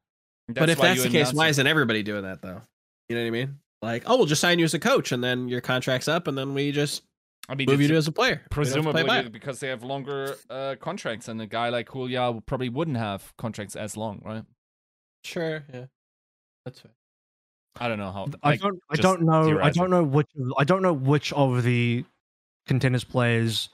but 0.48 0.70
if 0.70 0.80
that's 0.80 1.04
the 1.04 1.10
case, 1.10 1.34
why 1.34 1.48
it. 1.48 1.52
isn't 1.52 1.68
everybody 1.68 2.02
doing 2.04 2.24
that 2.24 2.42
though? 2.42 2.62
You 3.10 3.18
know 3.18 3.22
what 3.24 3.28
I 3.28 3.32
mean? 3.32 3.60
Like, 3.82 4.04
oh, 4.08 4.18
we'll 4.18 4.26
just 4.26 4.42
sign 4.42 4.60
you 4.60 4.66
as 4.66 4.74
a 4.74 4.80
coach, 4.80 5.12
and 5.12 5.24
then 5.24 5.48
your 5.48 5.62
contract's 5.62 6.08
up, 6.08 6.28
and 6.28 6.38
then 6.38 6.54
we 6.54 6.72
just 6.72 7.04
I 7.50 7.56
mean 7.56 7.68
move 7.70 7.82
you 7.82 7.90
to 7.90 7.96
as 7.96 8.08
a 8.08 8.14
player. 8.14 8.42
We 8.56 8.64
don't 8.64 8.76
have 8.76 8.86
to 8.86 8.92
play 8.92 9.04
presumably 9.04 9.30
because 9.30 9.60
they 9.60 9.68
have 9.68 9.84
longer 9.84 10.38
uh, 10.50 10.76
contracts 10.80 11.28
and 11.28 11.42
a 11.42 11.48
guy 11.48 11.68
like 11.68 11.92
Julia 11.92 12.40
probably 12.46 12.70
wouldn't 12.70 12.98
have 12.98 13.34
contracts 13.38 13.76
as 13.76 13.98
long, 13.98 14.22
right? 14.24 14.46
Sure. 15.26 15.66
Yeah. 15.74 15.86
That's 16.66 16.80
fair. 16.80 16.92
I 17.80 17.88
don't 17.88 17.98
know 18.00 18.12
how. 18.12 18.28
I 18.44 18.56
don't. 18.58 18.80
I 18.90 18.96
don't 18.96 19.22
know. 19.22 19.60
I 19.62 19.70
don't 19.70 19.90
know 19.90 20.04
which. 20.04 20.28
I 20.58 20.64
don't 20.64 20.82
know 20.82 20.94
which 20.94 21.32
of 21.34 21.64
the 21.64 22.04
contenders 22.68 23.04
players 23.04 23.70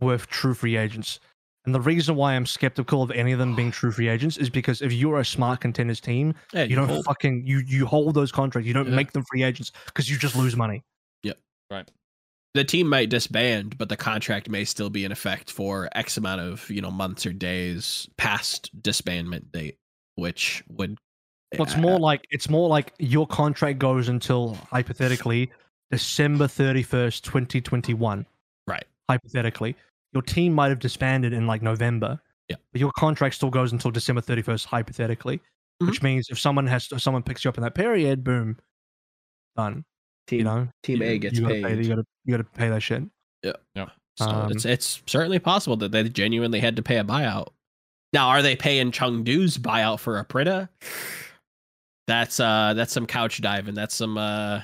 were 0.00 0.18
true 0.18 0.54
free 0.54 0.76
agents. 0.76 1.20
And 1.64 1.72
the 1.72 1.80
reason 1.80 2.16
why 2.16 2.34
I'm 2.34 2.44
skeptical 2.44 3.02
of 3.04 3.12
any 3.12 3.30
of 3.30 3.38
them 3.38 3.54
being 3.54 3.70
true 3.70 3.92
free 3.92 4.08
agents 4.08 4.36
is 4.36 4.50
because 4.50 4.82
if 4.82 4.92
you're 4.92 5.20
a 5.20 5.24
smart 5.24 5.60
contenders 5.60 6.00
team, 6.00 6.34
Yeah, 6.52 6.64
you 6.64 6.74
don't 6.74 6.88
hold- 6.88 7.04
fucking 7.04 7.46
you 7.46 7.58
you 7.58 7.86
hold 7.86 8.14
those 8.14 8.32
contracts. 8.32 8.66
You 8.66 8.74
don't 8.74 8.88
Yeah. 8.88 8.96
make 8.96 9.12
them 9.12 9.24
free 9.30 9.44
agents 9.44 9.70
because 9.86 10.10
you 10.10 10.18
just 10.18 10.34
lose 10.34 10.56
money. 10.56 10.82
Yep. 11.22 11.38
Right. 11.70 11.88
the 12.54 12.64
team 12.64 12.86
might 12.86 13.08
disband, 13.08 13.78
but 13.78 13.88
the 13.88 13.96
contract 13.96 14.50
may 14.50 14.62
still 14.64 14.90
be 14.90 15.04
in 15.06 15.12
effect 15.12 15.50
for 15.50 15.88
X 15.92 16.16
amount 16.18 16.40
of 16.42 16.68
you 16.68 16.82
know 16.82 16.90
months 16.90 17.24
or 17.24 17.32
days 17.32 18.08
past 18.18 18.70
disbandment 18.82 19.52
date, 19.52 19.78
which 20.16 20.62
would. 20.68 20.98
Well, 21.58 21.66
it's 21.66 21.76
more 21.76 21.98
like 21.98 22.26
it's 22.30 22.48
more 22.48 22.68
like 22.68 22.92
your 22.98 23.26
contract 23.26 23.78
goes 23.78 24.08
until 24.08 24.54
hypothetically 24.70 25.50
December 25.90 26.48
thirty 26.48 26.82
first, 26.82 27.24
twenty 27.24 27.60
twenty 27.60 27.94
one. 27.94 28.26
Right. 28.66 28.84
Hypothetically, 29.08 29.76
your 30.12 30.22
team 30.22 30.52
might 30.52 30.68
have 30.68 30.78
disbanded 30.78 31.32
in 31.32 31.46
like 31.46 31.62
November. 31.62 32.20
Yeah. 32.48 32.56
But 32.72 32.80
your 32.80 32.92
contract 32.92 33.34
still 33.34 33.50
goes 33.50 33.72
until 33.72 33.90
December 33.90 34.20
thirty 34.20 34.42
first, 34.42 34.66
hypothetically. 34.66 35.38
Mm-hmm. 35.38 35.86
Which 35.88 36.02
means 36.02 36.28
if 36.30 36.38
someone 36.38 36.66
has 36.66 36.88
if 36.90 37.02
someone 37.02 37.22
picks 37.22 37.44
you 37.44 37.48
up 37.48 37.56
in 37.56 37.62
that 37.62 37.74
period, 37.74 38.24
boom, 38.24 38.58
done. 39.56 39.84
team, 40.26 40.38
you 40.38 40.44
know, 40.44 40.68
team 40.82 41.02
A 41.02 41.18
gets 41.18 41.38
you 41.38 41.46
paid. 41.46 41.64
Pay, 41.64 41.82
you 41.82 41.88
gotta 41.88 42.04
you 42.24 42.32
gotta 42.32 42.44
pay 42.44 42.68
that 42.68 42.82
shit. 42.82 43.04
So 44.16 44.26
Um, 44.26 44.50
it's 44.52 44.64
it's 44.64 45.02
certainly 45.06 45.38
possible 45.38 45.76
that 45.78 45.92
they 45.92 46.08
genuinely 46.08 46.60
had 46.60 46.76
to 46.76 46.82
pay 46.82 46.98
a 46.98 47.04
buyout. 47.04 47.48
Now, 48.12 48.28
are 48.28 48.42
they 48.42 48.56
paying 48.56 48.92
Chengdu's 48.92 49.56
buyout 49.56 50.00
for 50.00 50.18
a 50.18 50.24
Apr1ta? 50.24 50.68
That's 52.06 52.40
uh 52.40 52.74
that's 52.74 52.92
some 52.92 53.06
couch 53.06 53.40
diving. 53.40 53.74
That's 53.74 53.94
some 53.94 54.18
uh 54.18 54.62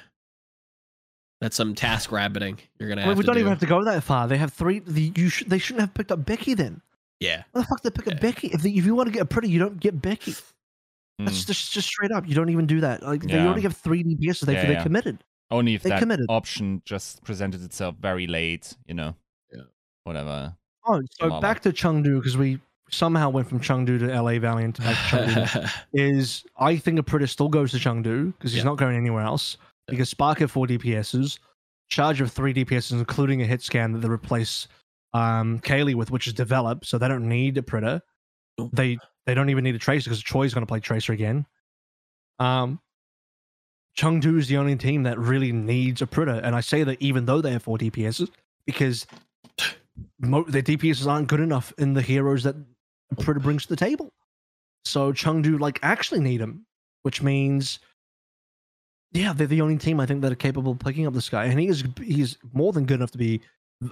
that's 1.41 1.57
some 1.57 1.75
task 1.75 2.11
rabbiting. 2.11 2.59
You're 2.79 2.89
gonna 2.89 3.03
Well, 3.03 3.11
have 3.11 3.19
we 3.19 3.23
to 3.23 3.27
don't 3.27 3.35
do. 3.37 3.41
even 3.41 3.51
have 3.51 3.61
to 3.61 3.67
go 3.67 3.85
that 3.85 4.03
far. 4.03 4.27
They 4.27 4.37
have 4.39 4.53
three. 4.53 4.81
The, 4.81 5.13
you 5.15 5.29
should. 5.29 5.49
They 5.49 5.59
shouldn't 5.59 5.83
have 5.83 5.95
picked 5.95 6.11
up 6.11 6.25
Becky 6.27 6.55
then. 6.55 6.81
Yeah. 7.21 7.45
Why 7.53 7.61
the 7.63 7.67
fuck 7.69 7.83
they 7.83 7.91
pick 7.91 8.07
Yeah. 8.07 8.15
up 8.15 8.21
Becky? 8.21 8.49
If, 8.49 8.63
they, 8.63 8.71
if 8.71 8.85
you 8.85 8.95
want 8.95 9.07
to 9.09 9.13
get 9.13 9.23
a 9.23 9.27
pretty, 9.27 9.49
you 9.49 9.59
don't 9.61 9.79
get 9.79 10.01
Becky. 10.03 10.33
That's 11.21 11.43
Mm. 11.43 11.47
just 11.47 11.73
just 11.73 11.89
straight 11.89 12.13
up. 12.13 12.29
You 12.29 12.35
don't 12.35 12.49
even 12.51 12.67
do 12.67 12.81
that. 12.81 13.03
Like 13.03 13.23
they 13.23 13.41
already 13.41 13.63
have 13.63 13.77
three 13.77 14.03
DPSs. 14.05 14.41
They 14.47 14.53
Yeah, 14.55 14.67
they 14.67 14.73
yeah. 14.75 14.83
committed. 14.83 15.25
Only 15.51 15.75
if 15.75 15.83
They 15.83 15.91
that 15.91 15.99
committed. 16.01 16.27
option 16.29 16.83
just 16.85 17.25
presented 17.25 17.63
itself 17.65 17.97
very 18.01 18.27
late, 18.27 18.77
you 18.87 18.95
know. 18.95 19.15
Yeah. 19.53 19.63
Whatever. 20.05 20.55
Oh, 20.87 21.01
so 21.11 21.25
Kamala. 21.27 21.41
back 21.41 21.61
to 21.63 21.73
Chengdu 21.73 22.19
because 22.21 22.37
we 22.37 22.61
somehow 22.91 23.31
went 23.31 23.49
from 23.49 23.61
Chengdu 23.61 23.99
to 24.01 24.07
LA 24.23 24.39
Valiant 24.39 24.77
to 24.77 24.83
back 24.83 24.97
to 25.11 25.17
Chengdu. 25.17 25.71
is 25.93 26.45
I 26.59 26.77
think 26.77 26.99
a 26.99 27.03
Apr1ta 27.03 27.29
still 27.29 27.49
goes 27.49 27.73
to 27.73 27.79
Chengdu 27.79 28.33
because 28.37 28.53
he's 28.53 28.59
Yeah. 28.59 28.65
not 28.71 28.79
going 28.79 28.97
anywhere 28.97 29.23
else. 29.23 29.57
Yeah. 29.61 29.93
Because 29.93 30.09
Spark 30.09 30.39
have 30.39 30.51
four 30.51 30.67
DPSs, 30.67 31.39
Charge 31.89 32.21
of 32.21 32.31
three 32.33 32.53
DPSs, 32.53 32.93
including 32.93 33.41
a 33.43 33.47
hit 33.47 33.63
scan 33.63 33.93
that 33.93 33.99
they 34.01 34.09
replace 34.09 34.69
um, 35.15 35.59
Kaylee 35.61 35.95
with, 35.95 36.11
which 36.11 36.27
is 36.27 36.35
developed, 36.35 36.85
so 36.87 36.99
they 36.99 37.09
don't 37.09 37.29
need 37.29 37.57
Apr1ta. 37.57 38.01
Nope. 38.59 38.71
They 38.75 38.99
they 39.27 39.35
don't 39.35 39.49
even 39.51 39.65
need 39.65 39.75
a 39.75 39.79
Tracer 39.79 40.11
because 40.11 40.23
Troy's 40.23 40.53
going 40.55 40.63
to 40.63 40.71
play 40.71 40.81
Tracer 40.81 41.13
again. 41.13 41.47
Um, 42.39 42.81
Chengdu 43.97 44.39
is 44.39 44.49
the 44.49 44.57
only 44.59 44.77
team 44.77 45.03
that 45.05 45.19
really 45.19 45.51
needs 45.53 46.03
a 46.03 46.07
Apr1ta, 46.07 46.41
and 46.43 46.55
I 46.55 46.61
say 46.61 46.85
that 46.85 47.01
even 47.01 47.25
though 47.27 47.41
they 47.41 47.51
have 47.53 47.63
four 47.63 47.79
DPSs, 47.79 48.29
because 48.67 49.07
mo- 50.21 50.45
their 50.45 50.63
DPSs 50.63 51.07
aren't 51.07 51.29
good 51.29 51.41
enough 51.41 51.73
in 51.79 51.95
the 51.95 52.03
heroes 52.03 52.45
that 52.45 52.55
Apr1ta 53.15 53.43
brings 53.43 53.63
to 53.65 53.69
the 53.69 53.77
table. 53.77 54.13
So 54.85 55.13
Chengdu 55.13 55.59
like 55.59 55.79
actually 55.83 56.21
need 56.21 56.41
him, 56.41 56.65
which 57.03 57.23
means, 57.23 57.79
yeah, 59.13 59.33
they're 59.33 59.47
the 59.47 59.61
only 59.61 59.77
team 59.77 60.01
I 60.01 60.07
think 60.07 60.23
that 60.23 60.33
are 60.33 60.37
capable 60.37 60.73
of 60.73 60.79
picking 60.79 61.07
up 61.07 61.15
this 61.15 61.29
guy, 61.29 61.45
and 61.45 61.59
he 61.59 61.69
is 61.69 61.85
he's 62.01 62.39
more 62.53 62.73
than 62.73 62.87
good 62.87 62.97
enough 62.97 63.11
to 63.13 63.19
be 63.19 63.41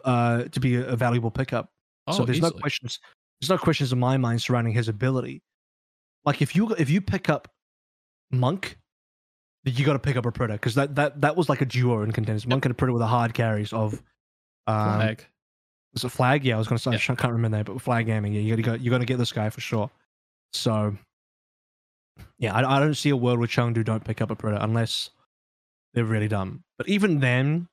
uh 0.05 0.45
to 0.45 0.61
be 0.61 0.77
a, 0.77 0.97
valuable 0.97 1.31
pickup. 1.31 1.71
so 2.11 2.23
Oh, 2.23 2.27
there's 2.27 2.41
no 2.41 2.51
questions. 2.51 2.99
There's 3.41 3.51
no 3.51 3.59
questions 3.59 3.93
in 3.93 3.99
my 3.99 4.17
mind 4.17 4.43
surrounding 4.43 4.73
his 4.73 4.89
ability. 4.89 5.43
Like 6.25 6.43
if 6.43 6.57
you 6.57 6.71
if 6.75 6.91
you 6.91 7.01
pick 7.01 7.29
up 7.29 7.49
Monk, 8.31 8.79
you 9.65 9.85
got 9.85 9.93
to 9.95 9.99
pick 9.99 10.17
up 10.17 10.25
Apr1ta 10.25 10.53
because 10.53 10.75
that, 10.75 10.95
that 10.95 11.21
that 11.21 11.37
was 11.37 11.49
like 11.49 11.61
a 11.61 11.65
duo 11.65 12.03
in 12.03 12.13
contenders. 12.13 12.47
Monk 12.47 12.65
and 12.65 12.77
Apr1ta 12.77 12.93
with 12.93 13.01
the 13.01 13.07
hard 13.07 13.35
carries 13.35 13.73
of 13.73 13.95
um, 14.67 15.01
Flag. 15.01 15.27
Was 15.97 16.05
it 16.05 16.11
Flag? 16.11 16.45
Yeah, 16.45 16.57
I 16.57 16.59
was 16.59 16.69
gonna 16.69 16.79
say 16.79 16.91
Yeah. 16.91 16.99
I 16.99 17.15
can't 17.15 17.33
remember 17.33 17.57
that, 17.57 17.65
but 17.65 17.81
Flag 17.81 18.05
Gaming. 18.05 18.35
Yeah, 18.35 18.43
you 18.43 18.51
gotta 18.51 18.63
go, 18.63 18.75
you 18.75 18.91
got 18.91 18.99
to 18.99 19.07
get 19.07 19.17
this 19.17 19.33
guy 19.33 19.49
for 19.49 19.63
sure. 19.63 19.91
So 20.53 20.95
yeah, 22.39 22.55
I, 22.55 22.77
I 22.77 22.79
don't 22.79 22.93
see 22.95 23.09
a 23.09 23.17
world 23.17 23.39
where 23.39 23.49
Chengdu 23.49 23.83
don't 23.83 24.05
pick 24.05 24.21
up 24.21 24.29
Apr1ta 24.29 24.63
unless 24.63 25.09
they're 25.95 26.05
really 26.05 26.29
dumb. 26.29 26.65
But 26.77 26.91
even 26.91 27.21
then, 27.21 27.67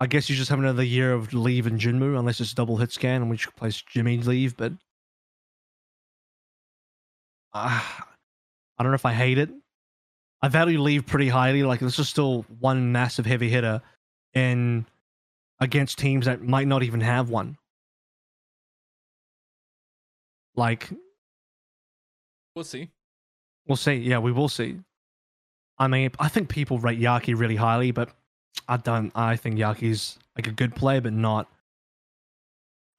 I 0.00 0.08
guess 0.08 0.28
you 0.28 0.34
just 0.34 0.50
have 0.50 0.58
another 0.58 0.82
year 0.82 1.12
of 1.12 1.32
Leave 1.32 1.68
and 1.68 1.78
Jinmu 1.78 2.18
unless 2.18 2.40
it's 2.40 2.52
double 2.52 2.78
hit 2.78 2.90
scan, 2.90 3.22
in 3.22 3.28
which 3.28 3.54
place 3.54 3.80
Jimmy 3.80 4.18
Leave. 4.18 4.56
But 4.56 4.72
uh, 7.54 7.80
I 8.76 8.82
don't 8.82 8.90
know 8.90 8.96
if 8.96 9.06
I 9.06 9.12
hate 9.12 9.38
it. 9.38 9.50
I 10.42 10.48
value 10.48 10.80
Leave 10.82 11.06
pretty 11.06 11.28
highly. 11.28 11.62
Like 11.62 11.78
this 11.78 12.00
is 12.00 12.08
still 12.08 12.44
one 12.58 12.90
massive 12.90 13.24
heavy 13.24 13.48
hitter 13.48 13.82
in 14.34 14.84
against 15.60 15.98
teams 15.98 16.26
that 16.26 16.42
might 16.42 16.66
not 16.68 16.82
even 16.82 17.00
have 17.00 17.30
one. 17.30 17.56
Like 20.54 20.88
We'll 22.54 22.64
see. 22.64 22.90
we'll 23.66 23.76
see. 23.76 23.94
Yeah, 23.94 24.18
we 24.18 24.32
will 24.32 24.48
see. 24.48 24.78
I 25.78 25.86
mean, 25.86 26.10
I 26.18 26.28
think 26.28 26.48
people 26.48 26.78
rate 26.80 26.98
Yaki 26.98 27.38
really 27.38 27.54
highly, 27.54 27.92
but 27.92 28.10
I 28.66 28.78
don't. 28.78 29.12
I 29.14 29.36
think 29.36 29.56
Yaki's 29.56 30.18
like 30.36 30.48
a 30.48 30.52
good 30.52 30.74
player, 30.74 31.00
but 31.00 31.12
not 31.12 31.46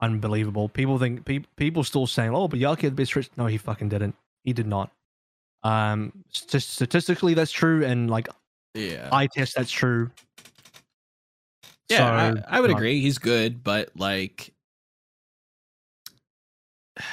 unbelievable. 0.02 0.70
People 0.70 0.98
think 0.98 1.26
pe- 1.26 1.44
people 1.58 1.84
still 1.84 2.08
saying, 2.08 2.34
"Oh, 2.34 2.48
but 2.48 2.58
Yaki 2.60 2.84
had 2.84 2.94
the 2.94 3.02
best 3.02 3.12
trick." 3.12 3.30
No, 3.38 3.48
he 3.48 3.58
fucking 3.58 3.90
didn't. 3.90 4.16
He 4.46 4.54
did 4.54 4.68
not. 4.68 4.92
Um, 5.64 6.24
st- 6.30 6.64
statistically, 6.64 7.34
that's 7.34 7.52
true, 7.52 7.84
and 7.84 8.10
like 8.10 8.30
Yeah. 8.74 9.10
I 9.12 9.28
test, 9.28 9.56
that's 9.56 9.72
true. 9.72 10.10
Yeah, 11.90 12.34
So, 12.34 12.42
I, 12.48 12.58
I 12.58 12.62
would 12.62 12.72
uh, 12.72 12.76
agree. 12.76 13.02
He's 13.02 13.18
good, 13.18 13.64
but 13.64 13.90
like, 13.96 14.54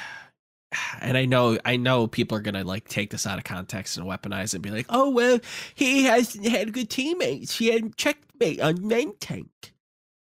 and 1.01 1.17
I 1.17 1.25
know, 1.25 1.57
I 1.65 1.77
know 1.77 2.07
people 2.07 2.37
are 2.37 2.41
gonna 2.41 2.63
like 2.63 2.87
take 2.87 3.09
this 3.09 3.25
out 3.25 3.37
of 3.37 3.43
context 3.43 3.97
and 3.97 4.05
weaponize 4.05 4.45
it 4.45 4.55
and 4.55 4.63
be 4.63 4.69
like, 4.69 4.85
"Oh 4.89 5.09
well, 5.09 5.39
he 5.73 6.03
hasn't 6.03 6.47
had 6.47 6.73
good 6.73 6.89
teammates. 6.89 7.57
He 7.57 7.67
had 7.67 7.95
checkmate 7.97 8.61
on 8.61 8.87
main 8.87 9.15
tank." 9.17 9.73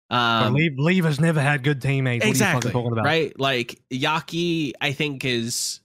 Um, 0.09 0.53
Leave, 0.53 0.77
Leave 0.77 1.03
has 1.03 1.19
never 1.19 1.41
had 1.41 1.63
good 1.63 1.81
teammates. 1.81 2.23
What 2.23 2.29
exactly 2.29 2.69
are 2.69 2.71
you 2.71 2.73
talking 2.73 2.91
about? 2.93 3.05
right. 3.05 3.37
Like 3.37 3.81
Yaki, 3.91 4.71
I 4.79 4.93
think 4.93 5.25
is 5.25 5.81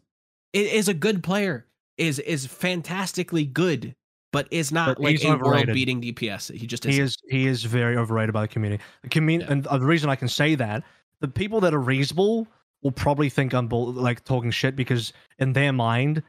is 0.53 0.89
a 0.89 0.95
good 0.95 1.23
player. 1.23 1.67
is 1.99 2.19
is 2.21 2.47
fantastically 2.47 3.45
good, 3.45 3.97
but 4.33 4.49
is 4.51 4.73
not 4.73 4.97
But 4.97 5.01
like 5.01 5.23
a 5.23 5.37
world 5.37 5.67
beating 5.73 6.01
DPS. 6.01 6.53
He 6.57 6.67
just 6.67 6.85
He 6.85 6.91
isn't. 6.93 7.05
is 7.05 7.17
he 7.29 7.47
is 7.47 7.65
very 7.65 7.97
overrated 7.97 8.33
by 8.33 8.43
the 8.43 8.49
community. 8.49 8.83
The 9.03 9.09
community, 9.09 9.47
Yeah. 9.47 9.53
and 9.53 9.67
uh, 9.67 9.79
the 9.79 9.87
reason 9.87 10.11
I 10.11 10.17
can 10.17 10.29
say 10.29 10.55
that 10.57 10.83
the 11.21 11.29
people 11.29 11.61
that 11.61 11.73
are 11.75 11.81
reasonable 11.81 12.49
will 12.83 12.93
probably 12.93 13.29
think 13.29 13.53
I'm 13.55 13.69
bull- 13.69 13.93
like 13.93 14.25
talking 14.25 14.51
shit 14.51 14.75
because 14.75 15.13
in 15.39 15.53
their 15.53 15.73
mind 15.73 16.23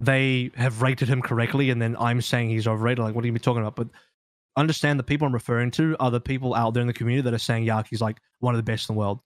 they 0.00 0.50
have 0.56 0.82
rated 0.82 1.08
him 1.08 1.20
correctly, 1.22 1.70
and 1.70 1.80
then 1.82 1.96
I'm 1.98 2.20
saying 2.20 2.50
he's 2.50 2.68
overrated. 2.68 3.02
Like, 3.02 3.14
what 3.14 3.24
are 3.24 3.28
you 3.28 3.38
talking 3.38 3.62
about? 3.62 3.74
But 3.74 3.88
understand 4.56 4.98
the 4.98 5.02
people 5.04 5.26
I'm 5.26 5.32
referring 5.34 5.70
to 5.72 5.96
are 5.98 6.10
the 6.10 6.20
people 6.20 6.54
out 6.54 6.74
there 6.74 6.80
in 6.82 6.86
the 6.86 6.92
community 6.92 7.22
that 7.22 7.34
are 7.34 7.38
saying 7.38 7.66
Yaki's 7.66 8.00
like 8.00 8.18
one 8.40 8.54
of 8.54 8.58
the 8.58 8.62
best 8.62 8.88
in 8.88 8.94
the 8.94 8.98
world. 8.98 9.20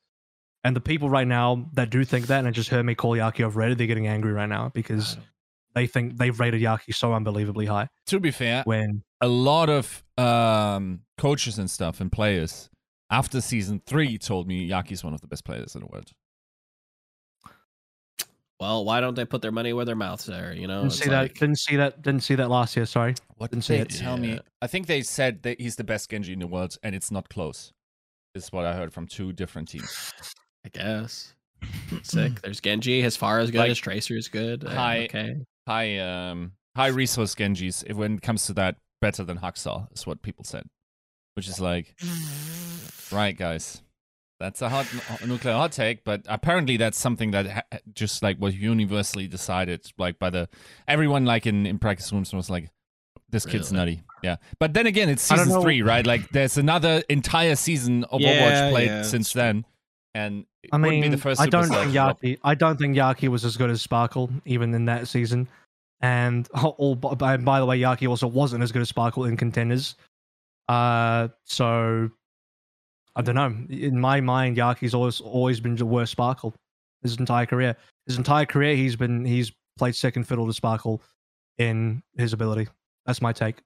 And 0.65 0.77
the 0.77 0.81
people 0.81 1.11
right 1.11 1.27
now 1.27 1.69
that 1.75 1.91
do 1.91 2.05
think 2.05 2.27
that 2.29 2.39
and 2.39 2.49
I 2.49 2.53
just 2.53 2.69
heard 2.71 2.85
me 2.87 2.95
call 2.95 3.13
Yaki 3.13 3.41
overrated, 3.43 3.79
they're 3.79 3.87
getting 3.87 4.07
angry 4.07 4.33
right 4.33 4.49
now 4.49 4.71
because 4.73 5.17
they 5.75 5.87
think 5.87 6.17
they've 6.19 6.39
rated 6.39 6.61
Yaki 6.61 6.95
so 6.95 7.13
unbelievably 7.13 7.67
high. 7.67 7.89
To 8.07 8.21
be 8.21 8.31
fair, 8.31 8.63
When 8.65 9.03
a 9.21 9.29
lot 9.29 9.69
of 9.71 10.03
um, 10.19 11.01
coaches 11.19 11.59
and 11.59 11.71
stuff 11.71 12.01
and 12.01 12.11
players 12.11 12.69
after 13.11 13.41
season 13.41 13.81
three 13.87 14.19
told 14.19 14.47
me 14.49 14.69
Yaki's 14.69 15.03
one 15.05 15.15
of 15.15 15.21
the 15.21 15.27
best 15.27 15.45
players 15.45 15.75
in 15.75 15.81
the 15.83 15.87
world. 15.87 16.11
Well, 18.61 18.85
why 18.85 19.01
don't 19.01 19.17
they 19.17 19.25
put 19.25 19.43
their 19.43 19.51
money 19.51 19.73
where 19.73 19.85
their 19.85 19.97
mouths 19.97 20.29
are? 20.31 20.53
You 20.53 20.69
know, 20.69 20.83
didn't 20.83 20.93
see 20.95 21.11
like- 21.11 21.33
that, 21.35 21.41
didn't 21.41 21.59
see 21.59 21.77
that, 21.77 22.01
didn't 22.03 22.23
see 22.23 22.37
that 22.37 22.49
last 22.49 22.77
year. 22.77 22.87
Sorry. 22.87 23.15
What 23.37 23.51
Didn't 23.51 23.65
did 23.65 23.67
see 23.67 23.75
they 23.77 23.83
it. 23.83 24.05
tell 24.05 24.17
me? 24.17 24.39
I 24.61 24.69
think 24.69 24.87
they 24.87 25.03
said 25.03 25.43
that 25.43 25.61
he's 25.61 25.75
the 25.77 25.83
best 25.85 26.09
Genji 26.11 26.33
in 26.33 26.39
the 26.39 26.47
world, 26.47 26.77
and 26.85 26.95
it's 26.95 27.11
not 27.11 27.29
close. 27.29 27.73
Is 28.37 28.53
what 28.53 28.65
I 28.65 28.75
heard 28.75 28.93
from 28.95 29.07
two 29.09 29.33
different 29.33 29.69
teams. 29.69 30.13
I 30.65 30.69
guess. 30.69 31.35
Sick. 32.03 32.41
There's 32.41 32.61
Genji. 32.61 33.03
As 33.03 33.17
far 33.17 33.41
as 33.41 33.51
good 33.51 33.59
Like, 33.59 33.71
as 33.71 33.79
Tracer 33.79 34.17
is 34.17 34.29
good. 34.29 34.63
High- 34.63 35.05
Okay. 35.05 35.35
High, 35.67 35.99
um, 35.99 36.53
high 36.77 36.89
resource 36.89 37.35
Genjis. 37.35 37.85
If 37.87 37.97
when 37.97 38.15
it 38.17 38.23
comes 38.23 38.47
to 38.47 38.53
that, 38.55 38.77
better 39.01 39.25
than 39.25 39.39
Haksal 39.39 39.93
is 39.93 40.07
what 40.07 40.23
people 40.23 40.45
said. 40.45 40.65
Which 41.35 41.49
is 41.49 41.61
like, 41.61 41.95
right, 43.11 43.37
guys, 43.37 43.83
That's 44.41 44.61
a 44.61 44.69
hot 44.69 44.87
nuclear 45.25 45.55
hot 45.55 45.71
take, 45.73 46.03
but 46.05 46.23
apparently 46.29 46.77
that's 46.77 46.99
something 46.99 47.31
that 47.31 47.47
ha- 47.47 47.79
just 47.95 48.23
like 48.25 48.41
was 48.41 48.57
universally 48.57 49.29
decided, 49.29 49.87
like 49.99 50.19
by 50.19 50.31
the 50.31 50.49
everyone, 50.89 51.25
like 51.25 51.47
in 51.47 51.65
in 51.65 51.79
practice 51.79 52.13
rooms, 52.13 52.33
was 52.35 52.51
like, 52.51 52.71
"This 53.31 53.47
kid's 53.47 53.71
Really? 53.71 53.77
nutty." 53.95 54.03
Yeah, 54.25 54.37
but 54.59 54.75
then 54.75 54.87
again, 54.87 55.09
it's 55.09 55.23
season 55.23 55.61
three, 55.63 55.81
right? 55.83 56.05
Like, 56.07 56.29
there's 56.31 56.59
another 56.59 57.03
entire 57.09 57.55
season 57.57 58.05
of 58.05 58.21
Yeah, 58.21 58.29
Overwatch 58.33 58.71
played 58.73 58.87
yeah, 58.89 59.03
since 59.03 59.33
then, 59.33 59.65
and 60.15 60.45
I 60.73 60.79
mean, 60.79 61.03
be 61.03 61.09
the 61.09 61.19
first. 61.19 61.41
I 61.41 61.47
don't 61.47 61.69
think. 61.69 61.93
Yaki. 61.93 62.39
I 62.45 62.55
don't 62.55 62.79
think 62.79 62.97
Yaki 62.97 63.29
was 63.29 63.45
as 63.45 63.57
good 63.57 63.71
as 63.71 63.83
Sparkle 63.83 64.31
even 64.45 64.75
in 64.75 64.85
that 64.87 65.09
season. 65.09 65.49
And 66.01 66.49
all 66.63 66.95
by, 66.95 67.37
by 67.37 67.61
the 67.61 67.67
way, 67.67 67.79
Yaki 67.79 68.09
also 68.09 68.27
wasn't 68.27 68.63
as 68.63 68.73
good 68.73 68.83
as 68.83 68.89
Sparkle 68.89 69.25
in 69.25 69.37
contenders. 69.37 69.95
Uh, 70.69 71.29
so 71.45 72.11
I 73.17 73.23
don't 73.23 73.35
know. 73.35 73.55
In 73.71 74.01
my 74.01 74.21
mind, 74.21 74.57
Yaki's 74.57 74.95
always 74.95 75.21
always 75.21 75.61
been 75.61 75.77
the 75.77 75.87
worst 75.87 76.13
Sparkle 76.13 76.55
his 77.03 77.17
entire 77.19 77.47
career. 77.47 77.77
His 78.07 78.17
entire 78.17 78.47
career, 78.47 78.75
he's 78.75 78.97
been 78.97 79.25
he's 79.25 79.53
played 79.79 79.95
second 79.95 80.25
fiddle 80.25 80.47
to 80.47 80.53
Sparkle 80.53 81.03
in 81.59 82.03
his 82.17 82.33
ability. 82.33 82.69
That's 83.07 83.21
my 83.21 83.33
take. 83.33 83.61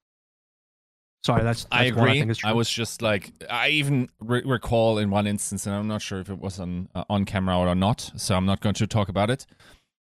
Sorry, 1.24 1.42
that's, 1.42 1.64
that's 1.64 1.74
I 1.74 1.84
agree. 1.84 2.22
I, 2.22 2.50
I, 2.50 2.52
was 2.52 2.70
just 2.70 3.02
like, 3.02 3.32
I 3.50 3.70
even 3.70 4.08
re- 4.20 4.44
recall 4.44 4.98
in 4.98 5.10
one 5.10 5.26
instance, 5.26 5.66
and 5.66 5.74
I'm 5.74 5.88
not 5.88 6.00
sure 6.00 6.20
if 6.20 6.30
it 6.30 6.38
was 6.38 6.60
on 6.60 6.88
uh, 6.94 7.02
on 7.10 7.24
camera 7.24 7.58
or 7.58 7.74
not, 7.74 8.12
so 8.16 8.36
I'm 8.36 8.46
not 8.46 8.60
going 8.60 8.74
to 8.76 8.86
talk 8.86 9.08
about 9.08 9.28
it. 9.30 9.44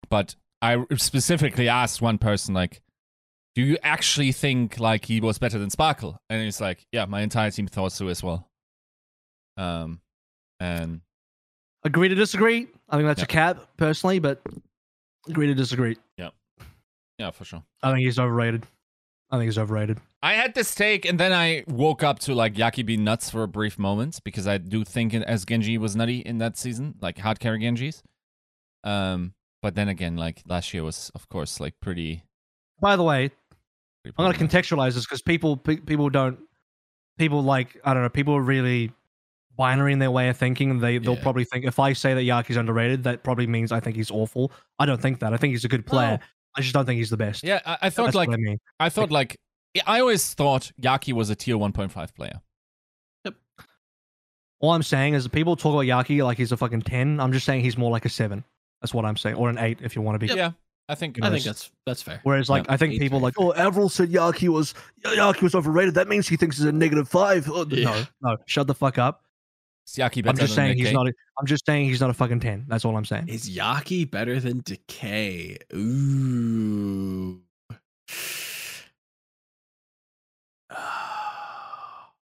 But 0.09 0.35
I 0.61 0.85
specifically 0.95 1.67
asked 1.67 2.01
one 2.01 2.19
person, 2.19 2.53
like, 2.53 2.81
"Do 3.53 3.61
you 3.61 3.77
actually 3.83 4.31
think 4.31 4.79
like 4.79 5.05
he 5.05 5.19
was 5.19 5.37
better 5.37 5.59
than 5.59 5.69
Sparkle?" 5.69 6.21
And 6.29 6.41
he's 6.41 6.61
like, 6.61 6.87
"Yeah, 6.93 7.03
my 7.05 7.19
entire 7.21 7.51
team 7.51 7.67
thought 7.67 7.91
so 7.91 8.07
as 8.07 8.23
well." 8.23 8.47
Um, 9.57 9.99
and 10.61 11.01
agree 11.83 12.07
to 12.07 12.15
disagree. 12.15 12.67
I 12.87 12.95
think 12.95 13.07
that's 13.07 13.19
Yeah. 13.19 13.25
a 13.25 13.27
cap 13.27 13.57
personally, 13.75 14.19
but 14.19 14.41
agree 15.27 15.47
to 15.47 15.53
disagree. 15.53 15.97
Yeah, 16.17 16.29
yeah, 17.17 17.31
for 17.31 17.43
sure. 17.43 17.63
I 17.83 17.91
think 17.91 18.05
he's 18.05 18.19
overrated. 18.19 18.65
I 19.31 19.37
think 19.37 19.45
he's 19.45 19.57
overrated. 19.57 19.99
I 20.23 20.33
had 20.33 20.55
this 20.55 20.73
take, 20.73 21.05
and 21.05 21.19
then 21.19 21.31
I 21.31 21.63
woke 21.67 22.01
up 22.03 22.19
to 22.19 22.33
like 22.33 22.55
Yaki 22.55 22.85
being 22.85 23.03
nuts 23.03 23.29
for 23.29 23.43
a 23.43 23.47
brief 23.47 23.77
moment 23.77 24.19
because 24.23 24.47
I 24.47 24.57
do 24.57 24.83
think 24.83 25.13
as 25.13 25.45
Genji 25.45 25.77
was 25.77 25.95
nutty 25.95 26.19
in 26.19 26.39
that 26.39 26.57
season, 26.57 26.95
like 27.01 27.19
hard 27.19 27.39
carry 27.39 27.59
Genjis. 27.59 28.01
Um, 28.83 29.33
but 29.61 29.75
then 29.75 29.87
again, 29.87 30.15
like 30.17 30.41
last 30.47 30.73
year 30.73 30.83
was 30.83 31.11
of 31.15 31.29
course 31.29 31.59
like 31.59 31.75
pretty. 31.79 32.23
By 32.81 32.95
the 32.95 33.03
way, 33.03 33.29
pretty 34.03 34.15
I'm 34.17 34.25
going 34.31 34.33
to 34.49 34.57
contextualize 34.57 34.93
this 34.95 35.05
because 35.05 35.21
people 35.21 35.57
pe- 35.57 35.77
people 35.77 36.09
don't 36.09 36.39
people 37.17 37.43
like 37.43 37.77
I 37.83 37.93
don't 37.93 38.01
know 38.03 38.09
people 38.09 38.35
are 38.35 38.41
really 38.41 38.91
binary 39.57 39.91
in 39.93 39.99
their 39.99 40.11
way 40.11 40.29
of 40.29 40.37
thinking. 40.37 40.79
They 40.79 40.97
they'll 40.97 41.15
Yeah. 41.15 41.21
probably 41.21 41.43
think 41.43 41.65
if 41.65 41.77
I 41.77 41.93
say 41.93 42.13
that 42.13 42.21
Yaki's 42.23 42.57
underrated, 42.57 43.03
that 43.03 43.23
probably 43.23 43.45
means 43.47 43.71
I 43.71 43.79
think 43.79 43.95
he's 43.95 44.09
awful. 44.09 44.51
I 44.79 44.85
don't 44.85 45.01
think 45.01 45.19
that. 45.19 45.33
I 45.33 45.37
think 45.37 45.51
he's 45.51 45.65
a 45.65 45.69
good 45.69 45.85
player. 45.85 46.17
No. 46.17 46.23
I 46.55 46.61
just 46.61 46.73
don't 46.73 46.85
think 46.85 46.97
he's 46.97 47.09
the 47.09 47.17
best. 47.17 47.43
Yeah, 47.43 47.59
I, 47.65 47.77
I 47.83 47.89
thought 47.89 48.05
That's 48.05 48.15
like 48.15 48.29
I 48.29 48.37
mean. 48.37 48.59
I 48.79 48.89
thought 48.89 49.11
like 49.11 49.37
yeah, 49.73 49.83
I 49.85 49.99
always 49.99 50.33
thought 50.33 50.71
Yaki 50.81 51.13
was 51.13 51.29
a 51.29 51.35
tier 51.35 51.55
1.5 51.55 52.15
player. 52.15 52.41
Yep. 53.25 53.35
All 54.59 54.71
I'm 54.71 54.83
saying 54.83 55.13
is 55.13 55.27
people 55.27 55.55
talk 55.55 55.73
about 55.73 55.85
Yaki 55.85 56.23
like 56.23 56.37
he's 56.37 56.51
a 56.51 56.57
fucking 56.57 56.81
ten. 56.81 57.19
I'm 57.19 57.31
just 57.31 57.45
saying 57.45 57.63
he's 57.63 57.77
more 57.77 57.91
like 57.91 58.05
a 58.05 58.09
seven. 58.09 58.43
That's 58.81 58.93
what 58.93 59.05
I'm 59.05 59.17
saying, 59.17 59.35
or 59.35 59.49
an 59.49 59.57
eight 59.57 59.79
if 59.81 59.95
you 59.95 60.01
want 60.01 60.19
to 60.19 60.27
be. 60.27 60.33
Yeah, 60.33 60.51
I 60.87 60.95
think. 60.95 61.23
I 61.23 61.29
think 61.29 61.43
that's 61.43 61.71
that's 61.85 62.01
fair. 62.01 62.19
Whereas, 62.23 62.49
like, 62.49 62.65
Yeah. 62.65 62.73
I 62.73 62.77
think 62.77 62.99
people 62.99 63.19
very 63.19 63.23
like, 63.27 63.33
oh, 63.37 63.53
Avril 63.53 63.89
said 63.89 64.09
Yaki 64.09 64.49
was 64.49 64.73
Yaki 65.05 65.41
was 65.41 65.55
overrated. 65.55 65.93
That 65.93 66.07
means 66.07 66.27
he 66.27 66.35
thinks 66.35 66.57
he's 66.57 66.65
a 66.65 66.71
negative 66.71 67.07
five. 67.07 67.49
Oh, 67.49 67.65
Yeah. 67.69 68.05
No, 68.21 68.31
no, 68.31 68.37
shut 68.47 68.67
the 68.67 68.75
fuck 68.75 68.97
up. 68.97 69.23
Is 69.89 69.95
Yaki 69.95 70.23
better 70.23 70.29
I'm 70.29 70.35
just 70.37 70.55
than 70.55 70.65
saying 70.67 70.77
he's 70.77 70.91
not. 70.91 71.07
A, 71.07 71.13
I'm 71.39 71.45
just 71.47 71.65
saying 71.65 71.85
he's 71.89 71.99
not 72.01 72.09
a 72.11 72.13
fucking 72.13 72.39
ten. 72.41 72.65
That's 72.67 72.85
all 72.85 72.95
I'm 72.95 73.05
saying. 73.05 73.27
Is 73.27 73.49
Yaki 73.49 74.09
better 74.09 74.39
than 74.39 74.61
Decay? 74.63 75.57
Ooh. 75.73 77.41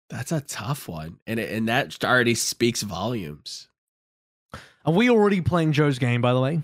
That's 0.09 0.31
a 0.31 0.41
tough 0.41 0.87
one, 0.87 1.17
and 1.25 1.39
it, 1.39 1.51
and 1.51 1.67
that 1.67 2.03
already 2.03 2.35
speaks 2.35 2.83
volumes. 2.83 3.67
Are 4.85 4.93
we 4.93 5.09
already 5.09 5.41
playing 5.41 5.71
Joe's 5.71 5.97
game, 5.97 6.21
by 6.21 6.33
the 6.33 6.39
way? 6.41 6.61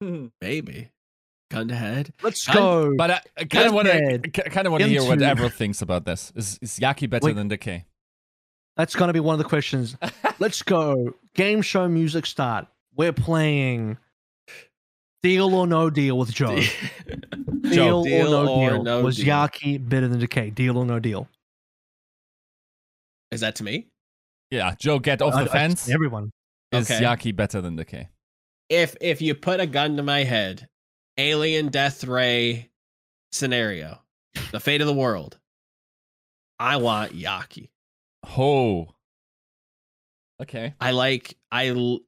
Maybe 0.40 0.90
gun 1.50 1.68
to 1.68 1.74
head. 1.76 2.12
Let's 2.22 2.48
I'm- 2.48 2.56
go. 2.58 2.94
But 2.96 3.10
I, 3.12 3.20
I 3.38 3.44
kind 3.44 3.68
of 3.68 3.74
want 3.74 3.86
to, 3.88 3.94
Ned. 4.00 4.32
kind 4.34 4.66
of 4.66 4.72
want 4.72 4.82
to 4.82 4.88
hear 4.88 5.02
what 5.02 5.12
Into- 5.12 5.26
Avril 5.26 5.48
thinks 5.50 5.80
about 5.82 6.04
this. 6.04 6.32
Is 6.34 6.58
is 6.60 6.78
Yaki 6.80 7.08
better 7.08 7.26
Wait. 7.26 7.36
than 7.36 7.46
Decay? 7.48 7.84
That's 8.76 8.94
gonna 8.96 9.12
be 9.12 9.20
one 9.20 9.34
of 9.34 9.38
the 9.38 9.48
questions. 9.48 9.96
Let's 10.38 10.62
go. 10.62 11.14
Game 11.34 11.62
show 11.62 11.88
music 11.88 12.26
start. 12.26 12.66
We're 12.96 13.12
playing 13.12 13.98
Deal 15.22 15.54
or 15.54 15.66
No 15.66 15.90
Deal 15.90 16.18
with 16.18 16.32
Joe. 16.32 16.56
Deal, 17.62 18.02
Deal 18.04 18.34
or 18.34 18.44
No 18.44 18.52
or 18.54 18.70
Deal. 18.70 18.82
no 18.82 19.02
Was 19.02 19.16
deal. 19.16 19.26
Yaki 19.26 19.88
better 19.88 20.08
than 20.08 20.18
Decay? 20.20 20.50
Deal 20.50 20.76
or 20.78 20.84
No 20.86 20.98
Deal? 20.98 21.28
Is 23.30 23.40
that 23.40 23.56
to 23.56 23.64
me? 23.64 23.88
Yeah, 24.50 24.74
Joe, 24.78 24.98
get 24.98 25.22
off 25.22 25.34
I- 25.34 25.44
the 25.44 25.50
I- 25.50 25.52
fence. 25.52 25.88
everyone. 25.88 26.30
Is 26.72 26.90
Okay. 26.90 27.02
Yaki 27.04 27.34
better 27.36 27.60
than 27.60 27.76
Decay? 27.76 28.08
If 28.70 28.96
if 29.02 29.20
you 29.20 29.34
put 29.34 29.60
a 29.60 29.66
gun 29.66 29.96
to 29.98 30.02
my 30.02 30.24
head, 30.24 30.68
alien 31.18 31.68
death 31.68 32.04
ray 32.04 32.70
scenario, 33.30 34.00
the 34.50 34.60
fate 34.60 34.80
of 34.80 34.86
the 34.86 34.94
world, 34.94 35.38
I 36.58 36.78
want 36.78 37.12
Yaki. 37.12 37.68
Oh. 38.24 38.88
Okay. 40.40 40.74
I 40.80 40.90
like 40.90 41.36
I 41.50 41.68
l- 41.68 42.00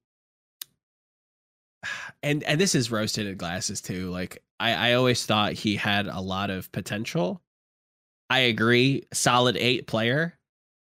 and 2.22 2.42
and 2.44 2.60
this 2.60 2.74
is 2.74 2.90
roasted 2.90 3.24
tinted 3.24 3.38
glasses 3.38 3.80
too. 3.80 4.10
Like 4.10 4.42
I 4.58 4.90
I 4.90 4.92
always 4.94 5.24
thought 5.26 5.52
he 5.52 5.76
had 5.76 6.06
a 6.06 6.20
lot 6.20 6.50
of 6.50 6.70
potential. 6.72 7.42
I 8.30 8.40
agree, 8.40 9.04
solid 9.12 9.56
eight 9.56 9.86
player. 9.86 10.38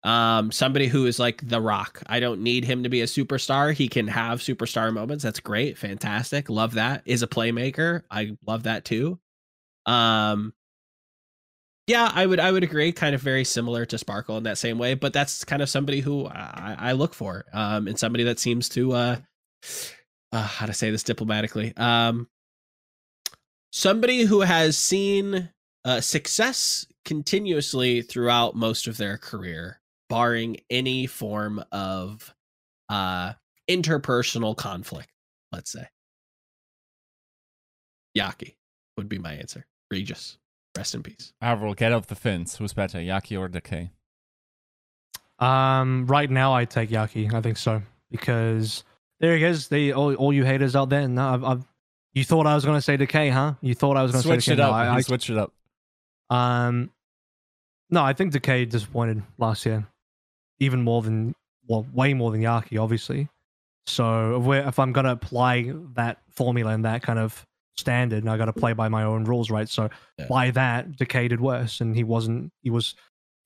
Um, 0.03 0.53
somebody 0.53 0.87
who 0.87 1.07
is 1.07 1.19
like 1.19 1.47
the 1.47 1.61
rock. 1.61 2.01
I 2.07 2.21
don't 2.21 2.43
need 2.43 2.65
him 2.65 2.85
to 2.85 2.89
be 2.89 3.01
a 3.03 3.07
superstar. 3.07 3.73
He 3.75 3.89
can 3.89 4.07
have 4.07 4.41
superstar 4.41 4.93
moments. 4.93 5.25
That's 5.25 5.41
great, 5.41 5.77
fantastic. 5.77 6.49
Love 6.49 6.75
that. 6.75 7.03
Is 7.07 7.23
a 7.23 7.27
playmaker. 7.27 8.03
I 8.11 8.37
love 8.47 8.65
that 8.65 8.85
too. 8.85 9.19
Um, 9.85 10.53
yeah, 11.87 12.11
I 12.13 12.27
would 12.27 12.41
I 12.41 12.51
would 12.51 12.65
agree. 12.65 12.93
Kind 12.93 13.15
of 13.15 13.21
very 13.21 13.45
similar 13.45 13.87
to 13.87 13.99
Sparkle 13.99 14.37
in 14.37 14.45
that 14.45 14.59
same 14.59 14.79
way, 14.79 14.95
but 14.95 15.13
that's 15.13 15.45
kind 15.45 15.63
of 15.63 15.69
somebody 15.69 16.01
who 16.01 16.27
I, 16.27 16.77
I 16.79 16.93
look 16.93 17.15
for, 17.15 17.45
um, 17.53 17.87
and 17.87 17.99
somebody 17.99 18.25
that 18.25 18.41
seems 18.41 18.69
to 18.71 18.93
uh, 18.93 19.17
uh, 20.33 20.43
how 20.43 20.67
to 20.67 20.73
say 20.73 20.91
this 20.91 21.05
diplomatically, 21.05 21.73
um, 21.77 22.29
somebody 23.73 24.25
who 24.25 24.41
has 24.41 24.77
seen 24.77 25.51
uh, 25.85 26.01
success 26.01 26.87
continuously 27.05 28.03
throughout 28.03 28.57
most 28.57 28.89
of 28.89 28.97
their 28.97 29.17
career, 29.17 29.81
barring 30.09 30.57
any 30.69 31.07
form 31.07 31.63
of 31.71 32.35
uh, 32.89 33.33
interpersonal 33.71 34.57
conflict. 34.57 35.11
Let's 35.53 35.71
say 35.71 35.87
Yaki 38.19 38.57
would 38.97 39.09
be 39.09 39.19
my 39.19 39.35
answer. 39.35 39.67
Regis, 39.91 40.37
rest 40.77 40.95
in 40.95 41.03
peace. 41.03 41.33
Avril, 41.41 41.75
get 41.75 41.93
off 41.93 42.07
the 42.07 42.15
fence. 42.15 42.57
Who's 42.57 42.73
better, 42.73 42.99
Yaki 42.99 43.39
or 43.39 43.49
Decay? 43.49 43.91
Um, 45.39 46.07
right 46.07 46.31
now 46.31 46.55
I 46.55 46.65
take 46.65 46.91
Yaki. 46.91 47.33
I 47.33 47.41
think 47.41 47.57
so 47.59 47.83
because 48.11 48.85
there 49.21 49.37
he 49.37 49.45
is. 49.45 49.69
The 49.69 49.93
all, 49.93 50.15
all 50.15 50.33
you 50.33 50.45
haters 50.45 50.75
out 50.75 50.89
there. 50.89 51.07
No, 51.07 51.29
I've, 51.29 51.45
I've 51.45 51.65
you 52.15 52.25
thought 52.25 52.47
I 52.47 52.55
was 52.55 52.65
going 52.65 52.79
to 52.79 52.83
say 52.83 52.97
Decay, 52.97 53.29
huh? 53.29 53.55
You 53.61 53.75
thought 53.75 53.97
I 53.97 54.03
was 54.03 54.13
going 54.13 54.23
to 54.23 54.29
say 54.29 54.35
Switch 54.35 54.45
Decay. 54.47 54.55
it 54.55 54.65
No, 54.65 54.69
up. 54.71 54.75
I, 54.75 54.97
He 54.97 55.03
switched 55.03 55.29
it 55.29 55.37
up. 55.37 55.53
Um, 56.31 56.91
no, 57.91 58.03
I 58.03 58.15
think 58.15 58.33
Decay 58.33 58.65
disappointed 58.65 59.23
last 59.39 59.67
year, 59.67 59.87
even 60.59 60.83
more 60.83 61.03
than 61.03 61.35
well, 61.69 61.87
way 61.93 62.15
more 62.15 62.31
than 62.31 62.41
Yaki, 62.41 62.83
obviously. 62.83 63.29
So 63.87 64.39
if, 64.39 64.43
we're, 64.43 64.67
if 64.67 64.79
I'm 64.79 64.93
going 64.93 65.05
to 65.05 65.13
apply 65.13 65.73
that 65.95 66.19
formula 66.31 66.73
and 66.73 66.85
that 66.85 67.03
kind 67.03 67.19
of 67.19 67.45
standard, 67.79 68.23
and 68.23 68.31
I 68.31 68.37
got 68.37 68.47
to 68.47 68.53
play 68.53 68.73
by 68.73 68.89
my 68.89 69.03
own 69.05 69.25
rules, 69.25 69.51
right? 69.51 69.69
So 69.69 69.89
Yeah. 70.19 70.27
by 70.29 70.51
that, 70.53 70.97
Decay 70.97 71.29
did 71.29 71.41
worse, 71.41 71.81
and 71.81 71.95
he 71.95 72.05
wasn't. 72.05 72.53
He 72.63 72.71
was 72.71 72.95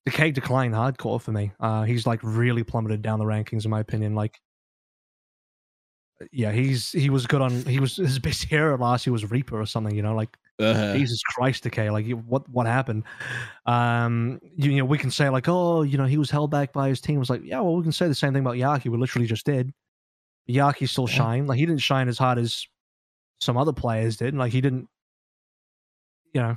Decay 0.07 0.31
declined 0.31 0.75
hardcore 0.75 1.21
for 1.21 1.33
me. 1.33 1.53
Uh, 1.61 1.83
he's 1.85 2.07
like 2.07 2.21
really 2.23 2.63
plummeted 2.65 3.03
down 3.03 3.19
the 3.19 3.25
rankings, 3.25 3.65
in 3.65 3.71
my 3.71 3.81
opinion. 3.81 4.15
Like, 4.15 4.41
yeah, 6.33 6.53
he's 6.53 6.93
he 6.93 7.11
was 7.11 7.27
good 7.27 7.41
on. 7.41 7.51
He 7.65 7.81
was 7.81 7.97
his 7.97 8.19
best 8.19 8.45
hero 8.45 8.77
last 8.77 9.07
year 9.07 9.13
was 9.13 9.31
Reaper 9.31 9.61
or 9.61 9.67
something. 9.67 9.95
You 9.95 10.03
know, 10.03 10.15
like 10.15 10.37
Uh, 10.59 10.93
Jesus 10.93 11.23
Christ, 11.23 11.63
Decay. 11.65 11.91
Like, 11.91 12.07
what 12.11 12.49
what 12.49 12.67
happened? 12.67 13.05
Um, 13.67 14.41
you, 14.57 14.71
you 14.73 14.79
know, 14.79 14.85
we 14.85 14.99
can 14.99 15.11
say 15.11 15.29
like, 15.29 15.49
oh, 15.49 15.83
you 15.83 15.97
know, 15.99 16.05
he 16.07 16.19
was 16.19 16.31
held 16.31 16.51
back 16.51 16.73
by 16.73 16.89
his 16.89 17.01
team. 17.01 17.17
It 17.17 17.21
was 17.21 17.31
like, 17.31 17.43
yeah, 17.45 17.61
well, 17.61 17.77
we 17.77 17.83
can 17.83 17.93
say 17.93 18.09
the 18.09 18.15
same 18.15 18.33
thing 18.33 18.43
about 18.43 18.57
Yaki. 18.57 18.91
We 18.91 18.99
literally 18.99 19.27
just 19.27 19.45
did. 19.47 19.73
Yaki 20.49 20.89
still 20.89 21.09
Yeah. 21.09 21.15
shined. 21.17 21.49
Like, 21.49 21.59
he 21.59 21.67
didn't 21.67 21.81
shine 21.83 22.09
as 22.09 22.19
hard 22.19 22.39
as 22.39 22.67
some 23.41 23.57
other 23.57 23.73
players 23.73 24.17
did. 24.17 24.35
Like, 24.35 24.53
he 24.53 24.61
didn't. 24.61 24.89
You 26.33 26.41
know, 26.43 26.57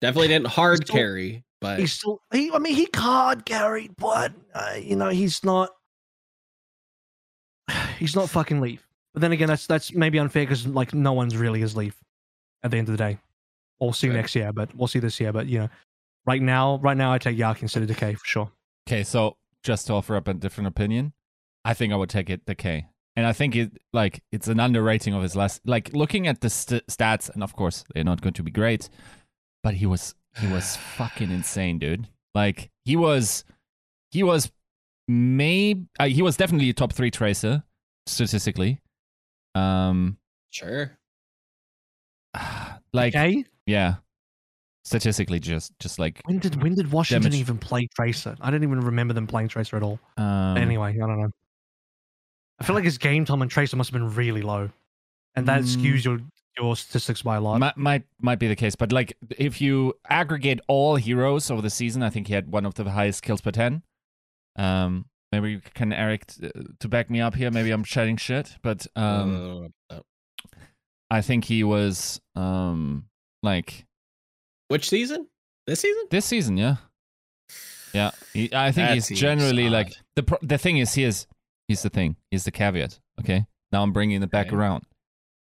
definitely 0.00 0.28
didn't 0.28 0.46
hard 0.46 0.84
still- 0.84 0.94
carry, 0.94 1.44
but 1.60 1.80
he's 1.80 1.92
still 1.92 2.20
he 2.32 2.52
I 2.52 2.58
mean 2.58 2.74
he 2.74 2.86
card 2.86 3.44
carried, 3.44 3.96
but 3.96 4.32
uh, 4.54 4.74
you 4.80 4.94
know, 4.94 5.08
he's 5.08 5.42
not 5.42 5.70
he's 7.98 8.14
not 8.14 8.30
fucking 8.30 8.60
Leave. 8.60 8.86
But 9.14 9.22
then 9.22 9.32
again, 9.32 9.48
that's 9.48 9.66
that's 9.66 9.92
maybe 9.92 10.18
unfair 10.18 10.44
because 10.44 10.66
like 10.66 10.94
no 10.94 11.12
one's 11.12 11.36
really 11.36 11.60
his 11.60 11.76
Leave 11.76 11.96
at 12.62 12.70
the 12.70 12.76
end 12.76 12.88
of 12.88 12.92
the 12.96 12.98
day. 13.02 13.18
We'll 13.80 13.92
see 13.92 14.08
Good. 14.08 14.14
next 14.16 14.34
year, 14.34 14.52
but 14.52 14.74
we'll 14.74 14.88
see 14.88 14.98
this 14.98 15.18
year. 15.20 15.32
But 15.32 15.46
you 15.46 15.60
know, 15.60 15.68
right 16.26 16.42
now, 16.42 16.78
right 16.78 16.96
now, 16.96 17.12
I 17.12 17.18
take 17.18 17.36
Yak 17.36 17.62
instead 17.62 17.82
of 17.82 17.88
Decay 17.88 18.14
for 18.14 18.26
sure. 18.26 18.52
Okay, 18.88 19.02
so 19.02 19.36
just 19.62 19.86
to 19.88 19.94
offer 19.94 20.16
up 20.16 20.28
a 20.28 20.34
different 20.34 20.68
opinion, 20.68 21.12
I 21.64 21.74
think 21.74 21.92
I 21.92 21.96
would 21.96 22.10
take 22.10 22.30
it 22.30 22.44
Decay. 22.46 22.86
And 23.18 23.26
I 23.26 23.32
think 23.32 23.56
it 23.56 23.72
like 23.92 24.22
it's 24.30 24.46
an 24.46 24.60
underrating 24.60 25.12
of 25.12 25.24
his 25.24 25.34
last 25.34 25.60
like 25.66 25.92
looking 25.92 26.28
at 26.28 26.40
the 26.40 26.48
st- 26.48 26.86
stats 26.86 27.28
and 27.28 27.42
of 27.42 27.52
course 27.56 27.82
they're 27.92 28.04
not 28.04 28.20
going 28.20 28.34
to 28.34 28.44
be 28.44 28.52
great, 28.52 28.88
but 29.64 29.74
he 29.74 29.86
was 29.86 30.14
he 30.40 30.46
was 30.46 30.76
fucking 30.96 31.32
insane, 31.32 31.80
dude. 31.80 32.06
Like 32.36 32.70
he 32.84 32.94
was 32.94 33.42
he 34.12 34.22
was 34.22 34.52
maybe 35.08 35.88
uh, 35.98 36.06
he 36.06 36.22
was 36.22 36.36
definitely 36.36 36.70
a 36.70 36.72
top 36.72 36.92
3 36.92 37.10
tracer 37.10 37.64
statistically. 38.06 38.78
Um 39.56 40.18
Sure. 40.50 40.96
like 42.92 43.16
Okay, 43.16 43.44
yeah. 43.66 43.96
Statistically 44.84 45.40
just 45.40 45.76
just 45.80 45.98
like 45.98 46.20
when 46.26 46.38
did 46.38 46.62
when 46.62 46.76
did 46.76 46.92
Washington 46.92 47.32
Damage. 47.32 47.40
even 47.40 47.58
play 47.58 47.88
Tracer? 47.96 48.36
I 48.40 48.52
don't 48.52 48.62
even 48.62 48.78
remember 48.78 49.12
them 49.12 49.26
playing 49.26 49.48
Tracer 49.48 49.76
at 49.76 49.82
all. 49.82 49.98
um 50.18 50.56
anyway, 50.56 50.90
I 50.94 50.98
don't 51.06 51.20
know. 51.20 51.30
I 52.60 52.64
feel 52.64 52.74
like 52.74 52.84
his 52.84 52.98
game 52.98 53.24
time 53.24 53.42
and 53.42 53.50
Tracer 53.50 53.76
must 53.76 53.90
have 53.92 54.00
been 54.00 54.14
really 54.14 54.42
low, 54.42 54.70
and 55.36 55.46
that 55.46 55.62
Mm. 55.62 55.76
skews 55.76 56.04
your 56.04 56.20
your 56.56 56.74
statistics 56.74 57.22
by 57.22 57.36
a 57.36 57.40
lot. 57.40 57.60
Might, 57.60 57.76
might 57.76 58.02
might 58.20 58.38
be 58.40 58.48
the 58.48 58.56
case, 58.56 58.74
but 58.74 58.90
like 58.90 59.16
if 59.38 59.60
you 59.60 59.94
aggregate 60.08 60.60
all 60.66 60.96
heroes 60.96 61.50
over 61.52 61.62
the 61.62 61.70
season, 61.70 62.02
I 62.02 62.10
think 62.10 62.26
he 62.26 62.34
had 62.34 62.50
one 62.50 62.66
of 62.66 62.74
the 62.74 62.90
highest 62.90 63.22
kills 63.22 63.40
per 63.40 63.52
ten. 63.52 63.82
Um, 64.56 65.04
maybe 65.30 65.52
you 65.52 65.60
can 65.74 65.92
Eric 65.92 66.26
t- 66.26 66.50
to 66.80 66.88
back 66.88 67.10
me 67.10 67.20
up 67.20 67.36
here. 67.36 67.50
Maybe 67.52 67.70
I'm 67.70 67.84
chatting 67.84 68.16
shit, 68.16 68.56
but 68.62 68.86
um, 68.96 69.72
Uh, 69.88 70.00
I 71.10 71.20
think 71.22 71.44
he 71.44 71.62
was 71.62 72.20
um 72.34 73.04
like 73.44 73.86
which 74.66 74.88
season? 74.88 75.28
This 75.68 75.80
season? 75.80 76.04
this 76.10 76.24
season, 76.26 76.56
yeah, 76.56 76.76
yeah. 77.92 78.10
He, 78.32 78.50
I 78.52 78.72
think 78.72 78.88
That 78.88 78.94
he's 78.94 79.06
seems 79.06 79.20
generally 79.20 79.68
like 79.70 79.94
the 80.16 80.24
pro- 80.24 80.38
the 80.42 80.58
thing 80.58 80.78
is 80.78 80.92
here's 80.94 81.26
here's 81.68 81.82
the 81.82 81.90
thing 81.90 82.16
here's 82.30 82.44
the 82.44 82.50
caveat. 82.50 82.98
Okay, 83.20 83.46
now 83.72 83.82
I'm 83.82 83.92
bringing 83.92 84.22
it 84.22 84.30
back 84.30 84.48
Okay. 84.48 84.56
around. 84.56 84.84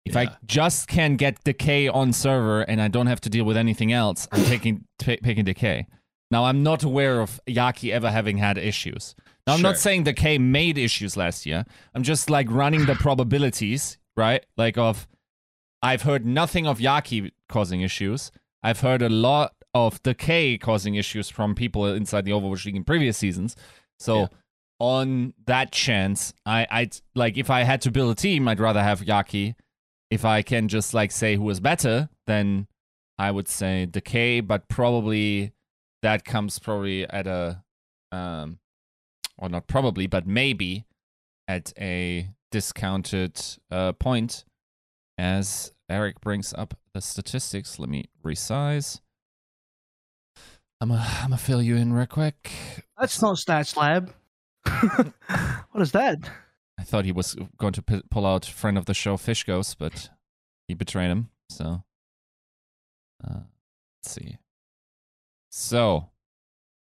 If 0.04 0.16
I 0.16 0.28
just 0.46 0.88
can 0.88 1.16
get 1.16 1.44
decay 1.44 1.86
on 1.86 2.14
server 2.14 2.62
and 2.62 2.80
I 2.80 2.88
don't 2.88 3.08
have 3.08 3.20
to 3.22 3.28
deal 3.30 3.44
with 3.44 3.58
anything 3.58 3.92
else, 3.92 4.26
I'm 4.32 4.42
taking 4.54 4.84
t- 4.98 5.18
picking 5.18 5.44
decay. 5.44 5.86
Now 6.30 6.44
I'm 6.46 6.62
not 6.62 6.82
aware 6.82 7.20
of 7.20 7.40
Yaki 7.46 7.92
ever 7.92 8.10
having 8.10 8.38
had 8.38 8.56
issues. 8.58 9.14
Now 9.46 9.54
I'm 9.54 9.62
not 9.62 9.76
saying 9.78 10.04
decay 10.04 10.38
made 10.38 10.78
issues 10.78 11.16
last 11.16 11.44
year. 11.46 11.64
I'm 11.94 12.02
just 12.02 12.30
like 12.30 12.50
running 12.50 12.86
the 12.86 12.94
probabilities, 12.94 13.98
right? 14.16 14.44
Like 14.56 14.78
of 14.78 15.06
I've 15.82 16.02
heard 16.02 16.24
nothing 16.26 16.66
of 16.66 16.78
Yaki 16.78 17.30
causing 17.48 17.82
issues. 17.82 18.30
I've 18.62 18.80
heard 18.80 19.02
a 19.02 19.08
lot 19.08 19.54
of 19.74 20.02
decay 20.02 20.56
causing 20.58 20.94
issues 20.96 21.28
from 21.28 21.54
people 21.54 21.86
inside 21.86 22.24
the 22.24 22.30
Overwatch 22.32 22.64
League 22.64 22.76
in 22.76 22.84
previous 22.84 23.16
seasons. 23.18 23.56
So 23.98 24.20
Yeah. 24.20 24.26
On 24.80 25.34
that 25.46 25.72
chance, 25.72 26.32
I 26.46 26.66
I'd 26.70 26.96
like 27.14 27.36
if 27.36 27.50
I 27.50 27.62
had 27.62 27.80
to 27.82 27.90
build 27.90 28.12
a 28.12 28.14
team, 28.14 28.48
I'd 28.48 28.60
rather 28.60 28.82
have 28.82 29.00
Yaki. 29.00 29.54
If 30.10 30.24
I 30.24 30.42
can 30.42 30.68
just 30.68 30.94
like 30.94 31.10
say 31.10 31.36
who 31.36 31.48
is 31.50 31.60
better, 31.60 32.08
then 32.26 32.66
I 33.18 33.30
would 33.30 33.48
say 33.48 33.86
Decay, 33.86 34.40
but 34.40 34.68
probably 34.68 35.52
that 36.02 36.24
comes 36.24 36.58
probably 36.58 37.08
at 37.08 37.26
a 37.26 37.62
um 38.12 38.58
or 39.36 39.48
not 39.48 39.66
probably, 39.66 40.06
but 40.06 40.26
maybe 40.26 40.84
at 41.46 41.72
a 41.78 42.28
discounted 42.50 43.40
uh, 43.70 43.92
point 43.92 44.44
as 45.16 45.72
Eric 45.88 46.20
brings 46.20 46.52
up 46.54 46.74
the 46.92 47.00
statistics. 47.00 47.78
Let 47.78 47.88
me 47.88 48.06
resize. 48.24 49.00
I'm 50.80 50.90
gonna 50.90 51.04
I'm 51.06 51.30
gonna 51.30 51.38
fill 51.38 51.62
you 51.62 51.76
in 51.76 51.92
real 51.92 52.06
quick. 52.06 52.50
That's 52.98 53.20
not 53.20 53.36
Stats 53.36 53.76
Lab. 53.76 54.12
what 55.72 55.82
is 55.82 55.92
that? 55.92 56.18
I 56.78 56.84
thought 56.84 57.04
he 57.04 57.12
was 57.12 57.36
going 57.58 57.72
to 57.72 57.82
p- 57.82 58.02
pull 58.10 58.26
out 58.26 58.44
friend 58.44 58.78
of 58.78 58.86
the 58.86 58.94
show 58.94 59.16
Fish 59.16 59.44
Ghost, 59.44 59.78
but 59.78 60.10
he 60.68 60.74
betrayed 60.74 61.10
him. 61.10 61.30
So, 61.50 61.82
uh, 63.24 63.40
let's 64.02 64.10
see. 64.10 64.38
So, 65.50 66.10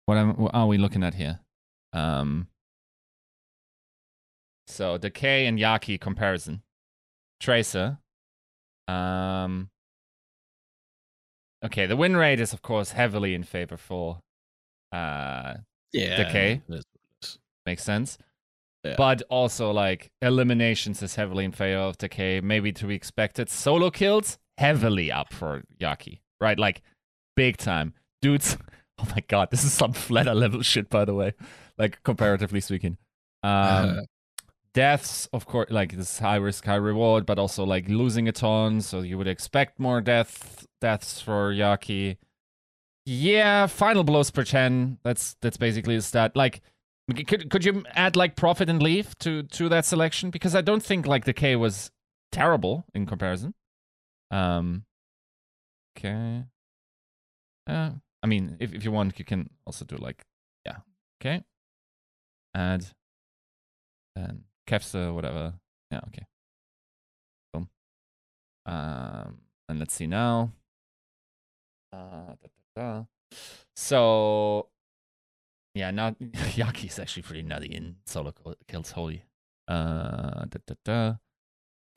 what, 0.07 0.16
am, 0.16 0.35
what 0.36 0.55
are 0.55 0.66
we 0.66 0.78
looking 0.78 1.05
at 1.05 1.15
here? 1.15 1.40
Um, 1.93 2.49
so 4.66 4.99
Decay 4.99 5.47
and 5.47 5.59
Yaki 5.59 5.99
comparison. 6.01 6.62
Tracer. 7.40 7.99
Um. 8.86 9.70
Okay, 11.65 11.86
the 11.86 11.97
win 11.97 12.16
rate 12.16 12.40
is 12.40 12.53
of 12.53 12.62
course 12.62 12.93
heavily 12.93 13.35
in 13.35 13.43
favor 13.43 13.77
for 13.77 14.20
uh 14.93 15.55
Yeah. 15.93 16.16
Decay? 16.24 16.62
it 16.69 16.74
is 16.74 16.85
what 16.93 17.01
it 17.03 17.27
is. 17.27 17.39
Makes 17.69 17.85
sense. 17.85 18.16
Yeah. 18.82 18.95
But 18.97 19.20
also 19.28 19.70
like 19.73 20.11
eliminations 20.23 21.03
is 21.03 21.16
heavily 21.16 21.45
in 21.45 21.53
favor 21.53 21.81
of 21.81 21.99
Decay, 21.99 22.40
maybe 22.40 22.73
to 22.73 22.86
be 22.86 22.95
expected. 22.95 23.51
Solo 23.51 23.90
kills 23.90 24.39
heavily 24.57 25.12
up 25.12 25.35
for 25.35 25.65
Yaki, 25.78 26.20
right? 26.40 26.59
Like 26.59 26.81
big 27.36 27.59
time. 27.59 27.93
Dudes, 28.23 28.57
oh 28.99 29.07
my 29.15 29.23
god, 29.28 29.51
this 29.51 29.65
is 29.65 29.73
some 29.74 29.93
Fleta 29.93 30.35
level 30.35 30.62
shit 30.62 30.89
by 30.89 31.05
the 31.05 31.12
way. 31.12 31.35
Like 31.77 32.03
comparatively 32.05 32.61
speaking. 32.62 32.97
Um 33.43 34.01
deaths, 34.73 35.28
of 35.35 35.45
course, 35.45 35.70
like 35.70 35.95
this 35.95 36.11
is 36.15 36.19
high 36.20 36.36
risk, 36.36 36.65
high 36.65 36.77
reward, 36.77 37.27
but 37.27 37.39
also 37.39 37.65
like 37.65 37.86
losing 37.90 38.28
a 38.28 38.32
ton, 38.32 38.81
so 38.81 39.03
you 39.03 39.19
would 39.19 39.28
expect 39.28 39.78
more 39.78 40.01
death 40.01 40.66
deaths 40.81 41.20
for 41.20 41.53
Yaki. 41.53 42.16
Yeah, 43.05 43.66
final 43.66 44.05
blows 44.05 44.31
per 44.31 44.45
ten. 44.45 44.99
That's 45.03 45.36
that's 45.43 45.59
basically 45.59 45.97
the 45.97 46.03
stat. 46.03 46.32
Like, 46.35 46.61
could 47.14 47.51
could 47.51 47.64
you 47.64 47.85
add 47.94 48.16
like 48.16 48.36
profit 48.36 48.68
and 48.68 48.82
leave 48.82 49.16
to 49.18 49.43
to 49.43 49.68
that 49.68 49.85
selection? 49.85 50.30
Because 50.30 50.55
I 50.55 50.60
don't 50.60 50.82
think 50.82 51.06
like 51.06 51.24
Decay 51.24 51.56
was 51.56 51.90
terrible 52.32 52.85
in 52.94 53.06
comparison. 53.06 53.55
Um. 54.30 54.85
Okay. 55.97 56.44
Uh, 57.66 57.90
I 58.22 58.26
mean, 58.26 58.56
if 58.60 58.72
if 58.74 58.85
you 58.85 58.93
want, 58.93 59.18
you 59.18 59.24
can 59.24 59.51
also 59.66 59.85
do 59.85 59.97
like, 59.97 60.22
yeah. 60.66 60.78
Okay. 61.20 61.43
Add. 62.55 62.86
And 64.16 64.44
Kevster, 64.66 65.14
whatever. 65.14 65.55
Yeah. 65.90 66.01
Okay. 66.09 66.26
Boom. 67.52 67.68
Um. 68.66 69.39
And 69.68 69.78
let's 69.78 69.94
see 69.94 70.06
now. 70.06 70.52
Uh, 71.93 72.35
da, 72.40 72.48
da, 72.76 72.82
da. 72.82 73.05
So, 73.76 74.68
yeah, 75.78 75.90
not 75.90 76.16
is 76.20 76.98
actually 76.98 77.22
pretty 77.22 77.42
nutty 77.42 77.68
in 77.68 77.96
solo 78.06 78.32
kills 78.66 78.90
holy. 78.90 79.24
Uh, 79.66 80.44
da, 80.46 80.59
da, 80.66 80.74
da. 80.84 81.14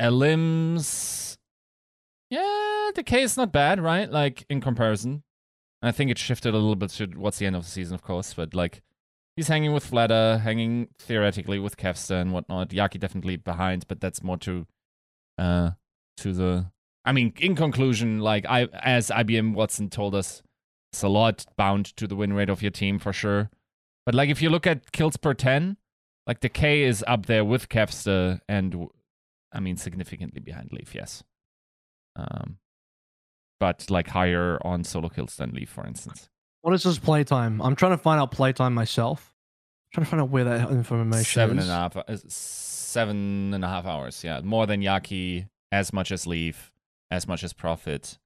Elims, 0.01 1.37
yeah, 2.29 2.91
Decay 2.95 3.23
is 3.23 3.37
not 3.37 3.51
bad, 3.51 3.79
right? 3.79 4.09
Like 4.09 4.45
in 4.49 4.61
comparison, 4.61 5.23
I 5.81 5.91
think 5.91 6.11
it 6.11 6.17
shifted 6.17 6.53
a 6.53 6.57
little 6.57 6.75
bit 6.75 6.91
to 6.91 7.07
what's 7.15 7.39
the 7.39 7.45
end 7.45 7.55
of 7.55 7.63
the 7.63 7.69
season, 7.69 7.95
of 7.95 8.01
course, 8.01 8.33
but 8.33 8.53
like 8.53 8.81
he's 9.35 9.47
hanging 9.47 9.73
with 9.73 9.89
Fleta, 9.89 10.39
hanging 10.41 10.89
theoretically 10.99 11.59
with 11.59 11.77
Kevster 11.77 12.21
and 12.21 12.33
whatnot. 12.33 12.69
Yaki 12.69 12.99
definitely 12.99 13.37
behind, 13.37 13.87
but 13.87 13.99
that's 13.99 14.23
more 14.23 14.37
to, 14.37 14.67
uh, 15.37 15.71
to 16.17 16.33
the 16.33 16.71
I 17.03 17.13
mean, 17.13 17.33
in 17.39 17.55
conclusion, 17.55 18.19
like 18.19 18.45
I 18.47 18.65
as 18.73 19.09
IBM 19.09 19.53
Watson 19.53 19.89
told 19.89 20.13
us, 20.13 20.43
it's 20.93 21.03
a 21.03 21.09
lot 21.09 21.45
bound 21.57 21.95
to 21.97 22.05
the 22.05 22.15
win 22.15 22.33
rate 22.33 22.49
of 22.49 22.61
your 22.61 22.71
team 22.71 22.99
for 22.99 23.13
sure. 23.13 23.49
But 24.05 24.15
like 24.15 24.29
if 24.29 24.41
you 24.41 24.49
look 24.49 24.65
at 24.67 24.91
kills 24.91 25.17
per 25.17 25.33
ten, 25.33 25.77
like 26.27 26.39
Decay 26.39 26.83
is 26.83 27.03
up 27.07 27.25
there 27.25 27.45
with 27.45 27.69
Kevster 27.69 28.39
and 28.47 28.87
I 29.53 29.59
mean 29.59 29.77
significantly 29.77 30.39
behind 30.39 30.71
Leave, 30.71 30.93
yes. 30.93 31.23
Um 32.15 32.57
but 33.59 33.89
like 33.91 34.09
higher 34.09 34.57
on 34.65 34.83
solo 34.83 35.07
kills 35.07 35.35
than 35.35 35.51
Leave, 35.51 35.69
for 35.69 35.85
instance. 35.85 36.29
What 36.61 36.73
is 36.73 36.83
his 36.83 36.99
playtime? 36.99 37.61
I'm 37.61 37.75
trying 37.75 37.91
to 37.91 37.97
find 37.97 38.19
out 38.19 38.31
playtime 38.31 38.73
myself. 38.73 39.33
trying 39.93 40.05
to 40.05 40.09
find 40.09 40.21
out 40.21 40.29
where 40.29 40.43
that 40.45 40.69
information 40.71 41.23
Seven 41.25 41.59
is. 41.59 41.65
and 41.65 41.71
a 41.71 41.75
half 41.75 41.97
uh, 41.97 42.03
seven 42.27 43.53
and 43.53 43.63
a 43.63 43.67
half 43.67 43.85
hours, 43.85 44.23
yeah. 44.23 44.41
More 44.41 44.65
than 44.65 44.81
Yaki, 44.81 45.47
as 45.71 45.93
much 45.93 46.11
as 46.11 46.25
Leave, 46.25 46.71
as 47.09 47.27
much 47.27 47.43
as 47.43 47.53
Profit, 47.53 48.17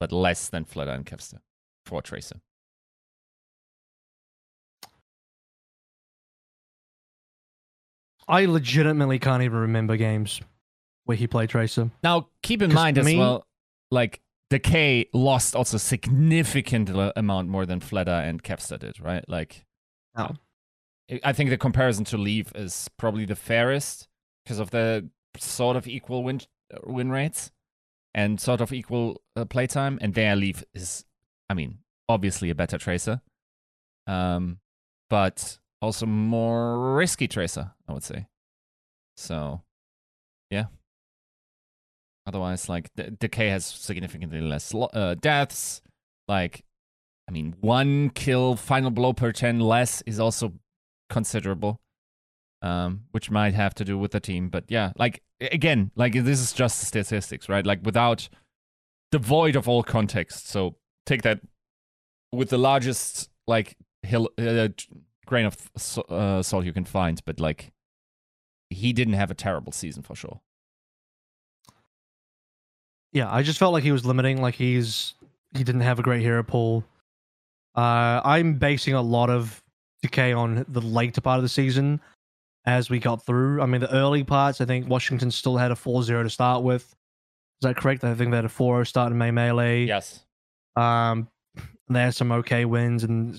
but 0.00 0.12
less 0.12 0.48
than 0.48 0.64
Fleta 0.64 0.94
and 0.94 1.06
Kevster 1.06 1.38
for 1.86 2.02
Tracer. 2.02 2.40
I 8.28 8.44
legitimately 8.46 9.18
can't 9.18 9.42
even 9.42 9.58
remember 9.58 9.96
games 9.96 10.40
where 11.04 11.16
he 11.16 11.26
played 11.26 11.50
Tracer. 11.50 11.90
Now, 12.02 12.28
keep 12.42 12.62
in 12.62 12.72
mind 12.72 12.98
as 12.98 13.04
me- 13.06 13.18
well, 13.18 13.46
like 13.90 14.20
Decay 14.50 15.06
lost 15.12 15.54
also 15.54 15.76
significant 15.76 16.90
amount 17.16 17.48
more 17.48 17.66
than 17.66 17.80
Fleta 17.80 18.26
and 18.28 18.42
Kevster 18.42 18.78
did, 18.78 19.00
right? 19.00 19.24
Like, 19.28 19.64
Oh. 20.16 20.36
I- 21.22 21.32
think 21.32 21.50
the 21.50 21.58
comparison 21.58 22.04
to 22.06 22.16
Leave 22.18 22.52
is 22.54 22.88
probably 22.98 23.24
the 23.26 23.36
fairest. 23.36 24.08
because 24.44 24.58
of 24.58 24.70
the 24.70 25.08
sort 25.38 25.74
of 25.76 25.86
equal 25.88 26.22
win 26.22 26.40
win 26.84 27.10
rates 27.10 27.50
and 28.14 28.38
sort 28.40 28.60
of 28.60 28.72
equal 28.74 29.22
uh, 29.36 29.44
playtime. 29.46 29.98
And 30.02 30.12
there, 30.14 30.36
Leave 30.36 30.62
is, 30.74 31.04
I 31.48 31.54
mean, 31.54 31.78
obviously 32.10 32.50
a 32.50 32.54
better 32.54 32.76
tracer, 32.78 33.22
um, 34.06 34.60
but 35.08 35.58
also 35.84 36.06
more 36.06 36.94
risky 36.96 37.28
tracer, 37.28 37.72
I 37.88 37.92
would 37.92 38.02
say. 38.02 38.26
So, 39.16 39.62
yeah. 40.50 40.66
Otherwise, 42.26 42.68
like 42.68 42.90
D- 42.96 43.10
Decay 43.18 43.48
has 43.48 43.66
significantly 43.66 44.40
less 44.40 44.72
lo- 44.74 44.90
uh, 44.92 45.14
deaths. 45.14 45.82
Like, 46.26 46.64
I 47.28 47.32
mean, 47.32 47.54
one 47.60 48.10
kill 48.10 48.56
final 48.56 48.90
blow 48.90 49.12
per 49.12 49.30
ten 49.32 49.60
less 49.60 50.02
is 50.06 50.18
also 50.18 50.54
considerable, 51.10 51.80
um, 52.62 53.04
which 53.12 53.30
might 53.30 53.54
have 53.54 53.74
to 53.74 53.84
do 53.84 53.98
with 53.98 54.12
the 54.12 54.20
team. 54.20 54.48
But 54.48 54.64
yeah, 54.68 54.92
like 54.96 55.22
again, 55.40 55.90
like 55.96 56.14
this 56.14 56.40
is 56.40 56.52
just 56.52 56.80
statistics, 56.80 57.48
right? 57.48 57.66
Like 57.66 57.80
without 57.84 58.28
devoid 59.12 59.54
of 59.54 59.68
all 59.68 59.82
context. 59.82 60.48
So 60.48 60.76
take 61.06 61.22
that 61.22 61.40
with 62.32 62.48
the 62.48 62.58
largest 62.58 63.30
like 63.46 63.76
hill 64.02 64.30
uh, 64.38 64.68
grain 65.26 65.46
of 65.46 65.56
so- 65.76 66.02
uh, 66.02 66.42
salt 66.42 66.64
you 66.64 66.72
can 66.72 66.84
find. 66.84 67.20
But 67.24 67.40
like, 67.40 67.72
he 68.70 68.92
didn't 68.92 69.14
have 69.14 69.30
a 69.30 69.34
terrible 69.34 69.72
season 69.72 70.02
for 70.02 70.14
sure. 70.14 70.40
Yeah, 73.12 73.32
I 73.32 73.42
just 73.42 73.58
felt 73.58 73.72
like 73.72 73.84
he 73.84 73.92
was 73.92 74.04
limiting. 74.04 74.42
Like 74.42 74.54
he's 74.56 75.14
he 75.56 75.62
didn't 75.62 75.82
have 75.82 75.98
a 75.98 76.02
great 76.02 76.20
hero 76.20 76.42
pool. 76.42 76.84
Uh, 77.76 78.20
I'm 78.24 78.54
basing 78.54 78.94
a 78.94 79.02
lot 79.02 79.30
of 79.30 79.62
decay 80.02 80.32
on 80.32 80.64
the 80.68 80.80
later 80.80 81.20
part 81.20 81.38
of 81.38 81.42
the 81.42 81.48
season 81.48 82.00
as 82.66 82.90
we 82.90 82.98
got 82.98 83.24
through. 83.24 83.62
I 83.62 83.66
mean, 83.66 83.80
the 83.80 83.92
early 83.92 84.24
parts, 84.24 84.60
I 84.60 84.64
think 84.64 84.88
Washington 84.88 85.30
still 85.30 85.56
had 85.56 85.70
a 85.70 85.74
4-0 85.74 86.22
to 86.22 86.30
start 86.30 86.62
with. 86.62 86.82
Is 86.82 87.68
that 87.68 87.76
correct? 87.76 88.04
I 88.04 88.14
think 88.14 88.30
they 88.30 88.36
had 88.36 88.44
a 88.44 88.48
4-0 88.48 88.86
start 88.86 89.12
in 89.12 89.18
May 89.18 89.30
Melee. 89.30 89.84
Yes. 89.84 90.24
Um, 90.76 91.28
they 91.88 92.00
had 92.00 92.14
some 92.14 92.32
okay 92.32 92.64
wins 92.64 93.04
and 93.04 93.34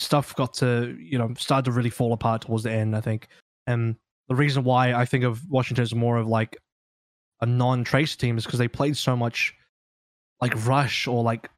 stuff 0.00 0.34
got 0.34 0.54
to 0.54 0.96
you 0.98 1.18
know 1.18 1.32
start 1.38 1.64
to 1.66 1.72
really 1.72 1.90
fall 1.90 2.12
apart 2.12 2.42
towards 2.42 2.64
the 2.64 2.72
end. 2.72 2.96
I 2.96 3.00
think, 3.00 3.28
and 3.66 3.94
the 4.28 4.34
reason 4.34 4.64
why 4.64 4.94
I 4.94 5.04
think 5.04 5.24
of 5.24 5.48
Washington 5.48 5.82
as 5.82 5.94
more 5.94 6.16
of 6.16 6.26
like 6.26 6.56
a 7.40 7.46
non-tracer 7.46 8.18
team 8.18 8.36
is 8.36 8.44
because 8.44 8.58
they 8.58 8.68
played 8.68 8.96
so 8.96 9.16
much 9.16 9.54
like 10.40 10.66
rush 10.66 11.06
or 11.06 11.22
like 11.22 11.50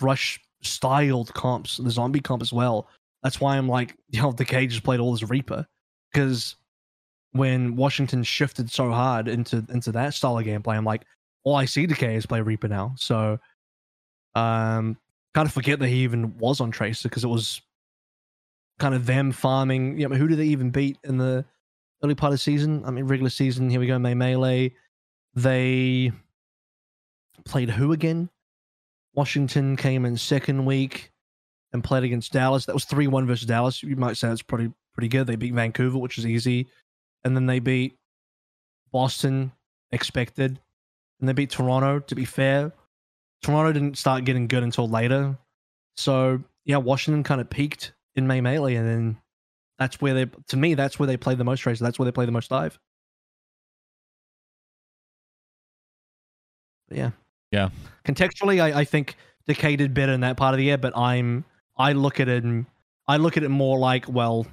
rush 0.00 0.40
styled 0.62 1.32
comps, 1.34 1.76
the 1.76 1.90
zombie 1.90 2.20
comp 2.20 2.42
as 2.42 2.52
well. 2.52 2.88
That's 3.22 3.40
why 3.40 3.56
I'm 3.56 3.68
like, 3.68 3.96
you 4.10 4.22
know, 4.22 4.32
Decay 4.32 4.66
just 4.68 4.84
played 4.84 5.00
all 5.00 5.12
this 5.12 5.28
Reaper 5.28 5.66
because 6.12 6.56
when 7.32 7.76
Washington 7.76 8.22
shifted 8.22 8.70
so 8.70 8.90
hard 8.90 9.28
into 9.28 9.64
into 9.70 9.92
that 9.92 10.14
style 10.14 10.38
of 10.38 10.44
gameplay, 10.44 10.76
I'm 10.76 10.84
like, 10.84 11.04
all 11.44 11.56
I 11.56 11.64
see 11.64 11.86
Decay 11.86 12.16
is 12.16 12.26
play 12.26 12.40
Reaper 12.40 12.68
now. 12.68 12.94
So, 12.96 13.38
um, 14.34 14.96
kind 15.34 15.46
of 15.46 15.52
forget 15.52 15.78
that 15.78 15.88
he 15.88 16.04
even 16.04 16.36
was 16.38 16.60
on 16.60 16.70
Tracer 16.70 17.08
because 17.08 17.24
it 17.24 17.28
was 17.28 17.60
kind 18.78 18.94
of 18.94 19.06
them 19.06 19.32
farming. 19.32 19.98
You 19.98 20.08
know, 20.08 20.16
who 20.16 20.28
did 20.28 20.38
they 20.38 20.46
even 20.46 20.70
beat 20.70 20.98
in 21.04 21.18
the 21.18 21.44
early 22.02 22.14
part 22.14 22.32
of 22.32 22.34
the 22.34 22.38
season? 22.38 22.84
I 22.84 22.90
mean, 22.90 23.04
regular 23.04 23.30
season. 23.30 23.68
Here 23.70 23.80
we 23.80 23.86
go, 23.86 23.98
May 23.98 24.14
Melee. 24.14 24.72
They 25.34 26.12
played 27.44 27.70
who 27.70 27.92
again? 27.92 28.30
Washington 29.14 29.76
came 29.76 30.04
in 30.04 30.16
second 30.16 30.64
week 30.64 31.12
and 31.72 31.82
played 31.82 32.04
against 32.04 32.32
Dallas. 32.32 32.66
That 32.66 32.74
was 32.74 32.84
three 32.84 33.06
one 33.06 33.26
versus 33.26 33.46
Dallas. 33.46 33.82
You 33.82 33.96
might 33.96 34.16
say 34.16 34.28
that's 34.28 34.42
pretty 34.42 34.72
pretty 34.94 35.08
good. 35.08 35.26
They 35.26 35.36
beat 35.36 35.54
Vancouver, 35.54 35.98
which 35.98 36.18
is 36.18 36.26
easy, 36.26 36.68
and 37.24 37.34
then 37.34 37.46
they 37.46 37.58
beat 37.58 37.96
Boston, 38.92 39.52
expected, 39.92 40.60
and 41.20 41.28
they 41.28 41.32
beat 41.32 41.50
Toronto. 41.50 42.00
To 42.00 42.14
be 42.14 42.24
fair, 42.24 42.72
Toronto 43.42 43.72
didn't 43.72 43.98
start 43.98 44.24
getting 44.24 44.46
good 44.46 44.62
until 44.62 44.88
later. 44.88 45.36
So 45.96 46.40
yeah, 46.64 46.76
Washington 46.76 47.22
kind 47.24 47.40
of 47.40 47.50
peaked 47.50 47.92
in 48.18 48.26
May 48.26 48.40
Melee, 48.40 48.74
and 48.74 48.86
then 48.88 49.18
that's 49.78 50.00
where 50.00 50.12
they, 50.14 50.26
to 50.48 50.56
me, 50.56 50.74
that's 50.74 50.98
where 50.98 51.06
they 51.06 51.16
play 51.16 51.34
the 51.34 51.44
most 51.44 51.64
race. 51.64 51.78
That's 51.78 51.98
where 51.98 52.04
they 52.04 52.12
play 52.12 52.26
the 52.26 52.32
most 52.32 52.50
dive. 52.50 52.78
But 56.88 56.98
yeah, 56.98 57.10
Yeah. 57.52 57.70
Contextually, 58.04 58.60
I, 58.60 58.80
I 58.80 58.84
think 58.84 59.16
Decay 59.46 59.76
did 59.76 59.94
better 59.94 60.12
in 60.12 60.20
that 60.20 60.36
part 60.36 60.54
of 60.54 60.58
the 60.58 60.64
year, 60.64 60.78
but 60.78 60.96
I'm 60.96 61.44
I 61.76 61.92
look 61.92 62.20
at 62.20 62.28
it 62.28 62.44
and 62.44 62.66
I 63.06 63.16
look 63.18 63.36
at 63.36 63.42
it 63.42 63.48
more 63.50 63.78
like, 63.78 64.06
well, 64.08 64.46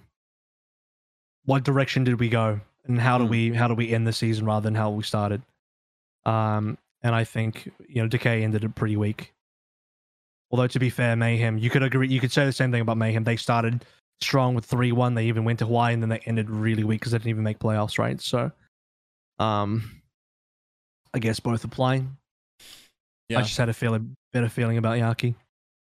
what 1.46 1.64
direction 1.64 2.04
did 2.04 2.20
we 2.20 2.30
go, 2.30 2.60
and 2.86 3.00
how 3.00 3.18
do 3.18 3.26
Hmm. 3.26 3.30
we 3.30 3.54
how 3.54 3.68
do 3.68 3.74
we 3.74 3.94
end 3.94 4.08
the 4.08 4.14
season 4.14 4.46
rather 4.46 4.64
than 4.64 4.76
how 4.76 4.90
we 4.90 5.04
started? 5.04 5.42
Um, 6.26 6.78
and 7.04 7.14
I 7.16 7.24
think 7.24 7.72
you 7.88 8.02
know 8.02 8.08
Decay 8.08 8.44
ended 8.44 8.64
it 8.64 8.76
pretty 8.76 8.98
weak. 8.98 9.34
Although 10.56 10.68
to 10.68 10.80
be 10.80 10.90
fair, 10.90 11.18
Mayhem, 11.18 11.57
you 11.57 11.69
could 11.69 11.84
agree, 11.84 12.07
you 12.07 12.22
could 12.22 12.32
say 12.32 12.45
the 12.45 12.53
same 12.53 12.72
thing 12.72 12.80
about 12.80 12.95
Mayhem. 12.95 13.26
They 13.26 13.36
started 13.36 13.84
strong 14.22 14.56
with 14.56 14.64
three 14.64 14.94
one. 14.94 15.14
They 15.14 15.26
even 15.26 15.44
went 15.44 15.60
to 15.60 15.65
Hawaii, 15.65 15.94
and 15.94 16.02
then 16.02 16.07
they 16.07 16.19
ended 16.19 16.49
really 16.49 16.86
weak 16.86 17.02
because 17.02 17.11
they 17.11 17.18
didn't 17.18 17.32
even 17.32 17.44
make 17.44 17.60
playoffs, 17.60 17.99
right? 17.99 18.22
So, 18.22 18.53
um, 19.38 20.02
I 21.14 21.19
guess 21.19 21.41
both 21.41 21.65
apply. 21.65 22.03
Yeah. 23.27 23.40
I 23.40 23.41
just 23.41 23.57
had 23.57 23.68
a 23.68 23.73
feeling 23.73 24.15
better 24.32 24.48
feeling 24.48 24.77
about 24.77 24.98
Yaki 24.98 25.36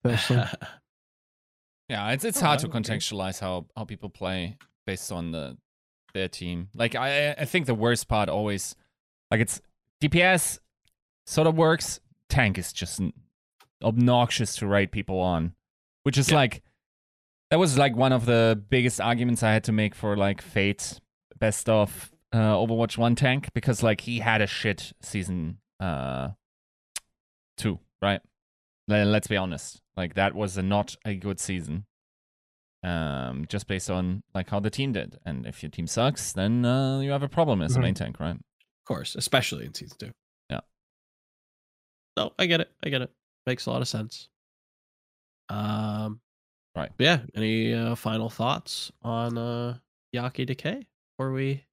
personally. 0.03 0.45
Yeah, 1.88 2.11
it's 2.11 2.23
it's 2.26 2.44
Oh, 2.44 2.45
hard 2.45 2.60
to 2.60 2.68
contextualize 2.68 3.40
how 3.40 3.65
how 3.77 3.86
people 3.86 4.10
play 4.10 4.57
based 4.86 5.10
on 5.11 5.31
the 5.31 5.57
their 6.14 6.27
team. 6.27 6.68
Like 6.76 6.95
I 6.95 7.31
I 7.31 7.45
think 7.45 7.65
the 7.65 7.73
worst 7.73 8.07
part 8.10 8.27
always 8.27 8.76
like 9.31 9.40
it's 9.40 9.61
DPS 10.02 10.60
sort 11.26 11.48
of 11.48 11.56
works. 11.56 11.99
Tank 12.27 12.60
is 12.60 12.72
just 12.73 12.99
n- 13.02 13.14
obnoxious 13.84 14.56
to 14.57 14.68
rate 14.68 14.91
people 14.91 15.19
on, 15.19 15.53
which 16.03 16.18
is 16.18 16.30
Yeah. 16.30 16.35
like 16.38 16.64
that 17.51 17.57
was 17.60 17.77
like 17.77 17.95
one 17.95 18.11
of 18.14 18.26
the 18.26 18.61
biggest 18.69 19.01
arguments 19.01 19.41
I 19.41 19.51
had 19.53 19.64
to 19.65 19.72
make 19.72 19.95
for 19.95 20.15
like 20.15 20.41
Fate 20.41 20.99
best 21.39 21.68
of 21.69 22.11
uh, 22.31 22.53
Overwatch 22.56 22.97
One 22.97 23.15
tank 23.15 23.49
because 23.53 23.81
like 23.81 24.01
he 24.01 24.19
had 24.19 24.41
a 24.41 24.47
shit 24.47 24.93
season 25.01 25.57
uh 25.80 26.30
two, 27.57 27.80
right? 28.01 28.22
Let's 28.88 29.27
be 29.27 29.38
honest. 29.38 29.81
Like 29.97 30.15
that 30.15 30.34
was 30.35 30.57
a 30.57 30.61
not 30.64 30.95
a 31.06 31.15
good 31.15 31.39
season. 31.39 31.85
Um, 32.81 33.45
just 33.49 33.68
based 33.68 33.89
on 33.89 34.23
like 34.34 34.49
how 34.49 34.60
the 34.61 34.69
team 34.69 34.93
did, 34.93 35.18
and 35.26 35.45
if 35.45 35.61
your 35.61 35.69
team 35.69 35.85
sucks, 35.85 36.31
then 36.31 36.64
uh, 36.65 36.99
you 37.01 37.11
have 37.11 37.23
a 37.23 37.27
problem 37.27 37.61
as 37.61 37.76
a 37.76 37.80
Mhm. 37.80 37.84
main 37.84 37.93
tank, 37.93 38.19
right? 38.22 38.35
Of 38.35 38.85
course, 38.85 39.15
especially 39.15 39.65
in 39.65 39.73
season 39.73 39.97
two. 39.99 40.11
Yeah. 40.49 40.61
No, 42.15 42.34
I 42.39 42.45
get 42.45 42.61
it. 42.61 42.72
I 42.84 42.89
get 42.89 43.01
it. 43.01 43.11
Makes 43.50 43.66
a 43.66 43.72
lot 43.72 43.82
of 43.82 43.88
sense. 43.88 44.30
Um, 45.50 46.22
Right. 46.76 46.92
Yeah. 47.00 47.22
Any 47.34 47.74
uh, 47.74 47.96
final 47.96 48.30
thoughts 48.30 48.92
on 49.02 49.40
uh, 49.40 49.78
Yaki 50.16 50.46
Decay 50.46 50.86
before 51.18 51.32
we 51.34 51.64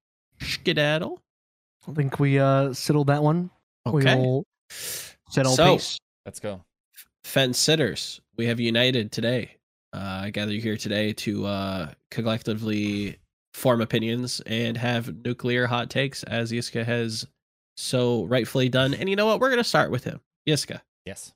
skedaddle? 0.41 1.21
I 1.87 1.93
think 1.93 2.19
we 2.19 2.39
uh 2.39 2.73
settled 2.73 3.07
that 3.07 3.21
one. 3.21 3.51
Okay. 3.85 4.15
all 4.15 4.43
said 5.29 5.45
all 5.45 5.55
So- 5.55 5.75
peace. 5.75 5.99
Let's 6.25 6.39
go. 6.39 6.63
Fence 7.23 7.59
sitters, 7.59 8.19
we 8.37 8.47
have 8.47 8.59
united 8.59 9.11
today. 9.11 9.57
Uh, 9.93 10.21
I 10.23 10.29
gather 10.31 10.51
you 10.51 10.61
here 10.61 10.77
today 10.77 11.13
to 11.13 11.45
uh, 11.45 11.91
collectively 12.09 13.17
form 13.53 13.79
opinions 13.81 14.41
and 14.47 14.75
have 14.77 15.23
nuclear 15.23 15.67
hot 15.67 15.89
takes, 15.91 16.23
as 16.23 16.51
Yiska 16.51 16.83
has 16.85 17.27
so 17.77 18.23
rightfully 18.25 18.67
done. 18.67 18.93
And 18.95 19.07
you 19.09 19.15
know 19.15 19.27
what? 19.27 19.39
We're 19.39 19.49
going 19.49 19.63
to 19.63 19.63
start 19.63 19.91
with 19.91 20.03
him. 20.05 20.19
Yiska, 20.49 20.81
Yes. 21.05 21.33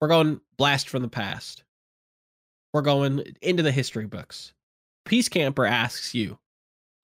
We're 0.00 0.08
going 0.08 0.40
blast 0.56 0.88
from 0.88 1.02
the 1.02 1.08
past. 1.08 1.64
We're 2.72 2.82
going 2.82 3.34
into 3.42 3.62
the 3.62 3.72
history 3.72 4.06
books. 4.06 4.52
Peace 5.04 5.28
Camper 5.28 5.66
asks 5.66 6.14
you, 6.14 6.38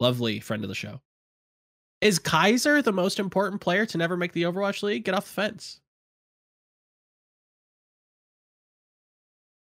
lovely 0.01 0.41
friend 0.41 0.63
of 0.63 0.69
the 0.69 0.75
show, 0.75 1.01
is 2.01 2.19
Kaiser 2.19 2.83
the 2.83 2.93
most 2.93 3.19
important 3.19 3.61
player 3.61 3.87
to 3.87 3.99
never 3.99 4.17
make 4.17 4.33
the 4.33 4.45
Overwatch 4.45 4.83
League? 4.83 5.05
Get 5.05 5.15
off 5.15 5.25
the 5.25 5.33
fence. 5.33 5.81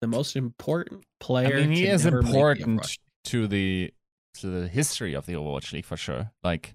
The 0.01 0.07
most 0.07 0.35
important 0.35 1.05
player. 1.21 1.59
I 1.59 1.61
mean, 1.61 1.73
he 1.73 1.87
is 1.87 2.05
make 2.05 2.13
the 2.13 2.19
important 2.19 2.99
to 3.25 3.47
the 3.47 3.93
to 4.35 4.47
the 4.47 4.67
history 4.67 5.15
of 5.15 5.27
the 5.27 5.35
Overwatch 5.35 5.73
League 5.73 5.85
for 5.85 5.97
sure. 5.97 6.31
Like, 6.43 6.75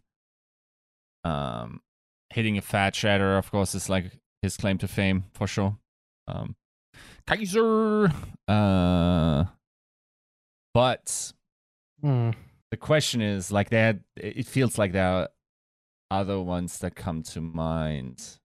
um, 1.24 1.82
hitting 2.30 2.57
a 2.57 2.61
fat 2.61 2.95
shatter, 2.95 3.38
of 3.38 3.52
course, 3.52 3.74
is 3.76 3.90
like 3.90 4.11
his 4.41 4.56
claim 4.56 4.78
to 4.78 4.88
fame 4.88 5.26
for 5.34 5.48
sure. 5.48 5.78
Um, 6.28 6.56
Kaiser. 7.26 8.12
Uh, 8.48 9.45
but 10.74 11.34
Hmm. 12.02 12.32
the 12.72 12.78
question 12.78 13.22
is 13.22 13.52
like 13.52 13.70
that. 13.70 13.99
It 14.16 14.45
feels 14.45 14.78
like 14.78 14.91
there 14.91 15.08
are 15.08 15.30
other 16.12 16.40
ones 16.40 16.78
that 16.80 16.95
come 16.95 17.24
to 17.24 17.41
mind. 17.41 18.40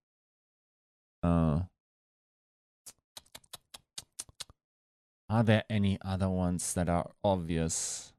Uh, 1.22 1.62
are 5.28 5.42
there 5.42 5.64
any 5.70 5.98
other 6.04 6.28
ones 6.28 6.74
that 6.74 6.88
are 6.88 7.10
obvious? 7.22 8.12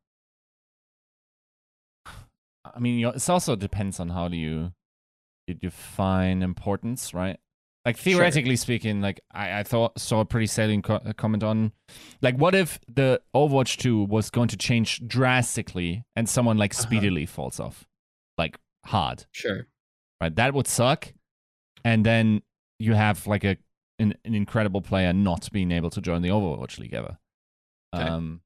I 2.65 2.79
mean, 2.79 3.05
it 3.05 3.29
also 3.29 3.55
depends 3.55 3.99
on 3.99 4.09
how 4.09 4.27
do 4.27 4.37
you 4.37 4.73
you 5.47 5.53
define 5.53 6.41
importance, 6.41 7.13
right? 7.13 7.37
Like 7.85 7.97
theoretically 7.97 8.55
speaking, 8.55 9.01
like 9.01 9.19
I, 9.33 9.59
I 9.59 9.63
thought 9.63 9.99
saw 9.99 10.21
a 10.21 10.25
pretty 10.25 10.47
salient 10.47 10.85
co- 10.85 11.01
uh, 11.05 11.11
comment 11.13 11.43
on, 11.43 11.73
like, 12.21 12.37
what 12.37 12.55
if 12.55 12.79
the 12.87 13.21
Overwatch 13.35 13.75
2 13.77 14.05
was 14.05 14.29
going 14.29 14.47
to 14.47 14.57
change 14.57 15.05
drastically 15.05 16.05
and 16.15 16.29
someone 16.29 16.57
like 16.57 16.73
Uh-huh. 16.73 16.83
speedily 16.83 17.25
falls 17.25 17.59
off, 17.59 17.85
like 18.37 18.57
hard, 18.85 19.25
Sure. 19.33 19.67
right? 20.21 20.33
That 20.33 20.53
would 20.53 20.65
suck, 20.67 21.13
and 21.83 22.05
then 22.05 22.41
you 22.79 22.93
have 22.93 23.27
like 23.27 23.43
a 23.43 23.57
an, 23.99 24.15
an 24.25 24.33
incredible 24.33 24.81
player 24.81 25.11
not 25.13 25.49
being 25.51 25.71
able 25.71 25.89
to 25.89 25.99
join 26.01 26.21
the 26.21 26.29
Overwatch 26.29 26.79
League 26.79 26.93
ever. 26.93 27.17
Okay. 27.93 28.03
Um, 28.07 28.41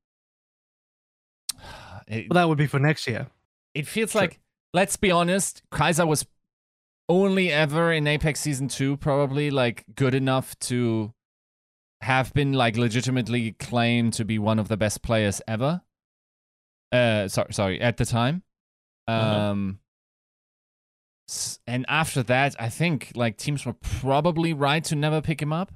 it, 2.07 2.27
But 2.27 2.35
that 2.35 2.49
would 2.49 2.57
be 2.57 2.67
for 2.67 2.79
next 2.79 3.07
year. 3.07 3.27
it 3.73 3.87
feels 3.87 4.11
Sure. 4.11 4.21
like 4.21 4.39
let's 4.73 4.97
be 4.97 5.11
honest 5.11 5.61
kaiser 5.71 6.05
was 6.05 6.25
only 7.09 7.51
ever 7.51 7.91
in 7.93 8.05
apex 8.07 8.39
season 8.41 8.67
2 8.67 8.97
probably 8.97 9.49
like 9.49 9.85
good 9.95 10.13
enough 10.13 10.57
to 10.59 11.13
have 12.01 12.33
been 12.33 12.53
like 12.53 12.77
legitimately 12.77 13.53
claimed 13.53 14.13
to 14.13 14.25
be 14.25 14.37
one 14.37 14.59
of 14.59 14.67
the 14.67 14.77
best 14.77 15.01
players 15.01 15.41
ever 15.47 15.81
uh 16.91 17.27
sorry 17.27 17.53
sorry 17.53 17.81
at 17.81 17.97
the 17.97 18.05
time 18.05 18.43
Uh-huh. 19.07 19.23
um 19.39 19.79
and 21.65 21.85
after 21.89 22.23
that 22.23 22.55
i 22.59 22.69
think 22.69 23.11
like 23.15 23.37
teams 23.37 23.65
were 23.65 23.73
probably 23.73 24.53
right 24.53 24.83
to 24.85 24.95
never 24.95 25.21
pick 25.21 25.41
him 25.41 25.51
up 25.51 25.71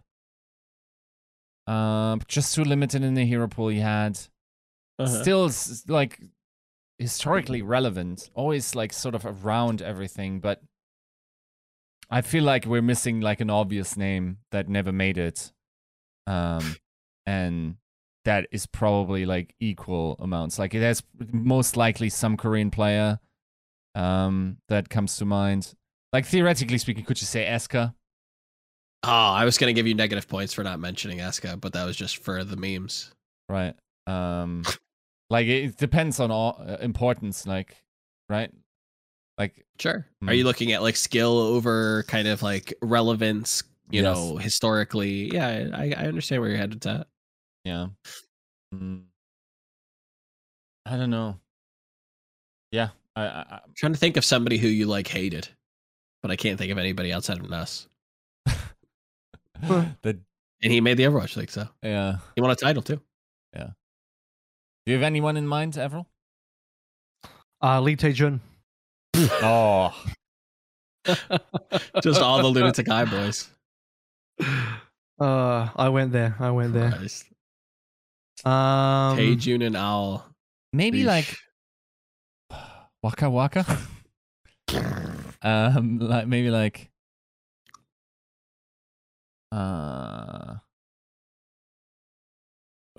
um 1.68 2.22
just 2.28 2.56
too 2.56 2.64
limited 2.64 3.04
in 3.04 3.14
the 3.14 3.26
hero 3.26 3.48
pool 3.48 3.68
he 3.70 3.80
had 3.80 4.18
Uh-huh. 5.00 5.08
still 5.22 5.52
like 5.88 6.22
historically 7.00 7.62
relevant 7.62 8.30
always 8.34 8.76
like 8.76 8.94
sort 8.94 9.16
of 9.16 9.26
around 9.26 9.82
everything 9.82 10.40
but 10.40 10.62
i 12.12 12.22
feel 12.22 12.44
like 12.44 12.66
we're 12.66 12.82
missing 12.82 13.22
like 13.22 13.42
an 13.42 13.50
obvious 13.50 13.98
name 13.98 14.38
that 14.52 14.70
never 14.70 14.92
made 14.92 15.18
it 15.18 15.52
um 16.28 16.76
and 17.26 17.76
that 18.26 18.48
is 18.52 18.68
probably 18.68 19.26
like 19.26 19.56
equal 19.60 20.16
amounts. 20.20 20.60
Like 20.60 20.76
it 20.76 20.82
has 20.84 21.02
most 21.32 21.76
likely 21.76 22.10
some 22.10 22.38
korean 22.38 22.70
player 22.70 23.20
um 23.96 24.58
that 24.70 24.90
comes 24.90 25.18
to 25.18 25.26
mind. 25.26 25.74
Like 26.14 26.26
theoretically 26.28 26.78
speaking 26.78 27.04
could 27.04 27.20
you 27.20 27.26
say 27.28 27.46
eska 27.46 27.96
Oh, 29.04 29.10
I 29.10 29.46
was 29.46 29.58
gonna 29.58 29.74
give 29.74 29.88
you 29.88 29.96
negative 29.96 30.28
points 30.28 30.54
for 30.54 30.64
not 30.64 30.80
mentioning 30.80 31.18
Eska, 31.18 31.60
but 31.60 31.74
that 31.74 31.86
was 31.86 31.96
just 31.96 32.18
for 32.18 32.44
the 32.44 32.56
memes. 32.56 33.12
right 33.50 33.74
um 34.06 34.64
like 35.32 35.48
it 35.48 35.78
depends 35.78 36.20
on 36.20 36.30
all 36.32 36.62
uh, 36.68 36.78
importance 36.82 37.48
like 37.48 37.76
right 38.30 38.52
like 39.38 39.66
Sure. 39.80 40.06
Are 40.24 40.28
Mm. 40.28 40.38
you 40.38 40.44
looking 40.44 40.72
at 40.74 40.82
like 40.84 40.96
skill 40.96 41.38
over 41.40 42.04
kind 42.04 42.28
of 42.28 42.42
like 42.44 42.74
relevance? 42.82 43.64
You 43.90 44.04
Yes. 44.04 44.16
know, 44.16 44.38
historically. 44.38 45.34
Yeah, 45.34 45.70
I, 45.74 45.94
I 45.98 46.06
understand 46.08 46.42
where 46.42 46.50
you're 46.50 46.58
headed 46.60 46.86
at. 46.86 47.08
Yeah. 47.66 47.88
Mm. 48.74 49.06
I 50.86 50.98
don't 50.98 51.10
know. 51.10 51.40
Yeah, 52.72 52.90
I, 53.16 53.22
I, 53.24 53.28
I 53.42 53.56
I'm 53.66 53.74
trying 53.76 53.94
to 53.94 54.00
think 54.00 54.18
of 54.18 54.24
somebody 54.26 54.58
who 54.58 54.68
you 54.68 54.86
like 54.86 55.08
hated, 55.08 55.50
but 56.22 56.32
I 56.32 56.36
can't 56.38 56.58
think 56.58 56.72
of 56.72 56.78
anybody 56.78 57.12
outside 57.12 57.40
of 57.40 57.50
Nuss. 57.50 57.88
the 58.46 60.20
And 60.64 60.72
he 60.72 60.80
made 60.82 60.98
the 60.98 61.04
Overwatch 61.04 61.36
League, 61.36 61.52
so 61.52 61.68
yeah. 61.84 62.18
he 62.36 62.42
won 62.42 62.52
a 62.52 62.56
title 62.56 62.82
too. 62.82 63.02
Yeah. 63.54 63.72
Do 64.86 64.92
you 64.92 64.94
have 64.94 65.04
anyone 65.04 65.36
in 65.38 65.48
mind, 65.48 65.78
Avril? 65.78 66.08
Uh, 67.62 67.82
Lee 67.82 67.96
Tae-jun. 67.96 68.40
Oh, 69.16 69.94
Just 72.02 72.22
all 72.22 72.42
the 72.42 72.48
Lunatic-Hai 72.48 73.06
boys. 73.06 73.50
Uh, 75.20 75.70
I 75.76 75.90
went 75.90 76.12
there. 76.12 76.36
I 76.40 76.52
went 76.52 76.74
there. 76.74 76.92
Christ. 76.92 77.26
Um, 78.44 79.18
Taejun 79.18 79.66
and 79.66 79.76
Owl. 79.76 80.26
maybe 80.74 81.04
like 81.04 81.38
Waka 83.04 83.30
Waka. 83.30 83.66
um, 85.42 86.00
like 86.00 86.28
maybe 86.28 86.50
like 86.50 86.90
uh, 89.52 90.56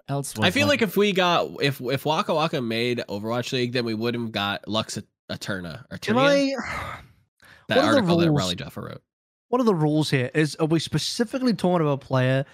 else? 0.09 0.39
I 0.39 0.47
was, 0.47 0.55
feel 0.55 0.69
like 0.69 0.83
if 0.83 0.97
we 0.97 1.13
got 1.13 1.49
if 1.61 1.81
if 1.81 2.05
Waka 2.05 2.35
Waka 2.35 2.61
made 2.61 3.03
Overwatch 3.09 3.53
League, 3.53 3.73
then 3.73 3.85
we 3.85 3.95
would 3.95 4.15
have 4.15 4.31
got 4.31 4.69
Lux 4.69 4.97
Eterna 5.33 5.87
or 5.91 5.99
can 5.99 6.17
I? 6.19 6.53
that 7.69 7.77
what 7.77 7.85
article 7.85 8.19
that? 8.19 8.31
Raleigh 8.31 8.55
Jaffa 8.57 8.81
wrote. 8.81 9.03
What 9.49 9.61
are 9.61 9.65
the 9.65 9.75
rules 9.75 10.11
here? 10.11 10.31
Is 10.35 10.57
are 10.57 10.67
we 10.67 10.79
specifically 10.79 11.55
talking 11.55 11.81
about 11.85 12.03
a 12.03 12.07
player 12.07 12.45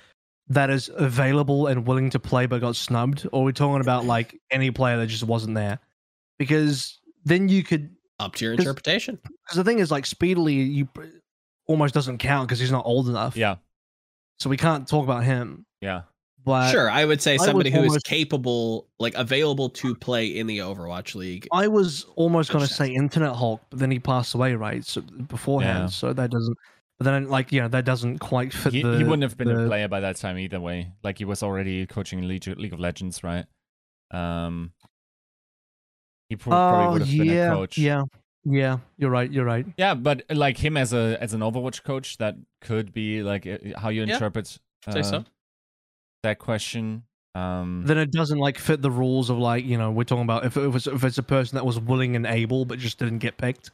that 0.49 0.71
is 0.71 0.91
available 0.95 1.67
and 1.67 1.87
willing 1.87 2.11
to 2.11 2.19
play 2.19 2.47
but 2.47 2.61
got 2.61 2.75
snubbed, 2.75 3.27
or 3.33 3.43
are 3.43 3.45
we 3.45 3.53
talking 3.53 3.81
about 3.81 4.05
like 4.05 4.41
any 4.51 4.71
player 4.71 4.97
that 4.97 5.07
just 5.07 5.25
wasn't 5.25 5.55
there? 5.55 5.79
Because 6.39 6.99
then 7.25 7.49
you 7.49 7.63
could. 7.63 7.91
Up 8.21 8.35
to 8.37 8.47
your 8.47 8.55
interpretation. 8.55 9.19
Because 9.23 9.57
the 9.57 9.63
thing 9.65 9.79
is, 9.79 9.93
like, 9.93 10.05
speedily, 10.05 10.55
you 10.55 10.89
almost 11.69 11.95
doesn't 11.95 12.19
count 12.19 12.49
because 12.49 12.59
he's 12.59 12.73
not 12.73 12.85
old 12.85 13.09
enough. 13.09 13.37
yeah, 13.37 13.57
So 14.41 14.51
we 14.51 14.57
can't 14.57 14.89
talk 14.89 15.05
about 15.05 15.23
him. 15.23 15.67
yeah. 15.81 16.03
But 16.45 16.71
sure, 16.71 16.91
I 16.91 17.05
would 17.05 17.21
say 17.21 17.37
would 17.37 17.45
somebody 17.45 17.71
who 17.71 17.81
is 17.81 17.89
almost- 17.89 18.07
capable, 18.07 18.89
like 18.99 19.15
available 19.17 19.69
to 19.71 19.95
play 19.95 20.27
in 20.27 20.47
the 20.47 20.59
Overwatch 20.59 21.15
League. 21.15 21.47
I 21.53 21.69
was 21.69 22.07
almost 22.17 22.51
going 22.51 22.67
to 22.67 22.73
say 22.73 22.89
Internet 22.89 23.35
Hulk, 23.35 23.61
but 23.71 23.79
then 23.81 23.91
he 23.91 23.99
passed 23.99 24.35
away, 24.35 24.55
right? 24.55 24.83
So 24.85 25.03
beforehand, 25.03 25.79
Yeah. 25.85 25.87
so 25.87 26.13
that 26.13 26.31
doesn't. 26.31 26.57
But 26.99 27.05
then, 27.05 27.29
like, 27.29 27.53
you 27.53 27.61
know, 27.61 27.69
that 27.69 27.85
doesn't 27.85 28.19
quite 28.19 28.53
fit 28.53 28.73
He, 28.73 28.83
the. 28.83 28.97
he 28.97 29.05
wouldn't 29.05 29.23
have 29.23 29.37
been 29.37 29.49
the- 29.49 29.65
a 29.65 29.67
player 29.69 29.89
by 29.89 30.01
that 30.01 30.17
time 30.17 30.39
either 30.39 30.59
way. 30.61 30.93
Like 31.05 31.19
he 31.19 31.25
was 31.25 31.43
already 31.43 31.87
coaching 31.87 32.27
League, 32.27 32.47
League 32.47 32.73
of 32.73 32.81
Legends, 32.81 33.23
right? 33.23 33.45
Um, 34.11 34.73
he 36.29 36.37
pro- 36.37 36.51
probably 36.53 36.87
Oh 36.87 36.93
would 36.93 37.03
have 37.03 37.11
been 37.11 37.39
a 37.53 37.55
coach. 37.55 37.79
yeah, 37.79 38.03
yeah. 38.45 38.79
You're 38.97 39.11
right. 39.11 39.31
You're 39.31 39.45
right. 39.45 39.67
Yeah, 39.77 39.95
but 39.95 40.23
uh, 40.31 40.35
like 40.35 40.57
him 40.57 40.77
as 40.77 40.93
a 40.93 41.17
as 41.21 41.35
an 41.35 41.41
Overwatch 41.41 41.83
coach, 41.85 42.17
that 42.19 42.37
could 42.61 42.93
be 42.93 43.23
like 43.23 43.47
uh, 43.47 43.59
how 43.79 43.91
you 43.91 44.05
Yeah, 44.05 44.15
interpret 44.15 44.47
Say 44.91 45.01
uh, 45.01 45.03
so. 45.03 45.25
That 46.23 46.39
question. 46.39 47.03
Um, 47.35 47.85
Then 47.87 47.99
it 47.99 48.11
doesn't 48.11 48.39
like 48.39 48.59
fit 48.59 48.83
the 48.83 48.91
rules 48.91 49.31
of 49.31 49.39
like 49.39 49.65
you 49.65 49.79
know 49.79 49.91
we're 49.91 50.05
talking 50.05 50.25
about 50.25 50.45
if 50.45 50.57
it 50.57 50.69
was 50.69 50.87
if 50.87 51.05
it's 51.05 51.19
a 51.19 51.23
person 51.23 51.57
that 51.57 51.65
was 51.67 51.79
willing 51.79 52.17
and 52.17 52.27
able 52.27 52.65
but 52.65 52.79
just 52.79 52.99
didn't 52.99 53.19
get 53.19 53.37
picked, 53.37 53.71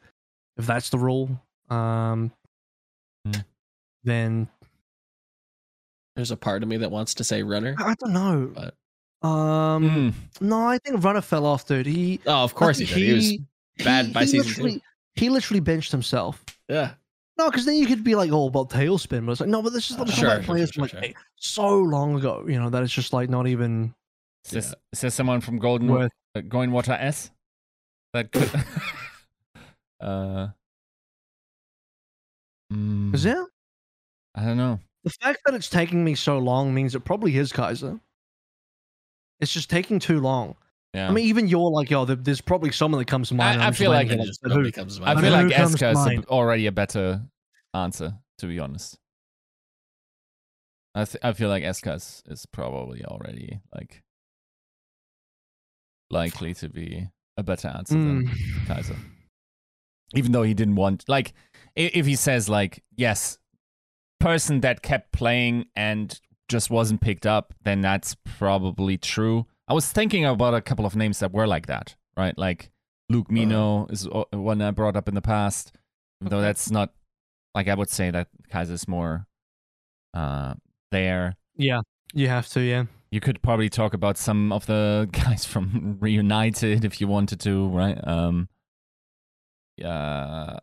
if 0.57 0.67
that's 0.67 0.91
the 0.91 0.99
rule, 0.99 1.41
um, 1.71 2.31
Hmm. 3.27 3.33
then 4.03 4.49
There's 6.17 6.31
a 6.31 6.37
part 6.37 6.63
of 6.63 6.69
me 6.69 6.77
that 6.79 6.91
wants 6.91 7.15
to 7.15 7.25
say 7.25 7.43
runner. 7.43 7.75
I 7.79 7.95
don't 7.95 8.13
know. 8.13 8.53
But- 8.55 8.75
Um, 9.27 10.13
mm, 10.13 10.15
no, 10.43 10.67
I 10.69 10.77
think 10.79 11.03
Runner 11.03 11.23
fell 11.23 11.47
off, 11.47 11.67
dude. 11.67 11.87
He 11.87 12.21
Oh, 12.27 12.45
of 12.45 12.55
course 12.55 12.77
he 12.79 12.85
did. 12.85 12.97
He, 12.99 13.13
was 13.15 13.39
bad 13.85 14.13
by 14.13 14.27
season 14.27 14.53
two. 14.71 14.81
He 15.15 15.31
literally 15.31 15.61
benched 15.61 15.91
himself. 15.93 16.45
yeah. 16.69 16.95
No, 17.37 17.51
because 17.51 17.65
then 17.65 17.75
you 17.77 17.87
could 17.87 18.05
be 18.05 18.15
like, 18.15 18.31
oh, 18.31 18.47
about 18.47 18.71
tailspin, 18.71 19.27
but 19.27 19.33
it's 19.33 19.41
like, 19.41 19.51
no, 19.51 19.61
but 19.61 19.73
this 19.73 19.91
is 19.91 19.97
Uh, 19.97 20.05
not 20.05 20.09
sure, 20.11 20.29
like 20.29 20.37
sure, 20.39 20.45
players 20.55 20.69
sure, 20.71 20.87
from 20.89 20.99
like 20.99 21.05
sure. 21.05 21.05
eh, 21.05 21.13
so 21.37 21.79
long 21.79 22.15
ago, 22.17 22.45
you 22.47 22.61
know, 22.61 22.71
that 22.71 22.83
it's 22.83 22.93
just 22.93 23.13
like 23.13 23.29
not 23.29 23.47
even 23.49 23.93
is, 24.53 24.75
this, 24.93 25.05
is 25.05 25.15
someone 25.15 25.41
from 25.41 25.59
Golden 25.59 25.89
worth. 25.89 26.13
uh, 26.37 26.41
Going 26.43 26.71
Water 26.71 26.93
S 26.93 27.31
that 28.13 28.31
could? 28.31 28.51
uh, 30.01 30.49
mm, 32.73 33.15
Is 33.15 33.25
there? 33.25 33.47
I 34.37 34.45
don't 34.45 34.57
know. 34.57 34.79
The 35.03 35.11
fact 35.11 35.41
that 35.45 35.55
it's 35.55 35.69
taking 35.69 36.05
me 36.05 36.15
so 36.15 36.39
long 36.39 36.73
means 36.73 36.95
it 36.95 37.01
probably 37.05 37.37
is 37.37 37.53
Kaiser. 37.53 37.99
It's 39.41 39.53
just 39.53 39.69
taking 39.71 39.99
too 39.99 40.21
long. 40.21 40.55
Yeah, 40.95 41.09
I 41.09 41.11
mean, 41.13 41.25
even 41.27 41.49
you're 41.49 41.71
like, 41.71 41.91
yo, 41.91 42.05
there's 42.05 42.41
probably 42.41 42.71
someone 42.71 43.01
that 43.01 43.07
comes 43.07 43.29
to 43.31 43.35
mind. 43.35 43.61
I- 43.61 43.69
I 43.69 43.71
feel 43.73 43.91
like 43.91 44.09
here, 44.09 44.19
Just 44.19 44.41
who? 44.45 44.71
comes 44.71 44.99
to 44.99 45.05
I 45.09 45.21
feel 45.21 45.33
like 45.33 45.47
Eska 45.49 45.93
is 45.93 46.25
a- 46.25 46.29
already 46.29 46.67
a 46.67 46.73
better 46.73 47.23
answer, 47.75 48.15
to 48.39 48.47
be 48.47 48.61
honest. 48.61 48.97
I 50.95 51.05
th- 51.05 51.25
I 51.25 51.33
feel 51.33 51.49
like 51.49 51.65
Eska 51.65 51.97
is, 51.97 52.23
is 52.27 52.47
probably 52.47 53.05
already 53.05 53.59
like 53.75 54.03
likely 56.11 56.55
to 56.55 56.69
be 56.69 57.09
a 57.37 57.43
better 57.43 57.69
answer 57.69 57.95
than 57.95 58.29
Mm. 58.29 58.67
Kaiser. 58.67 58.97
Even 60.15 60.31
though 60.31 60.45
he 60.45 60.55
didn't 60.55 60.77
want 60.77 61.05
like 61.09 61.33
if 61.75 62.07
he 62.07 62.15
says 62.15 62.49
like 62.49 62.85
yes, 62.97 63.39
person 64.21 64.61
that 64.61 64.83
kept 64.83 65.11
playing 65.13 65.67
and 65.75 66.21
just 66.49 66.71
wasn't 66.71 67.01
picked 67.01 67.27
up, 67.27 67.53
then 67.65 67.81
that's 67.81 68.15
probably 68.25 68.97
true. 68.97 69.47
I 69.69 69.73
was 69.75 69.91
thinking 69.91 70.25
about 70.25 70.55
a 70.55 70.61
couple 70.61 70.85
of 70.87 70.95
names 70.97 71.19
that 71.21 71.33
were 71.33 71.47
like 71.47 71.67
that, 71.67 71.97
right? 72.17 72.37
Like 72.37 72.71
Luke 73.09 73.31
Mino 73.31 73.87
is 73.91 74.07
o- 74.07 74.27
one 74.33 74.61
I 74.63 74.71
brought 74.71 74.97
up 74.97 75.09
in 75.09 75.15
the 75.15 75.23
past. 75.23 75.73
Even 76.21 76.31
though 76.31 76.41
that's 76.43 76.71
not 76.71 76.93
like 77.55 77.69
I 77.69 77.75
would 77.75 77.91
say 77.91 78.11
that 78.11 78.29
Kaiser's 78.51 78.87
more 78.89 79.27
uh 80.13 80.55
there. 80.91 81.37
Yeah, 81.57 81.81
you 82.13 82.29
have 82.29 82.49
to. 82.51 82.61
Yeah. 82.61 82.85
You 83.11 83.21
could 83.21 83.43
probably 83.43 83.69
talk 83.69 83.95
about 83.95 84.19
some 84.19 84.51
of 84.53 84.67
the 84.67 85.09
guys 85.13 85.45
from 85.45 85.97
Reunited 86.01 86.85
if 86.85 87.01
you 87.01 87.07
wanted 87.09 87.41
to, 87.41 87.69
right? 87.69 87.99
Um 88.07 88.49
uh, 89.85 90.57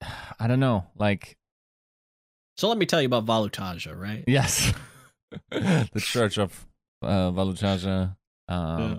I 0.38 0.46
don't 0.46 0.60
know. 0.60 0.86
Like, 0.96 1.36
So 2.56 2.68
let 2.68 2.78
me 2.78 2.86
tell 2.86 3.00
you 3.02 3.06
about 3.06 3.26
Valutaja, 3.26 3.98
right? 3.98 4.24
yes, 4.26 4.72
the 5.50 6.00
Church 6.00 6.38
of 6.38 6.66
uh, 7.02 7.30
Valuchaja. 7.32 8.16
Um, 8.48 8.80
Yeah. 8.80 8.98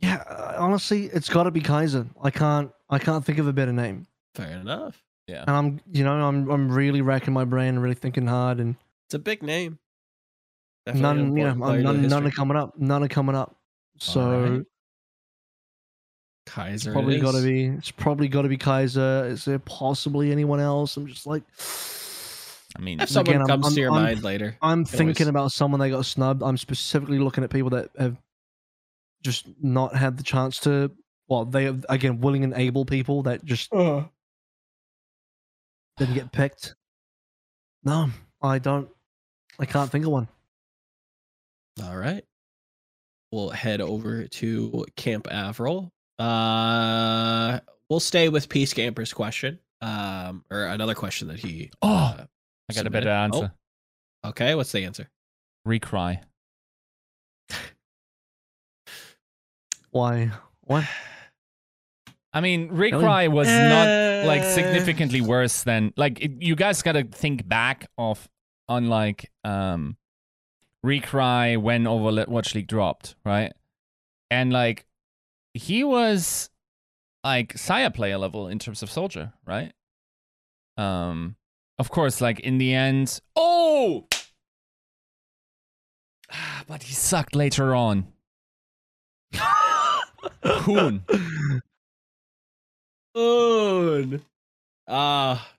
Yeah, 0.00 0.16
uh, 0.28 0.56
honestly, 0.58 1.04
it's 1.06 1.28
got 1.28 1.44
to 1.44 1.52
be 1.52 1.60
Kaiser. 1.60 2.06
I 2.20 2.30
can't. 2.30 2.72
I 2.90 2.98
can't 2.98 3.24
think 3.24 3.38
of 3.38 3.46
a 3.46 3.52
better 3.52 3.72
name. 3.72 4.06
Fair 4.34 4.58
enough. 4.58 5.00
yeah. 5.28 5.42
And 5.46 5.50
I'm, 5.50 5.80
you 5.92 6.02
know, 6.02 6.14
I'm, 6.14 6.50
I'm 6.50 6.70
really 6.72 7.02
racking 7.02 7.32
my 7.32 7.44
brain, 7.44 7.78
really 7.78 7.94
thinking 7.94 8.26
hard, 8.26 8.58
and 8.58 8.74
It's 9.06 9.14
a 9.14 9.18
big 9.20 9.42
name. 9.44 9.78
Definitely 10.84 11.02
none, 11.02 11.36
you 11.36 11.44
know, 11.44 11.50
important 11.50 11.62
player 11.62 11.76
to 11.78 11.82
none, 12.00 12.08
none 12.08 12.26
are 12.26 12.30
coming 12.32 12.56
up. 12.56 12.76
None 12.76 13.04
are 13.04 13.08
coming 13.08 13.36
up. 13.36 13.54
So 13.98 14.20
Alright. 14.20 14.62
Kaiser. 16.46 16.90
it 16.90 16.92
probably 16.92 17.20
got 17.20 17.32
to 17.32 17.42
be. 17.42 17.66
It's 17.66 17.90
probably 17.92 18.26
got 18.28 18.42
to 18.42 18.48
be 18.48 18.56
Kaiser. 18.58 19.26
Is 19.28 19.44
there 19.44 19.60
possibly 19.60 20.32
anyone 20.32 20.58
else? 20.60 20.96
I'm 20.96 21.06
just 21.06 21.26
like, 21.26 21.44
I 22.76 22.80
mean, 22.80 23.00
If 23.00 23.08
someone 23.10 23.36
Again, 23.36 23.40
I'm- 23.42 23.46
comes 23.48 23.66
I'm- 23.66 23.74
to 23.74 23.80
your 23.80 23.92
I'm- 23.92 24.02
mind 24.02 24.22
later. 24.24 24.56
I'm 24.60 24.84
thinking 24.84 25.08
always- 25.26 25.28
about 25.28 25.52
someone 25.52 25.78
that 25.80 25.90
got 25.90 26.04
snubbed. 26.06 26.42
I'm 26.42 26.56
specifically 26.56 27.20
looking 27.20 27.44
at 27.44 27.50
people 27.50 27.70
that 27.70 27.90
have 27.96 28.16
just 29.22 29.46
not 29.60 29.96
had 29.96 30.16
the 30.16 30.22
chance 30.22 30.60
to. 30.60 30.90
Well, 31.28 31.44
they 31.44 31.64
have, 31.64 31.84
again 31.88 32.20
willing 32.20 32.44
and 32.44 32.54
able 32.54 32.84
people 32.84 33.22
that 33.22 33.44
just 33.44 33.70
didn't 33.70 34.10
get 36.14 36.32
picked. 36.32 36.74
No, 37.84 38.10
I 38.40 38.58
don't. 38.58 38.88
I 39.58 39.66
can't 39.66 39.90
think 39.90 40.04
of 40.04 40.12
one. 40.12 40.28
All 41.82 41.96
right. 41.96 42.24
We'll 43.30 43.50
head 43.50 43.80
over 43.80 44.26
to 44.26 44.84
Camp 44.96 45.26
Avril. 45.30 45.90
Uh, 46.18 47.60
we'll 47.88 48.00
stay 48.00 48.28
with 48.28 48.48
Peace 48.48 48.74
Camper's 48.74 49.12
question. 49.12 49.58
Um, 49.80 50.44
or 50.50 50.66
another 50.66 50.94
question 50.94 51.28
that 51.28 51.40
he. 51.40 51.70
oh, 51.80 51.88
uh, 51.88 52.24
I 52.70 52.74
got 52.74 52.86
a 52.86 52.90
better 52.90 53.10
answer. 53.10 53.52
Oh, 54.22 54.28
okay, 54.28 54.54
what's 54.54 54.70
the 54.70 54.84
answer? 54.84 55.08
Recry. 55.64 56.20
Why? 59.92 60.32
What? 60.62 60.84
I 62.32 62.40
mean, 62.40 62.70
Recry 62.70 63.28
was 63.28 63.46
not 63.46 64.26
like 64.26 64.42
Uh, 64.42 64.54
significantly 64.54 65.20
worse 65.20 65.62
than 65.64 65.92
like 65.96 66.20
it, 66.20 66.42
you 66.42 66.56
guys 66.56 66.82
got 66.82 66.92
to 66.92 67.04
think 67.04 67.46
back 67.46 67.88
of 67.98 68.28
on 68.68 68.88
like 68.88 69.30
um 69.44 69.96
Recry 70.84 71.56
when 71.58 71.84
Overwatch 71.84 72.54
League 72.54 72.66
dropped, 72.68 73.14
right? 73.24 73.52
And 74.30 74.50
like 74.52 74.86
he 75.52 75.84
was 75.84 76.48
like 77.22 77.56
Saya 77.58 77.90
player 77.90 78.16
level 78.16 78.48
in 78.48 78.58
terms 78.58 78.82
of 78.82 78.90
soldier, 78.90 79.34
right? 79.46 79.72
Um 80.78 81.36
of 81.78 81.90
course 81.90 82.20
like 82.22 82.40
in 82.40 82.56
the 82.58 82.72
end 82.72 83.20
oh 83.36 84.06
Ah, 86.32 86.64
but 86.66 86.84
he 86.84 86.94
sucked 86.94 87.34
later 87.36 87.74
on. 87.74 88.06
Hoon. 90.44 91.02
Oon. 93.16 94.22
Ah, 94.88 95.52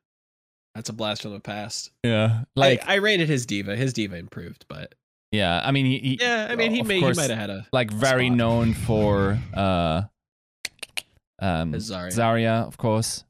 that's 0.76 0.90
a 0.90 0.94
blast 0.94 1.22
from 1.22 1.34
the 1.34 1.40
past. 1.40 1.92
Yeah. 2.04 2.44
Like 2.56 2.80
Like 2.82 2.90
I, 2.90 2.96
rated 2.96 3.30
his 3.30 3.46
D.Va. 3.46 3.76
His 3.76 3.94
D.Va 3.94 4.16
improved, 4.18 4.66
but 4.68 4.96
yeah, 5.32 5.62
I 5.64 5.72
mean 5.72 5.86
he, 5.86 6.00
he 6.00 6.18
yeah, 6.22 6.48
I 6.50 6.56
mean 6.56 6.72
he 6.72 6.84
may 6.84 7.00
he 7.00 7.12
might 7.14 7.30
have 7.30 7.40
had 7.40 7.50
a 7.50 7.66
like 7.72 7.92
very 7.92 8.28
spot. 8.28 8.38
known 8.38 8.74
for 8.74 9.40
uh 9.54 10.04
um 11.40 11.74
Zarya. 11.74 12.12
Zarya, 12.12 12.68
of 12.68 12.78
course. 12.78 13.24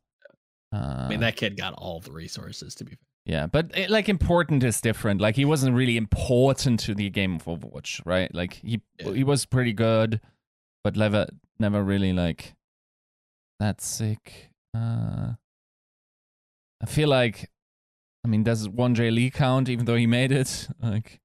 Uh, 0.73 1.05
I 1.05 1.09
mean 1.09 1.19
that 1.21 1.35
kid 1.35 1.55
got 1.55 1.73
all 1.73 1.99
the 1.99 2.11
resources 2.11 2.75
to 2.75 2.83
be 2.83 2.91
fair. 2.91 2.97
yeah, 3.25 3.47
but 3.47 3.71
it, 3.77 3.89
like 3.89 4.09
important 4.09 4.63
is 4.63 4.81
different. 4.81 5.21
Like 5.21 5.35
he 5.35 5.45
wasn't 5.45 5.75
really 5.75 5.95
important 5.97 6.79
to 6.81 6.95
the 6.95 7.09
game 7.09 7.35
of 7.35 7.43
Overwatch, 7.45 8.01
right? 8.05 8.33
Like 8.33 8.53
he 8.55 8.81
Yeah. 8.99 9.11
he 9.13 9.23
was 9.23 9.45
pretty 9.45 9.71
good, 9.73 10.19
but 10.83 10.95
never 10.97 11.27
never 11.59 11.83
really 11.83 12.13
like 12.13 12.55
that 13.59 13.81
sick. 13.81 14.49
Uh, 14.75 15.33
I 16.81 16.85
feel 16.85 17.09
like, 17.09 17.49
I 18.25 18.27
mean, 18.27 18.43
does 18.43 18.67
one 18.67 18.95
J 18.95 19.11
Lee 19.11 19.29
count? 19.29 19.69
Even 19.69 19.85
though 19.85 19.95
he 19.95 20.07
made 20.07 20.31
it, 20.31 20.67
like. 20.81 21.19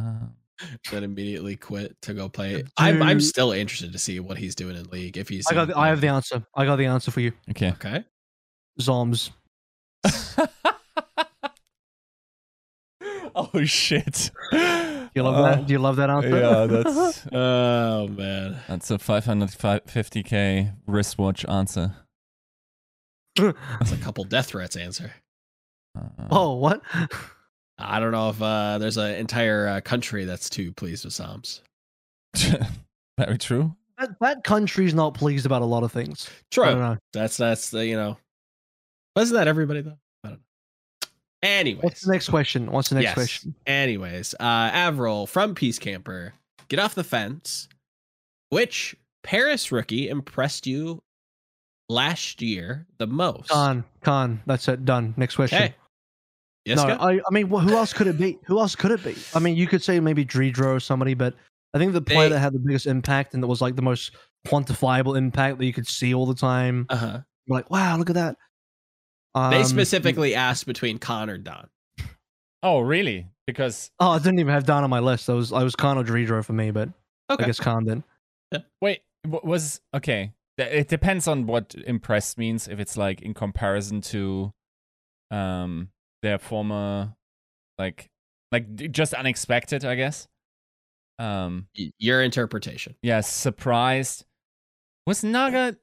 Uh, 0.00 0.28
Then 0.90 1.04
immediately 1.04 1.56
quit 1.56 1.96
to 2.02 2.14
go 2.14 2.28
play. 2.28 2.64
I'm 2.76 3.02
I'm 3.02 3.20
still 3.20 3.52
interested 3.52 3.92
to 3.92 3.98
see 3.98 4.20
what 4.20 4.38
he's 4.38 4.54
doing 4.54 4.76
in 4.76 4.84
league. 4.84 5.16
If 5.16 5.28
he's 5.28 5.46
I 5.46 5.54
got. 5.54 5.68
The, 5.68 5.78
I 5.78 5.88
have 5.88 6.00
the 6.00 6.08
answer. 6.08 6.44
I 6.54 6.64
got 6.64 6.76
the 6.76 6.86
answer 6.86 7.10
for 7.10 7.20
you. 7.20 7.32
okay. 7.50 7.70
okay. 7.70 8.04
Zoms. 8.80 9.30
oh 13.34 13.64
shit! 13.64 14.30
Do 15.14 15.20
you 15.20 15.22
love 15.22 15.44
that? 15.44 15.66
Do 15.66 15.72
you 15.72 15.78
love 15.78 15.96
that 15.96 16.10
answer? 16.10 16.28
yeah, 16.28 16.66
that's 16.66 17.26
Oh 17.32 18.08
man. 18.08 18.56
that's 18.68 18.90
a 18.90 18.98
550k 18.98 20.74
wristwatch 20.86 21.44
answer. 21.48 21.94
That's 23.36 23.92
a 23.92 23.96
couple 23.96 24.24
death 24.24 24.46
threats 24.48 24.76
answer. 24.76 25.12
Uh, 25.98 26.26
oh, 26.30 26.54
what? 26.56 26.82
I 27.78 27.98
don't 27.98 28.12
know 28.12 28.28
if 28.28 28.40
uh, 28.40 28.78
there's 28.78 28.98
an 28.98 29.14
entire 29.14 29.66
uh, 29.66 29.80
country 29.80 30.24
that's 30.24 30.50
too 30.50 30.72
pleased 30.72 31.04
with 31.04 31.14
Psalms. 31.14 31.62
very 33.18 33.38
true. 33.38 33.74
That, 33.98 34.10
that 34.20 34.44
country's 34.44 34.94
not 34.94 35.14
pleased 35.14 35.46
about 35.46 35.62
a 35.62 35.66
lot 35.66 35.82
of 35.82 35.92
things. 35.92 36.28
I 36.28 36.32
True. 36.50 36.64
don't 36.66 36.78
know. 36.78 36.96
That's 37.12 37.36
that's 37.36 37.70
the 37.70 37.84
you 37.86 37.96
know. 37.96 38.16
Wasn't 39.16 39.36
that 39.38 39.48
everybody 39.48 39.82
though? 39.82 39.98
Anyways, 41.42 41.82
What's 41.82 42.02
the 42.02 42.12
next 42.12 42.28
question? 42.28 42.70
What's 42.70 42.90
the 42.90 42.96
next 42.96 43.04
Yes. 43.04 43.14
question? 43.14 43.54
Anyways, 43.66 44.34
uh, 44.34 44.42
Avril 44.42 45.26
from 45.26 45.54
Peace 45.54 45.78
Camper, 45.78 46.34
get 46.68 46.78
off 46.78 46.94
the 46.94 47.04
fence. 47.04 47.68
Which 48.50 48.96
Paris 49.22 49.70
rookie 49.72 50.08
impressed 50.08 50.66
you 50.66 51.02
last 51.88 52.42
year 52.42 52.86
the 52.98 53.06
most? 53.06 53.48
Con, 53.48 53.84
con. 54.02 54.42
That's 54.46 54.68
it. 54.68 54.84
Done. 54.84 55.14
Next 55.16 55.36
question. 55.36 55.62
Okay. 55.62 55.74
Yes, 56.66 56.76
no. 56.78 56.88
I, 57.00 57.14
I 57.14 57.30
mean, 57.30 57.46
who 57.48 57.70
else 57.74 57.92
could 57.94 58.06
it 58.06 58.18
be? 58.18 58.38
Who 58.46 58.58
else 58.58 58.76
could 58.76 58.90
it 58.90 59.02
be? 59.02 59.16
I 59.34 59.38
mean, 59.38 59.56
you 59.56 59.66
could 59.66 59.82
say 59.82 59.98
maybe 59.98 60.26
Dreedro 60.26 60.76
or 60.76 60.80
somebody, 60.80 61.14
but 61.14 61.34
I 61.72 61.78
think 61.78 61.92
the 61.94 62.02
player 62.02 62.28
They- 62.28 62.34
that 62.34 62.40
had 62.40 62.52
the 62.52 62.58
biggest 62.58 62.86
impact 62.86 63.32
and 63.32 63.42
that 63.42 63.46
was 63.46 63.62
like 63.62 63.76
the 63.76 63.82
most 63.82 64.12
quantifiable 64.46 65.16
impact 65.16 65.58
that 65.58 65.64
you 65.64 65.72
could 65.72 65.86
see 65.86 66.12
all 66.12 66.26
the 66.26 66.34
time. 66.34 66.86
Uh 66.90 66.96
huh. 66.96 67.20
Like, 67.48 67.70
wow, 67.70 67.96
look 67.96 68.10
at 68.10 68.14
that. 68.14 68.36
They 69.34 69.40
Um, 69.58 69.64
specifically 69.64 70.34
asked 70.34 70.66
between 70.66 70.98
Con 70.98 71.30
or 71.30 71.38
Don. 71.38 71.68
Oh, 72.62 72.80
really? 72.80 73.28
Because 73.46 73.90
Oh, 74.00 74.10
I 74.10 74.18
didn't 74.18 74.38
even 74.40 74.52
have 74.52 74.64
Don 74.66 74.84
on 74.84 74.90
my 74.90 75.00
list. 75.00 75.30
I 75.30 75.34
was 75.34 75.52
I 75.52 75.62
was 75.62 75.74
Khan 75.76 75.96
or 75.98 76.04
Dreedro 76.04 76.44
for 76.44 76.52
me, 76.52 76.70
but 76.70 76.88
Okay. 77.30 77.44
I 77.44 77.46
guess 77.46 77.60
Khan 77.60 77.84
did. 77.84 78.02
wait, 78.80 79.02
was 79.26 79.80
okay. 79.94 80.32
It 80.58 80.88
depends 80.88 81.26
on 81.28 81.46
what 81.46 81.74
impressed 81.86 82.36
means. 82.38 82.68
If 82.68 82.80
it's 82.80 82.96
like 82.96 83.22
in 83.22 83.32
comparison 83.34 84.00
to, 84.02 84.52
um, 85.30 85.90
their 86.22 86.38
former, 86.38 87.14
like, 87.78 88.10
like 88.52 88.74
just 88.92 89.14
unexpected, 89.14 89.84
I 89.86 89.94
guess. 89.94 90.28
Um, 91.18 91.68
Your 91.98 92.22
interpretation. 92.22 92.94
yeah, 93.02 93.20
surprised. 93.20 94.24
Was 95.06 95.22
Naga? 95.24 95.76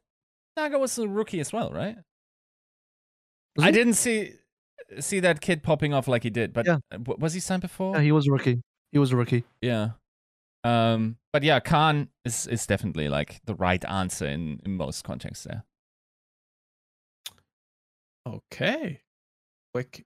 Naga 0.58 0.78
was 0.78 0.98
a 1.00 1.08
rookie 1.08 1.40
as 1.40 1.52
well, 1.54 1.72
right? 1.72 1.96
Was 3.58 3.64
I 3.66 3.68
he? 3.68 3.72
didn't 3.74 3.94
see 3.96 4.34
see 5.00 5.20
that 5.20 5.42
kid 5.42 5.64
popping 5.64 5.94
off 5.94 6.08
like 6.08 6.24
he 6.24 6.30
did, 6.30 6.54
but 6.54 6.66
Yeah. 6.66 6.78
was 7.18 7.34
he 7.34 7.40
signed 7.42 7.62
before? 7.62 7.96
Yeah, 7.98 8.02
he 8.04 8.12
was 8.14 8.28
a 8.28 8.32
rookie. 8.32 8.62
He 8.94 9.00
was 9.00 9.12
a 9.12 9.18
rookie. 9.18 9.44
Yeah. 9.62 9.90
Um, 10.64 11.18
but 11.34 11.44
yeah, 11.44 11.60
Khan 11.60 12.08
is 12.24 12.48
is 12.48 12.66
definitely 12.66 13.10
like 13.10 13.42
the 13.46 13.56
right 13.56 13.84
answer 13.86 14.26
in, 14.28 14.62
in 14.66 14.76
most 14.78 15.04
contexts 15.04 15.44
there. 15.46 15.64
Okay. 18.28 19.02
Quick, 19.74 20.06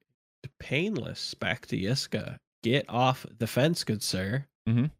painless. 0.59 1.33
Back 1.33 1.65
to 1.67 1.77
Yiska. 1.77 2.37
Get 2.63 2.85
off 2.89 3.25
the 3.39 3.47
fence, 3.47 3.83
good 3.83 4.03
sir. 4.03 4.45
Mhm. 4.67 4.91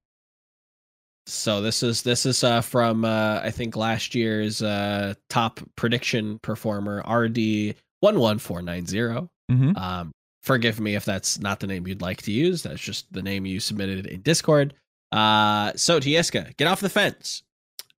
So 1.27 1.61
this 1.61 1.83
is 1.83 2.01
this 2.01 2.25
is 2.25 2.43
uh, 2.43 2.61
from 2.61 3.05
uh, 3.05 3.39
I 3.43 3.51
think 3.51 3.75
last 3.75 4.15
year's 4.15 4.61
uh, 4.63 5.13
top 5.29 5.59
prediction 5.75 6.39
performer 6.39 7.03
RD 7.07 7.75
one 8.01 8.19
one 8.19 8.37
four 8.37 8.61
nine 8.61 8.85
zero. 8.85 9.29
Mm-hmm. 9.49 9.77
Um, 9.77 10.11
forgive 10.43 10.79
me 10.79 10.95
if 10.95 11.05
that's 11.05 11.39
not 11.39 11.59
the 11.59 11.67
name 11.67 11.87
you'd 11.87 12.01
like 12.01 12.21
to 12.23 12.31
use. 12.31 12.63
That's 12.63 12.81
just 12.81 13.11
the 13.13 13.23
name 13.23 13.45
you 13.45 13.59
submitted 13.59 14.05
in 14.05 14.21
Discord. 14.21 14.73
Uh, 15.11 15.71
so 15.75 15.99
Yiska, 15.99 16.55
get 16.57 16.67
off 16.67 16.81
the 16.81 16.89
fence. 16.89 17.43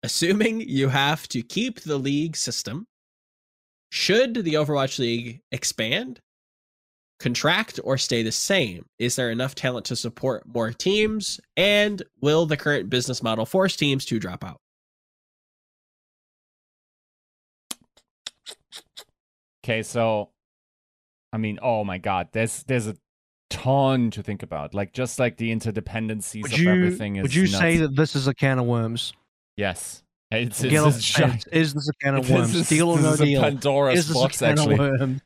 Assuming 0.02 0.60
you 0.60 0.88
have 0.88 1.28
to 1.28 1.42
keep 1.42 1.80
the 1.80 1.96
league 1.96 2.36
system, 2.36 2.86
should 3.90 4.34
the 4.34 4.54
Overwatch 4.54 4.98
League 4.98 5.40
expand, 5.52 6.18
contract, 7.20 7.78
or 7.84 7.96
stay 7.98 8.22
the 8.22 8.32
same? 8.32 8.84
Is 8.98 9.14
there 9.14 9.30
enough 9.30 9.54
talent 9.54 9.86
to 9.86 9.96
support 9.96 10.42
more 10.46 10.72
teams? 10.72 11.38
And 11.56 12.02
will 12.20 12.46
the 12.46 12.56
current 12.56 12.90
business 12.90 13.22
model 13.22 13.46
force 13.46 13.76
teams 13.76 14.04
to 14.06 14.18
drop 14.18 14.42
out? 14.42 14.58
Okay, 19.64 19.82
so 19.82 20.30
I 21.32 21.38
mean, 21.38 21.58
oh 21.62 21.84
my 21.84 21.98
god, 21.98 22.28
there's 22.32 22.62
there's 22.64 22.86
a 22.86 22.96
ton 23.50 24.10
to 24.12 24.22
think 24.22 24.42
about. 24.42 24.74
Like 24.74 24.92
just 24.92 25.18
like 25.18 25.36
the 25.36 25.54
interdependencies 25.54 26.42
Would 26.42 26.52
of 26.52 26.58
you 26.58 26.70
everything 26.70 27.16
is 27.16 27.22
would 27.22 27.34
you 27.34 27.46
say 27.46 27.76
that 27.78 27.94
this 27.96 28.16
is 28.16 28.26
a 28.26 28.34
can 28.34 28.58
of 28.58 28.66
worms? 28.66 29.12
Yes. 29.56 30.02
It's, 30.30 30.64
it's, 30.64 30.72
it's 31.18 31.46
Is 31.52 31.74
this 31.74 31.88
a 31.90 31.92
can 32.04 32.14
of 32.16 32.30
worms? 32.30 32.54
is- 32.54 32.68
Deal 32.68 32.88
or 32.88 32.98
no 32.98 33.14
deal? 33.16 33.42
Pandora's 33.42 33.98
Is 33.98 34.08
this 34.08 34.16
box, 34.16 34.40
a 34.40 34.46
can 34.46 34.58
actually. 34.58 34.74
of 34.74 34.80
worms? 35.00 35.20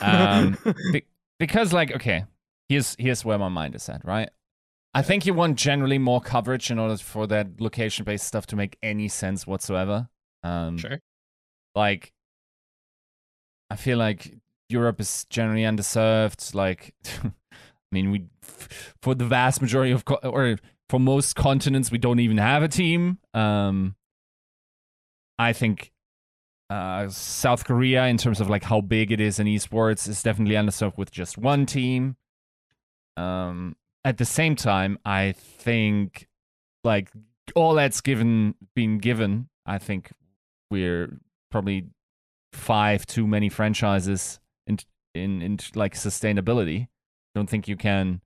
Um, 0.00 0.58
Be- 0.92 1.04
because 1.38 1.72
like 1.72 1.92
okay 1.94 2.24
here's 2.68 2.96
here's 2.98 3.24
where 3.24 3.38
my 3.38 3.48
mind 3.48 3.74
is 3.76 3.88
at 3.88 4.04
right 4.04 4.28
i 4.94 5.00
think 5.00 5.24
you 5.24 5.32
want 5.32 5.56
generally 5.56 5.96
more 5.96 6.20
coverage 6.20 6.72
in 6.72 6.78
order 6.80 6.96
for 6.96 7.26
that 7.28 7.60
location 7.60 8.04
based 8.04 8.26
stuff 8.26 8.46
to 8.46 8.56
make 8.56 8.76
any 8.82 9.06
sense 9.06 9.46
whatsoever 9.46 10.08
um 10.42 10.76
Sure. 10.76 10.98
like 11.76 12.12
i 13.70 13.76
feel 13.76 13.98
like 13.98 14.34
europe 14.68 15.00
is 15.00 15.24
generally 15.30 15.62
underserved 15.62 16.54
like 16.54 16.94
i 17.24 17.30
mean 17.92 18.10
we 18.10 18.26
for 19.02 19.14
the 19.14 19.24
vast 19.24 19.60
majority 19.60 19.92
of 19.92 20.04
or 20.22 20.56
for 20.88 21.00
most 21.00 21.36
continents 21.36 21.90
we 21.90 21.98
don't 21.98 22.20
even 22.20 22.38
have 22.38 22.62
a 22.62 22.68
team 22.68 23.18
um 23.34 23.94
i 25.38 25.52
think 25.52 25.92
uh, 26.70 27.08
South 27.08 27.64
Korea, 27.64 28.06
in 28.06 28.16
terms 28.16 28.40
of 28.40 28.48
like 28.48 28.62
how 28.62 28.80
big 28.80 29.10
it 29.10 29.20
is 29.20 29.40
in 29.40 29.48
esports, 29.48 30.08
is 30.08 30.22
definitely 30.22 30.54
underserved 30.54 30.96
with 30.96 31.10
just 31.10 31.36
one 31.36 31.66
team. 31.66 32.16
Um, 33.16 33.74
at 34.04 34.18
the 34.18 34.24
same 34.24 34.54
time, 34.54 34.98
I 35.04 35.32
think 35.32 36.28
like 36.84 37.10
all 37.56 37.74
that's 37.74 38.00
given 38.00 38.54
been 38.74 38.98
given, 38.98 39.48
I 39.66 39.78
think 39.78 40.12
we're 40.70 41.18
probably 41.50 41.88
five 42.52 43.06
too 43.06 43.26
many 43.26 43.48
franchises 43.48 44.40
in 44.66 44.78
in 45.14 45.42
in 45.42 45.58
like 45.74 45.94
sustainability. 45.94 46.88
Don't 47.34 47.48
think 47.48 47.68
you 47.68 47.76
can 47.76 48.20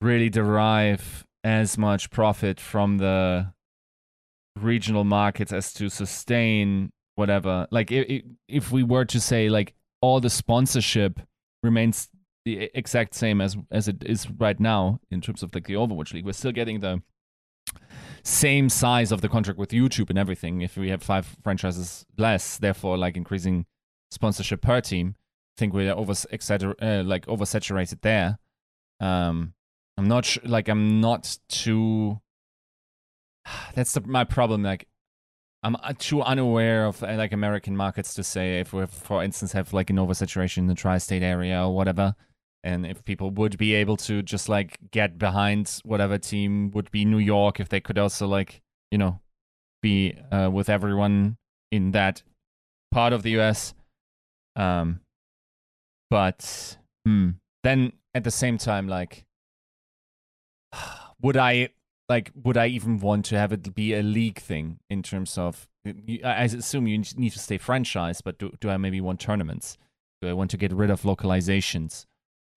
really 0.00 0.28
derive 0.28 1.26
as 1.44 1.78
much 1.78 2.10
profit 2.10 2.60
from 2.60 2.98
the 2.98 3.52
regional 4.56 5.04
markets 5.04 5.52
as 5.52 5.72
to 5.72 5.88
sustain 5.88 6.90
whatever 7.14 7.66
like 7.70 7.90
if, 7.90 8.22
if 8.48 8.72
we 8.72 8.82
were 8.82 9.04
to 9.04 9.20
say 9.20 9.48
like 9.48 9.74
all 10.00 10.20
the 10.20 10.30
sponsorship 10.30 11.20
remains 11.62 12.08
the 12.44 12.70
exact 12.74 13.14
same 13.14 13.40
as 13.40 13.56
as 13.70 13.88
it 13.88 14.02
is 14.04 14.30
right 14.32 14.58
now 14.60 15.00
in 15.10 15.20
terms 15.20 15.42
of 15.42 15.54
like 15.54 15.66
the 15.66 15.74
overwatch 15.74 16.12
league 16.12 16.24
we're 16.24 16.32
still 16.32 16.52
getting 16.52 16.80
the 16.80 17.00
same 18.28 18.68
size 18.68 19.10
of 19.10 19.20
the 19.20 19.28
contract 19.28 19.58
with 19.58 19.70
youtube 19.70 20.10
and 20.10 20.18
everything 20.18 20.60
if 20.60 20.76
we 20.76 20.90
have 20.90 21.02
five 21.02 21.36
franchises 21.42 22.04
less 22.16 22.58
therefore 22.58 22.96
like 22.96 23.16
increasing 23.16 23.64
sponsorship 24.10 24.60
per 24.60 24.80
team 24.80 25.14
i 25.16 25.54
think 25.58 25.72
we're 25.72 25.92
over 25.92 26.12
uh, 26.12 27.02
like 27.04 27.26
oversaturated 27.26 28.00
there 28.02 28.38
um 29.00 29.54
i'm 29.96 30.08
not 30.08 30.24
sh- 30.24 30.38
like 30.44 30.68
i'm 30.68 31.00
not 31.00 31.38
too 31.48 32.20
that's 33.74 33.92
the, 33.92 34.00
my 34.02 34.24
problem. 34.24 34.62
Like, 34.62 34.86
I'm 35.62 35.76
uh, 35.76 35.92
too 35.98 36.22
unaware 36.22 36.86
of 36.86 37.02
uh, 37.02 37.14
like 37.14 37.32
American 37.32 37.76
markets 37.76 38.14
to 38.14 38.22
say 38.22 38.60
if 38.60 38.72
we, 38.72 38.86
for 38.86 39.22
instance, 39.22 39.52
have 39.52 39.72
like 39.72 39.90
an 39.90 39.96
oversaturation 39.96 40.58
in 40.58 40.66
the 40.66 40.74
tri-state 40.74 41.22
area 41.22 41.64
or 41.64 41.74
whatever, 41.74 42.14
and 42.64 42.86
if 42.86 43.04
people 43.04 43.30
would 43.30 43.56
be 43.58 43.74
able 43.74 43.96
to 43.96 44.22
just 44.22 44.48
like 44.48 44.78
get 44.90 45.18
behind 45.18 45.80
whatever 45.84 46.18
team 46.18 46.70
would 46.72 46.90
be 46.90 47.04
New 47.04 47.18
York, 47.18 47.60
if 47.60 47.68
they 47.68 47.80
could 47.80 47.98
also 47.98 48.26
like 48.26 48.60
you 48.90 48.98
know 48.98 49.20
be 49.82 50.14
uh, 50.32 50.50
with 50.52 50.68
everyone 50.68 51.36
in 51.70 51.92
that 51.92 52.22
part 52.90 53.12
of 53.12 53.22
the 53.22 53.30
U.S. 53.32 53.74
Um, 54.56 55.00
but 56.10 56.76
hmm, 57.04 57.30
then 57.62 57.92
at 58.14 58.24
the 58.24 58.30
same 58.30 58.58
time, 58.58 58.88
like, 58.88 59.24
would 61.20 61.36
I 61.36 61.70
like 62.08 62.32
would 62.42 62.56
i 62.56 62.66
even 62.66 62.98
want 62.98 63.24
to 63.26 63.38
have 63.38 63.52
it 63.52 63.74
be 63.74 63.94
a 63.94 64.02
league 64.02 64.38
thing 64.38 64.78
in 64.88 65.02
terms 65.02 65.36
of 65.36 65.68
i 66.24 66.44
assume 66.44 66.86
you 66.86 66.98
need 67.16 67.32
to 67.32 67.38
stay 67.38 67.58
franchised 67.58 68.22
but 68.24 68.38
do, 68.38 68.52
do 68.60 68.70
i 68.70 68.76
maybe 68.76 69.00
want 69.00 69.20
tournaments 69.20 69.76
do 70.20 70.28
i 70.28 70.32
want 70.32 70.50
to 70.50 70.56
get 70.56 70.72
rid 70.72 70.90
of 70.90 71.02
localizations 71.02 72.06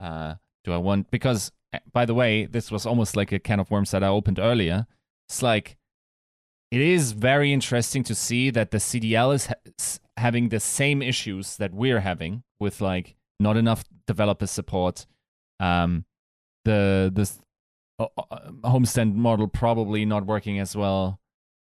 uh, 0.02 0.36
do 0.64 0.74
i 0.74 0.78
want 0.78 1.10
because 1.12 1.52
uh, 1.74 1.80
by 1.92 2.06
the 2.06 2.14
way 2.14 2.46
this 2.46 2.72
was 2.72 2.86
almost 2.86 3.16
like 3.16 3.32
a 3.32 3.40
can 3.40 3.60
of 3.60 3.70
worms 3.72 3.92
that 3.92 4.04
i 4.04 4.08
opened 4.08 4.40
earlier 4.40 4.86
it's 5.30 5.42
like 5.42 5.78
it 6.72 6.82
is 6.82 7.12
very 7.12 7.52
interesting 7.54 8.04
to 8.04 8.16
see 8.16 8.50
that 8.50 8.72
the 8.72 8.78
cdl 8.78 9.34
is 9.34 9.48
ha- 9.48 10.00
having 10.18 10.50
the 10.50 10.60
same 10.60 11.02
issues 11.02 11.58
that 11.58 11.74
we're 11.74 12.02
having 12.02 12.44
with 12.60 12.82
like 12.82 13.16
not 13.40 13.58
enough 13.58 13.84
developer 14.08 14.48
support 14.48 15.06
um 15.60 16.06
the 16.66 17.12
the 17.14 17.30
uh, 18.02 18.08
homestand 18.64 19.16
model 19.16 19.48
probably 19.48 20.06
not 20.06 20.26
working 20.26 20.60
as 20.60 20.76
well. 20.76 21.20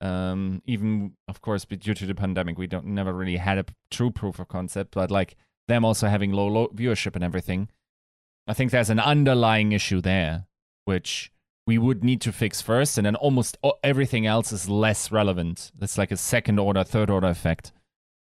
Um, 0.02 0.62
even 0.66 1.14
of 1.28 1.42
course, 1.42 1.66
due 1.66 1.94
to 1.94 2.06
the 2.06 2.16
pandemic, 2.16 2.58
we 2.58 2.68
don't 2.68 2.88
never 2.88 3.14
really 3.14 3.38
had 3.38 3.58
a 3.58 3.66
true 3.92 4.12
proof 4.12 4.40
of 4.40 4.48
concept. 4.48 4.96
But 4.96 5.12
like 5.12 5.36
them 5.68 5.86
also 5.86 6.08
having 6.08 6.32
low, 6.32 6.48
low 6.48 6.68
viewership 6.70 7.16
and 7.16 7.24
everything, 7.24 7.70
I 8.48 8.54
think 8.54 8.72
there's 8.72 8.90
an 8.90 9.00
underlying 9.00 9.72
issue 9.72 10.02
there, 10.02 10.46
which 10.86 11.32
we 11.68 11.78
would 11.78 12.04
need 12.04 12.22
to 12.22 12.32
fix 12.32 12.62
first, 12.62 12.98
and 12.98 13.06
then 13.06 13.16
almost 13.16 13.58
everything 13.84 14.28
else 14.28 14.52
is 14.52 14.70
less 14.70 15.12
relevant. 15.12 15.72
It's 15.82 15.98
like 15.98 16.12
a 16.12 16.18
second 16.18 16.60
order, 16.60 16.84
third 16.84 17.10
order 17.10 17.28
effect. 17.28 17.72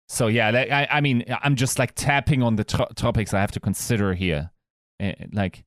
So 0.07 0.27
yeah, 0.27 0.47
I, 0.49 0.87
I 0.97 1.01
mean, 1.01 1.25
I'm 1.43 1.55
just 1.57 1.77
like 1.77 1.93
tapping 1.93 2.41
on 2.41 2.55
the 2.55 2.63
to- 2.63 2.87
topics 2.95 3.33
I 3.33 3.41
have 3.41 3.51
to 3.51 3.59
consider 3.59 4.13
here, 4.13 4.51
Eh, 4.99 5.13
like 5.33 5.65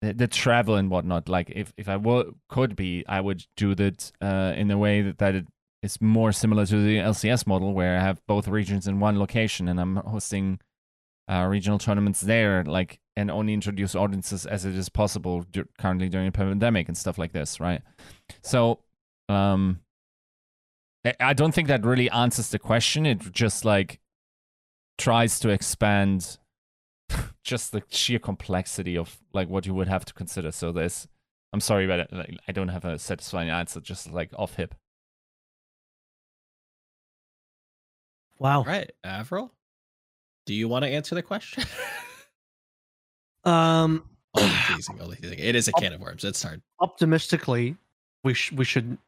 the, 0.00 0.14
the 0.14 0.28
travel 0.28 0.76
and 0.76 0.88
whatnot. 0.88 1.28
Like 1.28 1.50
if 1.54 1.72
if 1.76 1.88
I 1.88 1.96
wo- 1.96 2.34
could 2.48 2.76
be, 2.76 3.04
I 3.08 3.20
would 3.20 3.44
do 3.56 3.74
that 3.74 4.12
uh, 4.20 4.52
in 4.56 4.70
a 4.70 4.78
way 4.78 5.02
that, 5.02 5.18
that 5.18 5.34
it 5.34 5.46
is 5.82 6.00
more 6.00 6.30
similar 6.30 6.64
to 6.66 6.82
the 6.82 6.98
LCS 6.98 7.46
model, 7.46 7.74
where 7.74 7.98
I 7.98 8.00
have 8.00 8.24
both 8.28 8.46
regions 8.46 8.86
in 8.86 9.00
one 9.00 9.18
location 9.18 9.66
and 9.66 9.80
I'm 9.80 9.96
hosting 9.96 10.60
uh, 11.28 11.46
regional 11.48 11.78
tournaments 11.78 12.20
there, 12.20 12.64
like 12.64 13.00
and 13.16 13.30
only 13.30 13.54
introduce 13.54 13.94
audiences 13.94 14.44
as 14.46 14.64
it 14.64 14.74
is 14.74 14.88
possible 14.88 15.42
dur- 15.50 15.68
currently 15.78 16.08
during 16.08 16.28
a 16.28 16.32
pandemic 16.32 16.86
and 16.88 16.96
stuff 16.96 17.16
like 17.18 17.32
this, 17.32 17.58
right? 17.60 17.80
So, 18.42 18.80
um, 19.28 19.80
I- 21.04 21.14
I 21.20 21.32
don't 21.32 21.52
think 21.52 21.68
that 21.68 21.84
really 21.84 22.10
answers 22.10 22.50
the 22.50 22.58
question. 22.58 23.06
It 23.06 23.32
just 23.32 23.64
like 23.64 24.00
tries 24.98 25.40
to 25.40 25.48
expand 25.48 26.38
just 27.42 27.72
the 27.72 27.82
sheer 27.88 28.18
complexity 28.18 28.96
of 28.98 29.18
like 29.32 29.48
what 29.48 29.66
you 29.66 29.74
would 29.74 29.88
have 29.88 30.04
to 30.04 30.12
consider. 30.14 30.52
So 30.52 30.72
there's, 30.72 31.08
I'm 31.52 31.60
sorry, 31.60 31.86
but 31.86 32.12
like, 32.12 32.36
I 32.46 32.52
don't 32.52 32.68
have 32.68 32.84
a 32.84 32.98
satisfying 32.98 33.48
answer. 33.50 33.80
Just 33.80 34.12
like 34.12 34.30
off 34.36 34.56
hip. 34.56 34.74
Wow. 38.38 38.64
Right, 38.64 38.90
Avril. 39.02 39.52
Do 40.46 40.54
you 40.54 40.68
want 40.68 40.84
to 40.84 40.88
answer 40.88 41.14
the 41.14 41.22
question? 41.22 41.64
Um, 43.46 44.02
only 44.34 44.52
teasing, 44.68 45.00
only 45.00 45.16
teasing. 45.16 45.38
It 45.38 45.54
is 45.54 45.68
a 45.68 45.72
can 45.72 45.92
of 45.92 46.00
worms. 46.00 46.24
It's 46.24 46.42
hard. 46.42 46.60
optimistically, 46.80 47.76
we 48.24 48.34
sh- 48.34 48.52
we 48.52 48.64
should 48.64 48.98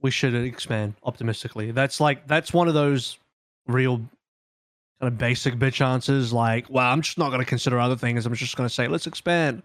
we 0.00 0.10
should 0.10 0.34
expand 0.34 0.94
optimistically. 1.04 1.70
That's 1.70 2.00
like 2.00 2.26
that's 2.26 2.52
one 2.52 2.66
of 2.66 2.74
those 2.74 3.18
real 3.66 3.98
kind 3.98 5.12
of 5.12 5.18
basic 5.18 5.56
bitch 5.56 5.84
answers. 5.84 6.32
Like, 6.32 6.64
well, 6.70 6.90
I'm 6.90 7.02
just 7.02 7.18
not 7.18 7.28
going 7.28 7.40
to 7.40 7.46
consider 7.46 7.78
other 7.78 7.96
things. 7.96 8.24
I'm 8.24 8.34
just 8.34 8.56
going 8.56 8.68
to 8.68 8.74
say 8.74 8.88
let's 8.88 9.06
expand. 9.06 9.62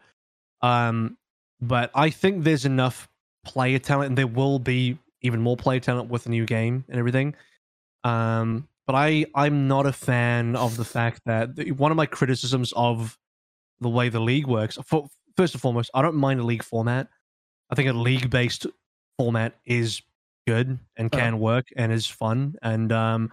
Um, 0.62 1.18
but 1.62 1.91
I 1.95 2.10
think 2.10 2.44
there's 2.44 2.66
enough 2.66 3.08
player 3.45 3.80
talent, 3.80 4.10
and 4.10 4.18
there 4.18 4.28
will 4.28 4.60
be 4.60 4.98
even 5.22 5.40
more 5.40 5.56
player 5.56 5.80
talent 5.80 6.10
with 6.10 6.26
the 6.26 6.30
new 6.30 6.45
game 6.45 6.84
and 6.90 7.00
everything. 7.00 7.36
Um, 8.04 8.68
but 8.85 8.95
I 8.95 9.26
I'm 9.35 9.68
not 9.68 9.85
a 9.85 9.93
fan 9.93 10.55
of 10.55 10.77
the 10.77 10.85
fact 10.85 11.22
that 11.26 11.55
the, 11.55 11.72
one 11.72 11.91
of 11.91 11.97
my 11.97 12.05
criticisms 12.05 12.73
of 12.76 13.18
the 13.80 13.89
way 13.89 14.10
the 14.10 14.19
league 14.19 14.47
works. 14.47 14.77
For, 14.85 15.07
first 15.35 15.53
and 15.55 15.61
foremost, 15.61 15.89
I 15.93 16.01
don't 16.01 16.15
mind 16.15 16.39
a 16.39 16.43
league 16.43 16.64
format. 16.64 17.07
I 17.69 17.76
think 17.76 17.89
a 17.89 17.93
league 17.93 18.30
based 18.30 18.68
format 19.18 19.55
is 19.65 20.01
good 20.47 20.80
and 20.97 21.14
Uh-huh. 21.14 21.22
can 21.23 21.39
work 21.39 21.68
and 21.76 21.91
is 21.91 22.05
fun 22.07 22.55
and 22.61 22.91
um, 22.91 23.31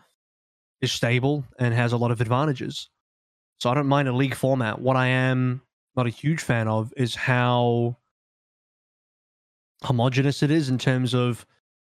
is 0.80 0.92
stable 0.92 1.44
and 1.58 1.74
has 1.74 1.92
a 1.92 1.96
lot 1.96 2.10
of 2.10 2.20
advantages. 2.20 2.88
So 3.58 3.70
I 3.70 3.74
don't 3.74 3.86
mind 3.88 4.08
a 4.08 4.12
league 4.12 4.34
format. 4.34 4.80
What 4.80 4.96
I 4.96 5.08
am 5.08 5.62
not 5.96 6.06
a 6.06 6.10
huge 6.10 6.40
fan 6.40 6.68
of 6.68 6.92
is 6.96 7.14
how 7.14 7.96
homogenous 9.82 10.42
it 10.42 10.50
is 10.50 10.68
in 10.68 10.78
terms 10.78 11.14
of 11.14 11.46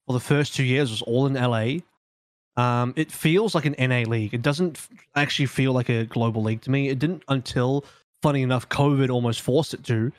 well, 0.06 0.14
the 0.14 0.24
first 0.24 0.54
two 0.54 0.64
years 0.64 0.90
was 0.90 1.02
all 1.02 1.26
in 1.26 1.34
LA. 1.34 1.80
Um, 2.56 2.92
it 2.96 3.10
feels 3.10 3.54
like 3.54 3.64
an 3.64 3.74
NA 3.78 4.02
league. 4.08 4.34
It 4.34 4.42
doesn't 4.42 4.86
actually 5.14 5.46
feel 5.46 5.72
like 5.72 5.88
a 5.88 6.04
global 6.04 6.42
league 6.42 6.60
to 6.62 6.70
me. 6.70 6.88
It 6.88 6.98
didn't 6.98 7.22
until, 7.28 7.84
funny 8.22 8.42
enough, 8.42 8.68
COVID 8.68 9.10
almost 9.10 9.40
forced 9.40 9.74
it 9.74 9.84
to. 9.84 10.12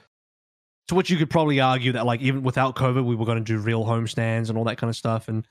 To 0.90 0.96
which 0.96 1.10
you 1.10 1.18
could 1.18 1.30
probably 1.30 1.62
argue 1.62 1.94
that, 1.94 2.06
like, 2.06 2.22
even 2.22 2.44
without 2.44 2.76
COVID, 2.76 3.06
we 3.06 3.16
were 3.16 3.26
going 3.26 3.38
to 3.38 3.44
do 3.44 3.58
real 3.58 3.86
homestands 3.86 4.50
and 4.50 4.58
all 4.58 4.66
that 4.66 4.78
kind 4.78 4.90
of 4.90 4.96
stuff. 4.98 5.30
And 5.30 5.48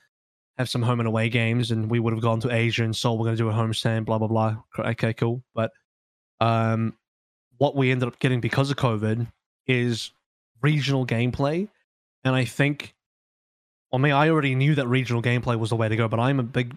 have 0.59 0.69
some 0.69 0.83
home 0.83 1.01
and 1.01 1.07
away 1.07 1.29
games, 1.29 1.71
and 1.71 1.91
we 1.91 1.99
would 1.99 2.13
have 2.13 2.23
gone 2.23 2.41
to 2.41 2.53
Asia 2.53 2.85
and 2.85 2.95
Seoul. 2.95 3.19
We're 3.19 3.27
going 3.27 3.37
to 3.37 3.43
do 3.43 3.49
a 3.49 3.53
homestand, 3.53 4.05
blah 4.05 4.19
blah 4.19 4.29
blah. 4.29 4.57
Okay, 4.79 5.15
cool. 5.15 5.43
But 5.55 5.73
um, 6.41 6.95
what 7.59 7.77
we 7.77 7.91
ended 7.91 8.09
up 8.09 8.19
getting 8.19 8.41
because 8.41 8.71
of 8.71 8.77
COVID 8.77 9.27
is 9.67 10.13
regional 10.61 11.07
gameplay, 11.07 11.69
and 12.25 12.35
I 12.35 12.45
think, 12.45 12.95
I 13.93 13.99
mean, 13.99 14.13
I 14.13 14.31
already 14.31 14.55
knew 14.55 14.75
that 14.75 14.87
regional 14.89 15.23
gameplay 15.23 15.59
was 15.59 15.71
the 15.71 15.77
way 15.77 15.89
to 15.89 15.97
go, 15.97 16.09
but 16.09 16.19
I'm 16.19 16.41
a 16.41 16.45
big, 16.45 16.77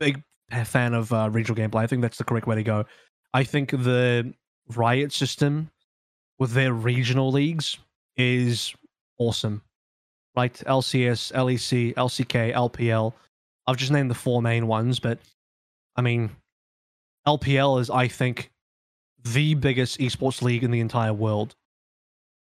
big 0.00 0.22
fan 0.64 0.94
of 0.94 1.12
uh, 1.12 1.28
regional 1.30 1.56
gameplay. 1.56 1.82
I 1.82 1.86
think 1.86 2.02
that's 2.02 2.18
the 2.18 2.24
correct 2.24 2.46
way 2.46 2.56
to 2.56 2.62
go. 2.62 2.84
I 3.32 3.44
think 3.44 3.70
the 3.70 4.32
Riot 4.74 5.12
system 5.12 5.70
with 6.38 6.52
their 6.52 6.72
regional 6.72 7.30
leagues 7.30 7.78
is 8.16 8.74
awesome. 9.18 9.62
Right? 10.36 10.54
LCS, 10.54 11.32
LEC, 11.32 11.94
LCK, 11.94 12.54
LPL. 12.54 13.12
I've 13.66 13.76
just 13.76 13.92
named 13.92 14.10
the 14.10 14.14
four 14.14 14.42
main 14.42 14.66
ones, 14.66 14.98
but 14.98 15.18
I 15.96 16.02
mean, 16.02 16.30
LPL 17.26 17.80
is, 17.80 17.90
I 17.90 18.08
think, 18.08 18.50
the 19.22 19.54
biggest 19.54 19.98
esports 19.98 20.42
league 20.42 20.64
in 20.64 20.70
the 20.70 20.80
entire 20.80 21.12
world. 21.12 21.54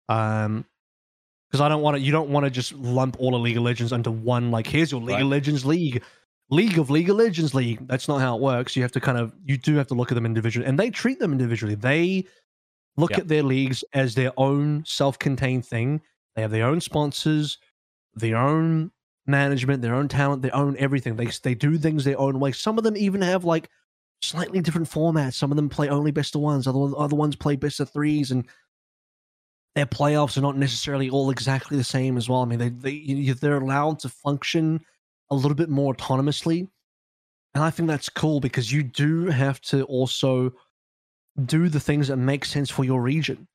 Um, 0.07 0.65
because 1.49 1.61
I 1.61 1.69
don't 1.69 1.81
want 1.81 1.97
to. 1.97 2.01
You 2.01 2.11
don't 2.11 2.29
want 2.29 2.45
to 2.45 2.49
just 2.49 2.73
lump 2.73 3.17
all 3.19 3.35
of 3.35 3.41
League 3.41 3.57
of 3.57 3.63
Legends 3.63 3.91
into 3.91 4.11
one. 4.11 4.51
Like, 4.51 4.67
here's 4.67 4.91
your 4.91 5.01
League 5.01 5.15
Right. 5.15 5.21
of 5.23 5.27
Legends 5.29 5.65
league, 5.65 6.03
League 6.49 6.77
of 6.77 6.89
League 6.89 7.09
of 7.09 7.17
Legends 7.17 7.53
league. 7.53 7.87
That's 7.87 8.07
not 8.07 8.19
how 8.19 8.35
it 8.35 8.41
works. 8.41 8.75
You 8.75 8.81
have 8.83 8.91
to 8.93 8.99
kind 9.01 9.17
of. 9.17 9.33
You 9.45 9.57
do 9.57 9.75
have 9.75 9.87
to 9.87 9.93
look 9.95 10.11
at 10.11 10.15
them 10.15 10.25
individually, 10.25 10.67
and 10.67 10.77
they 10.79 10.89
treat 10.89 11.19
them 11.19 11.31
individually. 11.31 11.75
They 11.75 12.25
look 12.97 13.11
Yep. 13.11 13.19
at 13.19 13.27
their 13.27 13.43
leagues 13.43 13.83
as 13.93 14.15
their 14.15 14.31
own 14.37 14.83
self-contained 14.85 15.65
thing. 15.65 16.01
They 16.35 16.41
have 16.41 16.51
their 16.51 16.65
own 16.67 16.81
sponsors, 16.81 17.57
their 18.13 18.35
own 18.37 18.91
management, 19.25 19.81
their 19.81 19.95
own 19.95 20.07
talent, 20.07 20.41
their 20.41 20.55
own 20.55 20.75
everything. 20.77 21.15
They 21.15 21.27
they 21.43 21.55
do 21.55 21.77
things 21.77 22.03
their 22.03 22.19
own 22.19 22.39
way. 22.39 22.51
Some 22.51 22.77
of 22.77 22.83
them 22.83 22.97
even 22.97 23.21
have 23.21 23.45
like 23.45 23.69
slightly 24.21 24.59
different 24.59 24.89
formats. 24.89 25.35
Some 25.35 25.51
of 25.51 25.55
them 25.55 25.69
play 25.69 25.87
only 25.87 26.11
best 26.11 26.35
of 26.35 26.41
ones. 26.41 26.67
Other 26.67 26.95
other 26.97 27.15
ones 27.15 27.35
play 27.35 27.55
best 27.55 27.79
of 27.79 27.89
threes, 27.89 28.31
and 28.31 28.45
their 29.79 29.85
playoffs 29.85 30.37
are 30.37 30.41
not 30.41 30.57
necessarily 30.57 31.09
all 31.09 31.29
exactly 31.29 31.77
the 31.77 31.83
same 31.85 32.17
as 32.17 32.27
well. 32.27 32.41
I 32.41 32.45
mean, 32.45 32.59
they, 32.59 32.67
they 32.67 33.31
they're 33.31 33.61
allowed 33.61 33.99
to 33.99 34.09
function 34.09 34.81
a 35.31 35.35
little 35.35 35.55
bit 35.55 35.69
more 35.69 35.95
autonomously, 35.95 36.67
and 37.53 37.63
I 37.63 37.69
think 37.69 37.87
that's 37.87 38.09
cool 38.09 38.41
because 38.41 38.73
you 38.73 38.83
do 38.83 39.27
have 39.27 39.61
to 39.61 39.83
also 39.83 40.51
do 41.45 41.69
the 41.69 41.79
things 41.79 42.09
that 42.09 42.17
make 42.17 42.43
sense 42.43 42.69
for 42.69 42.83
your 42.83 43.01
region. 43.01 43.47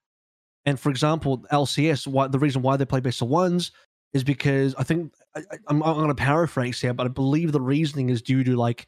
And 0.64 0.80
for 0.80 0.88
example, 0.88 1.44
LCS, 1.52 2.06
why 2.06 2.28
the 2.28 2.38
reason 2.38 2.62
why 2.62 2.78
they 2.78 2.86
play 2.86 3.00
best 3.00 3.20
of 3.20 3.28
ones 3.28 3.70
is 4.14 4.24
because 4.24 4.74
I 4.76 4.82
think 4.82 5.12
I, 5.36 5.42
I'm 5.68 5.80
going 5.80 6.08
to 6.08 6.14
paraphrase 6.14 6.80
here, 6.80 6.94
but 6.94 7.04
I 7.04 7.10
believe 7.10 7.52
the 7.52 7.60
reasoning 7.60 8.08
is 8.08 8.22
due 8.22 8.44
to 8.44 8.56
like 8.56 8.86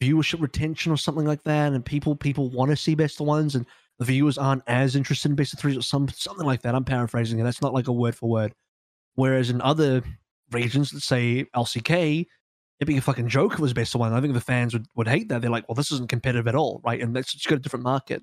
viewership 0.00 0.40
retention 0.40 0.92
or 0.92 0.96
something 0.96 1.26
like 1.26 1.42
that, 1.42 1.72
and 1.72 1.84
people 1.84 2.14
people 2.14 2.50
want 2.50 2.70
to 2.70 2.76
see 2.76 2.94
best 2.94 3.20
of 3.20 3.26
ones, 3.26 3.56
and 3.56 3.66
the 3.98 4.04
viewers 4.04 4.38
aren't 4.38 4.62
as 4.66 4.96
interested 4.96 5.30
in 5.30 5.36
best 5.36 5.52
of 5.52 5.58
threes 5.58 5.76
or 5.76 5.82
some 5.82 6.08
something 6.08 6.46
like 6.46 6.62
that. 6.62 6.74
I'm 6.74 6.84
paraphrasing 6.84 7.38
it. 7.38 7.42
That's 7.42 7.62
not 7.62 7.74
like 7.74 7.88
a 7.88 7.92
word 7.92 8.14
for 8.14 8.28
word. 8.28 8.54
Whereas 9.14 9.50
in 9.50 9.60
other 9.60 10.02
regions, 10.52 10.94
let's 10.94 11.06
say 11.06 11.44
LCK, 11.56 12.26
it'd 12.78 12.88
be 12.88 12.96
a 12.96 13.02
fucking 13.02 13.28
joke 13.28 13.54
if 13.54 13.58
it 13.58 13.62
was 13.62 13.72
best 13.72 13.94
of 13.94 14.00
one. 14.00 14.12
I 14.12 14.20
think 14.20 14.34
the 14.34 14.40
fans 14.40 14.72
would, 14.72 14.86
would 14.94 15.08
hate 15.08 15.28
that. 15.28 15.42
They're 15.42 15.50
like, 15.50 15.68
well, 15.68 15.74
this 15.74 15.90
isn't 15.92 16.08
competitive 16.08 16.46
at 16.46 16.54
all, 16.54 16.80
right? 16.84 17.00
And 17.00 17.14
that's 17.14 17.32
just 17.32 17.48
got 17.48 17.56
a 17.56 17.60
different 17.60 17.82
market. 17.82 18.22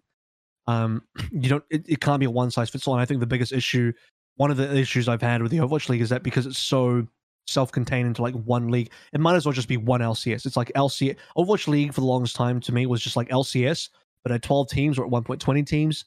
Um, 0.68 1.04
you 1.32 1.50
don't. 1.50 1.64
It, 1.70 1.84
it 1.88 2.02
can't 2.02 2.20
be 2.20 2.26
a 2.26 2.32
one 2.32 2.52
size 2.52 2.70
fits 2.70 2.88
all. 2.88 2.94
And 2.94 3.02
I 3.02 3.06
think 3.06 3.20
the 3.20 3.28
biggest 3.28 3.52
issue, 3.52 3.92
one 4.38 4.52
of 4.52 4.58
the 4.58 4.74
issues 4.76 5.10
I've 5.10 5.22
had 5.22 5.42
with 5.42 5.52
the 5.52 5.58
Overwatch 5.58 5.90
League 5.90 6.02
is 6.02 6.10
that 6.10 6.24
because 6.24 6.46
it's 6.46 6.60
so 6.60 7.06
self-contained 7.48 8.08
into 8.08 8.22
like 8.22 8.34
one 8.34 8.70
league, 8.70 8.92
it 9.14 9.20
might 9.20 9.36
as 9.36 9.46
well 9.46 9.54
just 9.54 9.68
be 9.68 9.78
one 9.78 10.02
LCS. 10.02 10.46
It's 10.46 10.58
like 10.58 10.72
LCS. 10.76 11.18
Overwatch 11.38 11.68
League 11.68 11.94
for 11.94 12.02
the 12.02 12.08
longest 12.08 12.36
time 12.36 12.60
to 12.62 12.74
me 12.74 12.86
was 12.86 13.02
just 13.02 13.18
like 13.18 13.30
LCS, 13.30 13.90
but 14.26 14.32
at 14.32 14.42
12 14.42 14.70
teams 14.70 14.98
or 14.98 15.06
at 15.06 15.12
one 15.12 15.24
point 15.24 15.40
20 15.40 15.62
teams, 15.64 16.06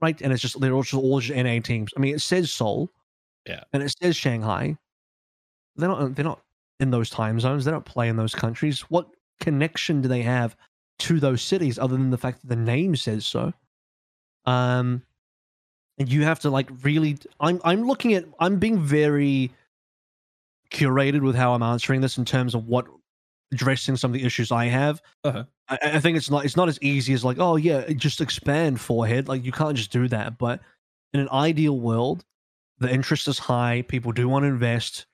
right? 0.00 0.18
And 0.22 0.32
it's 0.32 0.40
just 0.40 0.58
they're 0.58 0.72
all 0.72 0.82
just 0.82 0.94
all 0.94 1.20
just 1.20 1.36
NA 1.36 1.60
teams. 1.60 1.92
I 1.94 2.00
mean, 2.00 2.14
it 2.14 2.22
says 2.22 2.50
Seoul, 2.50 2.90
Yeah. 3.46 3.62
and 3.74 3.82
it 3.82 3.94
says 4.02 4.16
Shanghai. 4.16 4.78
They're 5.76 5.88
not. 5.90 6.14
They're 6.14 6.24
not 6.24 6.40
in 6.80 6.90
those 6.90 7.10
time 7.10 7.38
zones. 7.38 7.64
They 7.66 7.70
don't 7.70 7.84
play 7.84 8.08
in 8.08 8.16
those 8.16 8.34
countries. 8.34 8.80
What 8.90 9.06
connection 9.40 10.00
do 10.00 10.08
they 10.08 10.22
have 10.22 10.56
to 11.00 11.20
those 11.20 11.42
cities 11.42 11.78
other 11.78 11.94
than 11.96 12.10
the 12.10 12.18
fact 12.18 12.40
that 12.40 12.48
the 12.48 12.56
name 12.56 12.96
says 12.96 13.26
so? 13.26 13.52
Um, 14.46 15.02
and 15.98 16.10
you 16.10 16.24
have 16.24 16.40
to 16.40 16.50
like 16.50 16.70
really. 16.82 17.18
I'm 17.38 17.60
I'm 17.64 17.84
looking 17.84 18.14
at. 18.14 18.24
I'm 18.40 18.58
being 18.58 18.80
very 18.80 19.52
curated 20.70 21.20
with 21.20 21.36
how 21.36 21.52
I'm 21.52 21.62
answering 21.62 22.00
this 22.00 22.16
in 22.16 22.24
terms 22.24 22.54
of 22.54 22.66
what 22.66 22.86
addressing 23.52 23.96
some 23.96 24.10
of 24.10 24.18
the 24.18 24.24
issues 24.24 24.50
I 24.50 24.66
have. 24.66 25.02
Uh-huh. 25.24 25.44
I, 25.72 25.78
I 25.94 26.00
think 26.00 26.16
it's 26.16 26.30
not 26.30 26.44
it's 26.44 26.56
not 26.56 26.68
as 26.68 26.78
easy 26.82 27.14
as 27.14 27.24
like 27.24 27.38
oh 27.38 27.56
yeah 27.56 27.88
just 27.92 28.20
expand 28.20 28.80
forehead 28.80 29.28
like 29.28 29.44
you 29.44 29.52
can't 29.52 29.76
just 29.76 29.90
do 29.90 30.08
that. 30.08 30.38
But 30.38 30.60
in 31.12 31.20
an 31.20 31.28
ideal 31.30 31.78
world, 31.78 32.24
the 32.78 32.92
interest 32.92 33.28
is 33.28 33.38
high. 33.38 33.82
People 33.88 34.12
do 34.12 34.28
want 34.28 34.44
to 34.44 34.48
invest, 34.48 35.06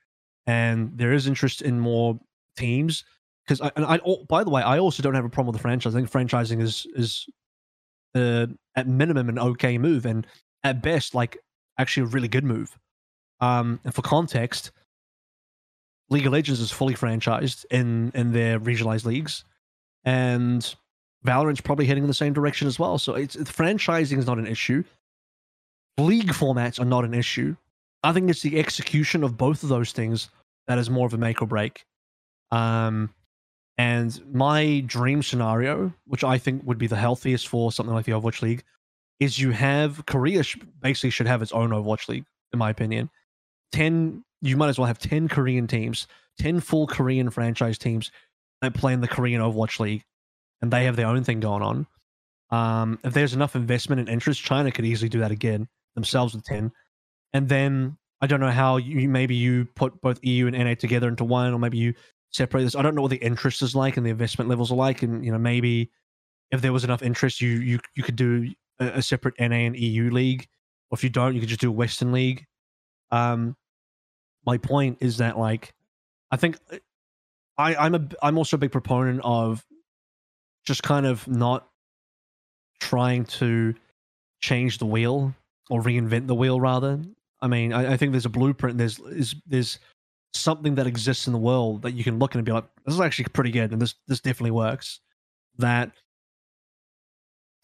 and 0.47 0.97
there 0.97 1.13
is 1.13 1.27
interest 1.27 1.63
in 1.63 1.79
more 1.79 2.19
teams. 2.57 3.05
Because 3.47 3.61
I, 3.61 3.71
and 3.77 3.85
I, 3.87 3.99
oh, 4.05 4.25
by 4.25 4.45
the 4.45 4.51
way, 4.51 4.63
I 4.63 4.79
also 4.79 5.03
don't 5.03 5.15
have 5.15 5.25
a 5.25 5.31
problem 5.31 5.53
with 5.53 5.61
the 5.61 5.63
franchise. 5.63 5.95
I 5.95 5.99
think 5.99 6.11
franchising 6.11 6.61
is 6.61 6.87
is 6.95 7.27
uh, 8.15 8.47
at 8.75 8.87
minimum 8.89 9.29
an 9.29 9.39
okay 9.39 9.79
move, 9.79 10.07
and 10.07 10.27
at 10.65 10.83
best, 10.83 11.15
like 11.15 11.39
actually 11.79 12.05
a 12.05 12.07
really 12.07 12.29
good 12.29 12.45
move. 12.45 12.77
Um, 13.41 13.81
and 13.85 13.95
for 13.95 14.03
context, 14.03 14.73
League 16.11 16.27
of 16.27 16.33
Legends 16.33 16.61
is 16.61 16.71
fully 16.71 16.95
franchised 16.95 17.65
in 17.71 18.11
in 18.15 18.33
their 18.33 18.61
regionalized 18.61 19.05
leagues, 19.07 19.45
and 20.09 20.75
Valorant's 21.23 21.61
probably 21.61 21.85
heading 21.85 22.03
in 22.03 22.09
the 22.09 22.15
same 22.15 22.33
direction 22.33 22.67
as 22.67 22.79
well. 22.79 22.97
So 22.97 23.15
it's, 23.15 23.37
franchising 23.37 24.17
is 24.17 24.27
not 24.27 24.39
an 24.39 24.47
issue. 24.47 24.83
League 25.99 26.33
formats 26.33 26.81
are 26.81 26.87
not 26.87 27.05
an 27.05 27.13
issue. 27.13 27.57
I 28.03 28.15
think 28.15 28.31
it's 28.31 28.41
the 28.41 28.59
execution 28.59 29.23
of 29.23 29.37
both 29.37 29.63
of 29.63 29.69
those 29.69 29.93
things 29.93 30.31
that 30.67 30.79
is 30.79 30.89
more 30.89 31.05
of 31.05 31.13
a 31.13 31.19
make 31.19 31.43
or 31.43 31.47
break. 31.47 31.85
Um, 32.51 33.13
and 33.77 34.19
my 34.33 34.83
dream 34.87 35.23
scenario, 35.23 35.93
which 36.07 36.25
I 36.25 36.39
think 36.39 36.63
would 36.65 36.79
be 36.79 36.87
the 36.87 36.97
healthiest 36.97 37.47
for 37.47 37.71
something 37.71 37.95
like 37.95 38.07
the 38.07 38.13
Overwatch 38.13 38.41
League, 38.41 38.65
is 39.21 39.39
you 39.39 39.51
have 39.51 40.07
Korea 40.07 40.43
basically 40.81 41.11
should 41.11 41.27
have 41.27 41.43
its 41.43 41.53
own 41.53 41.69
Overwatch 41.69 42.09
League, 42.09 42.25
in 42.55 42.59
my 42.59 42.71
opinion. 42.71 43.11
Ten, 43.73 44.25
you 44.41 44.57
might 44.57 44.69
as 44.69 44.79
well 44.79 44.87
have 44.87 44.99
ten 44.99 45.29
Korean 45.29 45.67
teams, 45.67 46.07
ten 46.39 46.61
full 46.61 46.87
Korean 46.87 47.29
franchise 47.29 47.77
teams 47.77 48.11
that 48.63 48.75
play 48.75 48.93
in 48.93 49.01
the 49.01 49.09
Korean 49.09 49.41
Overwatch 49.41 49.81
League, 49.81 50.05
and 50.61 50.71
they 50.71 50.85
have 50.85 50.97
their 50.97 51.07
own 51.07 51.25
thing 51.25 51.41
going 51.41 51.63
on. 51.63 51.87
Um, 52.51 52.99
if 53.05 53.13
there's 53.13 53.35
enough 53.35 53.57
investment 53.57 54.01
and 54.01 54.09
interest, 54.09 54.43
China 54.43 54.73
could 54.73 54.85
easily 54.85 55.09
do 55.09 55.21
that 55.21 55.31
again 55.31 55.69
themselves 55.95 56.35
with 56.35 56.45
ten, 56.45 56.73
and 57.33 57.49
then 57.49 57.99
I 58.21 58.27
don't 58.27 58.41
know 58.41 58.51
how 58.51 58.77
you 58.77 59.09
maybe 59.09 59.35
you 59.35 59.67
put 59.77 60.01
both 60.01 60.19
EU 60.23 60.47
and 60.47 60.57
NA 60.57 60.75
together 60.75 61.09
into 61.09 61.25
one, 61.25 61.53
or 61.53 61.59
maybe 61.59 61.79
you 61.79 61.95
separate 62.31 62.65
this. 62.65 62.75
I 62.75 62.83
don't 62.83 62.95
know 62.95 63.03
what 63.03 63.11
the 63.11 63.17
interest 63.17 63.63
is 63.63 63.75
like 63.75 63.97
and 63.97 64.05
the 64.05 64.11
investment 64.11 64.49
levels 64.49 64.73
are 64.73 64.77
like, 64.77 65.03
and 65.03 65.25
you 65.25 65.33
know 65.33 65.39
maybe 65.39 65.91
if 66.51 66.61
there 66.63 66.73
was 66.73 66.85
enough 66.85 67.03
interest, 67.03 67.41
you 67.41 67.51
you 67.51 67.79
you 67.95 68.03
could 68.03 68.17
do 68.17 68.51
a, 68.81 68.87
a 68.87 69.03
separate 69.03 69.35
NA 69.39 69.57
and 69.57 69.77
EU 69.77 70.11
league, 70.11 70.47
or 70.91 70.97
if 70.97 71.05
you 71.05 71.11
don't, 71.11 71.35
you 71.35 71.41
could 71.41 71.49
just 71.49 71.61
do 71.61 71.69
a 71.69 71.73
Western 71.73 72.13
league. 72.13 72.45
Um, 73.11 73.57
my 74.45 74.59
point 74.59 74.99
is 75.01 75.19
that 75.19 75.39
like 75.39 75.75
I 76.31 76.37
think 76.37 76.59
I 77.59 77.75
I'm 77.75 77.95
a 77.95 78.09
I'm 78.23 78.39
also 78.39 78.57
a 78.57 78.61
big 78.61 78.73
proponent 78.73 79.21
of 79.25 79.65
just 80.65 80.83
kind 80.83 81.07
of 81.07 81.27
not 81.27 81.69
trying 82.81 83.25
to 83.25 83.75
change 84.41 84.79
the 84.79 84.87
wheel 84.87 85.35
or 85.69 85.83
reinvent 85.83 86.27
the 86.29 86.35
wheel 86.35 86.61
rather. 86.61 87.01
I 87.41 87.49
mean, 87.49 87.73
I, 87.73 87.93
I 87.93 87.97
think 87.97 88.13
there's 88.13 88.27
a 88.27 88.31
blueprint. 88.31 88.79
There's 88.79 88.99
is 88.99 89.35
there's 89.47 89.79
something 90.35 90.77
that 90.77 90.87
exists 90.87 91.27
in 91.27 91.33
the 91.33 91.39
world 91.39 91.83
that 91.83 91.93
you 91.93 92.05
can 92.05 92.19
look 92.19 92.33
at 92.33 92.37
and 92.37 92.45
be 92.45 92.53
like, 92.53 92.65
this 92.85 92.95
is 92.95 93.01
actually 93.01 93.27
pretty 93.27 93.51
good, 93.51 93.73
and 93.73 93.83
this 93.83 93.95
this 94.07 94.21
definitely 94.21 94.53
works. 94.53 95.01
That 95.59 95.91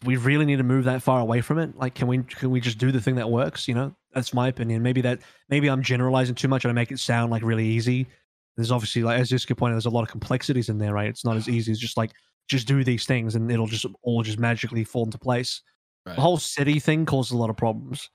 we 0.04 0.16
really 0.16 0.44
need 0.44 0.56
to 0.56 0.64
move 0.64 0.84
that 0.84 1.02
far 1.02 1.20
away 1.20 1.40
from 1.40 1.58
it. 1.58 1.76
Like, 1.76 1.94
can 1.94 2.08
we 2.08 2.22
can 2.22 2.50
we 2.50 2.60
just 2.60 2.78
do 2.78 2.90
the 2.92 3.00
thing 3.00 3.16
that 3.16 3.30
works? 3.30 3.68
You 3.68 3.74
know, 3.74 3.94
that's 4.12 4.34
my 4.34 4.48
opinion. 4.48 4.82
Maybe 4.82 5.00
that 5.02 5.20
maybe 5.48 5.68
I'm 5.68 5.82
generalizing 5.82 6.34
too 6.34 6.48
much 6.48 6.64
and 6.64 6.70
I 6.70 6.74
make 6.74 6.92
it 6.92 6.98
sound 6.98 7.30
like 7.30 7.42
really 7.42 7.66
easy. 7.66 8.06
There's 8.56 8.70
obviously 8.70 9.02
like 9.02 9.20
as 9.20 9.30
Jessica 9.30 9.54
pointed, 9.54 9.74
there's 9.74 9.86
a 9.86 9.90
lot 9.90 10.02
of 10.02 10.10
complexities 10.10 10.68
in 10.68 10.78
there, 10.78 10.94
right? 10.94 11.08
It's 11.08 11.24
not 11.24 11.36
as 11.36 11.48
easy 11.48 11.72
as 11.72 11.78
just 11.78 11.96
like 11.96 12.12
just 12.48 12.68
do 12.68 12.84
these 12.84 13.06
things 13.06 13.34
and 13.34 13.50
it'll 13.50 13.66
just 13.66 13.86
all 14.02 14.22
just 14.22 14.38
magically 14.38 14.84
fall 14.84 15.04
into 15.04 15.18
place. 15.18 15.62
Right. 16.06 16.14
The 16.14 16.22
whole 16.22 16.36
city 16.36 16.78
thing 16.78 17.06
causes 17.06 17.32
a 17.32 17.36
lot 17.36 17.50
of 17.50 17.56
problems. 17.56 18.10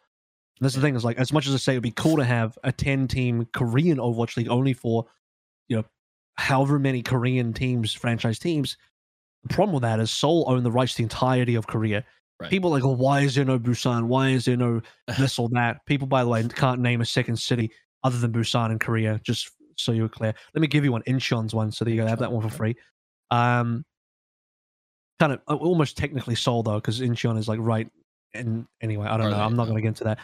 And 0.60 0.66
that's 0.66 0.76
the 0.76 0.80
hmm. 0.80 0.88
thing 0.88 0.96
is 0.96 1.06
like 1.06 1.18
as 1.18 1.34
much 1.34 1.48
as 1.48 1.54
I 1.54 1.58
say 1.58 1.74
it'd 1.74 1.84
be 1.84 1.92
cool 1.92 2.18
to 2.18 2.24
have 2.24 2.58
a 2.64 2.72
10 2.72 3.08
team 3.08 3.48
Korean 3.54 3.98
Overwatch 3.98 4.38
League 4.38 4.50
only 4.50 4.74
for 4.74 5.06
you 5.68 5.78
know 5.78 5.86
however 6.38 6.80
many 6.80 7.02
Korean 7.02 7.54
teams, 7.54 7.94
franchise 7.94 8.40
teams. 8.40 8.78
The 9.44 9.54
problem 9.54 9.74
with 9.74 9.84
that 9.84 10.00
is 10.00 10.12
Seoul 10.12 10.46
own 10.48 10.64
the 10.64 10.72
rights 10.72 10.94
to 10.94 10.98
the 10.98 11.04
entirety 11.04 11.56
of 11.56 11.68
Korea. 11.68 12.04
Right. 12.40 12.50
People 12.50 12.70
are 12.70 12.74
like, 12.74 12.84
well, 12.84 12.96
why 12.96 13.22
is 13.22 13.36
there 13.36 13.46
no 13.46 13.60
Busan? 13.60 14.06
Why 14.06 14.30
is 14.30 14.46
there 14.46 14.58
no 14.58 14.82
this 15.18 15.38
or 15.38 15.50
that? 15.50 15.86
People, 15.86 16.08
by 16.08 16.24
the 16.24 16.30
way, 16.30 16.46
can't 16.48 16.82
name 16.82 17.02
a 17.02 17.06
second 17.06 17.38
city 17.38 17.72
other 18.04 18.18
than 18.18 18.32
Busan 18.32 18.72
in 18.72 18.80
Korea. 18.80 19.20
Just 19.24 19.52
so 19.80 19.92
you're 19.92 20.10
clear. 20.10 20.34
Let 20.54 20.62
me 20.62 20.68
give 20.68 20.84
you 20.84 20.92
one 20.92 21.04
Incheon's 21.04 21.54
one, 21.54 21.72
so 21.72 21.86
that 21.86 21.92
you 21.92 21.98
go 21.98 22.08
have 22.08 22.20
that 22.20 22.32
one 22.32 22.48
for 22.48 22.56
free. 22.56 22.76
Um, 23.32 23.86
kind 25.20 25.34
of 25.34 25.42
uh, 25.48 25.56
almost 25.56 25.98
technically 25.98 26.36
Seoul 26.36 26.64
though, 26.64 26.76
because 26.76 27.02
Incheon 27.02 27.38
is 27.38 27.48
like 27.48 27.60
right. 27.62 27.90
And 28.34 28.68
anyway, 28.82 29.08
I 29.08 29.18
don't 29.18 29.32
know. 29.32 29.40
I'm 29.40 29.56
not 29.56 29.66
going 29.66 29.76
to 29.76 29.82
get 29.82 29.88
into 29.90 30.04
that. 30.06 30.20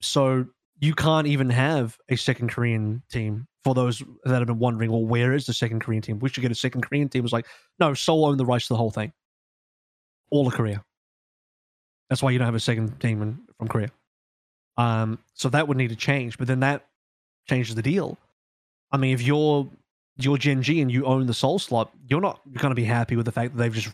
So 0.00 0.46
you 0.80 0.94
can't 0.94 1.26
even 1.26 1.48
have 1.50 1.96
a 2.08 2.16
second 2.16 2.50
Korean 2.50 3.02
team 3.10 3.46
for 3.62 3.74
those 3.74 4.02
that 4.24 4.38
have 4.38 4.46
been 4.46 4.58
wondering. 4.58 4.90
Well, 4.90 5.04
where 5.04 5.32
is 5.32 5.46
the 5.46 5.52
second 5.52 5.80
Korean 5.80 6.02
team? 6.02 6.18
We 6.18 6.28
should 6.28 6.42
get 6.42 6.50
a 6.50 6.56
second 6.56 6.82
Korean 6.82 7.08
team. 7.08 7.20
It 7.20 7.22
was 7.22 7.32
like, 7.32 7.46
no, 7.78 7.94
Seoul 7.94 8.26
owned 8.26 8.40
the 8.40 8.44
rights 8.44 8.66
to 8.66 8.74
the 8.74 8.78
whole 8.78 8.90
thing, 8.90 9.12
all 10.30 10.46
of 10.46 10.52
Korea. 10.54 10.84
That's 12.10 12.22
why 12.22 12.32
you 12.32 12.38
don't 12.38 12.46
have 12.46 12.54
a 12.54 12.60
second 12.60 13.00
team 13.00 13.22
in, 13.22 13.38
from 13.56 13.68
Korea. 13.68 13.90
Um, 14.76 15.20
so 15.34 15.48
that 15.50 15.68
would 15.68 15.76
need 15.76 15.90
to 15.90 15.96
change, 15.96 16.36
but 16.36 16.48
then 16.48 16.60
that 16.60 16.86
changes 17.48 17.74
the 17.74 17.82
deal. 17.82 18.18
I 18.94 18.96
mean, 18.96 19.12
if 19.12 19.22
you're 19.22 19.68
you're 20.16 20.38
Gen 20.38 20.62
G 20.62 20.80
and 20.80 20.90
you 20.90 21.04
own 21.04 21.26
the 21.26 21.34
Seoul 21.34 21.58
slot, 21.58 21.90
you're 22.08 22.20
not 22.20 22.40
going 22.52 22.70
to 22.70 22.76
be 22.76 22.84
happy 22.84 23.16
with 23.16 23.26
the 23.26 23.32
fact 23.32 23.52
that 23.52 23.58
they've 23.58 23.74
just 23.74 23.92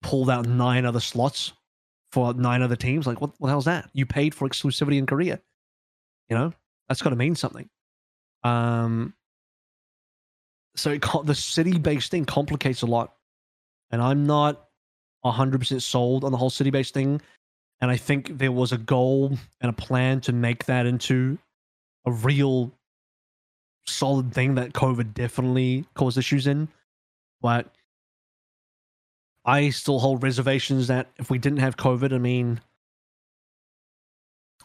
pulled 0.00 0.30
out 0.30 0.46
nine 0.46 0.86
other 0.86 0.98
slots 1.00 1.52
for 2.10 2.32
nine 2.32 2.62
other 2.62 2.74
teams. 2.74 3.06
Like, 3.06 3.20
what, 3.20 3.32
what 3.36 3.48
the 3.48 3.52
hell's 3.52 3.66
that? 3.66 3.90
You 3.92 4.06
paid 4.06 4.34
for 4.34 4.48
exclusivity 4.48 4.96
in 4.96 5.04
Korea. 5.04 5.38
You 6.30 6.38
know, 6.38 6.54
that's 6.88 7.02
got 7.02 7.10
to 7.10 7.16
mean 7.16 7.34
something. 7.34 7.68
Um, 8.42 9.12
so 10.74 10.98
co- 10.98 11.22
the 11.22 11.34
city-based 11.34 12.10
thing 12.10 12.24
complicates 12.24 12.80
a 12.80 12.86
lot, 12.86 13.12
and 13.90 14.00
I'm 14.00 14.24
not 14.24 14.68
hundred 15.22 15.58
percent 15.58 15.82
sold 15.82 16.24
on 16.24 16.32
the 16.32 16.38
whole 16.38 16.48
city-based 16.48 16.94
thing. 16.94 17.20
And 17.82 17.90
I 17.90 17.98
think 17.98 18.38
there 18.38 18.52
was 18.52 18.72
a 18.72 18.78
goal 18.78 19.36
and 19.60 19.68
a 19.68 19.74
plan 19.74 20.22
to 20.22 20.32
make 20.32 20.64
that 20.64 20.86
into 20.86 21.36
a 22.06 22.12
real 22.12 22.72
solid 23.90 24.32
thing 24.32 24.54
that 24.56 24.72
COVID 24.72 25.14
definitely 25.14 25.84
caused 25.94 26.18
issues 26.18 26.46
in. 26.46 26.68
But 27.40 27.72
I 29.44 29.70
still 29.70 29.98
hold 29.98 30.22
reservations 30.22 30.88
that 30.88 31.08
if 31.18 31.30
we 31.30 31.38
didn't 31.38 31.60
have 31.60 31.76
COVID, 31.76 32.12
I 32.12 32.18
mean, 32.18 32.60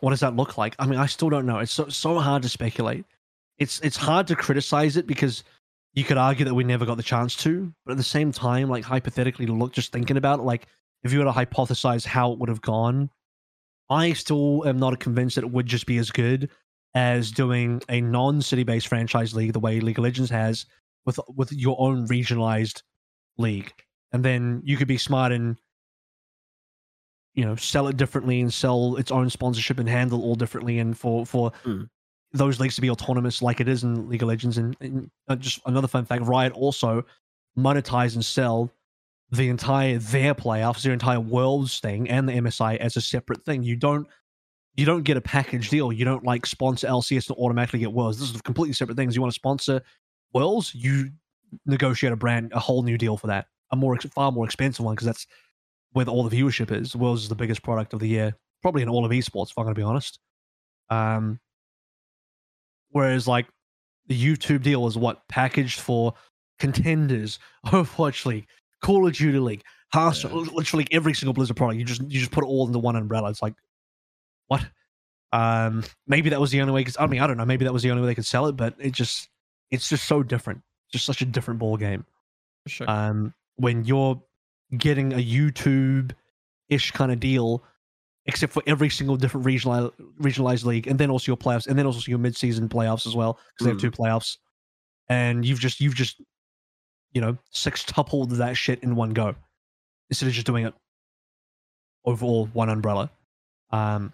what 0.01 0.09
does 0.09 0.19
that 0.19 0.35
look 0.35 0.57
like? 0.57 0.75
I 0.77 0.85
mean, 0.85 0.99
I 0.99 1.05
still 1.05 1.29
don't 1.29 1.45
know. 1.45 1.59
It's 1.59 1.73
so 1.73 1.87
so 1.89 2.19
hard 2.19 2.43
to 2.43 2.49
speculate. 2.49 3.05
It's 3.57 3.79
it's 3.79 3.97
hard 3.97 4.27
to 4.27 4.35
criticize 4.35 4.97
it 4.97 5.07
because 5.07 5.43
you 5.93 6.03
could 6.03 6.17
argue 6.17 6.45
that 6.45 6.53
we 6.53 6.65
never 6.65 6.85
got 6.85 6.97
the 6.97 7.03
chance 7.03 7.35
to, 7.37 7.73
but 7.85 7.93
at 7.93 7.97
the 7.97 8.03
same 8.03 8.33
time, 8.33 8.69
like 8.69 8.83
hypothetically, 8.83 9.45
look, 9.45 9.71
just 9.71 9.93
thinking 9.93 10.17
about 10.17 10.39
it, 10.39 10.43
like 10.43 10.67
if 11.03 11.13
you 11.13 11.19
were 11.19 11.25
to 11.25 11.31
hypothesize 11.31 12.05
how 12.05 12.33
it 12.33 12.39
would 12.39 12.49
have 12.49 12.61
gone, 12.61 13.09
I 13.89 14.11
still 14.13 14.67
am 14.67 14.77
not 14.77 14.99
convinced 14.99 15.35
that 15.35 15.45
it 15.45 15.51
would 15.51 15.67
just 15.67 15.85
be 15.85 15.97
as 15.97 16.11
good 16.11 16.49
as 16.95 17.29
doing 17.29 17.81
a 17.89 18.01
non-city 18.01 18.63
based 18.63 18.87
franchise 18.87 19.35
league 19.35 19.53
the 19.53 19.59
way 19.59 19.79
League 19.79 19.99
of 19.99 20.03
Legends 20.03 20.31
has 20.31 20.65
with 21.05 21.19
with 21.35 21.51
your 21.53 21.75
own 21.79 22.07
regionalized 22.07 22.81
league. 23.37 23.71
And 24.11 24.23
then 24.23 24.61
you 24.63 24.77
could 24.77 24.87
be 24.87 24.97
smart 24.97 25.31
and 25.31 25.57
you 27.33 27.43
know, 27.43 27.55
sell 27.57 27.89
it 27.89 27.97
differently 27.97 28.39
and 28.39 28.53
sell 28.53 28.95
its 28.95 29.11
own 29.11 29.29
sponsorship 29.29 29.77
and 29.77 29.89
handle 29.89 30.23
all 30.23 30.35
differently 30.35 30.79
and 30.79 30.97
for 30.97 31.25
for 31.25 31.51
Mm. 31.65 31.89
those 32.31 32.59
leagues 32.61 32.75
to 32.75 32.81
be 32.81 32.89
autonomous 32.89 33.41
like 33.41 33.59
it 33.59 33.67
is 33.67 33.83
in 33.83 34.07
League 34.09 34.21
of 34.23 34.29
Legends 34.29 34.57
and, 34.57 34.75
and 34.79 35.11
uh, 35.27 35.35
just 35.35 35.59
another 35.65 35.87
fun 35.87 36.05
fact, 36.05 36.23
Riot 36.23 36.53
also 36.53 37.03
monetize 37.57 38.15
and 38.15 38.23
sell 38.23 38.71
the 39.31 39.49
entire 39.49 39.97
their 39.97 40.33
playoffs, 40.33 40.81
their 40.81 40.93
entire 40.93 41.19
worlds 41.19 41.79
thing 41.79 42.09
and 42.09 42.27
the 42.29 42.33
MSI 42.33 42.77
as 42.77 42.95
a 42.95 43.01
separate 43.01 43.43
thing. 43.43 43.63
You 43.63 43.75
don't 43.75 44.07
you 44.75 44.85
don't 44.85 45.03
get 45.03 45.17
a 45.17 45.21
package 45.21 45.69
deal. 45.69 45.91
You 45.93 46.05
don't 46.05 46.23
like 46.23 46.45
sponsor 46.45 46.87
LCS 46.87 47.27
to 47.27 47.33
automatically 47.35 47.79
get 47.79 47.93
Worlds. 47.93 48.19
This 48.19 48.33
is 48.33 48.41
completely 48.41 48.73
separate 48.73 48.95
things. 48.97 49.15
You 49.15 49.21
want 49.21 49.31
to 49.33 49.35
sponsor 49.35 49.81
Worlds, 50.33 50.73
you 50.75 51.11
negotiate 51.65 52.11
a 52.11 52.15
brand, 52.17 52.51
a 52.53 52.59
whole 52.59 52.83
new 52.83 52.97
deal 52.97 53.15
for 53.17 53.27
that. 53.27 53.47
A 53.71 53.75
more 53.75 53.97
far 53.99 54.31
more 54.31 54.45
expensive 54.45 54.85
one 54.85 54.95
because 54.95 55.05
that's 55.05 55.25
where 55.93 56.05
all 56.07 56.23
the 56.27 56.35
viewership 56.35 56.71
is. 56.71 56.95
Worlds 56.95 57.23
is 57.23 57.29
the 57.29 57.35
biggest 57.35 57.63
product 57.63 57.93
of 57.93 57.99
the 57.99 58.07
year, 58.07 58.35
probably 58.61 58.81
in 58.81 58.89
all 58.89 59.05
of 59.05 59.11
esports. 59.11 59.51
If 59.51 59.57
I'm 59.57 59.63
going 59.63 59.75
to 59.75 59.79
be 59.79 59.83
honest. 59.83 60.19
Um, 60.89 61.39
whereas 62.91 63.27
like 63.27 63.47
the 64.07 64.19
YouTube 64.19 64.61
deal 64.61 64.83
was 64.83 64.97
what 64.97 65.27
packaged 65.29 65.79
for 65.79 66.13
contenders, 66.59 67.39
Overwatch 67.67 68.25
League, 68.25 68.47
Call 68.81 69.07
of 69.07 69.13
Duty 69.13 69.39
League, 69.39 69.63
Hearthstone, 69.93 70.45
Yeah. 70.45 70.51
literally 70.53 70.87
every 70.91 71.13
single 71.13 71.33
Blizzard 71.33 71.55
product. 71.57 71.79
You 71.79 71.85
just 71.85 72.01
you 72.01 72.19
just 72.19 72.31
put 72.31 72.43
it 72.43 72.47
all 72.47 72.67
into 72.67 72.79
one 72.79 72.95
umbrella. 72.95 73.29
It's 73.29 73.41
like 73.41 73.55
what? 74.47 74.65
Um, 75.31 75.83
maybe 76.07 76.29
that 76.29 76.39
was 76.39 76.51
the 76.51 76.61
only 76.61 76.73
way. 76.73 76.83
Cause 76.83 76.97
I 76.99 77.07
mean, 77.07 77.21
I 77.21 77.27
don't 77.27 77.37
know. 77.37 77.45
Maybe 77.45 77.65
that 77.65 77.73
was 77.73 77.83
the 77.83 77.91
only 77.91 78.01
way 78.01 78.07
they 78.07 78.15
could 78.15 78.25
sell 78.25 78.47
it, 78.47 78.53
but 78.53 78.75
it 78.79 78.91
just 78.93 79.27
it's 79.71 79.89
just 79.89 80.05
so 80.05 80.23
different. 80.23 80.61
Just 80.91 81.05
such 81.05 81.21
a 81.21 81.25
different 81.25 81.59
ball 81.59 81.77
game. 81.77 82.05
Sure. 82.67 82.89
Um, 82.89 83.33
when 83.57 83.83
you're 83.85 84.21
getting 84.77 85.13
a 85.13 85.17
YouTube 85.17 86.11
ish 86.69 86.91
kind 86.91 87.11
of 87.11 87.19
deal, 87.19 87.63
except 88.25 88.53
for 88.53 88.63
every 88.65 88.89
single 88.89 89.17
different 89.17 89.45
regional 89.45 89.91
regionalized 90.21 90.65
league, 90.65 90.87
and 90.87 90.97
then 90.99 91.09
also 91.09 91.31
your 91.31 91.37
playoffs, 91.37 91.67
and 91.67 91.77
then 91.77 91.85
also 91.85 92.09
your 92.09 92.19
mid 92.19 92.35
season 92.35 92.69
playoffs 92.69 93.05
as 93.05 93.15
well, 93.15 93.33
because 93.53 93.65
they 93.65 93.69
have 93.71 93.77
Mm. 93.77 93.81
two 93.81 93.91
playoffs. 93.91 94.37
And 95.09 95.45
you've 95.45 95.59
just 95.59 95.79
you've 95.81 95.95
just 95.95 96.21
you 97.13 97.21
know 97.21 97.37
sextupled 97.53 98.31
that 98.37 98.55
shit 98.57 98.81
in 98.83 98.95
one 98.95 99.11
go 99.11 99.35
instead 100.09 100.27
of 100.27 100.33
just 100.33 100.47
doing 100.47 100.65
it 100.65 100.73
overall 102.05 102.47
one 102.53 102.69
umbrella. 102.69 103.09
Um, 103.71 104.13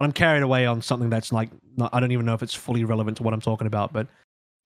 I'm 0.00 0.12
carried 0.12 0.42
away 0.42 0.66
on 0.66 0.80
something 0.82 1.10
that's 1.10 1.32
like 1.32 1.50
not, 1.76 1.92
I 1.92 2.00
don't 2.00 2.12
even 2.12 2.24
know 2.26 2.34
if 2.34 2.42
it's 2.42 2.54
fully 2.54 2.84
relevant 2.84 3.16
to 3.18 3.22
what 3.22 3.34
I'm 3.34 3.40
talking 3.40 3.66
about, 3.66 3.92
but 3.92 4.06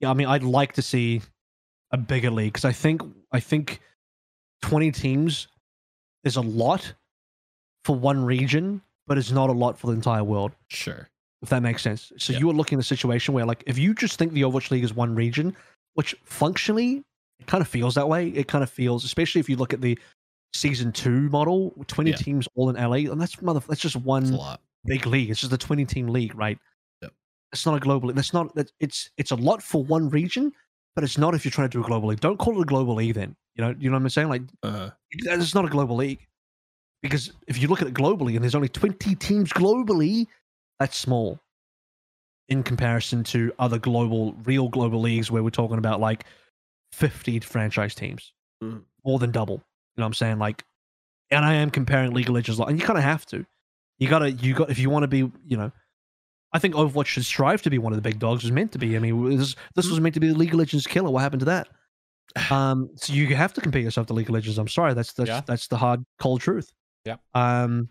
yeah, 0.00 0.10
I 0.10 0.14
mean 0.14 0.26
I'd 0.26 0.42
like 0.42 0.72
to 0.74 0.82
see 0.82 1.22
a 1.90 1.96
bigger 1.96 2.30
league 2.30 2.52
because 2.52 2.64
I 2.64 2.72
think 2.72 3.02
I 3.32 3.40
think 3.40 3.80
20 4.62 4.90
teams 4.92 5.48
is 6.24 6.36
a 6.36 6.40
lot 6.40 6.92
for 7.84 7.96
one 7.96 8.24
region, 8.24 8.80
but 9.06 9.18
it's 9.18 9.30
not 9.30 9.48
a 9.50 9.52
lot 9.52 9.78
for 9.78 9.88
the 9.88 9.92
entire 9.94 10.24
world. 10.24 10.52
sure. 10.68 11.08
If 11.42 11.48
that 11.48 11.60
makes 11.60 11.82
sense. 11.82 12.12
So 12.18 12.32
you 12.34 12.48
are 12.50 12.52
looking 12.52 12.78
at 12.78 12.84
a 12.84 12.86
situation 12.86 13.34
where, 13.34 13.44
like, 13.44 13.64
if 13.66 13.76
you 13.76 13.94
just 13.94 14.16
think 14.16 14.32
the 14.32 14.42
Overwatch 14.42 14.70
League 14.70 14.84
is 14.84 14.94
one 14.94 15.12
region, 15.16 15.56
which 15.94 16.14
functionally 16.22 17.02
it 17.40 17.46
kind 17.48 17.60
of 17.60 17.66
feels 17.66 17.96
that 17.96 18.08
way. 18.08 18.28
It 18.28 18.46
kind 18.46 18.62
of 18.62 18.70
feels, 18.70 19.04
especially 19.04 19.40
if 19.40 19.48
you 19.50 19.56
look 19.56 19.72
at 19.74 19.80
the 19.80 19.98
season 20.54 20.92
two 20.92 21.28
model, 21.30 21.72
20 21.88 22.10
Yeah. 22.10 22.16
teams 22.16 22.46
all 22.54 22.70
in 22.70 22.76
LA, 22.76 23.10
and 23.10 23.20
that's 23.20 23.42
mother 23.42 23.58
that's 23.66 23.80
just 23.80 23.96
one 23.96 24.22
a 24.32 24.36
lot. 24.36 24.60
Big 24.84 25.06
league. 25.06 25.30
It's 25.30 25.40
just 25.40 25.52
a 25.52 25.58
20 25.58 25.84
team 25.84 26.08
league, 26.08 26.34
right? 26.34 26.58
Yep. 27.02 27.12
It's 27.52 27.66
not 27.66 27.76
a 27.76 27.80
global 27.80 28.08
league. 28.08 28.16
That's 28.16 28.32
not 28.32 28.56
it's 28.80 29.10
it's 29.16 29.30
a 29.30 29.36
lot 29.36 29.62
for 29.62 29.84
one 29.84 30.08
region, 30.08 30.52
but 30.94 31.04
it's 31.04 31.18
not 31.18 31.34
if 31.34 31.44
you're 31.44 31.52
trying 31.52 31.68
to 31.68 31.78
do 31.78 31.84
a 31.84 31.86
global 31.86 32.08
league. 32.08 32.20
Don't 32.20 32.38
call 32.38 32.58
it 32.58 32.62
a 32.62 32.66
global 32.66 32.94
league 32.96 33.14
then. 33.14 33.36
You 33.56 33.64
know, 33.64 33.74
you 33.78 33.90
know 33.90 33.96
what 33.96 34.02
I'm 34.02 34.08
saying? 34.10 34.28
Like 34.28 34.42
Uh, 34.62 34.90
it's 35.10 35.54
not 35.54 35.64
a 35.64 35.68
global 35.68 35.96
league. 35.96 36.26
Because 37.02 37.32
if 37.48 37.60
you 37.60 37.66
look 37.68 37.82
at 37.82 37.88
it 37.88 37.94
globally 37.94 38.34
and 38.36 38.42
there's 38.44 38.54
only 38.54 38.68
20 38.68 39.14
teams 39.16 39.52
globally, 39.52 40.26
that's 40.78 40.96
small 40.96 41.40
in 42.48 42.62
comparison 42.62 43.24
to 43.24 43.52
other 43.58 43.78
global, 43.78 44.34
real 44.44 44.68
global 44.68 45.00
leagues 45.00 45.30
where 45.30 45.42
we're 45.42 45.50
talking 45.50 45.78
about 45.78 46.00
like 46.00 46.24
50 46.92 47.40
franchise 47.40 47.94
teams, 47.94 48.32
Mm. 48.62 48.84
more 49.04 49.18
than 49.18 49.32
double. 49.32 49.54
You 49.54 50.00
know 50.00 50.04
what 50.04 50.06
I'm 50.06 50.14
saying? 50.14 50.38
Like, 50.38 50.64
and 51.30 51.44
I 51.44 51.54
am 51.54 51.70
comparing 51.70 52.12
League 52.12 52.28
of 52.28 52.34
Legends, 52.34 52.60
and 52.60 52.78
you 52.78 52.86
kind 52.86 52.98
of 52.98 53.04
have 53.04 53.26
to. 53.26 53.44
You 54.02 54.08
gotta, 54.08 54.32
you 54.32 54.54
got, 54.54 54.68
if 54.70 54.78
you 54.78 54.90
want 54.90 55.04
to 55.04 55.08
be, 55.08 55.18
you 55.46 55.56
know, 55.56 55.70
I 56.52 56.58
think 56.58 56.74
Overwatch 56.74 57.06
should 57.06 57.24
strive 57.24 57.62
to 57.62 57.70
be 57.70 57.78
one 57.78 57.92
of 57.92 57.96
the 57.96 58.02
big 58.02 58.18
dogs. 58.18 58.42
It 58.42 58.46
was 58.46 58.52
meant 58.52 58.72
to 58.72 58.78
be. 58.78 58.96
I 58.96 58.98
mean, 58.98 59.38
this, 59.38 59.54
this 59.74 59.88
was 59.88 60.00
meant 60.00 60.14
to 60.14 60.20
be 60.20 60.28
the 60.28 60.34
League 60.34 60.52
of 60.52 60.58
Legends 60.58 60.86
killer. 60.86 61.10
What 61.10 61.20
happened 61.20 61.40
to 61.40 61.46
that? 61.46 61.68
Um, 62.50 62.88
so 62.96 63.12
you 63.12 63.36
have 63.36 63.52
to 63.54 63.60
compare 63.60 63.82
yourself 63.82 64.06
to 64.06 64.14
League 64.14 64.28
of 64.28 64.34
Legends. 64.34 64.58
I'm 64.58 64.66
sorry, 64.68 64.94
that's 64.94 65.12
that's 65.12 65.28
Yeah. 65.28 65.42
that's 65.46 65.68
the 65.68 65.76
hard, 65.76 66.04
cold 66.18 66.40
truth. 66.40 66.72
Yeah. 67.04 67.16
Um. 67.34 67.90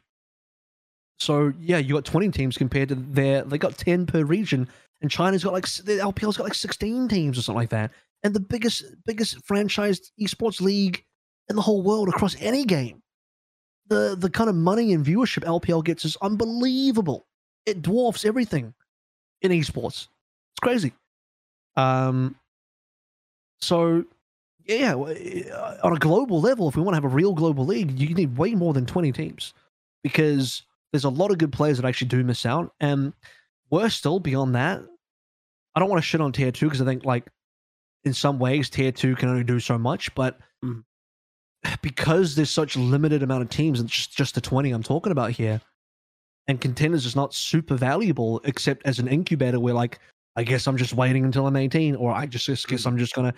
So 1.20 1.54
yeah, 1.60 1.78
you 1.78 1.94
got 1.94 2.06
20 2.06 2.30
teams 2.32 2.58
compared 2.58 2.90
to 2.90 2.96
their. 2.96 3.44
They 3.44 3.58
got 3.58 3.78
10 3.78 4.06
per 4.08 4.24
region, 4.24 4.68
and 5.02 5.12
China's 5.12 5.44
got 5.44 5.54
like 5.54 5.68
the 5.68 5.98
LPL's 6.00 6.38
got 6.38 6.44
like 6.46 6.56
16 6.56 7.08
teams 7.08 7.38
or 7.38 7.42
something 7.44 7.60
like 7.60 7.70
that, 7.70 7.92
and 8.24 8.34
the 8.34 8.40
biggest 8.40 8.84
biggest 9.06 9.46
franchised 9.46 10.10
esports 10.20 10.60
league 10.60 11.04
in 11.50 11.56
the 11.56 11.62
whole 11.62 11.84
world 11.84 12.10
across 12.10 12.36
any 12.42 12.66
game. 12.66 13.01
The 13.92 14.16
the 14.18 14.30
kind 14.30 14.50
of 14.50 14.56
money 14.56 14.94
and 14.94 15.06
viewership 15.06 15.44
LPL 15.44 15.84
gets 15.84 16.06
is 16.06 16.16
unbelievable. 16.22 17.26
It 17.66 17.82
dwarfs 17.82 18.24
everything 18.24 18.74
in 19.42 19.52
esports. 19.52 20.08
It's 20.54 20.62
crazy. 20.62 20.94
Um. 21.76 22.36
So 23.60 24.06
yeah, 24.66 24.96
uh, 24.96 25.78
on 25.84 25.94
a 25.94 26.00
global 26.00 26.40
level, 26.40 26.70
if 26.70 26.78
we 26.78 26.82
want 26.82 26.94
to 26.94 27.02
have 27.02 27.12
a 27.12 27.14
real 27.14 27.34
global 27.34 27.66
league, 27.66 28.00
you 28.00 28.16
need 28.16 28.38
way 28.38 28.56
more 28.56 28.72
than 28.74 28.86
20 28.86 29.12
teams 29.12 29.54
because 30.04 30.64
there's 30.94 31.04
a 31.04 31.10
lot 31.10 31.32
of 31.32 31.38
good 31.38 31.52
players 31.52 31.78
that 31.78 31.86
actually 31.86 32.08
do 32.08 32.24
miss 32.24 32.46
out. 32.46 32.74
And 32.80 33.12
worse 33.70 33.96
still, 33.96 34.22
beyond 34.22 34.56
that, 34.56 34.82
I 35.76 35.82
don't 35.82 35.90
want 35.90 36.02
to 36.02 36.08
shit 36.08 36.22
on 36.22 36.32
tier 36.32 36.54
two 36.54 36.68
because 36.68 36.82
I 36.82 36.86
think, 36.86 37.04
like, 37.04 37.28
in 38.06 38.14
some 38.14 38.40
ways, 38.40 38.70
tier 38.70 38.94
two 38.94 39.18
can 39.18 39.28
only 39.28 39.44
do 39.44 39.60
so 39.60 39.78
much. 39.78 40.16
But 40.16 40.40
Mhm. 40.64 40.86
Because 41.82 42.36
there's 42.36 42.50
such 42.50 42.76
limited 42.76 43.24
amount 43.24 43.44
of 43.44 43.50
teams, 43.50 43.80
and 43.80 43.90
just, 43.90 44.16
just 44.16 44.36
the 44.36 44.42
20 44.42 44.72
I'm 44.72 44.84
talking 44.84 45.12
about 45.12 45.32
here, 45.32 45.62
and 46.48 46.60
contenders 46.60 47.06
is 47.06 47.16
not 47.16 47.34
super 47.34 47.76
valuable 47.76 48.42
except 48.44 48.86
as 48.86 49.00
an 49.00 49.08
incubator 49.08 49.60
where, 49.60 49.74
like, 49.74 50.00
I 50.36 50.44
guess 50.44 50.68
I'm 50.68 50.78
just 50.78 50.94
waiting 50.94 51.26
until 51.26 51.48
I'm 51.48 51.56
18, 51.56 51.96
or 51.96 52.12
I 52.12 52.26
just, 52.26 52.46
just 52.46 52.68
guess 52.68 52.86
I'm 52.86 52.98
just 52.98 53.14
gonna 53.14 53.34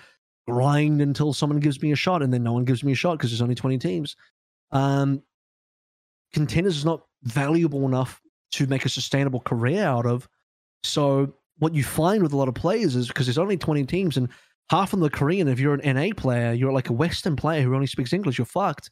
grind 0.47 1.01
until 1.01 1.33
someone 1.33 1.59
gives 1.59 1.81
me 1.81 1.91
a 1.91 1.95
shot, 1.95 2.21
and 2.21 2.33
then 2.33 2.43
no 2.43 2.53
one 2.53 2.65
gives 2.65 2.83
me 2.83 2.91
a 2.91 2.95
shot 2.95 3.17
because 3.17 3.31
there's 3.31 3.41
only 3.41 3.55
20 3.55 3.77
teams. 3.77 4.15
Um, 4.71 5.21
contenders 6.33 6.77
is 6.77 6.85
not 6.85 7.01
valuable 7.23 7.85
enough 7.85 8.21
to 8.51 8.67
make 8.67 8.85
a 8.85 8.89
sustainable 8.89 9.39
career 9.39 9.83
out 9.83 10.05
of. 10.05 10.27
So 10.83 11.33
what 11.59 11.73
you 11.73 11.83
find 11.83 12.21
with 12.21 12.33
a 12.33 12.37
lot 12.37 12.47
of 12.47 12.55
players 12.55 12.95
is 12.95 13.07
because 13.07 13.25
there's 13.25 13.37
only 13.37 13.57
20 13.57 13.85
teams 13.85 14.17
and 14.17 14.29
half 14.73 14.91
of 14.93 15.03
are 15.03 15.09
Korean. 15.09 15.47
If 15.47 15.59
you're 15.59 15.75
an 15.75 15.95
NA 15.95 16.13
player, 16.17 16.51
you're 16.51 16.71
like 16.71 16.89
a 16.89 16.93
Western 16.93 17.35
player 17.35 17.61
who 17.61 17.75
only 17.75 17.85
speaks 17.85 18.11
English, 18.11 18.39
you're 18.39 18.45
fucked. 18.45 18.89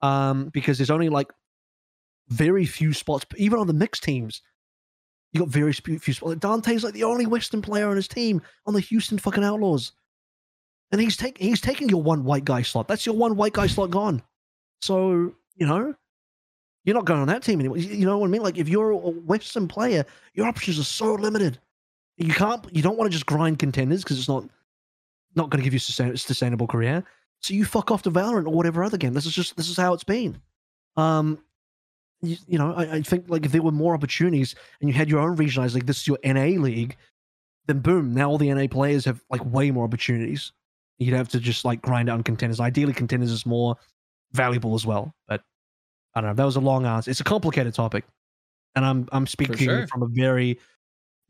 Um, 0.00 0.48
because 0.50 0.78
there's 0.78 0.90
only 0.90 1.08
like 1.08 1.26
very 2.28 2.64
few 2.64 2.92
spots, 2.92 3.26
even 3.36 3.58
on 3.58 3.66
the 3.66 3.72
mixed 3.72 4.04
teams. 4.04 4.42
You 5.32 5.40
got 5.40 5.48
very 5.48 5.72
few 5.72 5.98
few 5.98 6.14
spots. 6.14 6.36
Danteh's 6.36 6.84
like 6.84 6.94
the 6.94 7.04
only 7.04 7.26
Western 7.26 7.60
player 7.60 7.88
on 7.88 7.96
his 7.96 8.06
team 8.06 8.40
on 8.64 8.74
the 8.74 8.80
Houston 8.80 9.18
fucking 9.18 9.42
Outlaws, 9.42 9.92
and 10.92 11.00
he's 11.00 11.16
taking 11.16 11.48
he's 11.48 11.60
taking 11.60 11.88
your 11.88 12.02
one 12.02 12.24
white 12.24 12.44
guy 12.44 12.62
slot. 12.62 12.86
That's 12.86 13.04
your 13.04 13.16
one 13.16 13.36
white 13.36 13.52
guy 13.52 13.66
slot 13.66 13.90
gone. 13.90 14.22
So 14.80 15.34
you 15.56 15.66
know, 15.66 15.94
you're 16.84 16.94
not 16.94 17.04
going 17.04 17.20
on 17.20 17.28
that 17.28 17.42
team 17.42 17.58
anymore. 17.58 17.76
You 17.76 18.06
know 18.06 18.18
what 18.18 18.28
I 18.28 18.30
mean? 18.30 18.42
Like 18.42 18.56
if 18.56 18.68
you're 18.68 18.92
a 18.92 18.96
Western 18.96 19.66
player, 19.68 20.06
your 20.32 20.46
options 20.46 20.78
are 20.78 20.84
so 20.84 21.12
limited. 21.14 21.58
You 22.16 22.32
can't. 22.32 22.64
You 22.74 22.82
don't 22.82 22.96
want 22.96 23.10
to 23.10 23.14
just 23.14 23.26
grind 23.26 23.58
contenders 23.58 24.04
because 24.04 24.18
it's 24.18 24.28
not 24.28 24.48
not 25.38 25.48
going 25.48 25.60
to 25.60 25.64
give 25.64 25.72
you 25.72 25.78
sustain, 25.78 26.14
sustainable 26.16 26.66
career. 26.66 27.02
So 27.40 27.54
you 27.54 27.64
fuck 27.64 27.90
off 27.90 28.02
to 28.02 28.10
Valorant 28.10 28.46
or 28.46 28.52
whatever 28.52 28.84
other 28.84 28.98
game. 28.98 29.14
This 29.14 29.24
is 29.24 29.32
just 29.32 29.56
this 29.56 29.68
is 29.70 29.76
how 29.76 29.94
it's 29.94 30.04
been. 30.04 30.38
Um, 30.96 31.38
you, 32.20 32.36
you 32.46 32.58
know, 32.58 32.74
I, 32.74 32.96
I 32.96 33.02
think 33.02 33.26
like 33.28 33.46
if 33.46 33.52
there 33.52 33.62
were 33.62 33.72
more 33.72 33.94
opportunities 33.94 34.54
and 34.80 34.90
you 34.90 34.94
had 34.94 35.08
your 35.08 35.20
own 35.20 35.36
regionalized 35.36 35.74
league, 35.74 35.86
this 35.86 35.98
is 36.00 36.06
your 36.08 36.18
NA 36.24 36.60
league, 36.60 36.96
then 37.66 37.78
boom, 37.78 38.12
now 38.12 38.28
all 38.28 38.38
the 38.38 38.52
NA 38.52 38.66
players 38.68 39.04
have 39.04 39.22
like 39.30 39.44
way 39.46 39.70
more 39.70 39.84
opportunities. 39.84 40.52
You'd 40.98 41.14
have 41.14 41.28
to 41.28 41.40
just 41.40 41.64
like 41.64 41.80
grind 41.80 42.10
out 42.10 42.14
on 42.14 42.24
contenders. 42.24 42.58
Ideally, 42.60 42.92
contenders 42.92 43.30
is 43.30 43.46
more 43.46 43.76
valuable 44.32 44.74
as 44.74 44.84
well. 44.84 45.14
But 45.28 45.42
I 46.14 46.20
don't 46.20 46.30
know. 46.30 46.34
That 46.34 46.44
was 46.44 46.56
a 46.56 46.60
long 46.60 46.84
answer. 46.86 47.10
It's 47.10 47.20
a 47.20 47.24
complicated 47.24 47.72
topic, 47.72 48.04
and 48.74 48.84
I'm 48.84 49.08
I'm 49.12 49.26
speaking 49.28 49.56
sure. 49.56 49.86
from 49.86 50.02
a 50.02 50.08
very 50.08 50.58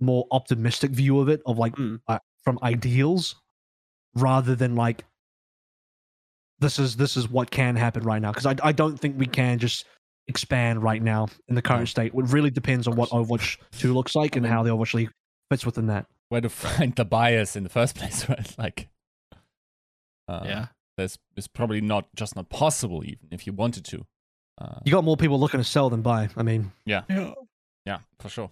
more 0.01 0.27
optimistic 0.31 0.93
view 0.93 1.19
of 1.21 1.29
it, 1.29 1.43
of 1.45 1.59
like 1.59 1.75
Mm. 1.77 2.01
uh, 2.09 2.19
from 2.45 2.59
ideals, 2.63 3.35
rather 4.15 4.55
than 4.55 4.75
like 4.77 5.05
this 6.61 6.79
is 6.79 6.97
this 6.97 7.17
is 7.17 7.29
what 7.29 7.51
can 7.51 7.77
happen 7.77 8.03
right 8.03 8.21
now. 8.21 8.33
Because 8.33 8.47
I 8.47 8.57
I 8.63 8.73
don't 8.73 8.99
think 8.99 9.19
we 9.19 9.27
can 9.27 9.59
just 9.59 9.85
expand 10.27 10.83
right 10.83 11.03
now 11.03 11.29
in 11.49 11.55
the 11.55 11.63
current 11.63 11.89
state. 11.89 12.13
It 12.15 12.25
really 12.33 12.51
depends 12.51 12.87
on 12.87 12.97
what 12.97 13.11
Overwatch 13.11 13.59
Two 13.73 13.95
looks 13.95 14.15
like 14.15 14.37
and 14.37 14.45
how 14.45 14.63
the 14.63 14.71
Overwatch 14.71 14.95
League 14.95 15.11
fits 15.51 15.65
within 15.65 15.87
that. 15.87 16.07
Where 16.29 16.41
to 16.41 16.49
find 16.49 16.95
the 16.95 17.05
bias 17.05 17.57
in 17.57 17.63
the 17.63 17.69
first 17.71 17.95
place, 17.99 18.29
right? 18.29 18.55
Like, 18.59 18.89
uh, 20.29 20.43
yeah. 20.45 20.67
there's 20.97 21.19
it's 21.37 21.49
probably 21.49 21.81
not 21.81 22.07
just 22.15 22.37
not 22.37 22.49
possible 22.51 23.03
even 23.05 23.29
if 23.31 23.47
you 23.47 23.53
wanted 23.53 23.85
to. 23.87 24.05
Uh, 24.61 24.81
You 24.85 24.93
got 24.93 25.05
more 25.05 25.17
people 25.17 25.39
looking 25.39 25.61
to 25.61 25.65
sell 25.65 25.89
than 25.89 26.03
buy. 26.03 26.29
I 26.37 26.43
mean, 26.43 26.73
yeah, 26.85 27.03
Yeah. 27.09 27.33
yeah, 27.87 27.99
for 28.19 28.29
sure. 28.29 28.51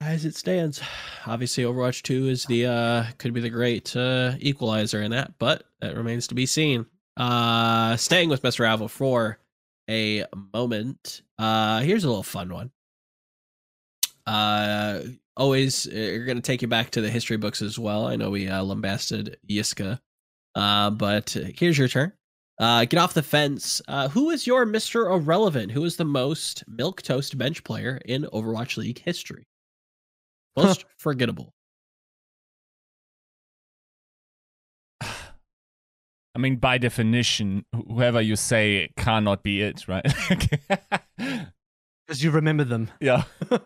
As 0.00 0.24
it 0.24 0.34
stands, 0.34 0.82
obviously 1.26 1.64
Overwatch 1.64 2.02
2 2.02 2.28
is 2.28 2.44
the 2.44 2.66
uh 2.66 3.04
could 3.18 3.32
be 3.32 3.40
the 3.40 3.48
great 3.50 3.94
uh 3.96 4.32
equalizer 4.38 5.00
in 5.02 5.10
that, 5.12 5.38
but 5.38 5.64
that 5.80 5.96
remains 5.96 6.26
to 6.28 6.34
be 6.34 6.46
seen. 6.46 6.84
Uh 7.16 7.96
staying 7.96 8.28
with 8.28 8.42
Mr. 8.42 8.60
Ravel 8.60 8.88
for 8.88 9.38
a 9.88 10.24
moment. 10.52 11.22
Uh 11.38 11.80
here's 11.80 12.04
a 12.04 12.08
little 12.08 12.22
fun 12.22 12.52
one. 12.52 12.70
Uh 14.26 15.00
always 15.36 15.86
uh, 15.86 15.90
you're 15.92 16.26
going 16.26 16.36
to 16.36 16.42
take 16.42 16.62
you 16.62 16.68
back 16.68 16.90
to 16.90 17.00
the 17.00 17.10
history 17.10 17.36
books 17.36 17.60
as 17.62 17.78
well. 17.78 18.06
I 18.06 18.16
know 18.16 18.30
we 18.30 18.48
uh 18.48 18.62
lambasted 18.62 19.38
Yiska. 19.48 19.98
Uh 20.54 20.90
but 20.90 21.30
here's 21.56 21.78
your 21.78 21.88
turn. 21.88 22.12
Uh 22.58 22.84
get 22.84 23.00
off 23.00 23.14
the 23.14 23.22
fence. 23.22 23.80
Uh 23.88 24.08
who 24.08 24.28
is 24.30 24.46
your 24.46 24.66
Mr. 24.66 25.10
Irrelevant? 25.10 25.72
Who 25.72 25.84
is 25.84 25.96
the 25.96 26.04
most 26.04 26.62
milk 26.68 27.00
toast 27.00 27.38
bench 27.38 27.64
player 27.64 28.00
in 28.04 28.24
Overwatch 28.34 28.76
League 28.76 28.98
history? 29.00 29.46
Most 30.56 30.84
forgettable. 30.96 31.52
I 36.36 36.40
mean, 36.40 36.56
by 36.56 36.78
definition, 36.78 37.64
whoever 37.72 38.20
you 38.20 38.34
say 38.34 38.90
cannot 38.96 39.44
be 39.44 39.62
it, 39.62 39.86
right? 39.86 40.04
because 41.16 42.22
you 42.22 42.32
remember 42.32 42.64
them. 42.64 42.90
yeah. 43.00 43.22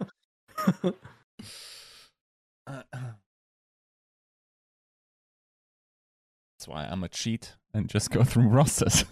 That's 6.59 6.67
why 6.67 6.85
I'm 6.85 7.05
a 7.05 7.09
cheat 7.09 7.55
and 7.73 7.89
just 7.89 8.11
go 8.11 8.23
through 8.25 8.49
rosters. 8.49 9.05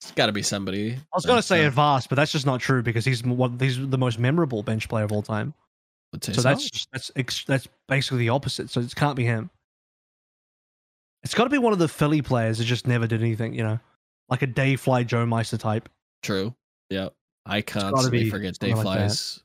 It's 0.00 0.12
got 0.12 0.26
to 0.26 0.32
be 0.32 0.42
somebody. 0.42 0.94
I 0.94 0.98
was 1.14 1.26
going 1.26 1.38
to 1.38 1.42
say 1.42 1.64
uh, 1.64 1.70
Advast, 1.70 2.08
but 2.08 2.16
that's 2.16 2.32
just 2.32 2.46
not 2.46 2.60
true 2.60 2.82
because 2.82 3.04
he's 3.04 3.22
one. 3.22 3.58
He's 3.58 3.78
the 3.78 3.98
most 3.98 4.18
memorable 4.18 4.62
bench 4.62 4.88
player 4.88 5.04
of 5.04 5.12
all 5.12 5.22
time. 5.22 5.52
So 6.22 6.40
that's 6.40 6.68
just, 6.68 6.88
that's 6.92 7.10
ex- 7.16 7.44
that's 7.44 7.68
basically 7.86 8.18
the 8.18 8.30
opposite. 8.30 8.70
So 8.70 8.80
it 8.80 8.94
can't 8.94 9.14
be 9.14 9.24
him. 9.24 9.50
It's 11.22 11.34
got 11.34 11.44
to 11.44 11.50
be 11.50 11.58
one 11.58 11.72
of 11.74 11.78
the 11.78 11.86
Philly 11.86 12.22
players 12.22 12.58
that 12.58 12.64
just 12.64 12.86
never 12.86 13.06
did 13.06 13.20
anything. 13.20 13.54
You 13.54 13.62
know, 13.62 13.78
like 14.28 14.42
a 14.42 14.46
Dayfly 14.46 15.06
Joemeister 15.06 15.58
type. 15.58 15.88
true. 16.22 16.54
Yep. 16.88 17.14
I 17.46 17.62
constantly 17.62 18.28
forget 18.28 18.56
something 18.56 18.76
like 18.76 18.98
that. 18.98 19.10
Dayflies 19.10 19.42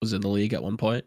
was 0.00 0.12
in 0.12 0.20
the 0.22 0.28
league 0.28 0.54
at 0.54 0.62
one 0.62 0.76
point. 0.76 1.04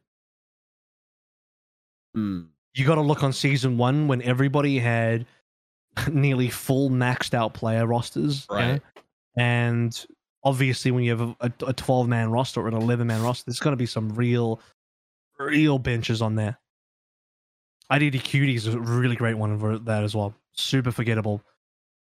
Hmm. 2.15 2.43
You 2.75 2.85
got 2.85 2.95
to 2.95 3.01
look 3.01 3.23
on 3.23 3.33
season 3.33 3.77
one 3.77 4.07
when 4.07 4.21
everybody 4.21 4.79
had 4.79 5.25
nearly 6.11 6.49
full 6.49 6.89
maxed 6.89 7.33
out 7.33 7.53
player 7.53 7.85
rosters. 7.85 8.45
Right. 8.49 8.81
And 9.37 10.05
obviously, 10.43 10.91
when 10.91 11.03
you 11.03 11.17
have 11.17 11.35
a, 11.39 11.51
a 11.65 11.73
12 11.73 12.07
man 12.07 12.31
roster 12.31 12.61
or 12.61 12.67
an 12.67 12.73
11 12.73 13.07
man 13.07 13.21
roster, 13.21 13.45
there's 13.47 13.59
going 13.59 13.73
to 13.73 13.77
be 13.77 13.85
some 13.85 14.09
real, 14.09 14.59
real 15.39 15.79
benches 15.79 16.21
on 16.21 16.35
there. 16.35 16.59
IDDQD 17.91 18.55
is 18.55 18.67
a 18.67 18.79
really 18.79 19.15
great 19.15 19.37
one 19.37 19.59
for 19.59 19.77
that 19.77 20.03
as 20.03 20.15
well. 20.15 20.33
Super 20.53 20.91
forgettable. 20.91 21.41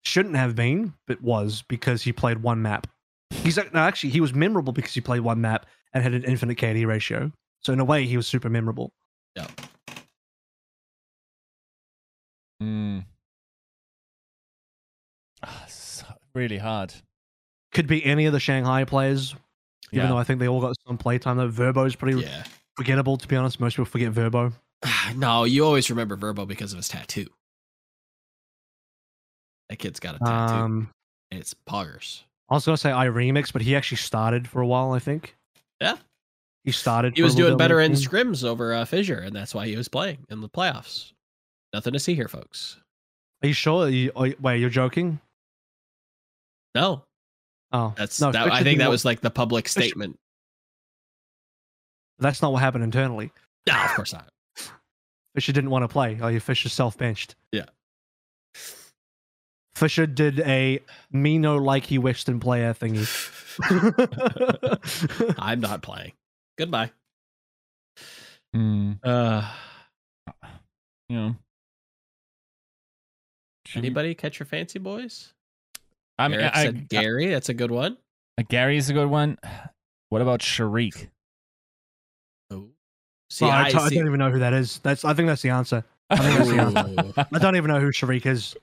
Shouldn't 0.02 0.36
have 0.36 0.54
been, 0.54 0.94
but 1.06 1.20
was 1.22 1.62
because 1.68 2.02
he 2.02 2.12
played 2.12 2.42
one 2.42 2.62
map. 2.62 2.86
He's 3.30 3.58
ac- 3.58 3.70
no, 3.72 3.80
actually 3.80 4.10
he 4.10 4.20
was 4.20 4.34
memorable 4.34 4.72
because 4.72 4.94
he 4.94 5.00
played 5.00 5.20
one 5.20 5.40
map 5.40 5.66
and 5.92 6.02
had 6.02 6.14
an 6.14 6.24
infinite 6.24 6.58
KD 6.58 6.86
ratio. 6.86 7.30
So 7.60 7.72
in 7.72 7.80
a 7.80 7.84
way, 7.84 8.06
he 8.06 8.16
was 8.16 8.26
super 8.26 8.48
memorable. 8.48 8.92
Mm. 9.36 9.46
It's 15.64 16.04
really 16.34 16.58
hard. 16.58 16.92
Could 17.72 17.86
be 17.86 18.04
any 18.04 18.26
of 18.26 18.32
the 18.32 18.40
Shanghai 18.40 18.84
players, 18.84 19.34
even 19.92 20.04
Yeah. 20.04 20.08
though 20.08 20.18
I 20.18 20.24
think 20.24 20.40
they 20.40 20.48
all 20.48 20.60
got 20.60 20.76
some 20.86 20.98
playtime. 20.98 21.36
Though 21.36 21.84
is 21.84 21.96
pretty 21.96 22.20
Yeah. 22.20 22.44
forgettable, 22.76 23.16
to 23.16 23.28
be 23.28 23.36
honest. 23.36 23.60
Most 23.60 23.74
people 23.74 23.84
forget 23.86 24.12
Verbo. 24.12 24.52
no, 25.14 25.44
you 25.44 25.64
always 25.64 25.88
remember 25.90 26.16
Verbo 26.16 26.46
because 26.46 26.72
of 26.72 26.78
his 26.78 26.88
tattoo. 26.88 27.26
That 29.68 29.76
kid's 29.78 30.00
got 30.00 30.16
a 30.16 30.18
tattoo. 30.18 30.54
Um, 30.54 30.90
and 31.30 31.40
it's 31.40 31.54
poggers. 31.68 32.22
I 32.48 32.54
was 32.54 32.66
gonna 32.66 32.76
say 32.76 32.90
iRemiix, 32.90 33.52
but 33.52 33.62
he 33.62 33.76
actually 33.76 33.98
started 33.98 34.48
for 34.48 34.60
a 34.60 34.66
while. 34.66 34.92
I 34.92 34.98
think. 34.98 35.36
Yeah. 35.80 35.96
He 36.64 36.72
started. 36.72 37.16
He 37.16 37.22
was 37.22 37.34
doing 37.34 37.56
better 37.56 37.80
in 37.80 37.92
scrims 37.92 38.44
over 38.44 38.74
uh, 38.74 38.84
Fissure, 38.84 39.20
and 39.20 39.34
that's 39.34 39.54
why 39.54 39.66
he 39.66 39.76
was 39.76 39.88
playing 39.88 40.26
in 40.28 40.40
the 40.40 40.48
playoffs. 40.48 41.12
Nothing 41.72 41.92
to 41.92 42.00
see 42.00 42.14
here, 42.14 42.28
folks. 42.28 42.78
Are 43.42 43.46
you 43.46 43.54
sure? 43.54 43.84
Are 43.86 43.88
you, 43.88 44.10
are, 44.16 44.34
wait, 44.40 44.58
you're 44.58 44.68
joking? 44.68 45.20
No, 46.74 47.04
Oh, 47.72 47.94
that's 47.96 48.20
no. 48.20 48.32
that, 48.32 48.50
I 48.52 48.62
think 48.62 48.78
that 48.78 48.86
want- 48.86 48.92
was 48.92 49.04
like 49.04 49.20
the 49.20 49.30
public 49.30 49.68
statement. 49.68 50.18
That's 52.18 52.42
not 52.42 52.52
what 52.52 52.58
happened 52.60 52.84
internally. 52.84 53.32
No, 53.66 53.74
of 53.74 53.90
course 53.94 54.12
not. 54.12 54.28
Fissure 55.34 55.52
didn't 55.52 55.70
want 55.70 55.84
to 55.84 55.88
play. 55.88 56.18
Oh, 56.20 56.28
you 56.28 56.40
Fissure 56.40 56.68
self 56.68 56.98
benched. 56.98 57.34
Yeah. 57.52 57.66
Fissure 59.74 60.06
did 60.06 60.40
a 60.40 60.80
me 61.12 61.38
no 61.38 61.58
likey 61.58 61.98
Western 61.98 62.40
player 62.40 62.74
thingy. 62.74 63.06
I'm 65.38 65.60
not 65.60 65.82
playing. 65.82 66.12
Goodbye. 66.58 66.90
Mm, 68.54 68.98
Uh, 69.04 69.48
you 71.08 71.16
know. 71.16 71.36
Anybody 73.74 74.14
catch 74.16 74.40
your 74.40 74.46
fancy, 74.46 74.78
boys? 74.80 75.32
I 76.20 76.28
mean, 76.28 76.40
Eric 76.40 76.52
I, 76.54 76.64
said 76.64 76.88
Gary. 76.88 77.26
That's 77.28 77.48
a 77.48 77.54
good 77.54 77.70
one. 77.70 77.96
I- 78.38 78.42
Gary's 78.42 78.88
a 78.90 78.92
good 78.92 79.08
one. 79.08 79.38
What 80.10 80.22
about 80.22 80.40
Sharik? 80.40 81.08
Oh, 82.50 82.70
see, 83.30 83.44
Oh, 83.44 83.48
I, 83.48 83.66
I, 83.66 83.70
t- 83.70 83.76
I 83.78 83.88
see. 83.88 83.94
don't 83.94 84.06
even 84.08 84.18
know 84.18 84.30
who 84.32 84.40
that 84.40 84.52
is. 84.52 84.78
That's 84.82 85.04
I 85.04 85.14
think 85.14 85.28
that's 85.28 85.42
the 85.42 85.50
answer. 85.50 85.84
I 86.10 86.16
think 86.16 86.36
that's 86.36 86.50
the 86.50 86.58
answer. 87.14 87.26
I 87.32 87.38
don't 87.38 87.54
even 87.54 87.68
know 87.70 87.78
who 87.78 87.92
Sharik 87.92 88.26
is. 88.26 88.56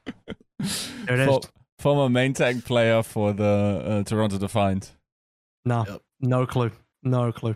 There 1.05 1.15
it 1.15 1.19
is. 1.21 1.25
For- 1.27 1.41
former 1.79 2.09
main 2.09 2.34
tank 2.34 2.65
player 2.65 3.01
for 3.01 3.31
the 3.31 3.81
uh, 3.85 4.03
Toronto 4.03 4.38
Defiant. 4.38 4.91
No, 5.63 5.85
Yep. 5.88 6.01
no 6.19 6.45
clue. 6.45 6.71
No 7.03 7.31
clue. 7.31 7.55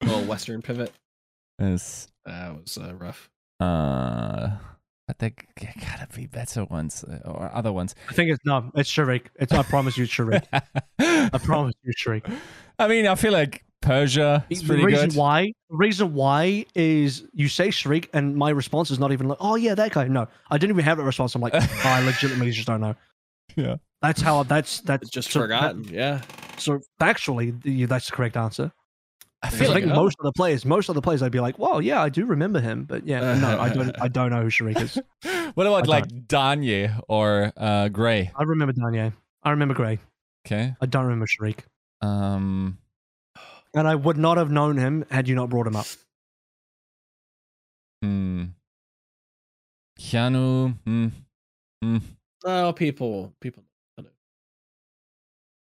little 0.00 0.22
Western 0.26 0.62
pivot. 0.62 0.92
Yes. 1.58 2.06
That 2.24 2.54
was 2.60 2.78
uh, 2.78 2.94
rough. 2.94 3.28
Uh, 3.58 4.50
but 5.06 5.18
there 5.18 5.30
g- 5.58 5.68
gotta 5.80 6.08
be 6.14 6.26
better 6.26 6.64
ones 6.64 7.04
uh, 7.04 7.18
or 7.28 7.50
other 7.54 7.72
ones. 7.72 7.94
I 8.08 8.12
think 8.14 8.30
it's 8.30 8.44
no, 8.44 8.70
it's 8.74 8.90
Sharik. 8.90 9.26
It's 9.36 9.52
I 9.52 9.62
promise 9.62 9.96
you, 9.96 10.04
it's 10.04 10.12
Sharik. 10.12 10.44
I 10.98 11.38
promise 11.42 11.74
you, 11.82 11.92
Sharik. 11.94 12.30
I 12.78 12.88
mean, 12.88 13.06
I 13.06 13.14
feel 13.14 13.32
like 13.32 13.64
Persia 13.80 14.44
is 14.48 14.62
the 14.62 14.76
reason 14.76 15.08
good. 15.10 15.18
why, 15.18 15.52
the 15.70 15.76
reason 15.76 16.14
why 16.14 16.64
is 16.74 17.24
you 17.32 17.48
say 17.48 17.68
Sharik, 17.68 18.08
and 18.12 18.36
my 18.36 18.50
response 18.50 18.90
is 18.92 18.98
not 18.98 19.10
even 19.12 19.26
like, 19.28 19.38
oh 19.40 19.56
yeah, 19.56 19.74
that 19.74 19.92
guy. 19.92 20.06
No, 20.08 20.28
I 20.50 20.58
didn't 20.58 20.74
even 20.76 20.84
have 20.84 20.98
a 20.98 21.04
response. 21.04 21.34
I'm 21.34 21.40
like, 21.42 21.54
oh, 21.54 21.68
I 21.84 22.00
legitimately 22.04 22.52
just 22.52 22.66
don't 22.68 22.80
know. 22.80 22.94
Yeah. 23.56 23.76
That's 24.00 24.20
how. 24.20 24.42
That's 24.44 24.80
that's 24.80 25.02
It's 25.02 25.10
just 25.10 25.30
so- 25.30 25.40
forgotten. 25.40 25.84
yeah. 25.84 26.22
So 26.58 26.80
factually, 27.00 27.88
that's 27.88 28.06
the 28.06 28.12
correct 28.12 28.36
answer. 28.36 28.72
I 29.44 29.50
feel 29.50 29.70
like, 29.70 29.82
you 29.82 29.88
think 29.88 29.96
most 29.96 30.16
of 30.20 30.24
the 30.24 30.32
players, 30.32 30.64
most 30.64 30.88
of 30.88 30.94
the 30.94 31.02
players, 31.02 31.20
I'd 31.20 31.32
be 31.32 31.40
like, 31.40 31.58
well, 31.58 31.82
yeah, 31.82 32.00
I 32.00 32.08
do 32.08 32.26
remember 32.26 32.60
him, 32.60 32.84
but 32.84 33.06
yeah, 33.06 33.34
no, 33.38 33.58
I 33.58 33.70
don't. 33.70 34.00
I 34.00 34.06
don't 34.16 34.30
know 34.30 34.42
who 34.42 34.48
Sharik 34.48 34.80
is. 34.80 34.98
What 35.54 35.66
about 35.66 35.86
I 35.86 35.90
like 35.90 36.06
Danye 36.06 36.98
or 37.08 37.52
uh, 37.58 37.88
Gray? 37.88 38.30
I 38.34 38.44
remember 38.44 38.72
Danye. 38.72 39.12
I 39.42 39.50
remember 39.50 39.74
Gray. 39.74 39.98
Okay. 40.46 40.74
I 40.80 40.86
don't 40.86 41.04
remember 41.04 41.26
Sharik. 41.26 41.58
Um. 42.00 42.78
And 43.74 43.86
I 43.88 43.94
would 43.94 44.16
not 44.16 44.38
have 44.38 44.50
known 44.50 44.76
him 44.76 45.04
had 45.10 45.28
you 45.28 45.34
not 45.34 45.50
brought 45.50 45.66
him 45.66 45.76
up. 45.76 45.86
Hmm. 48.02 48.44
Keanu. 49.98 50.74
Hmm. 50.86 51.08
Hmm. 51.82 51.98
Oh, 52.44 52.72
people, 52.72 53.34
people. 53.40 53.64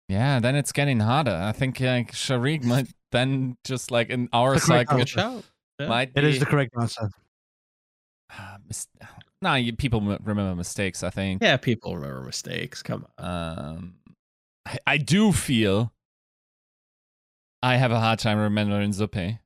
Yeah. 0.07 0.39
Then 0.39 0.55
it's 0.55 0.71
getting 0.71 0.99
harder. 0.99 1.35
I 1.35 1.51
think 1.51 1.79
like 1.79 2.11
Sharik 2.11 2.63
might 2.63 2.87
then 3.15 3.57
just 3.63 3.89
like 3.91 4.09
in 4.09 4.29
our 4.33 4.57
cycle 4.59 4.97
Good. 4.97 5.11
Yeah. 5.15 5.87
might 5.87 6.09
It 6.15 6.21
be. 6.21 6.29
is 6.29 6.39
the 6.39 6.45
correct 6.45 6.73
answer. 6.79 7.09
Ah, 8.31 8.57
mis- 8.67 8.87
nah, 9.41 9.55
you, 9.55 9.73
people 9.73 9.99
m- 9.99 10.19
remember 10.23 10.55
mistakes. 10.55 11.03
I 11.03 11.09
think. 11.09 11.41
Yeah, 11.41 11.57
people 11.57 11.95
remember 11.95 12.21
mistakes. 12.21 12.81
Come 12.83 13.05
on. 13.17 13.25
Um, 13.67 13.93
I, 14.65 14.77
I 14.87 14.97
do 14.97 15.31
feel 15.31 15.93
I 17.63 17.75
have 17.77 17.91
a 17.91 17.99
hard 17.99 18.19
time 18.19 18.37
remembering 18.37 18.91
Zuppe. 18.91 19.39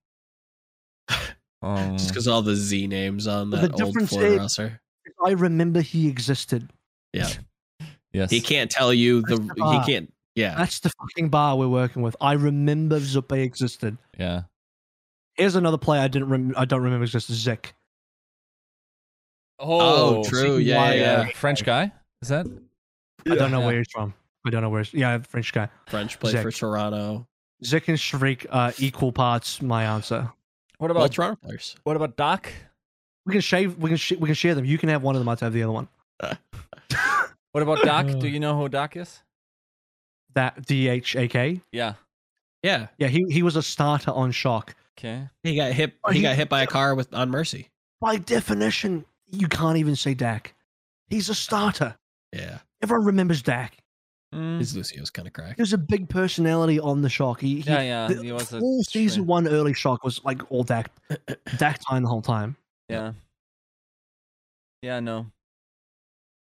Um, 1.62 1.98
Just 1.98 2.08
because 2.12 2.26
all 2.26 2.42
the 2.42 2.56
Z 2.56 2.88
names 2.88 3.28
on 3.28 3.50
But 3.50 3.60
that 3.60 3.76
the 3.76 3.84
old 3.84 3.94
difference 3.94 4.10
floor 4.12 4.38
roster. 4.38 4.82
I 5.26 5.32
remember 5.32 5.82
he 5.82 6.08
existed. 6.08 6.72
Yeah. 7.12 7.28
yes, 8.14 8.30
He 8.32 8.40
can't 8.40 8.72
tell 8.72 8.94
you 8.94 9.22
the. 9.24 9.42
He 9.58 9.92
can't. 9.92 10.14
Yeah. 10.40 10.56
That's 10.56 10.80
the 10.80 10.90
fucking 10.90 11.30
bar 11.30 11.58
we're 11.58 11.68
working 11.68 12.02
with. 12.02 12.16
I 12.22 12.34
remember 12.34 13.00
Zuppe 13.00 13.42
existed. 13.44 13.98
Yeah. 14.18 14.44
Here's 15.36 15.56
another 15.56 15.78
player 15.78 16.02
I 16.02 16.08
didn't. 16.08 16.30
Rem- 16.30 16.54
I 16.58 16.66
don't 16.66 16.82
remember 16.82 17.04
existed. 17.06 17.34
Zick. 17.36 17.74
Oh, 19.60 20.24
true. 20.24 20.58
Yeah, 20.58 20.92
yeah, 20.94 21.14
uh, 21.20 21.24
yeah. 21.24 21.30
French 21.34 21.64
guy. 21.66 21.92
Is 22.22 22.30
that? 22.30 22.46
I 23.30 23.36
don't 23.36 23.52
know 23.52 23.60
Yeah. 23.60 23.66
where 23.66 23.78
he's 23.78 23.92
from. 23.92 24.14
I 24.46 24.50
don't 24.50 24.62
know 24.62 24.70
where. 24.70 24.84
He's, 24.84 24.94
yeah, 24.94 25.18
French 25.20 25.52
guy. 25.52 25.68
French 25.88 26.20
played 26.20 26.32
Zick. 26.32 26.44
for 26.44 26.52
Toronto. 26.52 27.28
Zick 27.66 27.88
and 27.90 28.00
Shriek 28.00 28.46
are 28.52 28.74
equal 28.78 29.12
parts. 29.12 29.62
My 29.62 29.84
answer. 29.84 30.32
What 30.78 30.92
All 30.96 31.10
Toronto 31.10 31.36
players. 31.44 31.76
what 31.84 31.98
about 31.98 32.16
Doc? 32.16 32.50
We 33.26 33.34
can 33.34 33.42
shave. 33.42 33.78
We 33.78 33.90
can. 33.90 33.98
Sh- 33.98 34.14
we 34.14 34.28
can 34.28 34.36
share 34.36 34.56
them. 34.56 34.64
You 34.64 34.78
can 34.78 34.88
have 34.88 35.04
one 35.04 35.16
of 35.16 35.20
them. 35.20 35.28
I 35.28 35.36
have 35.42 35.54
the 35.54 35.64
other 35.64 35.74
one. 35.74 35.88
What 37.52 37.64
about 37.64 37.82
Doc? 37.84 38.06
Do 38.20 38.28
you 38.28 38.40
know 38.40 38.56
who 38.56 38.70
Doc 38.70 38.96
is? 38.96 39.24
That 40.36 40.66
D 40.66 40.88
H 40.88 41.16
A 41.16 41.28
K. 41.28 41.62
Yeah. 41.72 41.94
Yeah. 42.64 42.88
Yeah, 42.98 43.08
he 43.08 43.24
he 43.30 43.44
was 43.44 43.56
a 43.56 43.64
starter 43.64 44.12
on 44.12 44.32
Shock. 44.32 44.76
Okay. 44.98 45.30
He 45.44 45.56
got 45.56 45.72
hit. 45.72 45.94
Oh, 46.04 46.12
He 46.12 46.18
he- 46.18 46.24
got 46.24 46.36
hit 46.36 46.50
by 46.50 46.62
a 46.64 46.68
car 46.68 46.94
with 46.96 47.14
on 47.14 47.30
Mercy. 47.30 47.70
By 48.02 48.18
definition, 48.18 49.06
you 49.32 49.48
can't 49.48 49.78
even 49.78 49.96
say 49.96 50.14
Dhak. 50.16 50.48
He's 51.10 51.30
a 51.30 51.36
starter. 51.36 51.96
Yeah. 52.34 52.60
Everyone 52.82 53.06
remembers 53.06 53.42
Dhak. 53.44 53.72
Mm, 54.34 54.60
His 54.60 54.76
Lucio's 54.76 55.10
kind 55.10 55.28
of 55.28 55.34
cracked. 55.34 55.56
He 55.56 55.62
was 55.62 55.74
a 55.74 55.78
big 55.78 56.08
personality 56.08 56.80
on 56.80 57.02
the 57.02 57.10
Shock. 57.10 57.42
He, 57.42 57.62
he 57.62 57.70
yeah, 57.72 57.82
yeah. 57.82 58.08
the 58.08 58.22
He 58.24 58.32
was 58.32 58.54
a 58.54 58.62
season 58.84 59.10
string. 59.10 59.26
one 59.26 59.48
early 59.48 59.74
Shock 59.74 60.04
was 60.04 60.24
like 60.24 60.42
all 60.52 60.64
Dhak, 60.64 60.86
Dhak 61.10 61.78
time 61.90 62.04
the 62.04 62.10
whole 62.10 62.22
time. 62.22 62.56
Yeah. 62.90 63.14
Yeah. 64.84 65.00
No. 65.00 65.26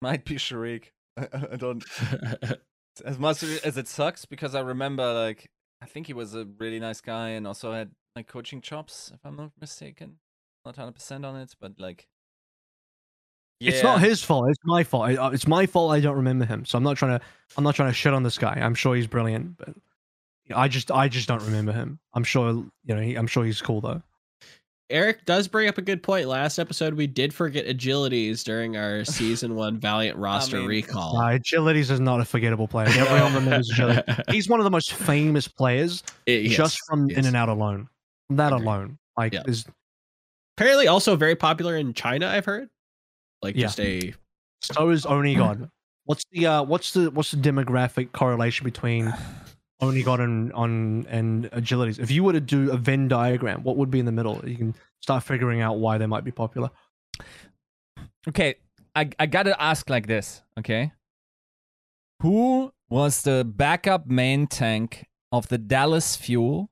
Might 0.01 0.25
be 0.25 0.37
Sharik. 0.37 0.85
I, 1.17 1.29
I 1.53 1.57
don't. 1.57 1.85
as 3.01 3.19
much 3.19 3.43
as 3.43 3.77
it 3.77 3.89
sucks 3.89 4.25
because 4.25 4.55
I 4.55 4.61
remember 4.61 5.12
like 5.12 5.51
I 5.81 5.87
think 5.87 6.07
he 6.07 6.12
was 6.12 6.35
a 6.35 6.47
really 6.59 6.81
nice 6.81 7.01
guy 7.01 7.31
and 7.31 7.47
also 7.47 7.73
had 7.73 7.91
like 8.16 8.27
coaching 8.29 8.61
chops 8.61 9.11
if 9.15 9.21
I'm 9.25 9.37
not 9.37 9.53
mistaken. 9.61 10.19
Not 10.65 10.77
hundred 10.77 10.95
percent 10.95 11.25
on 11.25 11.37
it, 11.37 11.55
but 11.61 11.73
like 11.79 12.09
It's 13.61 13.83
not 13.83 14.01
his 14.01 14.23
fault. 14.23 14.49
It's 14.51 14.59
my 14.65 14.85
fault. 14.85 15.19
Uh, 15.19 15.31
It's 15.33 15.47
my 15.47 15.66
fault. 15.66 15.93
I 15.93 16.01
don't 16.01 16.16
remember 16.16 16.45
him. 16.45 16.65
So 16.65 16.77
I'm 16.79 16.85
not 16.85 16.97
trying 16.97 17.19
to. 17.19 17.25
I'm 17.57 17.65
not 17.65 17.75
trying 17.75 17.91
to 17.91 17.95
shit 17.95 18.12
on 18.15 18.23
this 18.23 18.39
guy. 18.39 18.55
I'm 18.61 18.75
sure 18.75 18.95
he's 18.95 19.07
brilliant, 19.07 19.57
but 19.59 19.75
I 20.55 20.69
just 20.69 20.91
I 20.91 21.09
just 21.09 21.29
don't 21.29 21.43
remember 21.43 21.73
him. 21.73 21.99
I'm 22.15 22.25
sure 22.25 22.51
you 22.85 22.95
know. 22.95 23.01
He, 23.01 23.15
I'm 23.15 23.27
sure 23.27 23.45
he's 23.45 23.61
cool 23.62 23.81
though. 23.81 24.03
Eric 24.90 25.24
does 25.24 25.48
bring 25.48 25.69
up 25.69 25.78
a 25.78 25.82
good 25.82 26.02
point. 26.02 26.28
Last 26.28 26.59
episode, 26.59 26.94
we 26.94 27.06
did 27.06 27.32
forget 27.32 27.66
agilities 27.66 28.44
during 28.44 28.77
our 28.77 29.05
season 29.05 29.55
one 29.56 29.78
Valiant 29.78 30.19
roster 30.19 30.59
mean, 30.59 30.69
recall. 30.69 31.16
Uh, 31.19 31.39
Agilities 31.39 31.90
is 31.90 32.01
not 32.01 32.20
a 32.20 32.24
forgettable 32.24 32.69
player. 32.69 32.89
Everyone 32.90 33.35
remembers 33.35 33.70
Agility. 33.70 34.12
He's 34.31 34.48
one 34.48 34.61
of 34.61 34.65
the 34.65 34.70
most 34.70 34.93
famous 34.93 35.48
players 35.48 36.02
It- 36.27 36.43
yes, 36.47 36.56
just 36.56 36.78
from 36.86 37.09
yes. 37.09 37.19
in 37.19 37.27
and 37.27 37.35
out 37.36 37.48
alone. 37.48 37.89
From 38.28 38.36
that 38.36 38.52
Agreed. 38.52 38.65
alone, 38.66 38.98
like 39.16 39.32
Yeah. 39.32 39.43
is 39.47 39.65
Apparently, 40.56 40.86
also 40.86 41.16
very 41.16 41.35
popular 41.35 41.77
in 41.77 41.94
China. 41.94 42.28
I've 42.28 42.44
heard. 42.44 42.69
Like 43.43 43.56
Yeah. 43.56 43.62
just 43.62 43.81
a 43.81 44.15
so 44.62 44.90
is 44.90 45.05
Onigod. 45.05 45.69
What's 46.06 46.23
the 46.32 46.47
uh, 46.47 46.62
what's 46.62 46.93
the 46.93 47.11
what's 47.11 47.31
the 47.31 47.39
demographic 47.39 48.12
correlation 48.12 48.65
between 48.65 49.12
Onigod 49.83 50.21
and 50.21 50.53
on 50.53 51.07
and 51.09 51.51
agilities? 51.51 51.99
If 51.99 52.11
you 52.11 52.25
were 52.25 52.33
to 52.33 52.41
do 52.41 52.71
a 52.71 52.77
Venn 52.77 53.09
diagram, 53.09 53.63
what 53.63 53.77
would 53.77 53.91
be 53.91 53.99
in 53.99 54.07
the 54.07 54.13
middle? 54.13 54.41
You 54.47 54.57
can 54.57 54.75
start 55.03 55.23
figuring 55.23 55.61
out 55.61 55.79
why 55.79 55.99
they 55.99 56.07
might 56.07 56.25
be 56.25 56.31
popular. 56.31 56.71
Okay, 58.29 58.55
I 58.95 59.11
I 59.19 59.27
gotta 59.27 59.61
ask 59.61 59.91
like 59.91 60.07
this, 60.07 60.43
okay? 60.59 60.93
Who 62.23 62.73
was 62.89 63.23
the 63.23 63.45
backup 63.45 64.07
main 64.07 64.47
tank 64.47 65.07
of 65.33 65.49
the 65.49 65.59
Dallas 65.59 66.17
Fuel 66.17 66.71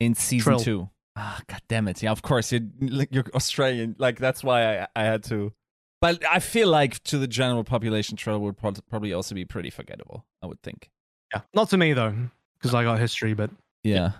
in 0.00 0.14
season 0.14 0.52
Trill. 0.52 0.60
two? 0.60 0.90
Ah, 1.16 1.40
god 1.46 1.62
damn 1.68 1.88
it! 1.88 2.02
Yeah, 2.02 2.10
of 2.10 2.22
course 2.22 2.52
you're 2.52 2.62
you're 3.10 3.24
Australian. 3.34 3.96
Like 3.98 4.18
that's 4.18 4.42
why 4.42 4.80
I 4.80 4.86
I 4.96 5.04
had 5.04 5.22
to. 5.24 5.52
But 6.00 6.24
I 6.28 6.40
feel 6.40 6.68
like 6.68 7.02
to 7.04 7.18
the 7.18 7.28
general 7.28 7.62
population, 7.62 8.16
Trill 8.16 8.40
would 8.40 8.56
pro- 8.56 8.72
probably 8.90 9.12
also 9.12 9.36
be 9.36 9.44
pretty 9.44 9.70
forgettable. 9.70 10.26
I 10.42 10.46
would 10.46 10.60
think. 10.62 10.90
Yeah, 11.34 11.40
not 11.54 11.70
to 11.70 11.76
me 11.76 11.92
though, 11.92 12.14
because 12.58 12.74
I 12.74 12.84
got 12.84 12.98
history. 12.98 13.34
But 13.34 13.50
Yeah. 13.84 14.12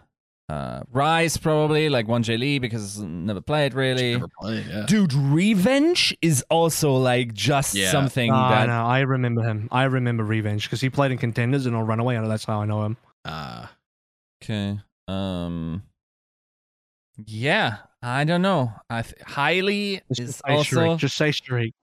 Uh, 0.48 0.82
Rise 0.92 1.38
probably 1.38 1.88
like 1.88 2.08
one 2.08 2.22
J 2.22 2.36
Lee 2.36 2.58
because 2.58 2.98
never 3.00 3.40
played 3.40 3.72
really. 3.74 4.12
never 4.14 4.28
played. 4.40 4.66
Yeah. 4.66 4.84
Dude, 4.86 5.14
Revenge 5.14 6.14
is 6.20 6.44
also 6.50 6.92
like 6.94 7.32
just 7.32 7.74
Yeah. 7.74 7.90
something 7.90 8.30
Ah, 8.30 8.50
that 8.50 8.66
no, 8.66 8.84
I 8.84 9.00
remember 9.00 9.42
him. 9.42 9.68
I 9.72 9.84
remember 9.84 10.24
Revenge 10.24 10.64
because 10.64 10.80
he 10.82 10.90
played 10.90 11.10
in 11.10 11.16
Contenders 11.18 11.64
and 11.64 11.74
on 11.74 11.86
Runaway, 11.86 12.16
and 12.16 12.30
that's 12.30 12.44
how 12.44 12.60
I 12.60 12.66
know 12.66 12.84
him. 12.84 12.96
Uh, 13.24 13.66
Okay. 14.42 14.78
Um. 15.08 15.84
Yeah, 17.26 17.76
I 18.02 18.24
don't 18.24 18.42
know. 18.42 18.72
I 18.90 19.02
th- 19.02 19.14
highly 19.24 20.00
Just 20.12 20.20
is 20.20 20.36
say 20.36 20.52
also 20.54 20.62
Shriek. 20.86 20.98
Just 20.98 21.16
say 21.16 21.30
Shriek. 21.30 21.74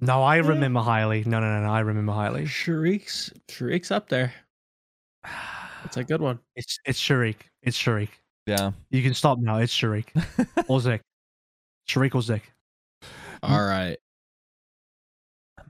No, 0.00 0.22
I 0.22 0.36
remember 0.38 0.80
highly. 0.80 1.22
No, 1.24 1.38
no, 1.40 1.46
no, 1.60 1.64
no. 1.66 1.72
I 1.72 1.80
remember 1.80 2.12
highly. 2.12 2.44
Sharik's 2.44 3.30
Sharik's 3.48 3.90
up 3.92 4.08
there. 4.08 4.32
It's 5.84 5.96
a 5.96 6.04
good 6.04 6.20
one. 6.20 6.38
It's 6.56 6.78
it's 6.84 7.00
Sharik. 7.00 7.36
It's 7.62 7.76
Sharik. 7.78 8.08
yeah. 8.46 8.72
You 8.90 9.02
can 9.02 9.14
stop 9.14 9.38
now. 9.38 9.58
It's 9.58 9.72
Sharik 9.74 10.06
or 10.68 10.80
Zik. 10.80 11.00
Sharik 11.88 12.14
or 12.14 12.22
Zik. 12.22 12.42
All 13.42 13.64
right. 13.64 13.96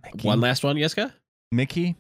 Mickey. 0.04 0.28
One 0.28 0.40
last 0.40 0.62
one, 0.64 0.76
Yiska? 0.76 1.12
Mickey. 1.52 1.96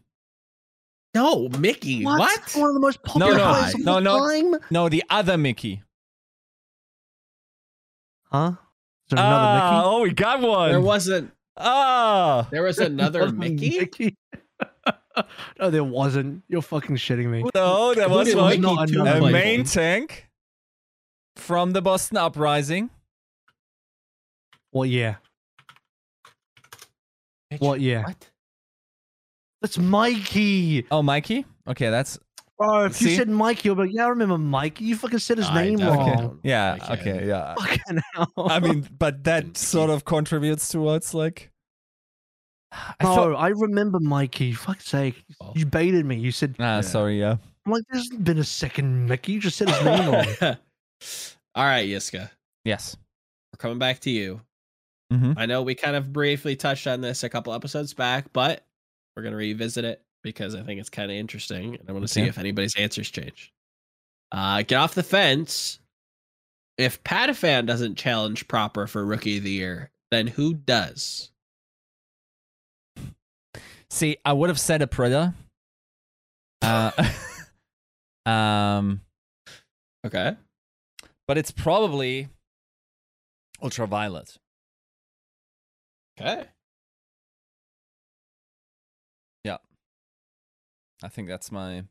No, 1.14 1.48
Mickey. 1.58 2.04
What? 2.04 2.52
One 2.54 2.68
of 2.68 2.74
the 2.74 2.80
most 2.80 3.02
popular 3.02 3.36
no, 3.36 3.52
players 3.54 3.74
of 3.74 3.80
no, 3.80 3.94
all 3.94 4.00
no. 4.00 4.18
time. 4.28 4.60
No, 4.70 4.88
the 4.88 5.04
other 5.10 5.36
Mickey. 5.38 5.82
Huh? 8.30 8.52
Is 8.52 9.16
there 9.16 9.18
another 9.18 9.44
Ah, 9.46 9.54
Mickey? 9.76 9.86
Oh, 9.86 10.00
we 10.02 10.10
got 10.12 10.40
one. 10.40 10.70
There 10.70 10.80
wasn't. 10.80 11.30
Ah. 11.56 12.48
There 12.50 12.62
was 12.62 12.78
another 12.78 13.20
Wasn't 13.20 13.38
Mickey. 13.38 14.16
no, 15.58 15.70
there 15.70 15.84
wasn't. 15.84 16.42
You're 16.48 16.62
fucking 16.62 16.96
shitting 16.96 17.26
me. 17.26 17.44
No, 17.54 17.94
there 17.94 18.08
Who 18.08 18.14
was 18.16 18.34
one. 18.34 18.60
Not 18.60 18.88
two 18.88 19.02
A 19.02 19.30
main 19.30 19.64
for? 19.64 19.72
tank 19.74 20.28
from 21.36 21.72
the 21.72 21.82
Boston 21.82 22.16
Uprising. 22.18 22.90
What 24.70 24.88
year? 24.88 25.18
What 27.58 27.80
year? 27.80 28.02
What? 28.04 28.30
That's 29.60 29.78
Mikey. 29.78 30.86
Oh, 30.90 31.02
Mikey. 31.02 31.44
Okay, 31.68 31.90
that's 31.90 32.18
Oh, 32.64 32.84
if 32.84 32.96
See? 32.96 33.10
you 33.10 33.16
said 33.16 33.28
Mikey, 33.28 33.68
you'll 33.68 33.74
be 33.74 33.82
like, 33.82 33.92
yeah, 33.92 34.04
I 34.06 34.08
remember 34.08 34.38
Mikey. 34.38 34.84
You 34.84 34.96
fucking 34.96 35.18
said 35.18 35.38
his 35.38 35.48
I 35.48 35.62
name 35.64 35.78
definitely 35.78 36.06
wrong. 36.12 36.16
don't. 36.16 36.40
Yeah. 36.44 36.76
I 36.80 36.92
Okay. 36.94 37.26
Yeah. 37.26 37.54
Fucking 37.54 38.00
hell. 38.14 38.32
I 38.36 38.60
mean, 38.60 38.88
but 38.98 39.24
that 39.24 39.56
sort 39.56 39.90
of 39.90 40.04
contributes 40.04 40.68
towards 40.68 41.12
like. 41.12 41.50
I 42.72 43.04
no, 43.04 43.14
thought- 43.14 43.34
I 43.36 43.48
remember 43.48 44.00
Mikey. 44.00 44.52
Fuck's 44.52 44.86
sake. 44.88 45.22
Oh. 45.40 45.52
You 45.54 45.66
baited 45.66 46.06
me. 46.06 46.16
You 46.18 46.32
said, 46.32 46.56
Ah, 46.58 46.76
Yeah. 46.76 46.80
sorry. 46.80 47.20
Yeah. 47.20 47.36
I'm 47.66 47.72
like, 47.72 47.84
there's 47.90 48.08
been 48.08 48.38
a 48.38 48.44
second, 48.44 49.06
Mickey. 49.06 49.32
You 49.32 49.40
just 49.40 49.56
said 49.56 49.68
his 49.68 49.84
name 49.84 50.10
wrong. 50.10 50.26
All 51.54 51.64
right, 51.64 51.86
Yiska, 51.88 52.30
Yes. 52.64 52.96
we're 53.52 53.58
coming 53.58 53.78
back 53.78 54.00
to 54.00 54.10
you. 54.10 54.40
Mm-hmm. 55.12 55.32
I 55.36 55.44
know 55.46 55.62
we 55.62 55.74
kind 55.74 55.94
of 55.94 56.12
briefly 56.12 56.56
touched 56.56 56.86
on 56.86 57.02
this 57.02 57.22
a 57.22 57.28
couple 57.28 57.52
episodes 57.52 57.92
back, 57.92 58.32
but 58.32 58.64
we're 59.14 59.22
gonna 59.22 59.36
revisit 59.36 59.84
it 59.84 60.00
because 60.22 60.54
I 60.54 60.62
think 60.62 60.80
it's 60.80 60.88
kind 60.88 61.10
of 61.10 61.16
interesting, 61.18 61.74
and 61.74 61.84
I 61.88 61.92
want 61.92 62.04
to 62.04 62.08
see 62.08 62.22
if 62.22 62.38
anybody's 62.38 62.76
answers 62.76 63.10
change. 63.10 63.52
Uh, 64.32 64.62
get 64.62 64.76
off 64.76 64.94
the 64.94 65.02
fence. 65.02 65.78
If 66.78 67.04
Patiphan 67.04 67.66
doesn't 67.66 67.96
challenge 67.96 68.48
proper 68.48 68.86
for 68.86 69.04
Rookie 69.04 69.36
of 69.36 69.44
the 69.44 69.50
Year, 69.50 69.90
then 70.10 70.26
who 70.28 70.54
does? 70.54 71.30
See, 73.92 74.16
I 74.24 74.32
would 74.32 74.48
have 74.48 74.58
said 74.58 74.80
a 74.80 74.86
Predator. 74.86 75.34
Uh, 76.62 76.92
um, 78.26 79.02
Okay. 80.06 80.34
but 81.28 81.36
it's 81.36 81.50
probably 81.50 82.30
Ultraviolet. 83.62 84.38
Okay. 86.18 86.46
Yeah. 89.44 89.58
I 91.02 91.08
think 91.08 91.28
that's 91.28 91.52
my 91.52 91.84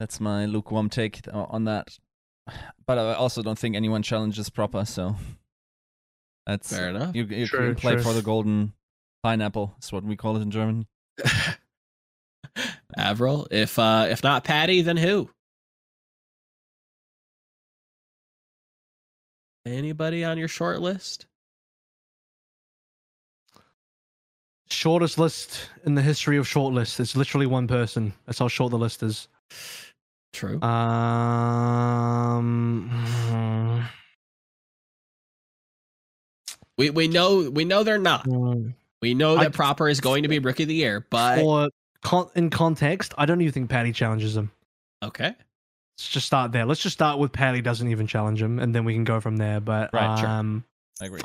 that's 0.00 0.18
my 0.18 0.44
lukewarm 0.44 0.90
take 0.90 1.20
on 1.32 1.64
that. 1.66 1.96
But 2.84 2.98
I 2.98 3.14
also 3.14 3.42
don't 3.44 3.58
think 3.58 3.76
anyone 3.76 4.02
challenges 4.02 4.50
proper, 4.50 4.84
so 4.84 5.14
that's 6.46 6.68
Fair 6.76 6.88
enough. 6.88 7.14
You, 7.14 7.26
you 7.26 7.46
True, 7.46 7.66
can 7.68 7.74
play 7.76 7.92
true. 7.92 8.02
for 8.02 8.12
the 8.12 8.22
golden 8.22 8.72
pineapple. 9.22 9.74
Is 9.82 9.92
what 9.92 10.04
we 10.04 10.16
call 10.16 10.36
it 10.36 10.42
in 10.42 10.50
German. 10.50 10.86
Avril, 12.96 13.46
if 13.50 13.78
uh 13.78 14.06
if 14.10 14.22
not 14.22 14.44
Patty, 14.44 14.82
then 14.82 14.96
who? 14.96 15.30
Anybody 19.66 20.24
on 20.24 20.38
your 20.38 20.48
short 20.48 20.80
list? 20.80 21.26
Shortest 24.70 25.18
list 25.18 25.68
in 25.84 25.94
the 25.94 26.02
history 26.02 26.36
of 26.38 26.46
short 26.48 26.72
lists. 26.72 26.98
It's 27.00 27.16
literally 27.16 27.46
one 27.46 27.66
person. 27.68 28.12
That's 28.26 28.38
how 28.38 28.48
short 28.48 28.70
the 28.70 28.78
list 28.78 29.02
is. 29.02 29.28
True. 30.32 30.60
Um, 30.62 31.58
we 36.78 36.90
we 36.90 37.08
know 37.08 37.50
we 37.50 37.64
know 37.64 37.82
they're 37.82 37.98
not. 37.98 38.26
mm, 38.26 38.72
We 39.02 39.14
know 39.14 39.36
I- 39.36 39.44
that 39.44 39.52
Proper 39.52 39.88
is 39.88 40.00
going 40.00 40.22
to 40.24 40.28
be 40.28 40.38
Rookie 40.38 40.64
of 40.64 40.68
the 40.68 40.74
Year, 40.74 41.06
but 41.10 41.38
for 41.40 41.68
con- 42.02 42.30
in 42.34 42.50
context, 42.50 43.14
I 43.16 43.26
don't 43.26 43.40
even 43.40 43.52
think 43.52 43.70
Patty 43.70 43.92
challenges 43.92 44.36
him. 44.36 44.50
okay. 45.02 45.34
Let's 45.98 46.08
just 46.08 46.26
start 46.26 46.52
there. 46.52 46.64
Let's 46.64 46.80
just 46.80 46.94
start 46.94 47.18
with 47.18 47.30
Patty 47.30 47.60
doesn't 47.60 47.86
even 47.88 48.06
challenge 48.06 48.40
him, 48.40 48.58
and 48.58 48.74
then 48.74 48.86
we 48.86 48.94
can 48.94 49.04
go 49.04 49.20
from 49.20 49.36
there. 49.36 49.60
But 49.60 49.90
Right, 49.92 50.18
sure. 50.18 50.28
um, 50.28 50.64
I 51.00 51.04
agree. 51.06 51.20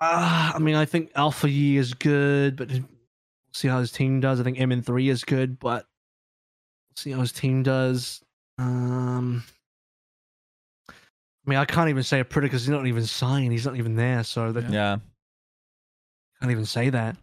uh, 0.00 0.52
I 0.54 0.58
mean, 0.58 0.74
I 0.74 0.86
think 0.86 1.10
Alpha 1.14 1.50
Yi 1.50 1.76
is 1.76 1.92
good, 1.92 2.56
but 2.56 2.70
we'll 2.70 2.80
see 3.52 3.68
how 3.68 3.78
his 3.80 3.92
team 3.92 4.20
does. 4.20 4.40
I 4.40 4.42
think 4.44 4.58
MN 4.58 4.80
three 4.82 5.10
is 5.10 5.22
good, 5.22 5.58
but 5.58 5.84
we'll 6.88 6.96
see 6.96 7.10
how 7.10 7.20
his 7.20 7.32
team 7.32 7.62
does. 7.62 8.22
Um, 8.58 9.44
I 10.88 10.94
mean, 11.50 11.58
I 11.58 11.66
can't 11.66 11.90
even 11.90 12.02
say 12.02 12.20
a 12.20 12.24
Pritter 12.24 12.46
because 12.46 12.62
he's 12.62 12.70
not 12.70 12.86
even 12.86 13.04
signed. 13.06 13.52
He's 13.52 13.66
not 13.66 13.76
even 13.76 13.96
there, 13.96 14.24
so 14.24 14.50
that 14.52 14.70
Yeah. 14.70 14.96
Can't 16.40 16.52
even 16.52 16.66
say 16.66 16.90
that. 16.90 17.16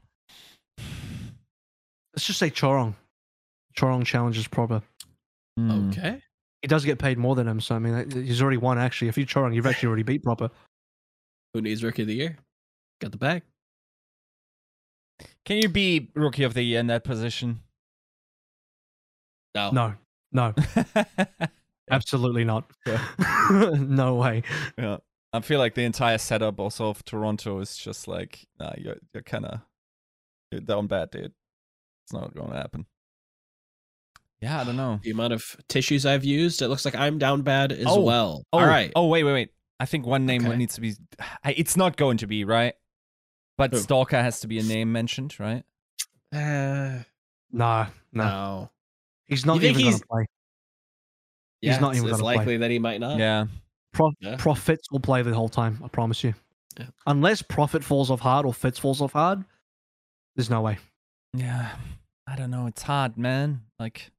Let's 2.14 2.26
just 2.26 2.40
say 2.40 2.50
Chorong. 2.50 2.96
Chorong 3.78 4.06
challenges 4.06 4.48
proper. 4.48 4.82
Hmm. 5.58 5.90
Okay. 5.90 6.22
He 6.62 6.68
does 6.68 6.86
get 6.86 6.98
paid 6.98 7.18
more 7.18 7.36
than 7.36 7.48
him, 7.48 7.62
so 7.62 7.76
I 7.76 7.80
mean, 7.80 8.10
he's 8.10 8.42
already 8.42 8.58
won. 8.58 8.78
Actually, 8.80 9.10
if 9.10 9.18
you 9.18 9.26
Chorong, 9.26 9.54
you've 9.54 9.68
actually 9.68 9.88
already 9.88 10.04
beat 10.04 10.24
proper. 10.24 10.50
Who 11.54 11.62
needs 11.62 11.84
Rookie 11.84 12.02
of 12.02 12.08
the 12.08 12.16
Year? 12.16 12.38
Got 13.02 13.12
the 13.12 13.18
bag. 13.18 13.44
Can 15.46 15.58
you 15.58 15.70
be 15.70 16.10
rookie 16.16 16.44
of 16.44 16.54
the 16.54 16.64
year 16.64 16.80
in 16.80 16.88
that 16.88 17.04
position? 17.04 17.62
No. 19.54 19.72
No, 19.72 19.94
no, 20.34 20.54
absolutely 21.92 22.44
not. 22.44 22.70
Yeah. 22.86 23.02
no 23.78 24.16
way. 24.16 24.44
Yeah. 24.78 24.98
I 25.36 25.41
feel 25.41 25.60
like 25.60 25.76
the 25.76 25.84
entire 25.84 26.18
setup 26.18 26.60
also 26.60 26.90
of 26.90 27.03
Toronto 27.06 27.60
is 27.60 27.76
just 27.78 28.07
like, 28.07 28.48
nah, 28.60 28.74
you're 28.78 28.98
you're 29.14 29.24
kind 29.24 29.45
of 29.45 29.60
you're 30.52 30.62
down 30.62 30.88
bad, 30.88 31.12
dude. 31.12 31.34
It's 32.06 32.14
not 32.14 32.34
going 32.36 32.52
to 32.52 32.56
happen. 32.57 32.86
Yeah, 34.41 34.62
I 34.62 34.64
don't 34.64 34.76
know. 34.76 34.99
The 35.02 35.12
amount 35.12 35.34
of 35.34 35.56
tissues 35.70 36.06
I've 36.06 36.24
used, 36.26 36.62
it 36.62 36.68
looks 36.68 36.86
like 36.86 36.95
I'm 36.95 37.18
down 37.18 37.41
bad 37.41 37.72
as 37.72 37.86
Oh. 37.88 38.02
well. 38.02 38.44
Oh, 38.53 38.60
All 38.60 38.66
right. 38.68 38.91
Oh, 38.95 39.07
wait, 39.07 39.24
wait, 39.24 39.34
wait. 39.34 39.49
I 39.80 39.86
think 39.86 40.06
one 40.06 40.26
name 40.26 40.45
Okay. 40.45 40.56
needs 40.57 40.76
to 40.76 40.82
be. 40.82 40.94
I- 41.44 41.56
It's 41.57 41.76
not 41.76 41.98
going 41.98 42.18
to 42.18 42.28
be 42.28 42.44
right, 42.44 42.74
but 43.57 43.72
Who? 43.72 43.78
Stalker 43.80 44.22
has 44.22 44.40
to 44.41 44.48
be 44.48 44.60
a 44.60 44.64
name 44.64 44.91
mentioned, 44.91 45.36
right? 45.40 45.64
Uh, 46.34 47.03
Nah, 47.52 47.88
no, 48.12 48.24
no. 48.24 48.72
he's 49.26 49.45
not 49.45 49.62
You 49.62 49.70
even 49.70 49.80
he's- 49.82 49.94
gonna 49.95 50.06
play. 50.12 50.26
Yeah, 51.62 51.72
He's 51.74 51.82
not 51.82 51.91
it's, 51.91 51.98
even 51.99 52.10
it's 52.10 52.18
gonna 52.20 52.24
play. 52.24 52.36
likely 52.38 52.57
that 52.57 52.70
he 52.72 52.78
might 52.80 52.99
not. 52.99 53.18
Yeah. 53.18 53.45
Pro- 53.95 54.11
Yeah. 54.19 54.35
Profits 54.38 54.91
will 54.91 54.99
play 54.99 55.22
the 55.22 55.34
whole 55.34 55.49
time. 55.49 55.81
I 55.84 55.88
promise 55.88 56.23
you. 56.23 56.34
Yeah. 56.77 56.88
Unless 57.07 57.41
Profit 57.43 57.84
falls 57.84 58.11
off 58.11 58.19
hard 58.19 58.45
or 58.45 58.53
Fitz 58.53 58.77
falls 58.77 59.01
off 59.01 59.13
hard, 59.13 59.43
there's 60.35 60.49
no 60.49 60.61
way. 60.61 60.77
Yeah. 61.34 61.76
I 62.27 62.35
don't 62.35 62.51
know. 62.51 62.67
It's 62.67 62.81
hard, 62.81 63.17
man. 63.17 63.61
Like, 63.80 64.11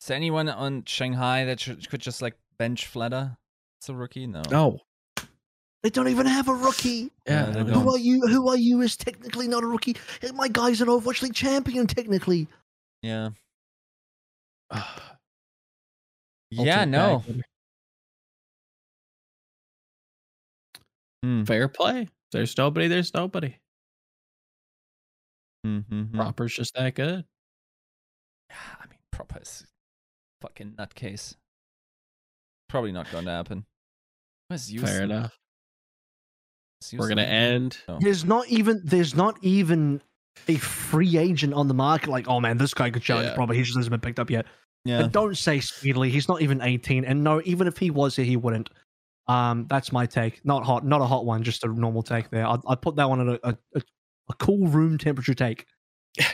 is 0.00 0.06
there 0.06 0.16
anyone 0.16 0.48
on 0.48 0.84
Shanghai 0.86 1.44
that 1.44 1.60
should, 1.60 1.88
could 1.90 2.00
just 2.00 2.22
like 2.22 2.34
bench 2.58 2.90
Fleta? 2.92 3.36
It's 3.80 3.88
a 3.88 3.94
rookie? 3.94 4.26
No. 4.26 4.42
No. 4.50 4.78
They 5.82 5.90
don't 5.90 6.08
even 6.08 6.26
have 6.26 6.48
a 6.48 6.54
rookie. 6.54 7.10
Yeah, 7.26 7.46
Yeah. 7.46 7.50
they 7.50 7.50
I 7.50 7.62
don't. 7.62 7.66
know. 7.68 7.80
Who 7.80 7.94
are 7.94 7.98
you? 7.98 8.20
Who 8.26 8.48
are 8.48 8.56
you? 8.56 8.80
Is 8.80 8.96
technically 8.96 9.46
not 9.48 9.62
a 9.62 9.66
rookie. 9.66 9.96
My 10.34 10.48
guy's 10.48 10.80
an 10.80 10.88
Overwatch 10.88 11.22
League 11.22 11.34
champion, 11.34 11.86
technically. 11.86 12.48
Yeah. 13.02 13.30
Ah, 14.70 15.18
Yeah, 16.50 16.84
no. 16.84 17.22
bag 17.26 17.42
winner. 21.22 21.40
Hmm. 21.40 21.44
Fair 21.44 21.68
play. 21.68 22.08
There's 22.32 22.56
nobody. 22.56 22.88
There's 22.88 23.12
nobody. 23.14 23.56
Mm-hmm. 25.66 26.16
Proper's 26.16 26.54
just 26.54 26.74
that 26.74 26.94
good. 26.94 27.24
I 28.50 28.86
mean, 28.88 28.98
proper 29.12 29.40
is 29.42 29.66
fucking 30.40 30.72
nutcase. 30.78 31.34
Probably 32.68 32.92
not 32.92 33.10
going 33.10 33.24
to 33.24 33.30
happen. 33.30 33.64
Where's 34.48 34.70
you? 34.72 34.80
Fair 34.80 35.02
enough. 35.02 35.36
We're 36.96 37.08
gonna 37.08 37.22
end. 37.22 37.76
Oh. 37.88 37.98
There's 38.00 38.24
not 38.24 38.46
even. 38.48 38.80
There's 38.84 39.16
not 39.16 39.36
even 39.42 40.00
a 40.46 40.54
free 40.56 41.18
agent 41.18 41.52
on 41.52 41.66
the 41.66 41.74
market. 41.74 42.08
Like, 42.08 42.28
oh 42.28 42.38
man, 42.38 42.56
this 42.56 42.72
guy 42.72 42.88
could 42.90 43.02
challenge 43.02 43.30
Yeah. 43.30 43.34
probably. 43.34 43.56
He 43.56 43.64
just 43.64 43.76
hasn't 43.76 43.90
been 43.90 44.00
picked 44.00 44.20
up 44.20 44.30
yet. 44.30 44.46
Yeah. 44.84 45.02
But 45.02 45.12
don't 45.12 45.36
say 45.36 45.58
speedily. 45.58 46.08
He's 46.08 46.28
not 46.28 46.40
even 46.40 46.62
18. 46.62 47.04
And 47.04 47.24
no, 47.24 47.42
even 47.44 47.66
if 47.66 47.78
he 47.78 47.90
was 47.90 48.14
here, 48.14 48.24
he 48.24 48.36
wouldn't. 48.36 48.70
Um, 49.28 49.66
that's 49.68 49.92
my 49.92 50.06
take. 50.06 50.44
Not 50.44 50.64
hot, 50.64 50.84
not 50.84 51.02
a 51.02 51.06
hot 51.06 51.26
one, 51.26 51.42
just 51.42 51.62
a 51.64 51.68
normal 51.68 52.02
take 52.02 52.30
there. 52.30 52.46
I'd, 52.46 52.60
I'd 52.66 52.80
put 52.80 52.96
that 52.96 53.08
one 53.08 53.28
at 53.28 53.40
a, 53.44 53.48
a, 53.48 53.82
a, 54.30 54.34
cool 54.38 54.66
room 54.66 54.96
temperature 54.98 55.34
take. 55.34 55.66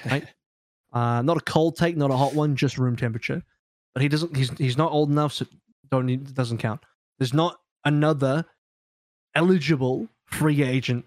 Right. 0.06 0.26
Uh, 0.92 1.20
not 1.22 1.36
a 1.36 1.40
cold 1.40 1.76
take, 1.76 1.96
not 1.96 2.12
a 2.12 2.16
hot 2.16 2.34
one, 2.34 2.54
just 2.54 2.78
room 2.78 2.94
temperature. 2.94 3.42
But 3.94 4.02
he 4.02 4.08
doesn't. 4.08 4.36
He's 4.36 4.56
he's 4.58 4.76
not 4.76 4.92
old 4.92 5.10
enough, 5.10 5.32
so 5.32 5.44
don't 5.90 6.06
need, 6.06 6.28
it 6.28 6.34
doesn't 6.34 6.58
count. 6.58 6.80
There's 7.18 7.34
not 7.34 7.58
another 7.84 8.44
eligible 9.34 10.08
free 10.26 10.62
agent 10.62 11.04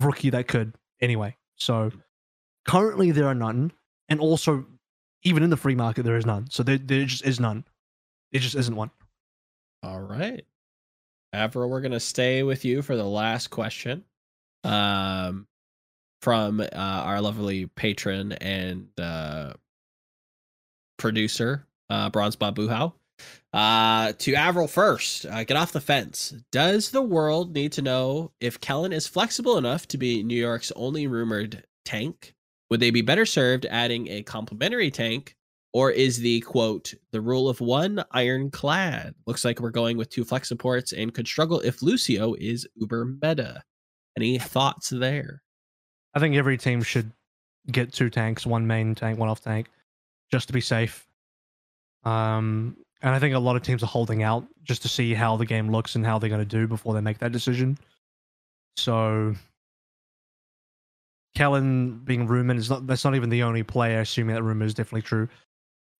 rookie 0.00 0.30
that 0.30 0.48
could 0.48 0.74
anyway. 1.02 1.36
So 1.56 1.92
currently 2.66 3.10
there 3.10 3.26
are 3.26 3.34
none, 3.34 3.70
and 4.08 4.18
also 4.18 4.64
even 5.24 5.42
in 5.42 5.50
the 5.50 5.58
free 5.58 5.74
market 5.74 6.04
there 6.04 6.16
is 6.16 6.24
none. 6.24 6.46
So 6.50 6.62
there 6.62 6.78
there 6.78 7.04
just 7.04 7.26
is 7.26 7.38
none. 7.38 7.64
It 8.32 8.38
just 8.38 8.54
isn't 8.54 8.74
one. 8.74 8.90
All 9.82 10.00
right. 10.00 10.42
Avril, 11.32 11.68
we're 11.68 11.80
gonna 11.80 12.00
stay 12.00 12.42
with 12.42 12.64
you 12.64 12.82
for 12.82 12.96
the 12.96 13.04
last 13.04 13.48
question. 13.48 14.04
Um 14.64 15.46
from 16.22 16.60
uh, 16.60 16.66
our 16.74 17.20
lovely 17.20 17.66
patron 17.66 18.32
and 18.32 18.88
uh 18.98 19.52
producer, 20.98 21.66
uh 21.90 22.10
Bronze 22.10 22.36
Bob 22.36 22.56
Buhow. 22.56 22.92
Uh 23.52 24.12
to 24.18 24.34
Avril 24.34 24.68
first. 24.68 25.26
Uh, 25.26 25.44
get 25.44 25.56
off 25.56 25.72
the 25.72 25.80
fence. 25.80 26.34
Does 26.50 26.90
the 26.90 27.02
world 27.02 27.54
need 27.54 27.72
to 27.72 27.82
know 27.82 28.32
if 28.40 28.60
Kellan 28.60 28.92
is 28.92 29.06
flexible 29.06 29.58
enough 29.58 29.86
to 29.88 29.98
be 29.98 30.22
New 30.22 30.36
York's 30.38 30.72
only 30.76 31.06
rumored 31.06 31.64
tank? 31.84 32.34
Would 32.70 32.80
they 32.80 32.90
be 32.90 33.02
better 33.02 33.24
served 33.24 33.66
adding 33.66 34.08
a 34.08 34.22
complimentary 34.22 34.90
tank 34.90 35.36
Or 35.74 35.90
is 35.90 36.16
the 36.18 36.40
quote, 36.40 36.94
the 37.12 37.20
rule 37.20 37.48
of 37.48 37.60
one 37.60 38.02
ironclad? 38.12 39.14
Looks 39.26 39.44
like 39.44 39.60
we're 39.60 39.70
going 39.70 39.96
with 39.96 40.08
two 40.08 40.24
flex 40.24 40.48
supports 40.48 40.92
and 40.92 41.12
could 41.12 41.28
struggle 41.28 41.60
if 41.60 41.82
Lucio 41.82 42.34
is 42.34 42.66
uber 42.74 43.04
meta. 43.04 43.62
Any 44.16 44.38
thoughts 44.38 44.88
there? 44.88 45.42
I 46.14 46.20
think 46.20 46.34
every 46.34 46.56
team 46.56 46.82
should 46.82 47.12
get 47.70 47.92
two 47.92 48.10
tanks, 48.10 48.46
one 48.46 48.66
main 48.66 48.94
tank, 48.94 49.18
one 49.18 49.28
off 49.28 49.42
tank, 49.42 49.68
just 50.30 50.46
to 50.48 50.52
be 50.54 50.60
safe. 50.60 51.06
Um, 52.04 52.76
and 53.02 53.14
I 53.14 53.18
think 53.18 53.34
a 53.34 53.38
lot 53.38 53.56
of 53.56 53.62
teams 53.62 53.82
are 53.82 53.86
holding 53.86 54.22
out 54.22 54.46
just 54.62 54.82
to 54.82 54.88
see 54.88 55.14
how 55.14 55.36
the 55.36 55.46
game 55.46 55.70
looks 55.70 55.94
and 55.94 56.04
how 56.04 56.18
they're 56.18 56.30
going 56.30 56.40
to 56.40 56.44
do 56.44 56.66
before 56.66 56.94
they 56.94 57.00
make 57.00 57.18
that 57.18 57.32
decision. 57.32 57.78
So, 58.76 59.34
Kellan 61.36 61.98
being 62.04 62.26
rumored 62.26 62.56
is 62.56 62.70
not 62.70 62.86
that's 62.86 63.04
not 63.04 63.14
even 63.14 63.28
the 63.28 63.42
only 63.42 63.62
player. 63.62 64.00
Assuming 64.00 64.34
that 64.34 64.42
rumor 64.42 64.64
is 64.64 64.74
definitely 64.74 65.02
true. 65.02 65.28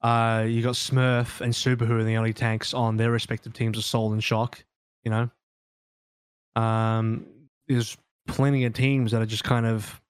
Uh, 0.00 0.44
you 0.46 0.62
got 0.62 0.74
Smurf 0.74 1.40
and 1.40 1.54
Super 1.54 1.84
who 1.84 1.98
are 1.98 2.04
the 2.04 2.16
only 2.16 2.32
tanks 2.32 2.72
on 2.72 2.96
their 2.96 3.10
respective 3.10 3.52
teams 3.52 3.76
of 3.76 3.84
Seoul 3.84 4.12
and 4.12 4.22
Shock. 4.22 4.64
You 5.04 5.10
know, 5.10 5.30
um, 6.60 7.26
there's 7.66 7.96
plenty 8.26 8.64
of 8.64 8.74
teams 8.74 9.12
that 9.12 9.22
are 9.22 9.26
just 9.26 9.44
kind 9.44 9.66
of 9.66 10.00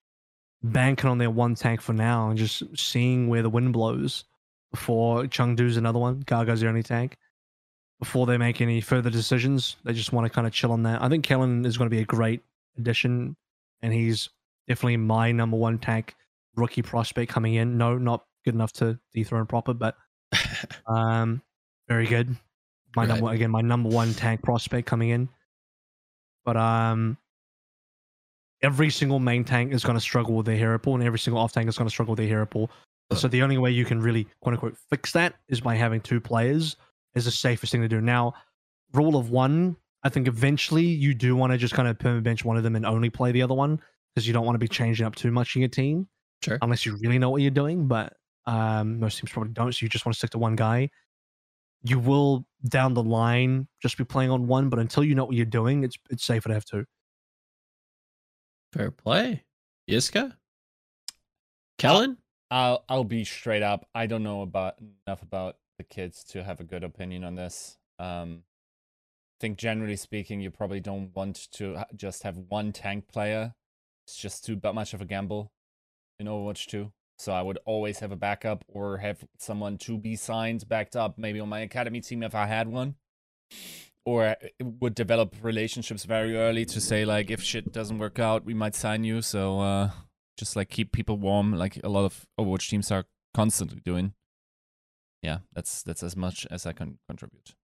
banking 0.63 1.09
on 1.09 1.19
their 1.19 1.31
one 1.31 1.55
tank 1.55 1.81
for 1.81 1.93
now 1.93 2.29
and 2.29 2.39
just 2.39 2.63
seeing 2.77 3.29
where 3.29 3.43
the 3.43 3.51
wind 3.51 3.73
blows 3.73 4.25
before 4.73 5.25
Chengdu's 5.25 5.77
another 5.77 5.99
one. 5.99 6.21
Gargo's 6.21 6.61
the 6.61 6.69
only 6.69 6.83
tank. 6.83 7.17
Before 7.99 8.27
they 8.27 8.39
make 8.39 8.61
any 8.61 8.81
further 8.81 9.11
decisions, 9.11 9.77
they 9.85 9.93
just 9.93 10.13
want 10.13 10.25
to 10.25 10.31
kind 10.31 10.47
of 10.47 10.53
chill 10.53 10.73
on 10.73 10.85
that. 10.85 11.03
I 11.03 11.09
think 11.09 11.25
Kellan 11.25 11.65
is 11.65 11.77
going 11.77 11.91
to 11.91 11.95
be 11.95 12.03
a 12.03 12.07
great 12.07 12.43
addition, 12.77 13.37
and 13.83 13.93
he's 13.93 14.29
definitely 14.69 14.99
my 14.99 15.33
number 15.33 15.57
one 15.57 15.79
tank 15.79 16.15
rookie 16.55 16.83
prospect 16.83 17.33
coming 17.33 17.55
in. 17.55 17.77
No, 17.77 17.99
not 17.99 18.25
good 18.49 18.55
enough 18.55 18.73
to 18.73 18.99
dethrone 19.13 19.45
proper, 19.47 19.75
but 19.75 19.95
um, 20.87 21.43
very 21.89 22.07
good. 22.07 22.35
My 22.97 23.03
Right. 23.03 23.09
number 23.09 23.31
again, 23.33 23.51
my 23.51 23.61
number 23.61 23.91
one 23.91 24.15
tank 24.15 24.43
prospect 24.43 24.87
coming 24.87 25.11
in. 25.11 25.29
But 26.47 26.57
um, 26.57 27.19
every 28.63 28.89
single 28.91 29.19
main 29.19 29.45
tank 29.45 29.73
is 29.73 29.85
going 29.85 29.97
to 29.97 30.01
struggle 30.01 30.35
with 30.35 30.47
their 30.47 30.57
hero 30.57 30.79
pool, 30.79 30.95
and 30.95 31.03
every 31.05 31.19
single 31.19 31.41
off 31.43 31.53
tank 31.53 31.69
is 31.69 31.77
going 31.77 31.87
to 31.87 31.91
struggle 31.91 32.13
with 32.13 32.19
their 32.19 32.27
hero 32.27 32.47
pool. 32.47 32.71
So 33.15 33.29
the 33.29 33.43
only 33.43 33.57
way 33.59 33.71
you 33.71 33.85
can 33.85 34.01
really 34.01 34.27
quote 34.41 34.55
unquote 34.55 34.77
fix 34.91 35.13
that 35.13 35.35
is 35.49 35.61
by 35.61 35.75
having 35.77 36.01
two 36.01 36.21
players 36.21 36.77
is 37.15 37.25
the 37.25 37.31
safest 37.31 37.73
thing 37.73 37.81
to 37.83 37.89
do. 37.89 38.01
Now, 38.01 38.35
rule 38.93 39.17
of 39.17 39.31
one, 39.31 39.77
I 40.03 40.09
think 40.11 40.27
eventually 40.29 40.85
you 40.85 41.15
do 41.15 41.35
want 41.37 41.53
to 41.53 41.59
just 41.59 41.73
kind 41.75 41.89
of 41.89 41.97
perma 41.99 42.23
bench 42.23 42.45
one 42.45 42.57
of 42.59 42.63
them 42.63 42.77
and 42.77 42.85
only 42.87 43.09
play 43.11 43.33
the 43.33 43.43
other 43.43 43.55
one 43.55 43.81
because 44.15 44.27
you 44.27 44.33
don't 44.35 44.45
want 44.45 44.55
to 44.57 44.59
be 44.59 44.69
changing 44.69 45.07
up 45.07 45.15
too 45.15 45.31
much 45.31 45.55
in 45.57 45.63
your 45.63 45.69
team 45.71 46.07
Sure. 46.43 46.59
unless 46.63 46.85
you 46.87 46.97
really 47.01 47.19
know 47.19 47.31
what 47.31 47.41
you're 47.43 47.51
doing. 47.51 47.87
But 47.89 48.13
um, 48.49 48.99
most 48.99 49.19
teams 49.19 49.31
probably 49.31 49.53
don't, 49.53 49.73
so 49.73 49.85
you 49.85 49.91
just 49.91 50.07
want 50.07 50.15
to 50.15 50.19
stick 50.19 50.31
to 50.31 50.39
one 50.39 50.57
guy. 50.57 50.89
You 51.83 51.99
will 51.99 52.47
down 52.67 52.95
the 52.95 53.03
line 53.03 53.69
just 53.83 53.99
be 53.99 54.05
playing 54.05 54.31
on 54.31 54.47
one, 54.47 54.71
but 54.71 54.79
until 54.79 55.05
you 55.05 55.15
know 55.15 55.27
what 55.27 55.37
you're 55.37 55.45
doing, 55.45 55.85
it's 55.85 55.99
it's 56.09 56.25
safer 56.25 56.49
to 56.49 56.55
have 56.55 56.65
two. 56.65 56.87
Fair 58.73 58.91
play. 58.91 59.45
Yiska? 59.89 60.33
Kellan? 61.77 62.17
I'll 62.51 62.85
I'll 62.89 63.05
be 63.05 63.25
straight 63.25 63.63
up. 63.63 63.87
I 63.95 64.07
don't 64.07 64.23
know 64.23 64.41
about 64.41 64.77
enough 65.07 65.23
about 65.23 65.57
the 65.77 65.85
kids 65.85 66.25
to 66.31 66.43
have 66.43 66.59
a 66.59 66.65
good 66.65 66.85
opinion 66.85 67.25
on 67.25 67.35
this. 67.35 67.77
Um, 67.99 68.45
I 68.45 69.39
think 69.41 69.59
generally 69.59 69.97
speaking, 69.97 70.41
you 70.41 70.51
probably 70.51 70.81
don't 70.81 71.15
want 71.15 71.49
to 71.53 71.85
just 71.95 72.23
have 72.23 72.39
one 72.49 72.73
tank 72.73 73.09
player. 73.09 73.53
It's 74.07 74.17
just 74.17 74.47
too 74.47 74.59
much 74.73 74.95
of 74.95 75.03
a 75.03 75.05
gamble 75.05 75.53
in 76.19 76.27
Overwatch 76.27 76.67
2. 76.67 76.91
So 77.19 77.33
I 77.33 77.43
would 77.43 77.59
always 77.65 77.99
have 77.99 78.13
a 78.13 78.17
backup 78.17 78.65
or 78.69 78.99
have 78.99 79.25
someone 79.39 79.79
to 79.79 79.99
be 79.99 80.17
signed 80.17 80.69
backed 80.69 80.97
up, 80.97 81.19
maybe 81.19 81.41
on 81.41 81.49
my 81.49 81.61
academy 81.61 82.01
team 82.01 82.23
if 82.23 82.35
I 82.35 82.47
had 82.47 82.69
one. 82.69 82.95
Or 84.05 84.37
would 84.61 84.95
develop 84.95 85.37
relationships 85.43 86.05
very 86.05 86.37
early 86.37 86.65
to 86.67 86.81
say 86.81 87.05
like 87.05 87.31
if 87.31 87.43
shit 87.43 87.73
doesn't 87.73 87.99
work 87.99 88.19
out, 88.19 88.45
we 88.45 88.55
might 88.55 88.75
sign 88.75 89.05
you. 89.05 89.21
So 89.21 89.61
uh 89.61 89.91
just 90.39 90.55
like 90.57 90.71
keep 90.71 90.93
people 90.93 91.19
warm 91.19 91.53
like 91.53 91.79
a 91.83 91.89
lot 91.89 92.05
of 92.05 92.25
overwatch 92.41 92.71
teams 92.71 92.93
are 92.93 93.05
constantly 93.35 93.81
doing 93.85 94.15
yeah 95.21 95.39
that's 95.53 95.83
that's 95.83 96.03
as 96.05 96.17
much 96.17 96.47
as 96.49 96.65
i 96.65 96.73
can 96.73 96.99
contribute 97.09 97.55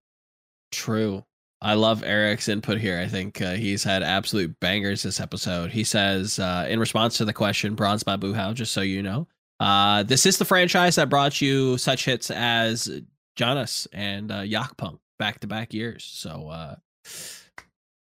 True. 0.75 1.25
I 1.63 1.75
love 1.75 2.03
Eric's 2.03 2.49
input 2.49 2.79
here. 2.79 2.99
I 2.99 3.07
think 3.07 3.41
uh, 3.41 3.53
he's 3.53 3.85
had 3.85 4.03
absolute 4.03 4.59
bangers 4.59 5.05
this 5.05 5.21
episode. 5.21 5.71
He 5.71 5.85
says, 5.85 6.39
uh, 6.41 6.67
in 6.69 6.81
response 6.81 7.17
to 7.19 7.25
the 7.25 7.33
question, 7.33 7.77
Bronze 7.77 8.03
Babu 8.03 8.35
How, 8.35 8.53
just 8.53 8.73
so 8.73 8.81
you 8.81 9.03
know, 9.03 9.29
uh, 9.65 10.03
this 10.03 10.27
is 10.27 10.37
the 10.37 10.45
franchise 10.45 10.97
that 10.97 11.09
brought 11.09 11.41
you 11.41 11.79
such 11.79 12.05
hits 12.05 12.31
as 12.31 13.01
Jonas 13.35 13.89
and 13.95 14.31
uh, 14.31 14.41
Yakpunk 14.41 14.99
back 15.19 15.41
to 15.41 15.47
back 15.47 15.73
years. 15.73 16.05
So, 16.05 16.49
uh, 16.51 16.77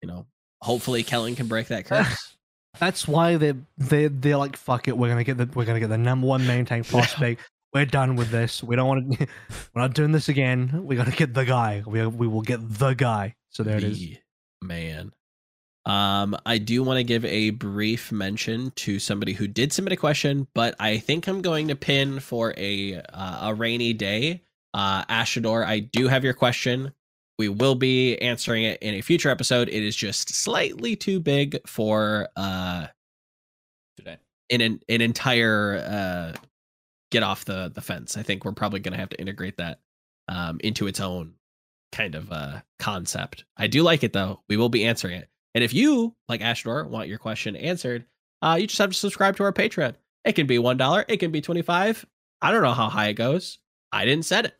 you 0.02 0.08
know, 0.08 0.26
hopefully 0.60 1.04
Kellan 1.04 1.36
can 1.36 1.46
break 1.46 1.68
that 1.68 1.86
curse. 1.86 2.36
That's 2.80 3.08
why 3.08 3.36
they're 3.38 3.58
they're 3.78 4.10
they're 4.10 4.38
like 4.38 4.58
fuck 4.58 4.88
it. 4.88 4.98
We're 4.98 5.10
gonna 5.10 5.24
get 5.24 5.38
the 5.38 5.48
we're 5.54 5.66
gonna 5.66 5.80
get 5.80 5.90
the 5.90 6.00
number 6.00 6.26
one 6.26 6.48
main 6.48 6.66
tank 6.66 6.88
prospect. 6.88 7.42
We're 7.76 7.86
done 7.86 8.16
with 8.16 8.32
this. 8.32 8.64
We 8.64 8.76
don't 8.76 8.88
want 8.88 9.20
to. 9.20 9.28
We're 9.76 9.82
not 9.82 9.94
doing 9.94 10.12
this 10.12 10.30
again. 10.30 10.86
We 10.86 10.96
gotta 10.96 11.12
get 11.12 11.34
the 11.34 11.46
guy. 11.46 11.84
We 11.86 12.06
we 12.08 12.28
will 12.28 12.42
get 12.42 12.60
the 12.62 12.94
guy. 12.94 13.36
So 13.50 13.64
there 13.64 13.78
it 13.78 13.84
is. 13.84 14.18
Man. 14.64 15.12
Um, 15.86 16.38
I 16.46 16.60
do 16.60 16.84
want 16.84 16.98
to 16.98 17.04
give 17.04 17.26
a 17.26 17.50
brief 17.52 18.12
mention 18.12 18.72
to 18.78 19.00
somebody 19.00 19.34
who 19.34 19.48
did 19.48 19.74
submit 19.74 19.94
a 19.94 19.98
question, 19.98 20.48
but 20.54 20.76
I 20.80 21.00
think 21.00 21.28
I'm 21.28 21.42
going 21.42 21.70
to 21.70 21.76
pin 21.76 22.20
for 22.20 22.54
a 22.56 23.02
uh, 23.02 23.50
a 23.50 23.54
rainy 23.56 23.94
day. 23.94 24.44
Uh, 24.74 25.04
Ashador, 25.06 25.66
I 25.66 25.80
do 25.80 26.08
have 26.08 26.24
your 26.24 26.34
question. 26.34 26.94
We 27.40 27.50
will 27.50 27.74
be 27.74 28.18
answering 28.20 28.64
it 28.64 28.82
in 28.84 28.94
a 28.94 29.02
future 29.02 29.30
episode. 29.30 29.68
It 29.70 29.84
is 29.84 29.96
just 29.96 30.30
slightly 30.30 30.96
too 30.96 31.20
big 31.20 31.58
for 31.68 32.30
uh 32.36 32.86
today 33.98 34.18
in 34.50 34.62
an 34.62 34.80
an 34.88 35.02
entire 35.02 35.78
uh 35.78 36.40
get 37.10 37.24
off 37.24 37.46
the 37.46 37.72
the 37.74 37.82
fence. 37.82 38.16
I 38.16 38.22
think 38.22 38.46
we're 38.46 38.52
probably 38.52 38.80
going 38.80 38.92
to 38.94 39.00
have 39.00 39.10
to 39.10 39.20
integrate 39.20 39.58
that 39.58 39.80
um 40.28 40.60
into 40.64 40.86
its 40.86 41.00
own 41.00 41.34
kind 41.92 42.14
of 42.14 42.32
uh 42.32 42.62
concept. 42.78 43.46
I 43.58 43.66
do 43.66 43.82
like 43.82 44.04
it 44.04 44.14
though. 44.14 44.42
We 44.48 44.58
will 44.58 44.70
be 44.70 44.86
answering 44.86 45.16
it. 45.16 45.31
And 45.54 45.64
if 45.64 45.74
you, 45.74 46.16
like 46.30 46.42
Ashdor, 46.42 46.88
want 46.90 47.10
your 47.10 47.18
question 47.18 47.56
answered, 47.56 48.06
uh 48.42 48.58
you 48.60 48.68
just 48.68 48.80
have 48.80 48.92
to 48.92 48.98
subscribe 48.98 49.36
to 49.38 49.44
our 49.44 49.54
Patreon. 49.54 49.96
It 50.24 50.34
can 50.34 50.48
be 50.48 50.58
$1, 50.58 51.06
it 51.08 51.18
can 51.18 51.32
be 51.32 51.42
25. 51.42 52.06
I 52.42 52.52
don't 52.52 52.64
know 52.64 52.74
how 52.74 52.90
high 52.90 53.08
it 53.08 53.14
goes. 53.14 53.60
I 53.92 54.06
didn't 54.06 54.26
set 54.26 54.46
it. 54.46 54.54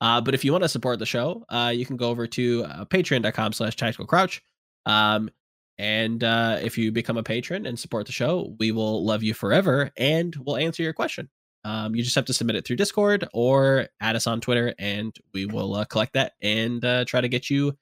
Uh, 0.00 0.20
but 0.20 0.34
if 0.34 0.44
you 0.44 0.52
want 0.52 0.62
to 0.62 0.68
support 0.68 0.98
the 0.98 1.06
show, 1.06 1.44
uh, 1.48 1.72
you 1.74 1.86
can 1.86 1.96
go 1.96 2.10
over 2.10 2.26
to 2.26 2.64
uh, 2.64 2.84
patreon.com 2.84 3.52
slash 3.52 3.76
tactical 3.76 4.06
crouch. 4.06 4.42
Um, 4.84 5.30
and 5.78 6.22
uh, 6.22 6.58
if 6.62 6.78
you 6.78 6.92
become 6.92 7.16
a 7.16 7.22
patron 7.22 7.66
and 7.66 7.78
support 7.78 8.06
the 8.06 8.12
show, 8.12 8.54
we 8.58 8.72
will 8.72 9.04
love 9.04 9.22
you 9.22 9.34
forever 9.34 9.90
and 9.96 10.34
we'll 10.36 10.56
answer 10.56 10.82
your 10.82 10.92
question. 10.92 11.28
Um, 11.64 11.96
you 11.96 12.02
just 12.02 12.14
have 12.14 12.26
to 12.26 12.32
submit 12.32 12.56
it 12.56 12.64
through 12.64 12.76
Discord 12.76 13.26
or 13.32 13.88
add 14.00 14.14
us 14.14 14.28
on 14.28 14.40
Twitter, 14.40 14.72
and 14.78 15.16
we 15.34 15.46
will 15.46 15.74
uh, 15.74 15.84
collect 15.84 16.12
that 16.12 16.34
and 16.40 16.84
uh, 16.84 17.04
try 17.04 17.20
to 17.20 17.28
get 17.28 17.50
you 17.50 17.76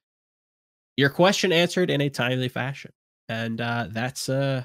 your 0.97 1.11
question 1.11 1.53
answered 1.53 1.91
in 1.91 2.01
a 2.01 2.09
timely 2.11 2.49
fashion. 2.49 2.93
And 3.29 3.61
uh, 3.61 3.87
that's 3.91 4.29
uh, 4.29 4.65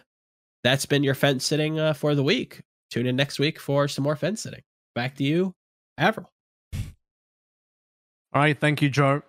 that's 0.63 0.85
been 0.85 1.03
your 1.03 1.15
fence 1.15 1.45
sitting 1.45 1.79
uh, 1.79 1.93
for 1.93 2.13
the 2.15 2.23
week. 2.23 2.61
Tune 2.91 3.07
in 3.07 3.15
next 3.15 3.39
week 3.39 3.59
for 3.59 3.87
some 3.87 4.03
more 4.03 4.15
fence 4.15 4.41
sitting. 4.41 4.61
Back 4.95 5.15
to 5.15 5.23
you, 5.23 5.53
Avril. 5.97 6.29
All 6.73 8.41
right, 8.41 8.59
thank 8.59 8.81
you, 8.81 8.89
Joe. 8.89 9.21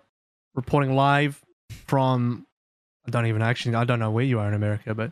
Reporting 0.53 0.95
live 0.95 1.41
from 1.87 2.45
I 3.07 3.11
don't 3.11 3.25
even 3.27 3.41
actually 3.41 3.75
I 3.75 3.83
don't 3.85 3.99
know 3.99 4.11
where 4.11 4.25
you 4.25 4.39
are 4.39 4.47
in 4.47 4.53
America, 4.53 4.93
but 4.93 5.11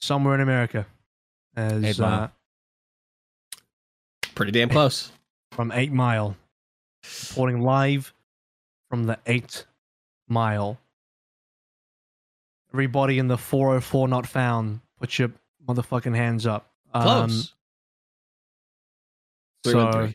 somewhere 0.00 0.34
in 0.34 0.40
America. 0.40 0.86
As 1.56 1.84
Eight 1.84 1.98
Mile. 2.00 2.22
uh, 2.24 2.28
Pretty 4.34 4.50
damn 4.52 4.68
close. 4.68 5.12
from 5.52 5.70
Eight 5.72 5.92
Mile. 5.92 6.36
Reporting 7.30 7.60
live 7.62 8.12
from 8.90 9.04
the 9.04 9.18
Eight 9.26 9.64
Mile. 10.28 10.78
Everybody 12.74 13.20
in 13.20 13.28
the 13.28 13.38
404 13.38 14.08
not 14.08 14.26
found, 14.26 14.80
put 14.98 15.16
your 15.16 15.30
motherfucking 15.64 16.16
hands 16.16 16.44
up. 16.44 16.72
Um, 16.92 17.02
Close. 17.02 17.54
Three, 19.62 19.74
one, 19.74 19.92
so 19.92 19.98
three. 20.00 20.14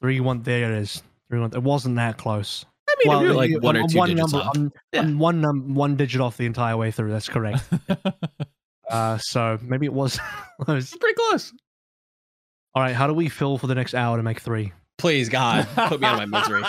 three 0.00 0.20
one 0.20 0.42
there 0.42 0.72
it 0.72 0.78
is. 0.78 1.02
Three 1.28 1.40
one. 1.40 1.52
It 1.52 1.62
wasn't 1.62 1.96
that 1.96 2.16
close. 2.16 2.64
I 2.88 2.94
mean, 3.04 3.16
if 3.16 3.22
you're 3.22 3.34
like 3.34 3.62
one 3.62 3.76
or 3.76 3.88
two 3.88 3.98
one 3.98 4.08
digits 4.10 4.32
number, 4.32 4.46
off. 4.48 4.56
I'm, 4.56 4.72
Yeah. 4.92 5.00
I'm 5.00 5.18
one 5.18 5.40
num- 5.40 5.74
one 5.74 5.96
digit 5.96 6.20
off 6.20 6.36
the 6.36 6.46
entire 6.46 6.76
way 6.76 6.92
through. 6.92 7.10
That's 7.10 7.28
correct. 7.28 7.62
uh, 8.88 9.18
so 9.18 9.58
maybe 9.60 9.86
it 9.86 9.92
was. 9.92 10.18
close. 10.62 10.94
Pretty 10.96 11.14
close. 11.14 11.52
All 12.74 12.82
right, 12.84 12.94
how 12.94 13.08
do 13.08 13.14
we 13.14 13.28
fill 13.28 13.58
for 13.58 13.66
the 13.66 13.74
next 13.74 13.94
hour 13.94 14.16
to 14.16 14.22
make 14.22 14.38
three? 14.40 14.72
Please, 14.96 15.28
God, 15.28 15.66
put 15.74 16.00
me 16.00 16.06
out 16.06 16.22
of 16.22 16.28
my 16.28 16.40
misery. 16.40 16.62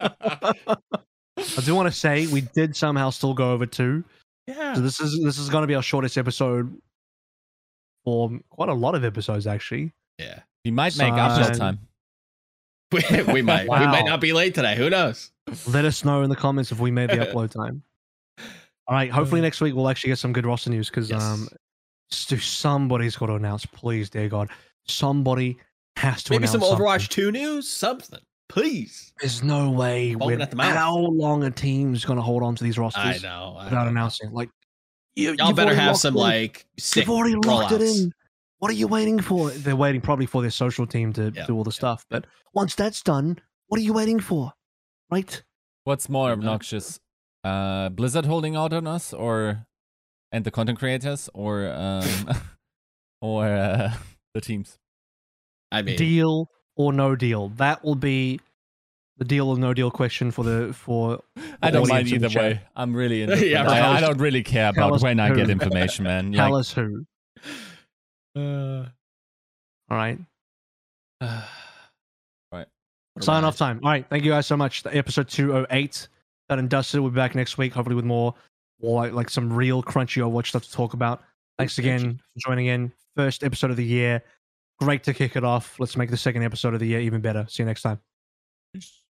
I 0.00 1.60
do 1.64 1.74
want 1.74 1.86
to 1.92 1.92
say 1.92 2.26
we 2.28 2.40
did 2.40 2.74
somehow 2.74 3.10
still 3.10 3.34
go 3.34 3.52
over 3.52 3.66
two. 3.66 4.04
Yeah. 4.46 4.74
So 4.74 4.80
this 4.80 5.00
is 5.00 5.20
this 5.22 5.38
is 5.38 5.48
going 5.48 5.62
to 5.62 5.66
be 5.66 5.74
our 5.74 5.82
shortest 5.82 6.18
episode 6.18 6.76
for 8.04 8.30
quite 8.50 8.68
a 8.68 8.74
lot 8.74 8.94
of 8.94 9.04
episodes 9.04 9.46
actually. 9.46 9.92
Yeah. 10.18 10.40
we 10.64 10.70
might 10.70 10.96
make 10.96 11.12
upload 11.14 11.56
Son. 11.56 11.58
time 11.58 11.78
we, 12.92 13.22
we 13.32 13.42
might 13.42 13.62
we 13.64 13.68
might 13.86 14.04
not 14.04 14.20
be 14.20 14.32
late 14.32 14.54
today. 14.54 14.76
Who 14.76 14.90
knows? 14.90 15.30
Let 15.66 15.84
us 15.84 16.04
know 16.04 16.22
in 16.22 16.30
the 16.30 16.36
comments 16.36 16.70
if 16.72 16.78
we 16.78 16.90
made 16.90 17.10
the 17.10 17.16
upload 17.16 17.50
time. 17.62 17.82
All 18.86 18.94
right. 18.94 19.10
Hopefully 19.10 19.40
next 19.40 19.60
week 19.60 19.74
we'll 19.74 19.88
actually 19.88 20.08
get 20.10 20.18
some 20.18 20.32
good 20.32 20.46
roster 20.46 20.70
news 20.70 20.90
because 20.90 21.10
Yes. 21.10 21.22
um, 21.22 21.48
somebody's 22.10 23.16
got 23.16 23.26
to 23.26 23.34
announce. 23.34 23.66
Please, 23.66 24.10
dear 24.10 24.28
God, 24.28 24.50
somebody 24.86 25.56
has 25.96 26.22
to 26.24 26.32
Maybe 26.32 26.42
announce 26.44 26.52
some 26.52 26.60
something. 26.60 26.78
Overwatch 26.86 27.08
2 27.08 27.32
news, 27.32 27.66
something. 27.68 28.20
Please. 28.48 29.12
There's 29.20 29.42
no 29.42 29.70
way. 29.70 30.12
Foaming 30.14 30.38
With 30.38 30.42
at 30.42 30.50
the 30.50 30.56
mouth. 30.56 30.76
how 30.76 30.96
long 30.96 31.44
a 31.44 31.50
team's 31.50 32.04
going 32.04 32.16
to 32.18 32.22
hold 32.22 32.42
on 32.42 32.54
to 32.56 32.64
these 32.64 32.78
rosters 32.78 33.24
I 33.24 33.26
know. 33.26 33.56
I 33.58 33.64
without 33.64 33.84
know. 33.84 33.90
announcing? 33.90 34.32
Like, 34.32 34.50
you, 35.16 35.34
Y'all 35.38 35.48
you've 35.48 35.56
better 35.56 35.74
have 35.74 35.96
some 35.96 36.14
in- 36.14 36.20
like 36.20 36.66
sick 36.78 37.06
You've 37.06 37.10
already 37.14 37.36
locked 37.36 37.72
it 37.72 37.82
in. 37.82 38.12
What 38.58 38.70
are 38.70 38.74
you 38.74 38.86
waiting 38.86 39.20
for? 39.20 39.50
They're 39.50 39.76
waiting 39.76 40.00
probably 40.00 40.26
for 40.26 40.42
their 40.42 40.50
social 40.50 40.86
team 40.86 41.12
to 41.14 41.32
Yeah, 41.34 41.46
do 41.46 41.56
all 41.56 41.64
the 41.64 41.70
yeah, 41.70 41.74
stuff. 41.74 42.06
But 42.10 42.26
once 42.54 42.74
that's 42.74 43.02
done, 43.02 43.38
what 43.68 43.78
are 43.78 43.82
you 43.82 43.92
waiting 43.92 44.20
for? 44.20 44.52
Right? 45.10 45.42
What's 45.84 46.08
more 46.08 46.30
obnoxious? 46.30 46.98
Uh, 47.42 47.90
Blizzard 47.90 48.24
holding 48.24 48.56
out 48.56 48.72
on 48.72 48.86
us, 48.86 49.12
or 49.12 49.66
and 50.32 50.44
the 50.44 50.50
content 50.50 50.78
creators, 50.78 51.28
or 51.34 51.68
um, 51.68 52.30
or 53.20 53.46
uh, 53.46 53.92
the 54.34 54.40
teams? 54.40 54.78
I 55.70 55.82
mean, 55.82 55.96
Deal 55.96 56.48
or 56.76 56.92
no 56.92 57.16
deal? 57.16 57.48
That 57.50 57.84
will 57.84 57.94
be 57.94 58.40
the 59.18 59.24
deal 59.24 59.48
or 59.48 59.56
no 59.56 59.74
deal 59.74 59.90
question 59.90 60.30
for 60.30 60.44
the 60.44 60.72
for. 60.72 61.22
I 61.62 61.70
don't 61.70 61.88
mind 61.88 62.08
the 62.08 62.14
either 62.16 62.28
way. 62.28 62.60
I'm 62.76 62.94
really. 62.94 63.22
Yeah, 63.50 63.68
I. 63.68 63.96
I 63.96 64.00
don't 64.00 64.18
really 64.18 64.42
care 64.42 64.70
about 64.70 65.00
when 65.00 65.20
I 65.20 65.34
get 65.34 65.50
information, 65.50 66.04
man. 66.04 66.32
Tell 66.32 66.50
Like, 66.52 66.60
us 66.60 66.72
who. 66.72 67.04
uh, 68.36 68.86
All 69.90 69.96
right. 69.96 70.18
what 73.14 73.24
Sign 73.24 73.44
off 73.44 73.56
time. 73.56 73.80
All 73.82 73.90
right. 73.90 74.04
Thank 74.10 74.24
you 74.24 74.32
guys 74.32 74.46
so 74.46 74.56
much. 74.56 74.82
The 74.82 74.96
episode 74.96 75.28
208 75.28 76.08
That 76.48 76.58
and 76.58 76.68
dusted. 76.68 77.00
We'll 77.00 77.10
be 77.10 77.16
back 77.16 77.34
next 77.36 77.58
week, 77.58 77.72
hopefully 77.72 77.94
with 77.94 78.04
more, 78.04 78.34
more 78.82 79.02
like, 79.02 79.12
like 79.12 79.30
some 79.30 79.52
real 79.52 79.82
crunchy 79.82 80.20
Overwatch 80.20 80.48
stuff 80.48 80.64
to 80.64 80.72
talk 80.72 80.94
about. 80.94 81.22
Thanks 81.58 81.78
again 81.78 82.20
for 82.32 82.48
joining 82.48 82.66
in. 82.66 82.92
First 83.14 83.44
episode 83.44 83.70
of 83.70 83.76
the 83.76 83.84
year. 83.84 84.20
Great 84.80 85.04
to 85.04 85.14
kick 85.14 85.36
it 85.36 85.44
off. 85.44 85.78
Let's 85.78 85.96
make 85.96 86.10
the 86.10 86.16
second 86.16 86.42
episode 86.42 86.74
of 86.74 86.80
the 86.80 86.86
year 86.86 87.00
even 87.00 87.20
better. 87.20 87.46
See 87.48 87.62
you 87.62 87.66
next 87.66 87.82
time. 87.82 88.00
it? 88.74 89.03